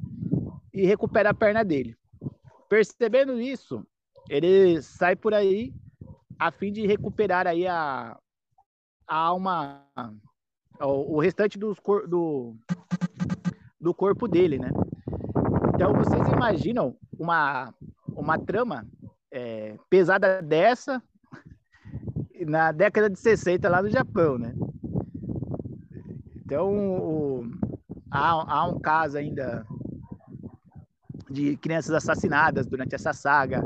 e 0.74 0.84
recupera 0.84 1.30
a 1.30 1.34
perna 1.34 1.64
dele. 1.64 1.96
Percebendo 2.68 3.40
isso, 3.40 3.86
ele 4.28 4.82
sai 4.82 5.14
por 5.14 5.32
aí 5.32 5.72
a 6.36 6.50
fim 6.50 6.72
de 6.72 6.84
recuperar 6.84 7.46
aí 7.46 7.66
a, 7.66 8.18
a 9.06 9.16
alma 9.16 9.86
o, 10.80 11.16
o 11.16 11.20
restante 11.20 11.56
dos 11.56 11.78
do, 12.08 12.56
do 13.80 13.94
corpo 13.94 14.26
dele, 14.26 14.58
né? 14.58 14.70
Então 15.80 15.94
vocês 15.94 16.28
imaginam 16.28 16.94
uma, 17.18 17.72
uma 18.14 18.38
trama 18.38 18.86
é, 19.32 19.78
pesada 19.88 20.42
dessa 20.42 21.02
na 22.46 22.70
década 22.70 23.08
de 23.08 23.18
60 23.18 23.66
lá 23.66 23.80
no 23.80 23.88
Japão, 23.88 24.36
né? 24.36 24.54
Então 26.44 26.70
o, 26.70 27.50
há, 28.10 28.58
há 28.58 28.66
um 28.66 28.78
caso 28.78 29.16
ainda 29.16 29.64
de 31.30 31.56
crianças 31.56 31.94
assassinadas 31.94 32.66
durante 32.66 32.94
essa 32.94 33.14
saga. 33.14 33.64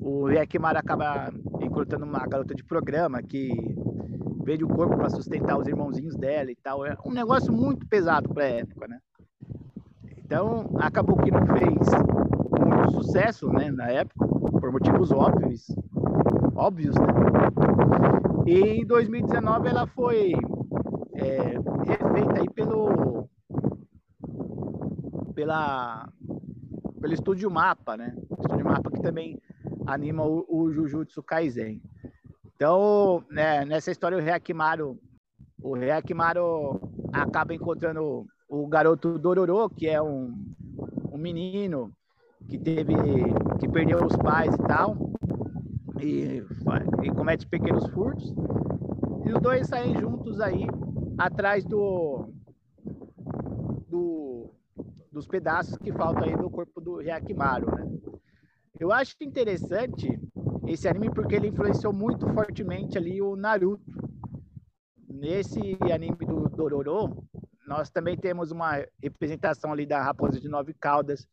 O 0.00 0.24
Rekimaru 0.24 0.78
acaba 0.78 1.30
encontrando 1.60 2.06
uma 2.06 2.26
garota 2.26 2.54
de 2.54 2.64
programa 2.64 3.22
que 3.22 3.50
vende 4.42 4.64
o 4.64 4.68
corpo 4.68 4.96
para 4.96 5.10
sustentar 5.10 5.58
os 5.58 5.68
irmãozinhos 5.68 6.16
dela 6.16 6.50
e 6.50 6.56
tal. 6.56 6.86
É 6.86 6.96
um 7.04 7.12
negócio 7.12 7.52
muito 7.52 7.86
pesado 7.86 8.30
para 8.30 8.44
a 8.44 8.48
época, 8.48 8.88
né? 8.88 8.98
Então, 10.24 10.70
acabou 10.78 11.16
que 11.18 11.30
não 11.30 11.46
fez 11.46 11.86
muito 12.58 12.90
sucesso, 12.92 13.48
né, 13.50 13.70
na 13.70 13.88
época, 13.88 14.26
por 14.26 14.72
motivos 14.72 15.12
óbvios, 15.12 15.66
óbvios, 16.56 16.94
né? 16.96 17.06
E 18.46 18.80
em 18.80 18.86
2019 18.86 19.68
ela 19.68 19.86
foi 19.86 20.32
é, 21.14 21.58
refeita 21.86 22.40
aí 22.40 22.50
pelo 22.50 23.28
pela 25.34 26.08
pelo 27.00 27.12
Estúdio 27.12 27.50
Mapa, 27.50 27.96
né? 27.96 28.14
Estúdio 28.38 28.64
Mapa 28.64 28.90
que 28.90 29.00
também 29.02 29.40
anima 29.86 30.24
o, 30.24 30.46
o 30.48 30.72
Jujutsu 30.72 31.22
Kaisen. 31.22 31.82
Então, 32.56 33.24
né, 33.30 33.64
nessa 33.64 33.90
história, 33.90 34.16
o 34.16 34.20
Reakimaru, 34.20 34.98
o 35.60 35.74
Reakimaru 35.74 36.80
acaba 37.12 37.52
encontrando 37.52 38.26
o 38.54 38.66
garoto 38.68 39.18
Dororo, 39.18 39.68
que 39.68 39.88
é 39.88 40.00
um, 40.00 40.32
um 41.12 41.18
menino 41.18 41.92
que 42.48 42.56
teve, 42.56 42.94
que 43.58 43.68
perdeu 43.68 44.04
os 44.04 44.16
pais 44.16 44.54
e 44.54 44.62
tal, 44.68 44.96
e, 46.00 46.44
e 47.02 47.10
comete 47.10 47.46
pequenos 47.46 47.88
furtos. 47.88 48.32
E 49.24 49.32
os 49.32 49.40
dois 49.40 49.66
saem 49.66 49.98
juntos 49.98 50.40
aí, 50.40 50.66
atrás 51.18 51.64
do, 51.64 52.28
do 53.88 54.50
dos 55.10 55.26
pedaços 55.28 55.78
que 55.78 55.92
faltam 55.92 56.24
aí 56.24 56.36
do 56.36 56.50
corpo 56.50 56.80
do 56.80 56.96
Reakimaru, 56.96 57.70
né? 57.76 57.88
Eu 58.80 58.90
acho 58.90 59.14
interessante 59.20 60.20
esse 60.66 60.88
anime 60.88 61.08
porque 61.08 61.36
ele 61.36 61.46
influenciou 61.46 61.92
muito 61.92 62.26
fortemente 62.34 62.98
ali 62.98 63.22
o 63.22 63.36
Naruto. 63.36 63.84
Nesse 65.08 65.78
anime 65.80 66.26
do 66.26 66.48
Dororo, 66.48 67.24
nós 67.66 67.90
também 67.90 68.16
temos 68.16 68.50
uma 68.50 68.84
representação 69.02 69.72
ali 69.72 69.86
da 69.86 70.02
Raposa 70.02 70.40
de 70.40 70.48
Nove 70.48 70.74
Caudas. 70.74 71.26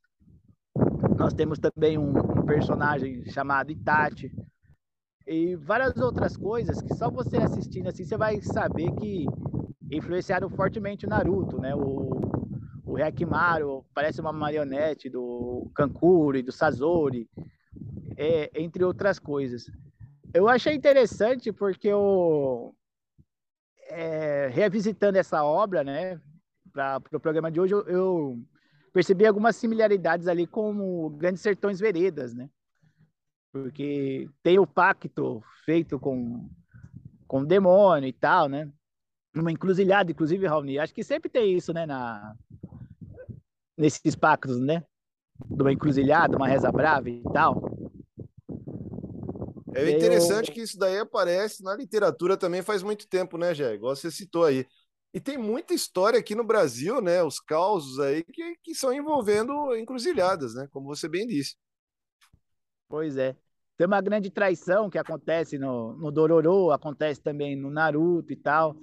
Nós 1.18 1.34
temos 1.34 1.60
também 1.60 1.98
um, 1.98 2.10
um 2.10 2.46
personagem 2.46 3.26
chamado 3.26 3.72
Itachi. 3.72 4.32
E 5.28 5.56
várias 5.56 5.98
outras 5.98 6.36
coisas 6.36 6.82
que 6.82 6.94
só 6.96 7.10
você 7.10 7.38
assistindo 7.38 7.88
assim, 7.88 8.04
você 8.04 8.18
vai 8.18 8.42
saber 8.42 8.92
que 8.96 9.26
influenciaram 9.92 10.50
fortemente 10.50 11.06
o 11.06 11.10
Naruto, 11.10 11.60
né? 11.60 11.76
O, 11.76 12.22
o 12.86 12.96
Rekimaru 12.96 13.86
parece 13.94 14.20
uma 14.20 14.34
marionete 14.34 15.10
do 15.10 15.70
Kankuro 15.76 16.38
e 16.38 16.42
do 16.42 16.52
Sazori 16.52 17.30
é, 18.18 18.52
entre 18.60 18.84
outras 18.84 19.20
coisas. 19.20 19.70
Eu 20.34 20.48
achei 20.48 20.74
interessante 20.74 21.52
porque 21.52 21.90
eu, 21.90 22.74
é, 23.92 24.48
revisitando 24.48 25.18
essa 25.18 25.44
obra, 25.44 25.84
né, 25.84 26.20
para 26.72 26.98
o 26.98 27.02
pro 27.02 27.20
programa 27.20 27.52
de 27.52 27.60
hoje, 27.60 27.74
eu, 27.74 27.86
eu, 27.88 28.40
percebi 28.94 29.26
algumas 29.26 29.56
similaridades 29.56 30.28
ali 30.28 30.48
com 30.48 30.72
o 30.78 31.10
Grandes 31.10 31.42
Sertões 31.42 31.80
Veredas, 31.80 32.34
né? 32.34 32.50
Porque 33.52 34.30
tem 34.42 34.60
o 34.60 34.68
pacto 34.68 35.44
feito 35.66 36.00
com, 36.00 36.50
com 37.28 37.42
o 37.42 37.46
demônio 37.46 38.08
e 38.08 38.14
tal, 38.14 38.48
né? 38.48 38.72
Uma 39.36 39.52
encruzilhada, 39.52 40.12
inclusive, 40.12 40.48
Raoni. 40.48 40.80
Acho 40.80 40.94
que 40.94 41.04
sempre 41.04 41.30
tem 41.30 41.56
isso, 41.56 41.74
né? 41.74 41.86
Na, 41.86 42.36
nesses 43.78 44.16
pactos, 44.16 44.60
né? 44.60 44.84
De 45.46 45.62
uma 45.62 45.72
encruzilhada, 45.72 46.38
uma 46.38 46.48
reza 46.48 46.72
brava 46.72 47.10
e 47.10 47.24
tal. 47.34 47.62
É 49.74 49.90
interessante 49.90 50.52
que 50.52 50.62
isso 50.62 50.78
daí 50.78 50.98
aparece 50.98 51.64
na 51.64 51.76
literatura 51.76 52.36
também 52.36 52.62
faz 52.62 52.84
muito 52.84 53.08
tempo, 53.08 53.38
né, 53.38 53.54
Jé? 53.54 53.74
Igual 53.76 53.96
você 53.96 54.12
citou 54.12 54.44
aí. 54.44 54.66
E 55.14 55.20
tem 55.20 55.38
muita 55.38 55.74
história 55.74 56.20
aqui 56.20 56.34
no 56.36 56.44
Brasil, 56.44 57.02
né? 57.02 57.22
Os 57.24 57.40
causos 57.40 58.00
aí 58.00 58.24
que, 58.24 58.56
que 58.64 58.74
são 58.74 58.94
envolvendo 58.94 59.76
encruzilhadas, 59.76 60.54
né? 60.56 60.68
Como 60.72 60.88
você 60.88 61.08
bem 61.08 61.28
disse. 61.28 61.56
Pois 62.88 63.18
é. 63.18 63.36
tem 63.78 63.88
uma 63.88 64.02
grande 64.02 64.30
traição 64.30 64.90
que 64.90 64.98
acontece 64.98 65.58
no, 65.58 65.94
no 65.98 66.12
Dororo, 66.12 66.72
acontece 66.72 67.22
também 67.22 67.56
no 67.56 67.70
Naruto 67.70 68.32
e 68.32 68.36
tal. 68.36 68.76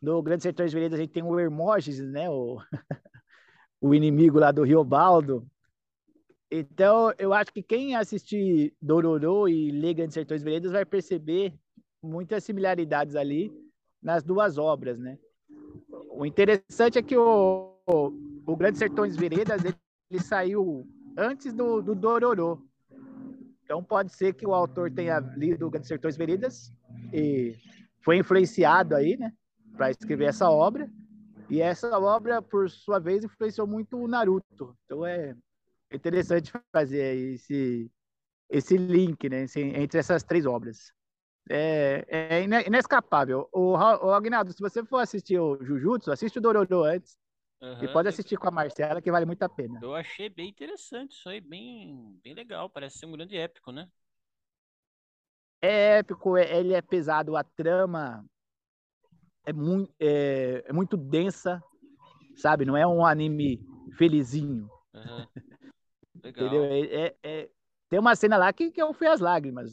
No 0.00 0.22
Grande 0.22 0.42
Sertões 0.42 0.72
Veredas 0.72 0.98
a 0.98 1.02
gente 1.02 1.12
tem 1.12 1.22
o 1.22 1.38
Hermógenes, 1.38 2.00
né? 2.00 2.28
O, 2.28 2.58
o 3.80 3.94
inimigo 3.94 4.38
lá 4.38 4.52
do 4.52 4.62
Riobaldo. 4.62 5.46
Então, 6.56 7.12
eu 7.18 7.34
acho 7.34 7.52
que 7.52 7.60
quem 7.60 7.96
assistir 7.96 8.72
Dororo 8.80 9.48
e 9.48 9.72
ler 9.72 9.94
Grande 9.94 10.14
Sertões 10.14 10.40
Veredas 10.40 10.70
vai 10.70 10.84
perceber 10.84 11.52
muitas 12.00 12.44
similaridades 12.44 13.16
ali 13.16 13.52
nas 14.00 14.22
duas 14.22 14.56
obras, 14.56 14.96
né? 14.96 15.18
O 16.10 16.24
interessante 16.24 16.96
é 16.96 17.02
que 17.02 17.16
o, 17.16 17.76
o, 17.84 18.12
o 18.46 18.56
Grande 18.56 18.78
Sertões 18.78 19.16
Veredas 19.16 19.64
ele, 19.64 19.74
ele 20.08 20.22
saiu 20.22 20.86
antes 21.18 21.52
do, 21.52 21.82
do 21.82 21.92
Dororo. 21.92 22.64
Então 23.64 23.82
pode 23.82 24.12
ser 24.12 24.32
que 24.34 24.46
o 24.46 24.54
autor 24.54 24.92
tenha 24.92 25.18
lido 25.18 25.68
Grandes 25.68 25.88
Sertões 25.88 26.16
Veredas 26.16 26.70
e 27.12 27.56
foi 28.00 28.18
influenciado 28.18 28.94
aí, 28.94 29.16
né, 29.16 29.32
para 29.76 29.90
escrever 29.90 30.26
essa 30.26 30.48
obra. 30.48 30.88
E 31.50 31.60
essa 31.60 31.98
obra, 31.98 32.40
por 32.40 32.70
sua 32.70 33.00
vez, 33.00 33.24
influenciou 33.24 33.66
muito 33.66 33.96
o 33.98 34.06
Naruto. 34.06 34.76
Então 34.84 35.04
é 35.04 35.34
interessante 35.94 36.52
fazer 36.72 37.16
esse 37.34 37.90
esse 38.50 38.76
link, 38.76 39.28
né, 39.28 39.46
entre 39.56 39.98
essas 39.98 40.22
três 40.22 40.46
obras. 40.46 40.92
É, 41.50 42.04
é 42.08 42.42
inescapável. 42.66 43.48
O, 43.52 43.72
o 43.72 44.12
Agnaldo, 44.12 44.52
se 44.52 44.60
você 44.60 44.84
for 44.84 44.98
assistir 44.98 45.38
o 45.38 45.62
Jujutsu, 45.62 46.12
assiste 46.12 46.38
o 46.38 46.40
Dororo 46.40 46.84
antes. 46.84 47.18
Uhum, 47.60 47.82
e 47.82 47.88
pode 47.88 48.08
assistir 48.08 48.36
com 48.36 48.46
a 48.46 48.50
Marcela, 48.50 49.00
que 49.00 49.10
vale 49.10 49.24
muito 49.24 49.42
a 49.42 49.48
pena. 49.48 49.80
Eu 49.82 49.94
achei 49.94 50.28
bem 50.28 50.50
interessante 50.50 51.12
isso 51.12 51.28
aí, 51.28 51.40
bem, 51.40 52.20
bem 52.22 52.34
legal. 52.34 52.68
Parece 52.68 52.98
ser 52.98 53.06
um 53.06 53.12
grande 53.12 53.36
épico, 53.36 53.72
né? 53.72 53.88
É 55.62 55.98
épico, 55.98 56.36
é, 56.36 56.58
ele 56.58 56.74
é 56.74 56.82
pesado, 56.82 57.36
a 57.36 57.42
trama 57.42 58.22
é 59.46 59.52
muito, 59.52 59.94
é, 59.98 60.62
é 60.66 60.72
muito 60.72 60.94
densa, 60.96 61.62
sabe? 62.36 62.66
Não 62.66 62.76
é 62.76 62.86
um 62.86 63.04
anime 63.04 63.58
felizinho. 63.96 64.68
Uhum. 64.92 65.26
Legal. 66.24 66.46
Entendeu? 66.46 66.64
É, 66.64 66.80
é, 66.80 67.16
é, 67.22 67.50
tem 67.88 67.98
uma 67.98 68.16
cena 68.16 68.36
lá 68.38 68.52
que, 68.52 68.70
que 68.70 68.80
eu 68.80 68.92
fui 68.94 69.06
às 69.06 69.20
lágrimas. 69.20 69.72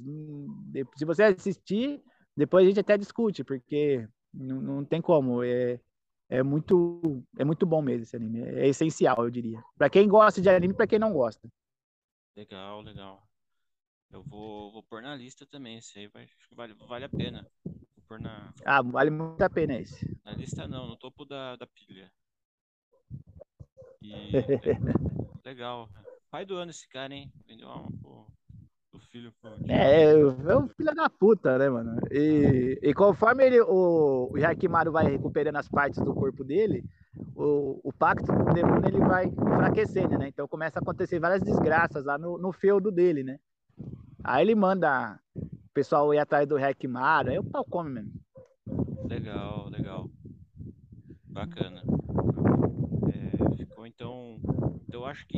Se 0.97 1.05
você 1.05 1.23
assistir, 1.23 2.03
depois 2.35 2.65
a 2.65 2.67
gente 2.67 2.79
até 2.79 2.97
discute, 2.97 3.43
porque 3.43 4.07
não, 4.33 4.61
não 4.61 4.85
tem 4.85 5.01
como. 5.01 5.41
É, 5.43 5.79
é 6.29 6.43
muito 6.43 7.23
é 7.37 7.45
muito 7.45 7.65
bom 7.65 7.81
mesmo 7.81 8.03
esse 8.03 8.15
anime. 8.15 8.41
É 8.41 8.67
essencial, 8.67 9.23
eu 9.23 9.29
diria. 9.29 9.63
Para 9.77 9.89
quem 9.89 10.07
gosta 10.07 10.41
de 10.41 10.49
anime, 10.49 10.73
para 10.73 10.87
quem 10.87 10.99
não 10.99 11.13
gosta. 11.13 11.47
Legal, 12.35 12.81
legal. 12.81 13.27
Eu 14.11 14.21
vou, 14.23 14.73
vou 14.73 14.83
pôr 14.83 15.01
na 15.01 15.15
lista 15.15 15.45
também, 15.45 15.77
esse 15.77 15.97
aí 15.97 16.07
vai, 16.07 16.27
vale, 16.51 16.73
vale 16.73 17.05
a 17.05 17.09
pena. 17.09 17.49
Vou 17.63 18.03
pôr 18.07 18.19
na... 18.19 18.53
Ah, 18.65 18.81
vale 18.81 19.09
muito 19.09 19.41
a 19.41 19.49
pena 19.49 19.79
esse. 19.79 20.05
Na 20.25 20.33
lista 20.33 20.67
não, 20.67 20.85
no 20.85 20.97
topo 20.97 21.23
da, 21.23 21.55
da 21.55 21.65
pilha. 21.65 22.11
E, 24.01 24.31
legal. 25.45 25.89
Pai 26.31 26.45
do 26.45 26.55
ano 26.55 26.71
esse 26.71 26.87
cara, 26.87 27.13
hein? 27.13 27.29
Vendeu 27.45 27.67
uma, 27.67 27.91
pô, 28.01 28.25
do 28.93 28.99
filho. 29.11 29.33
Pô, 29.41 29.49
é, 29.67 30.11
é 30.13 30.57
um 30.57 30.67
filho 30.69 30.95
da 30.95 31.09
puta, 31.09 31.57
né, 31.57 31.69
mano? 31.69 31.99
E, 32.09 32.79
e 32.81 32.93
conforme 32.93 33.45
ele, 33.45 33.59
o, 33.59 34.31
o 34.31 34.91
vai 34.91 35.11
recuperando 35.11 35.57
as 35.57 35.67
partes 35.67 35.99
do 35.99 36.13
corpo 36.13 36.41
dele, 36.45 36.85
o, 37.35 37.81
o 37.83 37.91
pacto 37.91 38.31
do 38.31 38.53
demônio 38.53 38.87
ele 38.87 38.99
vai 38.99 39.25
enfraquecendo, 39.25 40.17
né? 40.17 40.29
Então 40.29 40.47
começa 40.47 40.79
a 40.79 40.81
acontecer 40.81 41.19
várias 41.19 41.41
desgraças 41.41 42.05
lá 42.05 42.17
no, 42.17 42.37
no 42.37 42.53
feudo 42.53 42.89
dele, 42.91 43.23
né? 43.23 43.37
Aí 44.23 44.45
ele 44.45 44.55
manda 44.55 45.19
o 45.35 45.73
pessoal 45.73 46.13
ir 46.13 46.19
atrás 46.19 46.47
do 46.47 46.57
Yakimaru, 46.57 47.31
aí 47.31 47.39
o 47.39 47.43
pau 47.43 47.65
come 47.65 47.89
mesmo. 47.89 48.13
Legal, 49.03 49.67
legal. 49.67 50.09
Bacana. 51.25 51.83
É, 53.13 53.55
ficou 53.57 53.85
então. 53.85 54.39
Eu 54.93 55.05
acho 55.05 55.25
que 55.27 55.37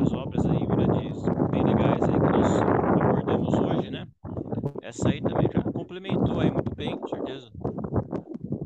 as 0.00 0.12
obras 0.12 0.44
aí 0.44 0.66
grandes, 0.66 1.22
bem 1.50 1.64
legais 1.64 2.02
aí 2.02 2.14
que 2.14 2.32
nós 2.32 2.60
abordamos 2.60 3.54
hoje, 3.54 3.90
né? 3.90 4.06
Essa 4.82 5.10
aí 5.10 5.22
também 5.22 5.48
já 5.52 5.62
complementou 5.72 6.40
aí 6.40 6.50
muito 6.50 6.74
bem, 6.74 6.98
com 6.98 7.06
certeza. 7.06 7.50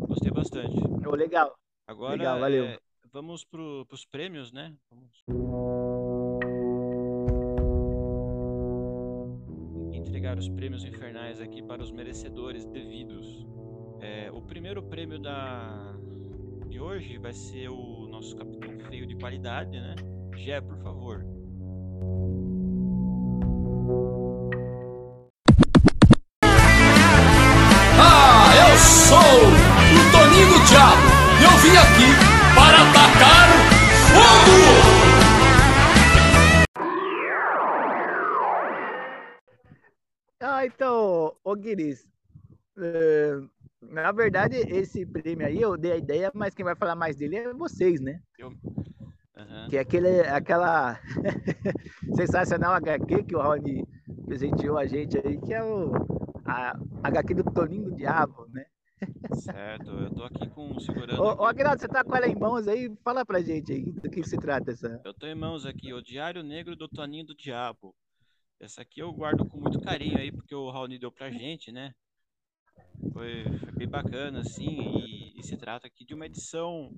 Gostei 0.08 0.30
bastante. 0.32 0.74
Oh, 1.06 1.14
legal. 1.14 1.54
Agora, 1.86 2.16
legal, 2.16 2.40
valeu. 2.40 2.64
É, 2.64 2.78
vamos 3.12 3.44
para 3.44 3.60
os 3.60 4.06
prêmios, 4.06 4.50
né? 4.50 4.74
Vamos... 4.90 5.22
Entregar 9.92 10.38
os 10.38 10.48
prêmios 10.48 10.84
infernais 10.84 11.40
aqui 11.40 11.62
para 11.62 11.82
os 11.82 11.90
merecedores 11.90 12.64
devidos. 12.64 13.46
É, 14.00 14.30
o 14.32 14.40
primeiro 14.40 14.82
prêmio 14.82 15.18
da 15.18 15.94
de 16.68 16.80
hoje 16.80 17.18
vai 17.18 17.32
ser 17.32 17.68
o 17.68 18.03
nosso 18.14 18.36
capitão 18.36 18.78
feio 18.88 19.06
de 19.08 19.16
qualidade, 19.16 19.72
né? 19.72 19.96
Gé, 20.36 20.60
por 20.60 20.78
favor. 20.78 21.26
Ah, 27.98 28.54
eu 28.70 28.78
sou 28.78 29.18
o 29.18 30.12
Toninho 30.12 30.46
do 30.46 30.60
Diabo 30.64 31.08
e 31.40 31.44
eu 31.44 31.54
vim 31.58 31.76
aqui 31.76 32.08
para 32.54 32.78
atacar 32.88 33.48
fogo! 34.14 34.58
Ah, 40.40 40.64
então, 40.66 41.34
ô 41.42 41.56
Guiris, 41.56 42.06
é, 42.78 43.40
na 43.90 44.12
verdade, 44.12 44.56
esse 44.56 45.04
prêmio 45.06 45.46
aí 45.46 45.60
eu 45.60 45.76
dei 45.76 45.92
a 45.92 45.96
ideia, 45.96 46.30
mas 46.34 46.54
quem 46.54 46.64
vai 46.64 46.74
falar 46.74 46.94
mais 46.94 47.16
dele 47.16 47.36
é 47.36 47.52
vocês, 47.52 48.00
né? 48.00 48.20
Eu... 48.38 48.48
Uhum. 48.48 49.68
Que 49.68 49.76
é 49.76 49.80
aquele, 49.80 50.20
aquela 50.20 51.00
sensacional 52.14 52.72
HQ 52.74 53.24
que 53.24 53.34
o 53.34 53.42
Rony 53.42 53.84
presenteou 54.26 54.78
a 54.78 54.86
gente 54.86 55.18
aí, 55.18 55.40
que 55.40 55.52
é 55.52 55.62
o 55.62 55.92
a 56.44 56.78
HQ 57.02 57.34
do 57.34 57.44
Toninho 57.44 57.90
do 57.90 57.96
Diabo, 57.96 58.46
né? 58.52 58.64
Certo, 59.34 59.90
eu 59.90 60.10
tô 60.14 60.24
aqui 60.24 60.48
com 60.50 60.78
segurando. 60.78 61.20
Ô, 61.20 61.42
ô 61.42 61.46
Aguinaldo, 61.46 61.80
você 61.80 61.88
tá 61.88 62.04
com 62.04 62.14
ela 62.14 62.26
em 62.26 62.34
mãos 62.34 62.68
aí? 62.68 62.94
Fala 63.02 63.24
pra 63.24 63.42
gente 63.42 63.72
aí 63.72 63.92
do 63.92 64.08
que 64.08 64.22
se 64.22 64.36
trata 64.36 64.70
essa. 64.70 65.00
Eu 65.04 65.12
tô 65.12 65.26
em 65.26 65.34
mãos 65.34 65.66
aqui, 65.66 65.92
o 65.92 66.00
Diário 66.00 66.42
Negro 66.42 66.76
do 66.76 66.88
Toninho 66.88 67.26
do 67.26 67.34
Diabo. 67.34 67.94
Essa 68.60 68.82
aqui 68.82 69.00
eu 69.00 69.12
guardo 69.12 69.46
com 69.46 69.58
muito 69.58 69.80
carinho 69.80 70.18
aí, 70.18 70.30
porque 70.30 70.54
o 70.54 70.70
Raoni 70.70 70.98
deu 70.98 71.10
pra 71.10 71.30
gente, 71.30 71.72
né? 71.72 71.92
Foi, 73.12 73.44
foi 73.58 73.72
bem 73.72 73.88
bacana, 73.88 74.40
assim, 74.40 74.80
e, 74.98 75.38
e 75.38 75.42
se 75.42 75.56
trata 75.56 75.86
aqui 75.86 76.04
de 76.04 76.14
uma 76.14 76.26
edição 76.26 76.90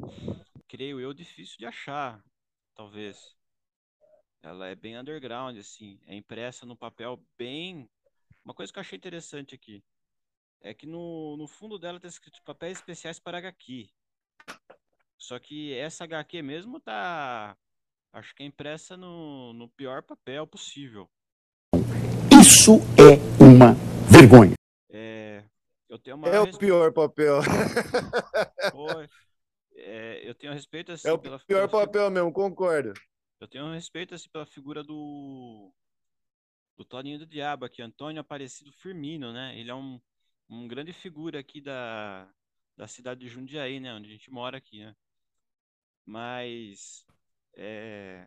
creio 0.68 1.00
eu, 1.00 1.12
difícil 1.14 1.56
de 1.58 1.66
achar, 1.66 2.22
talvez. 2.74 3.34
Ela 4.42 4.68
é 4.68 4.74
bem 4.74 4.98
underground, 4.98 5.56
assim, 5.58 5.98
é 6.06 6.14
impressa 6.14 6.66
no 6.66 6.76
papel 6.76 7.20
bem. 7.38 7.88
Uma 8.44 8.54
coisa 8.54 8.72
que 8.72 8.78
eu 8.78 8.80
achei 8.80 8.96
interessante 8.96 9.54
aqui 9.54 9.82
é 10.60 10.72
que 10.72 10.86
no, 10.86 11.36
no 11.36 11.46
fundo 11.46 11.78
dela 11.78 12.00
tá 12.00 12.06
escrito 12.08 12.42
papéis 12.44 12.78
especiais 12.78 13.18
para 13.18 13.38
HQ. 13.38 13.88
Só 15.18 15.38
que 15.38 15.72
essa 15.74 16.04
HQ 16.04 16.42
mesmo 16.42 16.78
tá. 16.78 17.56
Acho 18.12 18.34
que 18.34 18.42
é 18.42 18.46
impressa 18.46 18.96
no, 18.96 19.52
no 19.52 19.68
pior 19.68 20.02
papel 20.02 20.46
possível. 20.46 21.08
Isso 22.40 22.78
é 22.96 23.16
uma 23.42 23.74
vergonha. 24.10 24.55
É, 25.96 25.98
eu 25.98 25.98
tenho 25.98 26.16
uma 26.16 26.28
é 26.28 26.40
o 26.40 26.58
pior 26.58 26.92
papel. 26.92 27.40
Foi. 28.72 29.08
É, 29.78 30.26
eu 30.26 30.34
tenho 30.34 30.54
respeito 30.54 30.90
assim. 30.90 31.06
É 31.06 31.12
o 31.12 31.18
pela, 31.18 31.38
pior 31.38 31.68
papel 31.68 32.10
mesmo, 32.10 32.32
concordo. 32.32 32.94
Eu 33.38 33.46
tenho 33.46 33.70
respeito 33.72 34.14
assim 34.14 34.28
pela 34.30 34.46
figura 34.46 34.82
do 34.82 35.70
do 36.76 36.84
Toninho 36.84 37.18
do 37.18 37.26
Diabo 37.26 37.64
aqui, 37.64 37.82
Antônio 37.82 38.20
Aparecido 38.20 38.72
Firmino, 38.72 39.32
né? 39.32 39.58
Ele 39.58 39.70
é 39.70 39.74
um, 39.74 40.00
um 40.48 40.66
grande 40.66 40.92
figura 40.92 41.38
aqui 41.38 41.60
da, 41.60 42.28
da 42.76 42.86
cidade 42.86 43.20
de 43.20 43.28
Jundiaí, 43.28 43.80
né? 43.80 43.94
Onde 43.94 44.08
a 44.08 44.12
gente 44.12 44.30
mora 44.30 44.58
aqui, 44.58 44.84
né? 44.84 44.94
Mas 46.04 47.06
é, 47.54 48.26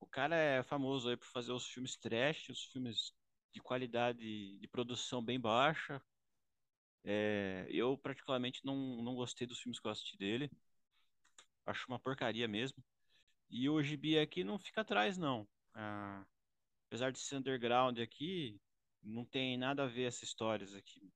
o 0.00 0.06
cara 0.06 0.36
é 0.36 0.62
famoso 0.62 1.08
aí 1.08 1.16
por 1.16 1.26
fazer 1.26 1.52
os 1.52 1.66
filmes 1.66 1.96
trash, 1.96 2.50
os 2.50 2.64
filmes 2.64 3.12
de 3.52 3.60
qualidade 3.60 4.58
de 4.58 4.68
produção 4.68 5.22
bem 5.22 5.40
baixa. 5.40 6.00
É, 7.04 7.66
eu 7.70 7.96
particularmente 7.96 8.60
não, 8.64 9.02
não 9.02 9.14
gostei 9.14 9.46
dos 9.46 9.60
filmes 9.60 9.78
que 9.78 9.86
eu 9.86 9.90
assisti 9.90 10.16
dele. 10.16 10.50
Acho 11.66 11.86
uma 11.88 11.98
porcaria 11.98 12.48
mesmo. 12.48 12.82
E 13.50 13.68
o 13.68 13.82
gibi 13.82 14.18
aqui 14.18 14.44
não 14.44 14.58
fica 14.58 14.82
atrás, 14.82 15.16
não. 15.16 15.46
Ah, 15.74 16.24
apesar 16.86 17.12
de 17.12 17.18
ser 17.18 17.36
underground 17.36 17.98
aqui, 17.98 18.60
não 19.02 19.24
tem 19.24 19.56
nada 19.56 19.84
a 19.84 19.86
ver 19.86 20.04
essas 20.04 20.24
histórias 20.24 20.74
aqui. 20.74 21.10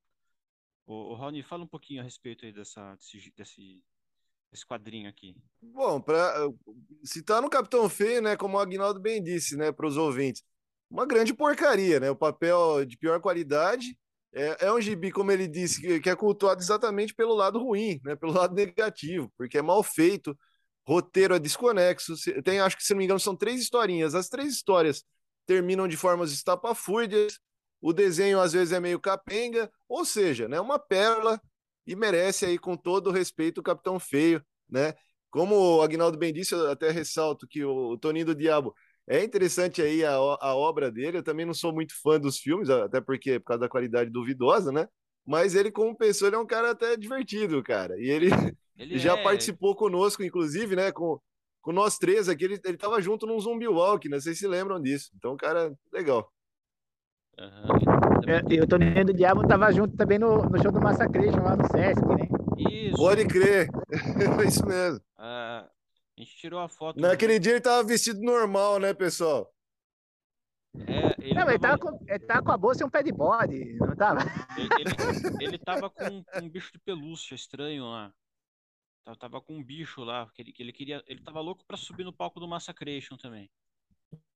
O, 0.86 1.12
o 1.12 1.14
Rony, 1.14 1.42
fala 1.42 1.64
um 1.64 1.68
pouquinho 1.68 2.00
a 2.00 2.04
respeito 2.04 2.44
aí 2.44 2.52
dessa, 2.52 2.94
desse, 2.96 3.32
desse, 3.36 3.84
desse 4.50 4.66
quadrinho 4.66 5.08
aqui. 5.08 5.36
Bom, 5.60 6.00
para 6.00 6.48
se 7.04 7.22
tá 7.22 7.40
no 7.40 7.50
Capitão 7.50 7.88
Feio, 7.88 8.22
né, 8.22 8.36
como 8.36 8.56
o 8.56 8.60
Agnaldo 8.60 9.00
bem 9.00 9.22
disse, 9.22 9.56
né, 9.56 9.72
para 9.72 9.86
os 9.86 9.96
ouvintes, 9.96 10.42
uma 10.92 11.06
grande 11.06 11.32
porcaria, 11.32 11.98
né? 11.98 12.10
O 12.10 12.16
papel 12.16 12.84
de 12.84 12.98
pior 12.98 13.18
qualidade. 13.18 13.98
É, 14.34 14.66
é 14.66 14.72
um 14.72 14.80
gibi, 14.80 15.10
como 15.12 15.30
ele 15.30 15.46
disse, 15.46 15.80
que, 15.80 16.00
que 16.00 16.10
é 16.10 16.16
cultuado 16.16 16.60
exatamente 16.60 17.14
pelo 17.14 17.34
lado 17.34 17.58
ruim, 17.58 18.00
né? 18.04 18.16
Pelo 18.16 18.32
lado 18.32 18.54
negativo, 18.54 19.32
porque 19.36 19.58
é 19.58 19.62
mal 19.62 19.82
feito, 19.82 20.36
roteiro 20.86 21.34
é 21.34 21.38
desconexo. 21.38 22.14
Tem, 22.42 22.60
acho 22.60 22.76
que, 22.76 22.84
se 22.84 22.92
não 22.92 22.98
me 22.98 23.04
engano, 23.04 23.20
são 23.20 23.36
três 23.36 23.60
historinhas. 23.60 24.14
As 24.14 24.28
três 24.28 24.52
histórias 24.54 25.04
terminam 25.46 25.86
de 25.88 25.96
formas 25.96 26.32
estapafúrdias, 26.32 27.38
o 27.80 27.92
desenho 27.92 28.40
às 28.40 28.52
vezes 28.52 28.72
é 28.72 28.80
meio 28.80 29.00
capenga, 29.00 29.70
ou 29.88 30.04
seja, 30.04 30.48
né? 30.48 30.60
Uma 30.60 30.78
pérola 30.78 31.40
e 31.86 31.96
merece 31.96 32.46
aí, 32.46 32.58
com 32.58 32.76
todo 32.76 33.08
o 33.08 33.12
respeito, 33.12 33.58
o 33.58 33.62
Capitão 33.62 33.98
Feio, 33.98 34.42
né? 34.68 34.94
Como 35.30 35.56
o 35.78 35.82
Agnaldo 35.82 36.18
bem 36.18 36.32
disse, 36.32 36.54
eu 36.54 36.70
até 36.70 36.90
ressalto 36.90 37.46
que 37.48 37.64
o 37.64 37.96
Toninho 37.98 38.26
do 38.26 38.34
Diabo 38.34 38.74
é 39.16 39.24
interessante 39.24 39.82
aí 39.82 40.04
a, 40.04 40.12
a 40.14 40.54
obra 40.54 40.90
dele. 40.90 41.18
Eu 41.18 41.22
também 41.22 41.44
não 41.46 41.54
sou 41.54 41.72
muito 41.72 41.92
fã 42.02 42.18
dos 42.18 42.38
filmes, 42.38 42.70
até 42.70 43.00
porque 43.00 43.38
por 43.38 43.46
causa 43.46 43.60
da 43.60 43.68
qualidade 43.68 44.10
duvidosa, 44.10 44.72
né? 44.72 44.88
Mas 45.26 45.54
ele, 45.54 45.70
como 45.70 45.96
pessoa, 45.96 46.28
ele 46.28 46.36
é 46.36 46.38
um 46.38 46.46
cara 46.46 46.70
até 46.70 46.96
divertido, 46.96 47.62
cara. 47.62 47.94
E 47.98 48.08
ele, 48.10 48.28
Ele 48.76 48.98
já 48.98 49.16
é- 49.16 49.22
participou 49.22 49.76
conosco, 49.76 50.22
inclusive, 50.22 50.74
né? 50.76 50.90
Com, 50.92 51.18
com 51.60 51.72
nós 51.72 51.98
três 51.98 52.28
aqui. 52.28 52.44
Ele, 52.44 52.60
ele 52.64 52.76
tava 52.76 53.00
junto 53.00 53.26
num 53.26 53.38
Zumbi 53.38 53.68
Walk, 53.68 54.08
né? 54.08 54.18
Vocês 54.18 54.38
se 54.38 54.46
lembram 54.46 54.80
disso. 54.80 55.10
Então, 55.16 55.36
cara, 55.36 55.72
legal. 55.92 56.30
É, 57.38 58.54
E 58.54 58.60
o 58.60 58.66
Toninho 58.66 59.04
do 59.04 59.14
Diabo 59.14 59.46
tava 59.46 59.72
junto 59.72 59.96
também 59.96 60.18
no, 60.18 60.42
no 60.42 60.62
show 60.62 60.70
do 60.70 60.80
Massacration 60.80 61.42
lá 61.42 61.56
no 61.56 61.66
Sesc, 61.68 62.00
né? 62.06 62.28
Isso. 62.58 62.96
Pode 62.96 63.26
crer. 63.26 63.68
Isso 64.46 64.66
mesmo. 64.66 65.00
Ah, 65.18 65.68
a 66.22 66.24
gente 66.24 66.36
tirou 66.36 66.60
a 66.60 66.68
foto. 66.68 67.00
Naquele 67.00 67.38
dia 67.38 67.52
ele 67.52 67.60
tava 67.60 67.86
vestido 67.86 68.20
normal, 68.20 68.78
né, 68.78 68.94
pessoal? 68.94 69.52
É, 70.74 71.14
ele 71.20 71.34
não, 71.34 71.44
mas 71.44 71.54
ele 71.54 71.58
tava- 71.58 71.78
tava, 71.78 71.78
com, 71.78 72.04
ele 72.08 72.26
tava 72.26 72.42
com 72.42 72.52
a 72.52 72.56
bolsa 72.56 72.82
e 72.82 72.86
um 72.86 72.90
pé 72.90 73.02
de 73.02 73.12
bode, 73.12 73.74
não 73.74 73.94
tava? 73.94 74.20
Ele, 74.56 74.68
ele, 74.78 75.44
ele 75.44 75.58
tava 75.58 75.90
com, 75.90 76.24
um 76.40 76.48
bicho 76.48 76.72
de 76.72 76.78
pelúcia 76.78 77.34
estranho 77.34 77.84
lá. 77.84 78.14
Tava, 79.04 79.18
tava 79.18 79.40
com 79.40 79.54
um 79.56 79.64
bicho 79.64 80.02
lá, 80.02 80.30
que 80.32 80.40
ele, 80.42 80.52
que 80.52 80.62
ele 80.62 80.72
queria. 80.72 81.02
Ele 81.06 81.20
tava 81.20 81.40
louco 81.40 81.64
pra 81.66 81.76
subir 81.76 82.04
no 82.04 82.12
palco 82.12 82.40
do 82.40 82.48
Massacration 82.48 83.16
também. 83.16 83.50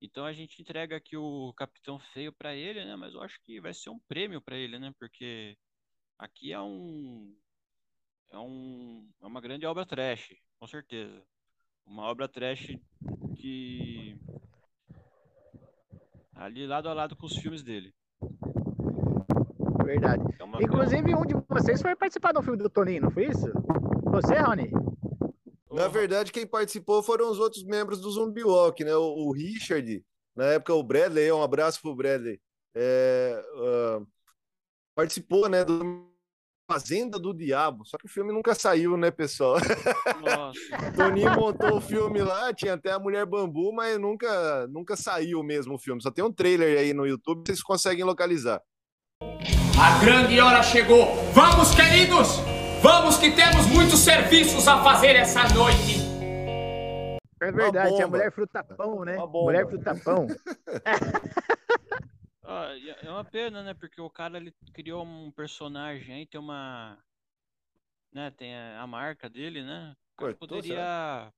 Então 0.02 0.24
a 0.26 0.32
gente 0.32 0.60
entrega 0.60 0.96
aqui 0.96 1.16
o 1.16 1.54
Capitão 1.54 1.98
Feio 1.98 2.32
pra 2.32 2.54
ele, 2.54 2.84
né? 2.84 2.96
Mas 2.96 3.14
eu 3.14 3.22
acho 3.22 3.40
que 3.42 3.60
vai 3.60 3.72
ser 3.72 3.90
um 3.90 3.98
prêmio 4.00 4.40
pra 4.42 4.56
ele, 4.56 4.78
né? 4.78 4.92
Porque 4.98 5.56
aqui 6.18 6.52
é 6.52 6.60
um. 6.60 7.34
É 8.30 8.38
um. 8.38 9.08
É 9.22 9.26
uma 9.26 9.40
grande 9.40 9.64
obra 9.64 9.86
trash, 9.86 10.34
com 10.58 10.66
certeza. 10.66 11.24
Uma 11.86 12.04
obra 12.04 12.28
trash 12.28 12.76
que. 13.36 14.18
Ali 16.34 16.66
lado 16.66 16.88
a 16.88 16.92
lado 16.92 17.16
com 17.16 17.26
os 17.26 17.36
filmes 17.36 17.62
dele. 17.62 17.94
Verdade. 19.84 20.22
É 20.38 20.44
uma- 20.44 20.62
Inclusive, 20.62 21.14
um 21.14 21.24
de 21.24 21.34
vocês 21.48 21.80
foi 21.80 21.94
participar 21.94 22.32
do 22.32 22.42
filme 22.42 22.58
do 22.58 22.68
Toninho, 22.68 23.02
não 23.02 23.10
foi 23.10 23.26
isso? 23.26 23.46
Você, 24.04 24.34
Rony? 24.34 24.70
Na 25.70 25.88
verdade, 25.88 26.32
quem 26.32 26.46
participou 26.46 27.02
foram 27.02 27.30
os 27.30 27.38
outros 27.38 27.62
membros 27.64 28.00
do 28.00 28.10
Zumbi 28.10 28.42
Walk, 28.42 28.82
né? 28.82 28.94
O, 28.96 29.28
o 29.28 29.32
Richard, 29.32 30.04
na 30.34 30.44
época 30.46 30.74
o 30.74 30.82
Bradley, 30.82 31.30
um 31.30 31.42
abraço 31.42 31.80
pro 31.80 31.94
Bradley, 31.94 32.40
é, 32.74 33.42
ah, 33.56 34.02
participou, 34.94 35.48
né, 35.48 35.64
do 35.64 36.10
Fazenda 36.68 37.16
do 37.18 37.32
Diabo, 37.32 37.84
só 37.84 37.97
que 37.97 38.06
o 38.06 38.09
filme 38.09 38.32
nunca 38.32 38.52
saiu, 38.52 38.97
né, 38.97 39.10
pessoal? 39.10 39.56
Nossa. 40.20 40.59
Toninho 40.97 41.30
montou 41.36 41.76
o 41.76 41.80
filme 41.80 42.20
lá, 42.20 42.52
tinha 42.52 42.74
até 42.74 42.90
a 42.90 42.98
Mulher 42.98 43.24
Bambu, 43.24 43.72
mas 43.72 43.97
nunca, 44.01 44.66
nunca 44.66 44.97
saiu 44.97 45.44
mesmo 45.44 45.74
o 45.74 45.78
filme. 45.78 46.02
Só 46.02 46.10
tem 46.10 46.24
um 46.24 46.32
trailer 46.32 46.78
aí 46.78 46.93
no 46.93 47.06
YouTube, 47.06 47.47
vocês 47.47 47.62
conseguem 47.62 48.05
localizar. 48.05 48.60
A 49.22 49.98
grande 50.05 50.40
hora 50.40 50.62
chegou. 50.62 51.14
Vamos, 51.32 51.72
queridos! 51.72 52.40
Vamos 52.82 53.16
que 53.16 53.30
temos 53.30 53.66
muitos 53.66 54.01
serviços 54.01 54.66
a 54.66 54.82
fazer 54.82 55.16
essa 55.16 55.43
noite. 55.55 56.01
É 57.40 57.52
verdade, 57.52 57.94
tinha 57.94 58.06
bomba. 58.06 58.18
Mulher 58.18 58.32
Frutapão, 58.32 59.05
né? 59.05 59.16
Mulher 59.16 59.68
Frutapão. 59.68 60.26
Ah, 62.48 62.73
é 62.77 63.06
é 63.06 63.10
uma 63.10 63.24
pena, 63.24 63.62
né? 63.62 63.74
Porque 63.74 64.01
o 64.01 64.09
cara 64.09 64.39
ele 64.39 64.55
criou 64.73 65.05
um 65.05 65.31
personagem 65.32 66.14
aí, 66.14 66.27
tem 66.27 66.40
uma. 66.40 66.97
Né, 68.12 68.31
tem 68.31 68.56
a, 68.56 68.86
marca 68.86 69.28
dele, 69.28 69.62
né? 69.62 69.94
O 70.14 70.20
cara 70.20 70.35
Cortou, 70.35 70.48
poderia 70.48 71.32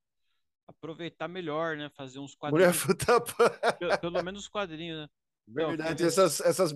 aproveitar 0.68 1.26
melhor, 1.26 1.76
né? 1.76 1.88
Fazer 1.96 2.18
uns 2.18 2.34
Mulher 2.34 2.72
quadrinhos. 2.72 2.76
Frutapão. 2.76 3.34
Pe- 3.80 3.98
Pelo 3.98 4.22
menos 4.22 4.42
os 4.42 4.48
quadrinhos, 4.48 4.98
né? 5.00 5.08
Não, 5.48 5.68
Verdade, 5.70 6.04
fica- 6.04 6.06
essas, 6.06 6.40
essas 6.40 6.72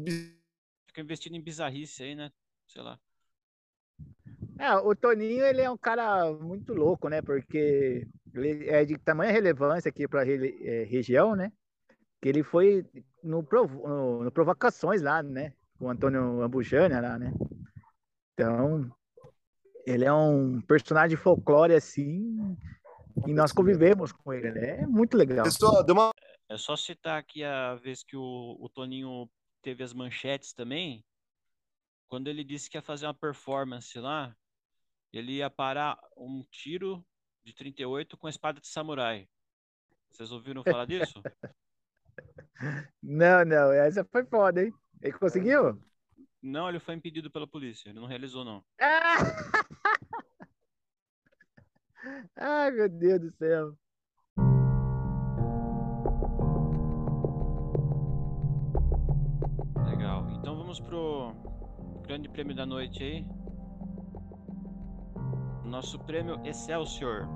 Fica 0.87 1.01
investindo 1.01 1.37
em 1.37 1.41
bizarrice 1.41 2.03
aí, 2.03 2.15
né? 2.15 2.33
Sei 2.67 2.83
lá. 2.83 2.99
É, 4.59 4.75
o 4.77 4.95
Toninho, 4.95 5.45
ele 5.45 5.61
é 5.61 5.71
um 5.71 5.77
cara 5.77 6.33
muito 6.33 6.73
louco, 6.73 7.09
né? 7.09 7.21
Porque 7.21 8.07
ele 8.35 8.69
é 8.69 8.85
de 8.85 8.97
tamanha 8.99 9.33
relevância 9.33 9.89
aqui 9.89 10.07
para 10.09 10.23
a 10.23 10.25
região, 10.25 11.35
né? 11.35 11.53
Que 12.23 12.28
ele 12.28 12.43
foi 12.44 12.86
no, 13.23 13.43
Provo- 13.43 13.86
no, 13.86 14.24
no 14.24 14.31
Provocações 14.31 15.03
lá, 15.03 15.23
né? 15.23 15.53
Com 15.77 15.86
o 15.86 15.90
Antônio 15.90 16.40
Ambujana 16.40 17.01
lá, 17.01 17.19
né? 17.19 17.32
Então, 18.32 18.89
ele 19.85 20.05
é 20.05 20.12
um 20.12 20.61
personagem 20.61 21.16
de 21.16 21.23
folclore, 21.23 21.74
assim, 21.74 22.57
e 23.27 23.35
nós 23.35 23.53
convivemos 23.53 24.12
com 24.12 24.32
ele, 24.32 24.53
né? 24.53 24.82
É 24.82 24.86
muito 24.86 25.16
legal. 25.16 25.44
Pessoal, 25.44 25.85
deu 25.85 25.94
uma 25.94 26.11
É 26.49 26.57
só 26.57 26.77
citar 26.77 27.19
aqui 27.19 27.43
a 27.43 27.74
vez 27.74 28.03
que 28.05 28.16
o, 28.16 28.57
o 28.61 28.69
Toninho 28.69 29.28
teve 29.61 29.82
as 29.82 29.93
manchetes 29.93 30.53
também. 30.53 31.05
Quando 32.09 32.28
ele 32.28 32.44
disse 32.44 32.70
que 32.70 32.77
ia 32.77 32.82
fazer 32.82 33.07
uma 33.07 33.15
performance 33.15 33.99
lá, 33.99 34.35
ele 35.12 35.32
ia 35.32 35.51
parar 35.51 35.99
um 36.16 36.44
tiro 36.51 37.05
de 37.43 37.53
38 37.53 38.16
com 38.16 38.28
a 38.28 38.31
espada 38.31 38.61
de 38.61 38.69
samurai. 38.69 39.28
Vocês 40.11 40.31
ouviram 40.31 40.62
falar 40.62 40.86
disso? 40.86 41.20
Não, 43.03 43.45
não, 43.45 43.73
essa 43.73 44.05
foi 44.05 44.25
foda, 44.25 44.63
hein? 44.63 44.73
Ele 45.01 45.13
conseguiu? 45.15 45.81
Não, 46.43 46.69
ele 46.69 46.81
foi 46.81 46.95
impedido 46.95 47.31
pela 47.31 47.47
polícia. 47.47 47.89
Ele 47.89 48.01
não 48.01 48.07
realizou, 48.07 48.45
não. 48.45 48.63
Ai, 52.37 52.71
meu 52.73 52.89
Deus 52.89 53.21
do 53.21 53.31
céu. 53.33 53.77
Legal. 59.89 60.29
Então 60.33 60.57
vamos 60.57 60.81
pro 60.81 61.33
grande 62.07 62.29
prêmio 62.29 62.57
da 62.57 62.67
noite 62.67 63.03
aí. 63.03 63.25
Nosso 65.65 65.99
prêmio 66.01 66.41
Excelsior. 66.45 67.29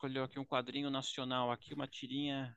Escolheu 0.00 0.24
aqui 0.24 0.38
um 0.38 0.46
quadrinho 0.46 0.88
nacional, 0.88 1.50
aqui 1.52 1.74
uma 1.74 1.86
tirinha 1.86 2.56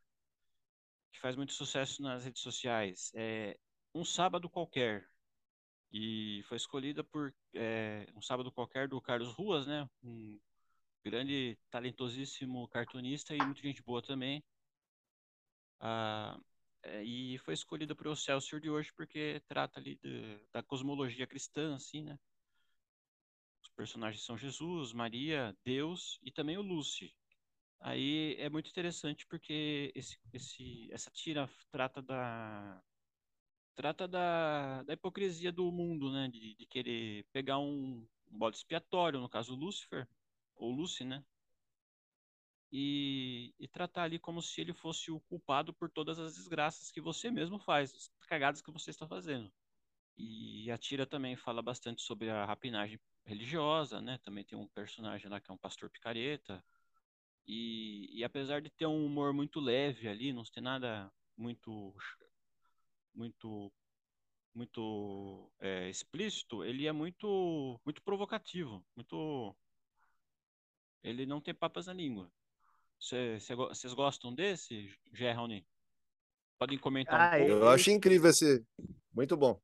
que 1.12 1.20
faz 1.20 1.36
muito 1.36 1.52
sucesso 1.52 2.02
nas 2.02 2.24
redes 2.24 2.42
sociais. 2.42 3.12
É 3.14 3.60
Um 3.94 4.06
Sábado 4.06 4.50
Qualquer. 4.50 5.06
E 5.92 6.42
foi 6.48 6.56
escolhida 6.56 7.04
por 7.04 7.36
é, 7.54 8.08
Um 8.16 8.22
Sábado 8.22 8.50
Qualquer 8.50 8.88
do 8.88 9.02
Carlos 9.02 9.34
Ruas, 9.34 9.68
né? 9.68 9.90
Um 10.02 10.40
grande, 11.04 11.58
talentosíssimo 11.70 12.66
cartunista 12.70 13.36
e 13.36 13.44
muita 13.44 13.62
gente 13.62 13.84
boa 13.84 14.02
também. 14.02 14.42
Ah, 15.82 16.40
é, 16.82 17.04
e 17.04 17.38
foi 17.40 17.56
escolhida 17.56 17.94
por 17.94 18.08
o 18.08 18.16
Celsius 18.16 18.62
de 18.62 18.70
hoje 18.70 18.94
porque 18.96 19.42
trata 19.50 19.82
ali 19.82 19.98
de- 19.98 20.40
da 20.54 20.64
cosmologia 20.64 21.28
cristã, 21.28 21.76
assim, 21.76 22.04
né? 22.04 22.18
Os 23.62 23.68
personagens 23.76 24.24
são 24.24 24.38
Jesus, 24.38 24.94
Maria, 24.94 25.54
Deus 25.66 26.18
e 26.24 26.32
também 26.32 26.58
o 26.58 26.62
Lucy. 26.62 27.14
Aí 27.84 28.36
é 28.40 28.50
muito 28.50 28.70
interessante 28.70 29.28
porque 29.28 29.92
esse, 29.94 30.18
esse, 30.32 30.90
essa 30.90 31.12
tira 31.12 31.50
trata 31.70 32.02
da 32.02 32.82
trata 33.76 34.08
da, 34.08 34.84
da 34.84 34.94
hipocrisia 34.94 35.52
do 35.52 35.70
mundo, 35.70 36.10
né? 36.12 36.30
De, 36.30 36.56
de 36.56 36.66
querer 36.66 37.26
pegar 37.34 37.60
um, 37.60 38.08
um 38.32 38.38
bode 38.38 38.56
expiatório, 38.56 39.20
no 39.20 39.28
caso 39.28 39.54
Lúcifer, 39.54 40.08
ou 40.56 40.72
Lucy, 40.72 41.04
né? 41.04 41.26
E, 42.72 43.54
e 43.60 43.68
tratar 43.68 44.04
ali 44.04 44.18
como 44.18 44.42
se 44.42 44.62
ele 44.62 44.74
fosse 44.74 45.12
o 45.12 45.20
culpado 45.20 45.74
por 45.74 45.90
todas 45.92 46.18
as 46.20 46.36
desgraças 46.36 46.90
que 46.90 47.02
você 47.02 47.30
mesmo 47.30 47.60
faz, 47.60 47.94
as 47.94 48.28
cagadas 48.28 48.62
que 48.62 48.72
você 48.72 48.92
está 48.92 49.06
fazendo. 49.06 49.52
E 50.18 50.72
a 50.72 50.78
tira 50.78 51.06
também 51.06 51.36
fala 51.36 51.62
bastante 51.62 52.02
sobre 52.02 52.30
a 52.30 52.46
rapinagem 52.46 53.00
religiosa, 53.26 54.02
né? 54.02 54.20
Também 54.24 54.46
tem 54.46 54.58
um 54.58 54.68
personagem 54.70 55.30
lá 55.30 55.42
que 55.42 55.52
é 55.52 55.54
um 55.54 55.58
pastor 55.58 55.90
picareta. 55.90 56.64
E, 57.46 58.20
e 58.20 58.24
apesar 58.24 58.62
de 58.62 58.70
ter 58.70 58.86
um 58.86 59.06
humor 59.06 59.34
muito 59.34 59.60
leve 59.60 60.08
ali, 60.08 60.32
não 60.32 60.44
tem 60.44 60.64
nada 60.64 61.12
muito 61.38 61.94
muito 63.14 63.72
muito 64.56 65.52
é, 65.60 65.90
explícito, 65.90 66.64
ele 66.64 66.88
é 66.88 66.92
muito 66.92 67.80
muito 67.86 68.02
provocativo, 68.02 68.86
muito 68.96 69.56
ele 71.04 71.26
não 71.26 71.42
tem 71.42 71.54
papas 71.54 71.88
na 71.88 71.94
língua. 71.94 72.32
Vocês 72.98 73.94
gostam 73.94 74.34
desse, 74.34 74.90
Gerrone? 75.12 75.68
Podem 76.58 76.78
comentar 76.78 77.20
ah, 77.20 77.36
um 77.36 77.40
pouco. 77.40 77.52
Eu 77.52 77.68
acho 77.68 77.92
incrível 77.92 78.30
esse. 78.30 78.66
Muito 79.14 79.36
bom. 79.36 79.60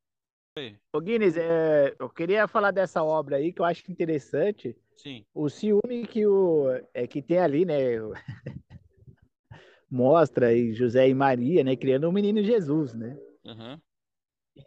Ô 0.91 0.99
Guinness, 0.99 1.37
é, 1.37 1.95
eu 1.97 2.09
queria 2.09 2.45
falar 2.45 2.71
dessa 2.71 3.01
obra 3.01 3.37
aí 3.37 3.53
que 3.53 3.61
eu 3.61 3.65
acho 3.65 3.89
interessante. 3.89 4.75
Sim. 5.01 5.25
O 5.33 5.47
ciúme 5.49 6.05
que, 6.05 6.27
o, 6.27 6.69
é, 6.93 7.07
que 7.07 7.21
tem 7.21 7.39
ali, 7.39 7.63
né? 7.63 7.77
Mostra 9.89 10.47
aí 10.47 10.73
José 10.73 11.07
e 11.07 11.13
Maria, 11.13 11.63
né? 11.63 11.77
Criando 11.77 12.09
um 12.09 12.11
menino 12.11 12.43
Jesus, 12.43 12.93
né? 12.93 13.17
Uhum. 13.45 13.79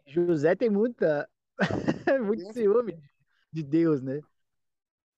José 0.06 0.54
tem 0.56 0.70
muita, 0.70 1.28
muito 2.24 2.50
ciúme 2.54 2.98
de 3.52 3.62
Deus, 3.62 4.00
né? 4.00 4.20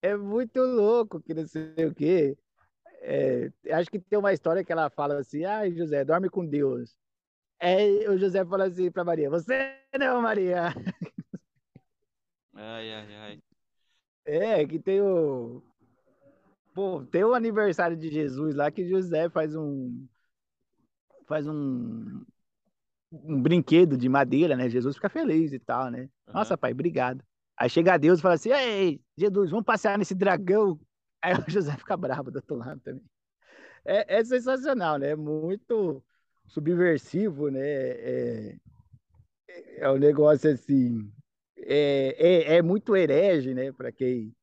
É 0.03 0.17
muito 0.17 0.61
louco 0.61 1.23
que 1.23 1.33
não 1.33 1.47
sei 1.47 1.87
o 1.87 1.95
quê. 1.95 2.37
É, 3.01 3.53
acho 3.71 3.89
que 3.93 4.01
tem 4.01 4.19
uma 4.19 4.33
história 4.33 4.65
que 4.65 4.73
ela 4.73 4.91
fala 4.91 5.21
assim: 5.21 5.45
ai, 5.45 5.69
ah, 5.69 5.77
José, 5.77 6.05
dorme 6.05 6.29
com 6.29 6.45
Deus. 6.45 6.97
É, 7.61 8.11
o 8.11 8.19
José 8.19 8.45
fala 8.45 8.65
assim 8.65 8.91
para 8.91 9.05
Maria: 9.05 9.31
Você 9.31 9.79
não, 9.97 10.21
Maria. 10.21 10.75
Ai, 12.57 12.93
ai, 12.93 13.15
ai. 13.17 13.44
É, 14.25 14.67
que 14.67 14.79
tem 14.79 15.01
o. 15.01 15.63
Pô, 16.75 17.05
tem 17.05 17.23
o 17.25 17.35
aniversário 17.35 17.97
de 17.97 18.11
Jesus 18.11 18.55
lá 18.55 18.71
que 18.71 18.89
José 18.89 19.29
faz 19.29 19.55
um. 19.55 20.07
Faz 21.27 21.47
um. 21.47 22.25
Um 23.13 23.41
brinquedo 23.41 23.97
de 23.97 24.09
madeira, 24.09 24.57
né? 24.57 24.69
Jesus 24.69 24.97
fica 24.97 25.09
feliz 25.09 25.53
e 25.53 25.59
tal, 25.59 25.91
né? 25.91 26.09
Uhum. 26.27 26.35
Nossa, 26.35 26.59
pai, 26.59 26.73
obrigado. 26.73 27.23
Aí 27.57 27.71
chega 27.71 27.97
Deus 27.97 28.19
e 28.19 28.23
fala 28.23 28.35
assim: 28.35 28.51
Ei, 28.51 29.01
Jesus, 29.17 29.51
vamos 29.51 29.65
passear 29.65 29.97
nesse 29.99 30.15
dragão. 30.15 30.81
Aí 31.23 31.35
o 31.35 31.45
José 31.49 31.77
fica 31.77 31.97
bravo 31.97 32.31
do 32.31 32.37
outro 32.37 32.57
lado 32.57 32.81
também. 32.81 33.05
É, 33.85 34.19
é 34.19 34.25
sensacional, 34.25 34.99
né? 34.99 35.11
É 35.11 35.17
muito 35.17 36.03
subversivo, 36.49 37.51
né? 37.51 37.61
É, 37.61 38.57
é 39.79 39.91
um 39.91 39.99
negócio 39.99 40.51
assim. 40.51 41.13
É, 41.57 42.17
é, 42.19 42.57
é 42.57 42.63
muito 42.63 42.97
herege, 42.97 43.55
né? 43.55 43.73
Para 43.73 43.93
quem. 43.93 44.35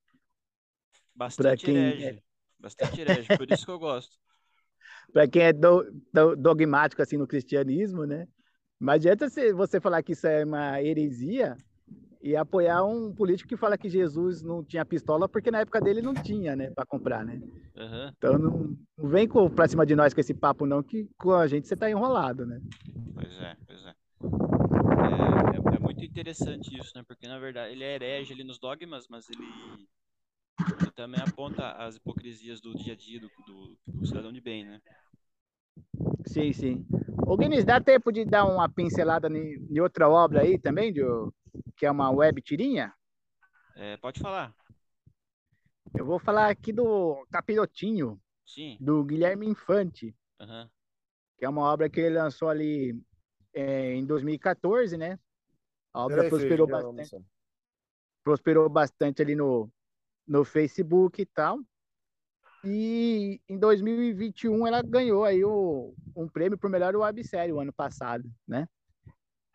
Bastante 1.15 1.65
quem 1.65 1.75
herege. 1.75 2.05
É... 2.05 2.21
Bastante 2.59 3.01
herege, 3.01 3.27
por 3.37 3.51
isso 3.51 3.65
que 3.65 3.71
eu 3.71 3.79
gosto. 3.79 4.15
para 5.11 5.27
quem 5.27 5.43
é 5.43 5.53
do, 5.53 5.85
do, 6.13 6.35
dogmático 6.35 7.01
assim 7.01 7.17
no 7.17 7.27
cristianismo, 7.27 8.05
né? 8.05 8.27
Mas 8.79 8.95
adianta 8.95 9.27
você 9.53 9.79
falar 9.79 10.01
que 10.01 10.13
isso 10.13 10.25
é 10.25 10.43
uma 10.43 10.81
heresia 10.81 11.55
e 12.21 12.35
apoiar 12.35 12.83
um 12.83 13.13
político 13.13 13.49
que 13.49 13.57
fala 13.57 13.77
que 13.77 13.89
Jesus 13.89 14.41
não 14.41 14.63
tinha 14.63 14.85
pistola 14.85 15.27
porque 15.27 15.51
na 15.51 15.59
época 15.59 15.81
dele 15.81 16.01
não 16.01 16.13
tinha, 16.13 16.55
né, 16.55 16.71
para 16.71 16.85
comprar, 16.85 17.25
né? 17.25 17.41
Uhum. 17.75 18.11
Então 18.17 18.37
não, 18.37 18.77
não 18.97 19.09
vem 19.09 19.27
com, 19.27 19.49
pra 19.49 19.67
cima 19.67 19.85
de 19.85 19.95
nós 19.95 20.13
com 20.13 20.21
esse 20.21 20.33
papo 20.33 20.65
não, 20.65 20.81
que 20.81 21.09
com 21.17 21.33
a 21.33 21.47
gente 21.47 21.67
você 21.67 21.75
tá 21.75 21.89
enrolado, 21.89 22.45
né? 22.45 22.59
Pois 23.13 23.39
é, 23.39 23.55
pois 23.67 23.85
é. 23.85 23.95
É, 25.01 25.73
é, 25.73 25.75
é 25.75 25.79
muito 26.01 26.11
interessante 26.11 26.75
isso, 26.75 26.91
né? 26.95 27.03
Porque 27.07 27.27
na 27.27 27.37
verdade 27.37 27.73
ele 27.73 27.83
é 27.83 27.95
herege 27.95 28.33
ali 28.33 28.43
nos 28.43 28.59
dogmas, 28.59 29.07
mas 29.07 29.29
ele, 29.29 29.45
ele 30.81 30.91
também 30.95 31.21
aponta 31.21 31.73
as 31.73 31.95
hipocrisias 31.95 32.59
do 32.59 32.73
dia 32.73 32.93
a 32.93 32.95
dia 32.95 33.19
do, 33.19 33.29
do, 33.45 33.77
do 33.85 34.05
cidadão 34.05 34.33
de 34.33 34.41
bem, 34.41 34.65
né? 34.65 34.81
Sim, 36.25 36.51
sim. 36.53 36.85
O 37.27 37.37
Guinness, 37.37 37.63
dá 37.63 37.79
tempo 37.79 38.11
de 38.11 38.25
dar 38.25 38.45
uma 38.45 38.67
pincelada 38.67 39.27
em 39.29 39.79
outra 39.79 40.09
obra 40.09 40.41
aí 40.41 40.57
também, 40.57 40.91
de, 40.91 41.01
que 41.77 41.85
é 41.85 41.91
uma 41.91 42.09
web 42.09 42.41
tirinha? 42.41 42.93
É, 43.75 43.95
pode 43.97 44.19
falar. 44.19 44.53
Eu 45.95 46.05
vou 46.05 46.19
falar 46.19 46.49
aqui 46.49 46.73
do 46.73 47.25
Capirotinho, 47.31 48.19
Sim. 48.45 48.77
do 48.79 49.03
Guilherme 49.03 49.47
Infante, 49.47 50.15
uhum. 50.39 50.67
que 51.37 51.45
é 51.45 51.49
uma 51.49 51.61
obra 51.71 51.89
que 51.89 51.99
ele 51.99 52.15
lançou 52.15 52.49
ali 52.49 52.99
é, 53.53 53.93
em 53.93 54.05
2014, 54.05 54.97
né? 54.97 55.19
A 55.93 56.05
obra 56.05 56.29
prosperou 56.29 56.67
bastante. 56.67 57.25
Prosperou 58.23 58.69
bastante 58.69 59.21
ali 59.21 59.35
no, 59.35 59.69
no 60.27 60.45
Facebook 60.45 61.21
e 61.21 61.25
tal. 61.25 61.59
E 62.63 63.41
em 63.49 63.57
2021 63.57 64.67
ela 64.67 64.81
ganhou 64.83 65.25
aí 65.25 65.43
o, 65.43 65.93
um 66.15 66.27
prêmio 66.27 66.57
por 66.57 66.69
melhor 66.69 66.95
websérie 66.95 67.51
o 67.51 67.59
ano 67.59 67.73
passado, 67.73 68.31
né? 68.47 68.67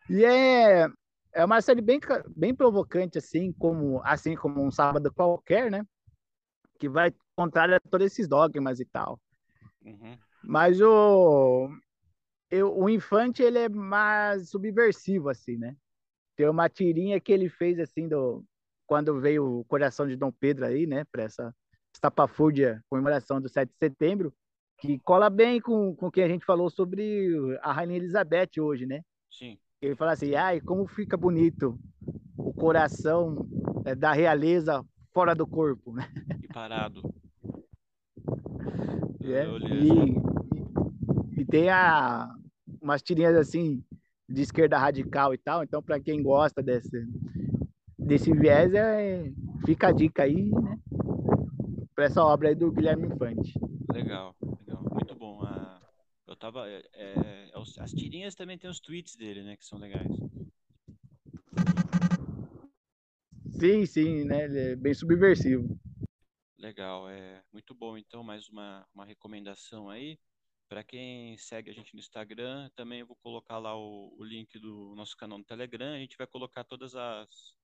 E 0.09 0.25
é, 0.25 0.87
é 1.33 1.45
uma 1.45 1.61
série 1.61 1.81
bem, 1.81 1.99
bem 2.35 2.53
provocante, 2.53 3.17
assim 3.17 3.53
como, 3.53 4.01
assim 4.03 4.35
como 4.35 4.61
um 4.61 4.71
sábado 4.71 5.11
qualquer, 5.13 5.71
né? 5.71 5.85
Que 6.77 6.89
vai 6.89 7.13
contrário 7.35 7.75
a 7.75 7.79
todos 7.79 8.07
esses 8.07 8.27
dogmas 8.27 8.79
e 8.79 8.85
tal. 8.85 9.19
Uhum. 9.85 10.17
Mas 10.43 10.81
o, 10.81 11.69
eu, 12.51 12.77
o 12.77 12.89
Infante, 12.89 13.41
ele 13.41 13.59
é 13.59 13.69
mais 13.69 14.49
subversivo, 14.49 15.29
assim, 15.29 15.57
né? 15.57 15.75
Tem 16.37 16.47
uma 16.47 16.69
tirinha 16.69 17.19
que 17.19 17.31
ele 17.31 17.49
fez, 17.49 17.79
assim, 17.79 18.07
do, 18.07 18.45
quando 18.85 19.19
veio 19.19 19.59
o 19.59 19.65
coração 19.65 20.07
de 20.07 20.15
Dom 20.15 20.31
Pedro 20.31 20.65
aí, 20.65 20.85
né? 20.85 21.03
Para 21.11 21.23
essa 21.23 21.53
estapafúrdia 21.93 22.79
comemoração 22.89 23.41
do 23.41 23.49
7 23.49 23.69
de 23.69 23.77
setembro, 23.77 24.31
que 24.79 24.99
cola 24.99 25.31
bem 25.31 25.59
com, 25.59 25.95
com 25.95 26.07
o 26.07 26.11
que 26.11 26.21
a 26.21 26.27
gente 26.27 26.45
falou 26.45 26.69
sobre 26.69 27.57
a 27.63 27.73
Rainha 27.73 27.97
Elizabeth 27.97 28.61
hoje, 28.61 28.85
né? 28.85 29.01
Sim. 29.31 29.57
Ele 29.81 29.95
fala 29.95 30.11
assim, 30.11 30.35
ai, 30.35 30.61
como 30.61 30.87
fica 30.87 31.17
bonito 31.17 31.79
o 32.37 32.53
coração 32.53 33.47
é, 33.83 33.95
da 33.95 34.13
realeza 34.13 34.85
fora 35.11 35.33
do 35.33 35.47
corpo, 35.47 35.91
né? 35.91 36.07
E 36.43 36.47
parado. 36.47 37.01
É, 39.21 39.45
e, 39.81 41.39
e, 41.39 41.41
e, 41.41 41.45
tem 41.45 41.69
a, 41.69 42.29
umas 42.79 43.01
tirinhas 43.01 43.35
assim 43.35 43.83
de 44.29 44.41
esquerda 44.41 44.77
radical 44.77 45.33
e 45.33 45.37
tal, 45.37 45.63
então 45.63 45.81
para 45.81 45.99
quem 45.99 46.21
gosta 46.21 46.61
desse, 46.61 47.07
desse 47.97 48.31
viés, 48.33 48.73
é, 48.73 49.31
fica 49.65 49.87
a 49.87 49.91
dica 49.91 50.23
aí, 50.23 50.49
né? 50.49 50.79
Para 51.95 52.05
essa 52.05 52.23
obra 52.23 52.49
aí 52.49 52.55
do 52.55 52.71
Guilherme 52.71 53.07
Infante. 53.07 53.53
Legal, 53.91 54.35
legal, 54.41 54.83
muito 54.91 55.15
bom. 55.15 55.41
Ah, 55.43 55.81
eu 56.27 56.35
tava. 56.35 56.69
É, 56.69 56.83
é 56.93 57.49
é 57.49 57.81
as 57.81 57.91
tirinhas 57.91 58.35
também 58.35 58.57
tem 58.57 58.69
os 58.69 58.79
tweets 58.79 59.15
dele, 59.15 59.41
né? 59.41 59.57
Que 59.57 59.65
são 59.65 59.79
legais. 59.79 60.11
Sim, 63.59 63.85
sim, 63.87 64.23
né? 64.25 64.45
Ele 64.45 64.59
é 64.59 64.75
bem 64.75 64.93
subversivo. 64.93 65.79
Legal, 66.59 67.09
é 67.09 67.41
muito 67.51 67.73
bom. 67.73 67.97
Então, 67.97 68.23
mais 68.23 68.47
uma, 68.49 68.85
uma 68.93 69.05
recomendação 69.05 69.89
aí. 69.89 70.19
Para 70.67 70.83
quem 70.83 71.37
segue 71.37 71.69
a 71.69 71.73
gente 71.73 71.93
no 71.93 71.99
Instagram, 71.99 72.69
também 72.75 73.03
vou 73.03 73.15
colocar 73.15 73.57
lá 73.57 73.75
o, 73.77 74.13
o 74.17 74.23
link 74.23 74.59
do 74.59 74.93
nosso 74.95 75.15
canal 75.15 75.37
no 75.37 75.43
Telegram. 75.43 75.93
A 75.93 75.99
gente 75.99 76.17
vai 76.17 76.27
colocar 76.27 76.63
todas 76.65 76.93
as, 76.95 77.55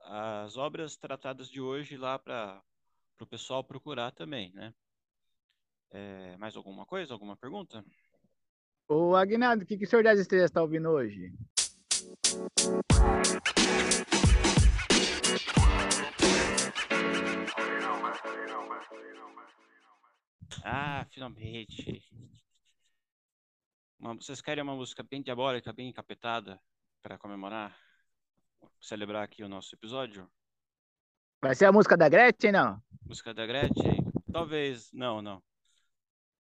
as 0.00 0.56
obras 0.56 0.96
tratadas 0.96 1.50
de 1.50 1.60
hoje 1.60 1.96
lá 1.96 2.18
para 2.18 2.62
o 3.20 3.26
pessoal 3.26 3.62
procurar 3.62 4.10
também, 4.12 4.52
né? 4.54 4.72
É, 5.90 6.36
mais 6.38 6.56
alguma 6.56 6.86
coisa? 6.86 7.12
Alguma 7.12 7.36
pergunta? 7.36 7.84
Ô, 8.88 9.14
Agnaldo, 9.14 9.64
o 9.64 9.66
que, 9.66 9.76
que 9.76 9.84
o 9.84 9.88
Senhor 9.88 10.02
das 10.02 10.18
Estrelas 10.18 10.50
está 10.50 10.62
ouvindo 10.62 10.88
hoje? 10.88 11.32
Ah, 20.64 21.06
finalmente. 21.10 22.02
Uma, 23.98 24.14
vocês 24.14 24.40
querem 24.40 24.62
uma 24.62 24.74
música 24.74 25.02
bem 25.02 25.22
diabólica, 25.22 25.72
bem 25.72 25.88
encapetada 25.88 26.60
para 27.02 27.18
comemorar, 27.18 27.78
celebrar 28.80 29.22
aqui 29.24 29.42
o 29.42 29.48
nosso 29.48 29.74
episódio? 29.74 30.30
Vai 31.42 31.54
ser 31.54 31.66
a 31.66 31.72
música 31.72 31.96
da 31.96 32.08
Gretchen, 32.08 32.52
não? 32.52 32.82
Música 33.04 33.32
da 33.32 33.46
Gretchen? 33.46 34.04
Talvez, 34.32 34.92
não, 34.92 35.22
não. 35.22 35.42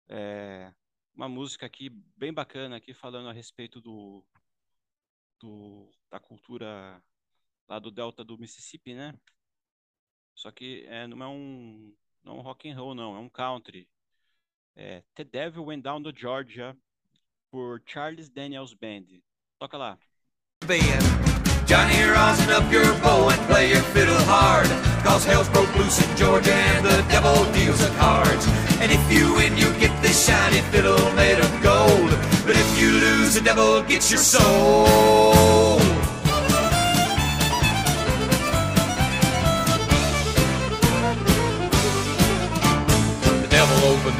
É, 0.08 0.72
uma 1.14 1.28
música 1.28 1.66
aqui 1.66 1.90
bem 2.16 2.32
bacana 2.32 2.76
aqui 2.76 2.94
falando 2.94 3.28
a 3.28 3.32
respeito 3.32 3.80
do, 3.80 4.24
do 5.40 5.90
da 6.10 6.18
cultura 6.18 7.02
lá 7.68 7.78
do 7.78 7.90
delta 7.90 8.24
do 8.24 8.38
Mississippi, 8.38 8.94
né? 8.94 9.14
Só 10.34 10.50
que 10.50 10.84
é, 10.86 11.06
não 11.06 11.22
é 11.22 11.28
um 11.28 11.96
não 12.22 12.36
é 12.36 12.38
um 12.38 12.40
rock 12.40 12.70
and 12.70 12.76
roll 12.76 12.94
não, 12.94 13.16
é 13.16 13.18
um 13.18 13.28
country. 13.28 13.88
É 14.78 15.02
The 15.16 15.24
Devil 15.24 15.64
Went 15.64 15.82
Down 15.82 16.04
to 16.04 16.12
Georgia 16.12 16.76
por 17.50 17.82
Charles 17.84 18.28
Daniels 18.28 18.74
Band. 18.74 19.06
Toca 19.58 19.76
lá. 19.76 19.98
Band. 20.66 21.02
Johnny, 21.66 22.02
rosin 22.04 22.50
up 22.50 22.72
your 22.72 22.86
bow 23.02 23.28
and 23.28 23.46
play 23.48 23.70
your 23.70 23.82
fiddle 23.92 24.16
hard. 24.26 24.68
Cause 25.04 25.24
hell's 25.26 25.48
broke 25.48 25.74
loose 25.76 25.98
in 26.00 26.16
Georgia 26.16 26.54
and 26.54 26.86
the 26.86 27.02
devil 27.10 27.44
deals 27.52 27.80
the 27.80 27.92
cards. 27.98 28.46
And 28.80 28.92
if 28.92 29.12
you 29.12 29.34
win, 29.34 29.56
you 29.58 29.68
get 29.80 29.90
this 30.00 30.26
shiny 30.26 30.60
fiddle 30.70 31.12
made 31.14 31.40
of 31.40 31.50
gold. 31.60 32.10
But 32.46 32.56
if 32.56 32.80
you 32.80 32.92
lose, 32.92 33.34
the 33.34 33.40
devil 33.40 33.82
gets 33.82 34.10
your 34.10 34.20
soul. 34.20 35.57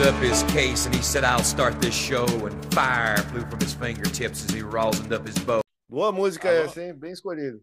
Up 0.01 0.15
his 0.23 0.43
case 0.45 0.87
and 0.87 0.95
he 0.95 1.03
said, 1.03 1.25
I'll 1.25 1.43
start 1.43 1.81
this 1.81 1.95
show. 1.95 2.27
And 2.47 2.75
fire 2.75 3.17
flew 3.17 3.41
from 3.43 3.61
his 3.61 3.75
fingertips 3.75 4.45
as 4.45 4.51
he 4.51 4.63
rosined 4.63 5.13
up 5.13 5.27
his 5.27 5.39
bow. 5.39 5.61
Boa 5.89 6.13
música 6.13 6.49
essa, 6.49 6.83
hein? 6.83 6.95
Bem 6.95 7.13
escolhido. 7.13 7.61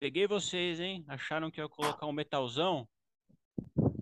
Peguei 0.00 0.26
vocês, 0.26 0.80
hein? 0.80 1.04
Acharam 1.08 1.50
que 1.50 1.60
eu 1.60 1.64
ia 1.64 1.68
colocar 1.68 2.06
um 2.06 2.12
metalzão? 2.12 2.86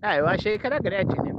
Ah, 0.01 0.17
eu 0.17 0.27
achei 0.27 0.57
que 0.57 0.65
era 0.65 0.79
Gretchen, 0.79 1.21
né? 1.21 1.33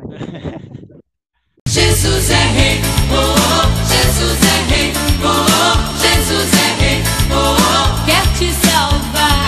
Jesus 1.68 2.30
é 2.30 2.34
rei, 2.34 2.78
oh, 3.10 3.34
oh, 3.34 3.66
Jesus 3.90 4.40
é 4.40 4.58
rei, 4.72 4.92
oh, 5.20 5.44
oh, 5.44 5.76
Jesus 5.98 6.52
é 6.54 6.70
rei, 6.80 7.02
oh, 7.34 7.56
oh, 7.58 8.06
quer 8.06 8.24
te 8.38 8.52
salvar. 8.52 9.44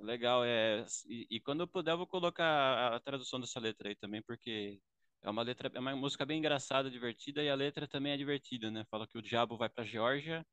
Legal, 0.00 0.44
é. 0.44 0.84
E, 1.08 1.26
e 1.30 1.40
quando 1.40 1.60
eu 1.60 1.68
puder, 1.68 1.92
eu 1.92 1.98
vou 1.98 2.06
colocar 2.06 2.44
a, 2.44 2.96
a 2.96 3.00
tradução 3.00 3.40
dessa 3.40 3.60
letra 3.60 3.88
aí 3.88 3.94
também, 3.94 4.20
porque 4.20 4.78
é 5.24 5.30
uma 5.30 5.42
letra, 5.42 5.70
é 5.74 5.80
uma 5.80 5.96
música 5.96 6.26
bem 6.26 6.38
engraçada, 6.38 6.90
divertida, 6.90 7.42
e 7.42 7.48
a 7.48 7.54
letra 7.54 7.88
também 7.88 8.12
é 8.12 8.16
divertida, 8.16 8.70
né? 8.70 8.84
Fala 8.90 9.06
que 9.06 9.16
o 9.16 9.22
diabo 9.22 9.56
vai 9.56 9.70
pra 9.70 9.82
Geórgia, 9.82 10.46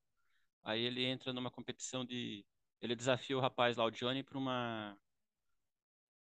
aí 0.64 0.82
ele 0.82 1.04
entra 1.04 1.34
numa 1.34 1.52
competição 1.52 2.06
de. 2.06 2.46
Ele 2.82 2.96
desafia 2.96 3.38
o 3.38 3.42
rapaz 3.42 3.76
lá, 3.76 3.84
o 3.84 3.92
Johnny, 3.92 4.24
para 4.24 4.38
uma, 4.38 4.98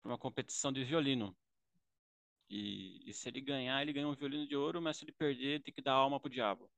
pra 0.03 0.11
uma 0.13 0.19
competição 0.19 0.71
de 0.71 0.85
violino. 0.85 1.35
E, 2.49 3.03
e, 3.09 3.13
se 3.15 3.29
ele 3.29 3.41
ganhar, 3.41 3.81
ele 3.81 3.93
ganha 3.95 4.07
um 4.07 4.15
violino 4.15 4.47
de 4.47 4.55
ouro, 4.55 4.83
mas 4.83 4.99
se 4.99 5.05
ele 5.05 5.13
perder, 5.13 5.63
tem 5.63 5.75
que 5.75 5.83
dar 5.83 5.95
alma 5.95 6.21
pro 6.21 6.31
diabo. 6.31 6.71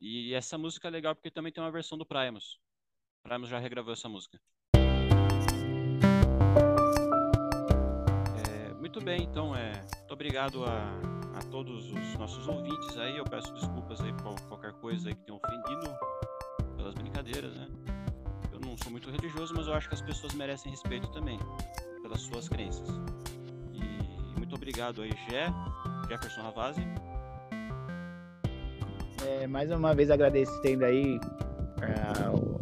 E 0.00 0.34
essa 0.34 0.58
música 0.58 0.88
é 0.88 0.90
legal 0.90 1.14
porque 1.14 1.30
também 1.30 1.52
tem 1.52 1.62
uma 1.62 1.70
versão 1.70 1.96
do 1.96 2.04
Primus. 2.04 2.58
O 3.20 3.28
Primus 3.28 3.48
já 3.48 3.58
regravou 3.58 3.92
essa 3.92 4.08
música. 4.08 4.38
É, 8.36 8.74
muito 8.74 9.00
bem, 9.00 9.22
então, 9.22 9.56
é, 9.56 9.72
obrigado 10.14 10.64
a, 10.64 10.78
a 11.36 11.42
todos 11.50 11.92
os 11.92 12.14
nossos 12.14 12.46
ouvintes 12.46 12.96
aí. 12.96 13.18
Eu 13.18 13.24
peço 13.24 13.52
desculpas 13.52 14.00
aí 14.00 14.12
por 14.12 14.40
qualquer 14.42 14.72
coisa 14.74 15.08
aí 15.08 15.14
que 15.14 15.22
tenha 15.24 15.36
ofendido 15.36 15.92
pelas 16.76 16.94
brincadeiras, 16.94 17.52
né? 17.54 17.66
Eu 18.52 18.60
não 18.60 18.76
sou 18.78 18.92
muito 18.92 19.10
religioso, 19.10 19.52
mas 19.56 19.66
eu 19.66 19.74
acho 19.74 19.88
que 19.88 19.94
as 19.94 20.00
pessoas 20.00 20.32
merecem 20.34 20.70
respeito 20.70 21.10
também 21.10 21.38
pelas 22.00 22.20
suas 22.20 22.48
crenças. 22.48 22.88
Muito 24.36 24.54
obrigado 24.54 25.02
aí, 25.02 25.10
Jé, 25.28 25.52
Jefferson 26.08 26.42
Ravazzi. 26.42 26.86
É, 29.26 29.46
mais 29.48 29.70
uma 29.72 29.94
vez 29.94 30.10
agradecendo 30.10 30.84
aí 30.84 31.18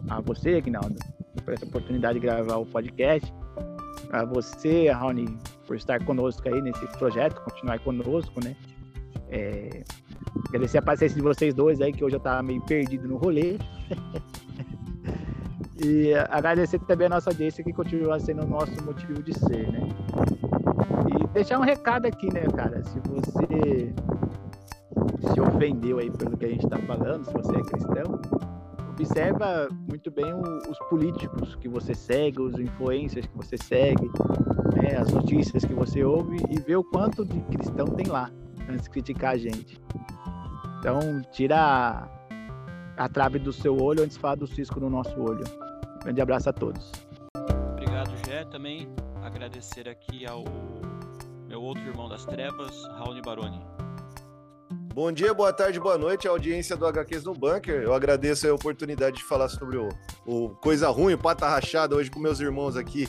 a, 0.09 0.17
a 0.17 0.21
você, 0.23 0.55
Aguinaldo, 0.55 0.97
por 1.45 1.53
essa 1.53 1.67
oportunidade 1.67 2.19
de 2.19 2.27
gravar 2.27 2.57
o 2.57 2.67
podcast. 2.67 3.31
A 4.11 4.25
você, 4.25 4.91
Rony, 4.91 5.27
por 5.67 5.77
estar 5.77 6.05
conosco 6.05 6.49
aí 6.49 6.61
nesse 6.61 6.87
projeto, 6.99 7.41
continuar 7.43 7.79
conosco, 7.81 8.43
né? 8.43 8.57
É, 9.29 9.83
agradecer 10.49 10.79
a 10.79 10.83
paciência 10.83 11.17
de 11.17 11.23
vocês 11.23 11.55
dois 11.55 11.81
aí, 11.81 11.93
que 11.93 12.05
hoje 12.05 12.17
eu 12.17 12.21
tava 12.21 12.43
meio 12.43 12.61
perdido 12.63 13.09
no 13.09 13.17
rolê. 13.17 13.59
e 15.85 16.15
agradecer 16.31 16.79
também 16.81 17.07
a 17.07 17.11
nossa 17.11 17.31
audiência, 17.31 17.65
que 17.65 17.73
continua 17.73 18.19
sendo 18.21 18.45
o 18.45 18.49
nosso 18.49 18.83
motivo 18.85 19.23
de 19.23 19.39
ser, 19.39 19.71
né? 19.73 19.89
E 21.09 21.27
deixar 21.29 21.59
um 21.59 21.63
recado 21.63 22.07
aqui, 22.07 22.33
né, 22.33 22.43
cara? 22.55 22.83
Se 22.85 23.01
você 23.01 23.95
se 25.33 25.41
ofendeu 25.41 25.99
aí 25.99 26.11
pelo 26.11 26.37
que 26.37 26.45
a 26.45 26.49
gente 26.49 26.65
está 26.65 26.79
falando, 26.79 27.25
se 27.25 27.33
você 27.33 27.57
é 27.57 27.63
cristão, 27.63 28.21
observa 28.93 29.69
muito 29.89 30.11
bem 30.11 30.33
o, 30.33 30.71
os 30.71 30.79
políticos 30.89 31.57
que 31.57 31.69
você 31.69 31.95
segue, 31.95 32.41
os 32.41 32.59
influencers 32.59 33.27
que 33.27 33.37
você 33.37 33.57
segue, 33.57 34.11
né, 34.75 34.97
as 34.97 35.11
notícias 35.11 35.65
que 35.65 35.75
você 35.75 36.05
ouve 36.05 36.37
e 36.51 36.61
vê 36.61 36.77
o 36.77 36.85
quanto 36.85 37.25
de 37.25 37.41
cristão 37.43 37.87
tem 37.87 38.07
lá 38.07 38.31
antes 38.69 38.85
de 38.85 38.91
criticar 38.91 39.33
a 39.33 39.37
gente. 39.37 39.81
Então, 40.79 41.01
tira 41.31 41.59
a, 41.59 43.05
a 43.05 43.09
trave 43.09 43.39
do 43.39 43.53
seu 43.53 43.77
olho 43.77 44.03
antes 44.03 44.17
de 44.17 44.21
falar 44.21 44.35
do 44.35 44.47
cisco 44.47 44.79
no 44.81 44.91
nosso 44.91 45.19
olho. 45.21 45.45
grande 46.03 46.21
abraço 46.21 46.51
a 46.51 46.53
todos. 46.53 46.93
Obrigado, 47.73 48.11
Gé. 48.27 48.45
Também 48.45 48.89
agradecer 49.23 49.89
aqui 49.89 50.27
ao 50.27 50.45
meu 51.49 51.63
outro 51.63 51.83
irmão 51.85 52.09
das 52.09 52.25
trevas, 52.25 52.85
Raoni 52.99 53.23
Baroni. 53.23 53.61
Bom 54.95 55.11
dia, 55.11 55.33
boa 55.33 55.51
tarde, 55.55 55.81
boa 55.81 55.97
noite, 55.97 56.29
audiência 56.29 56.77
do 56.77 56.87
HQs 56.87 57.25
no 57.25 57.33
Bunker. 57.33 57.81
Eu 57.81 57.95
agradeço 57.95 58.47
a 58.47 58.53
oportunidade 58.53 59.17
de 59.17 59.25
falar 59.25 59.49
sobre 59.49 59.79
o, 59.79 59.89
o 60.27 60.51
Coisa 60.57 60.91
Ruim, 60.91 61.15
o 61.15 61.19
Pata 61.19 61.49
Rachada, 61.49 61.97
hoje 61.97 62.11
com 62.11 62.21
meus 62.21 62.41
irmãos 62.41 62.77
aqui, 62.77 63.09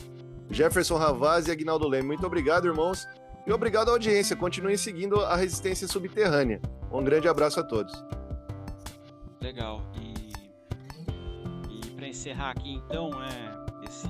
Jefferson 0.50 0.96
Ravaz 0.96 1.46
e 1.46 1.50
Agnaldo 1.50 1.86
Leme. 1.86 2.06
Muito 2.06 2.26
obrigado, 2.26 2.66
irmãos. 2.66 3.06
E 3.46 3.52
obrigado 3.52 3.90
à 3.90 3.92
audiência. 3.92 4.34
Continuem 4.34 4.78
seguindo 4.78 5.20
a 5.20 5.36
Resistência 5.36 5.86
Subterrânea. 5.86 6.58
Um 6.90 7.04
grande 7.04 7.28
abraço 7.28 7.60
a 7.60 7.62
todos. 7.62 7.92
Legal. 9.42 9.82
E, 10.00 10.32
e 11.68 11.90
para 11.90 12.08
encerrar 12.08 12.52
aqui, 12.52 12.76
então, 12.86 13.10
é, 13.22 13.86
esse, 13.86 14.08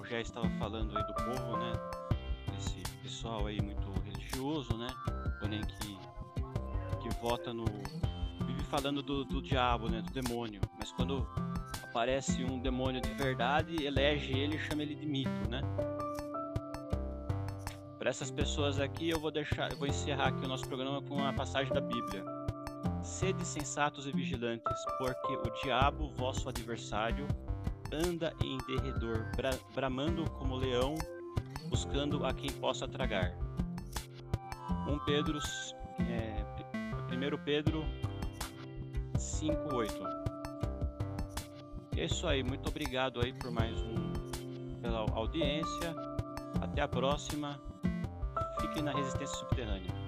o 0.00 0.06
já 0.06 0.20
estava 0.20 0.48
falando 0.60 0.96
aí 0.96 1.04
do 1.04 1.14
povo, 1.14 1.56
né? 1.56 1.72
Esse 2.56 2.80
pessoal 3.02 3.48
aí 3.48 3.60
muito 3.60 3.82
religioso, 4.04 4.76
né? 4.76 4.86
Porém 5.40 5.60
que 5.60 5.93
que 7.04 7.10
vota 7.20 7.52
no. 7.52 7.66
vive 8.46 8.64
falando 8.64 9.02
do, 9.02 9.24
do 9.24 9.42
diabo, 9.42 9.90
né? 9.90 10.00
Do 10.00 10.10
demônio. 10.10 10.60
Mas 10.78 10.90
quando 10.92 11.28
aparece 11.82 12.42
um 12.42 12.58
demônio 12.58 13.00
de 13.00 13.12
verdade, 13.12 13.84
elege 13.84 14.32
ele 14.32 14.56
e 14.56 14.58
chama 14.58 14.82
ele 14.82 14.94
de 14.94 15.06
mito, 15.06 15.50
né? 15.50 15.60
Para 17.98 18.08
essas 18.08 18.30
pessoas 18.30 18.80
aqui, 18.80 19.10
eu 19.10 19.20
vou 19.20 19.30
deixar, 19.30 19.70
eu 19.70 19.76
vou 19.76 19.86
encerrar 19.86 20.28
aqui 20.28 20.44
o 20.44 20.48
nosso 20.48 20.66
programa 20.66 21.02
com 21.02 21.16
uma 21.16 21.32
passagem 21.32 21.72
da 21.72 21.80
Bíblia. 21.80 22.24
Sede 23.02 23.44
sensatos 23.44 24.06
e 24.06 24.12
vigilantes, 24.12 24.84
porque 24.98 25.36
o 25.36 25.62
diabo, 25.62 26.08
vosso 26.16 26.48
adversário, 26.48 27.26
anda 27.92 28.32
em 28.42 28.56
derredor, 28.66 29.30
bra 29.36 29.50
bramando 29.74 30.24
como 30.32 30.56
leão, 30.56 30.94
buscando 31.68 32.24
a 32.24 32.32
quem 32.32 32.50
possa 32.52 32.88
tragar. 32.88 33.34
1 34.88 34.98
Pedro 35.04 35.38
é, 36.00 36.43
1 37.14 37.38
Pedro 37.44 37.84
5:8. 39.16 40.04
É 41.96 42.04
isso 42.06 42.26
aí, 42.26 42.42
muito 42.42 42.68
obrigado 42.68 43.20
aí 43.20 43.32
por 43.32 43.52
mais 43.52 43.80
um 43.80 44.12
pela 44.82 45.06
audiência. 45.12 45.94
Até 46.60 46.82
a 46.82 46.88
próxima. 46.88 47.58
Fiquem 48.60 48.82
na 48.82 48.92
resistência 48.92 49.36
subterrânea. 49.36 50.03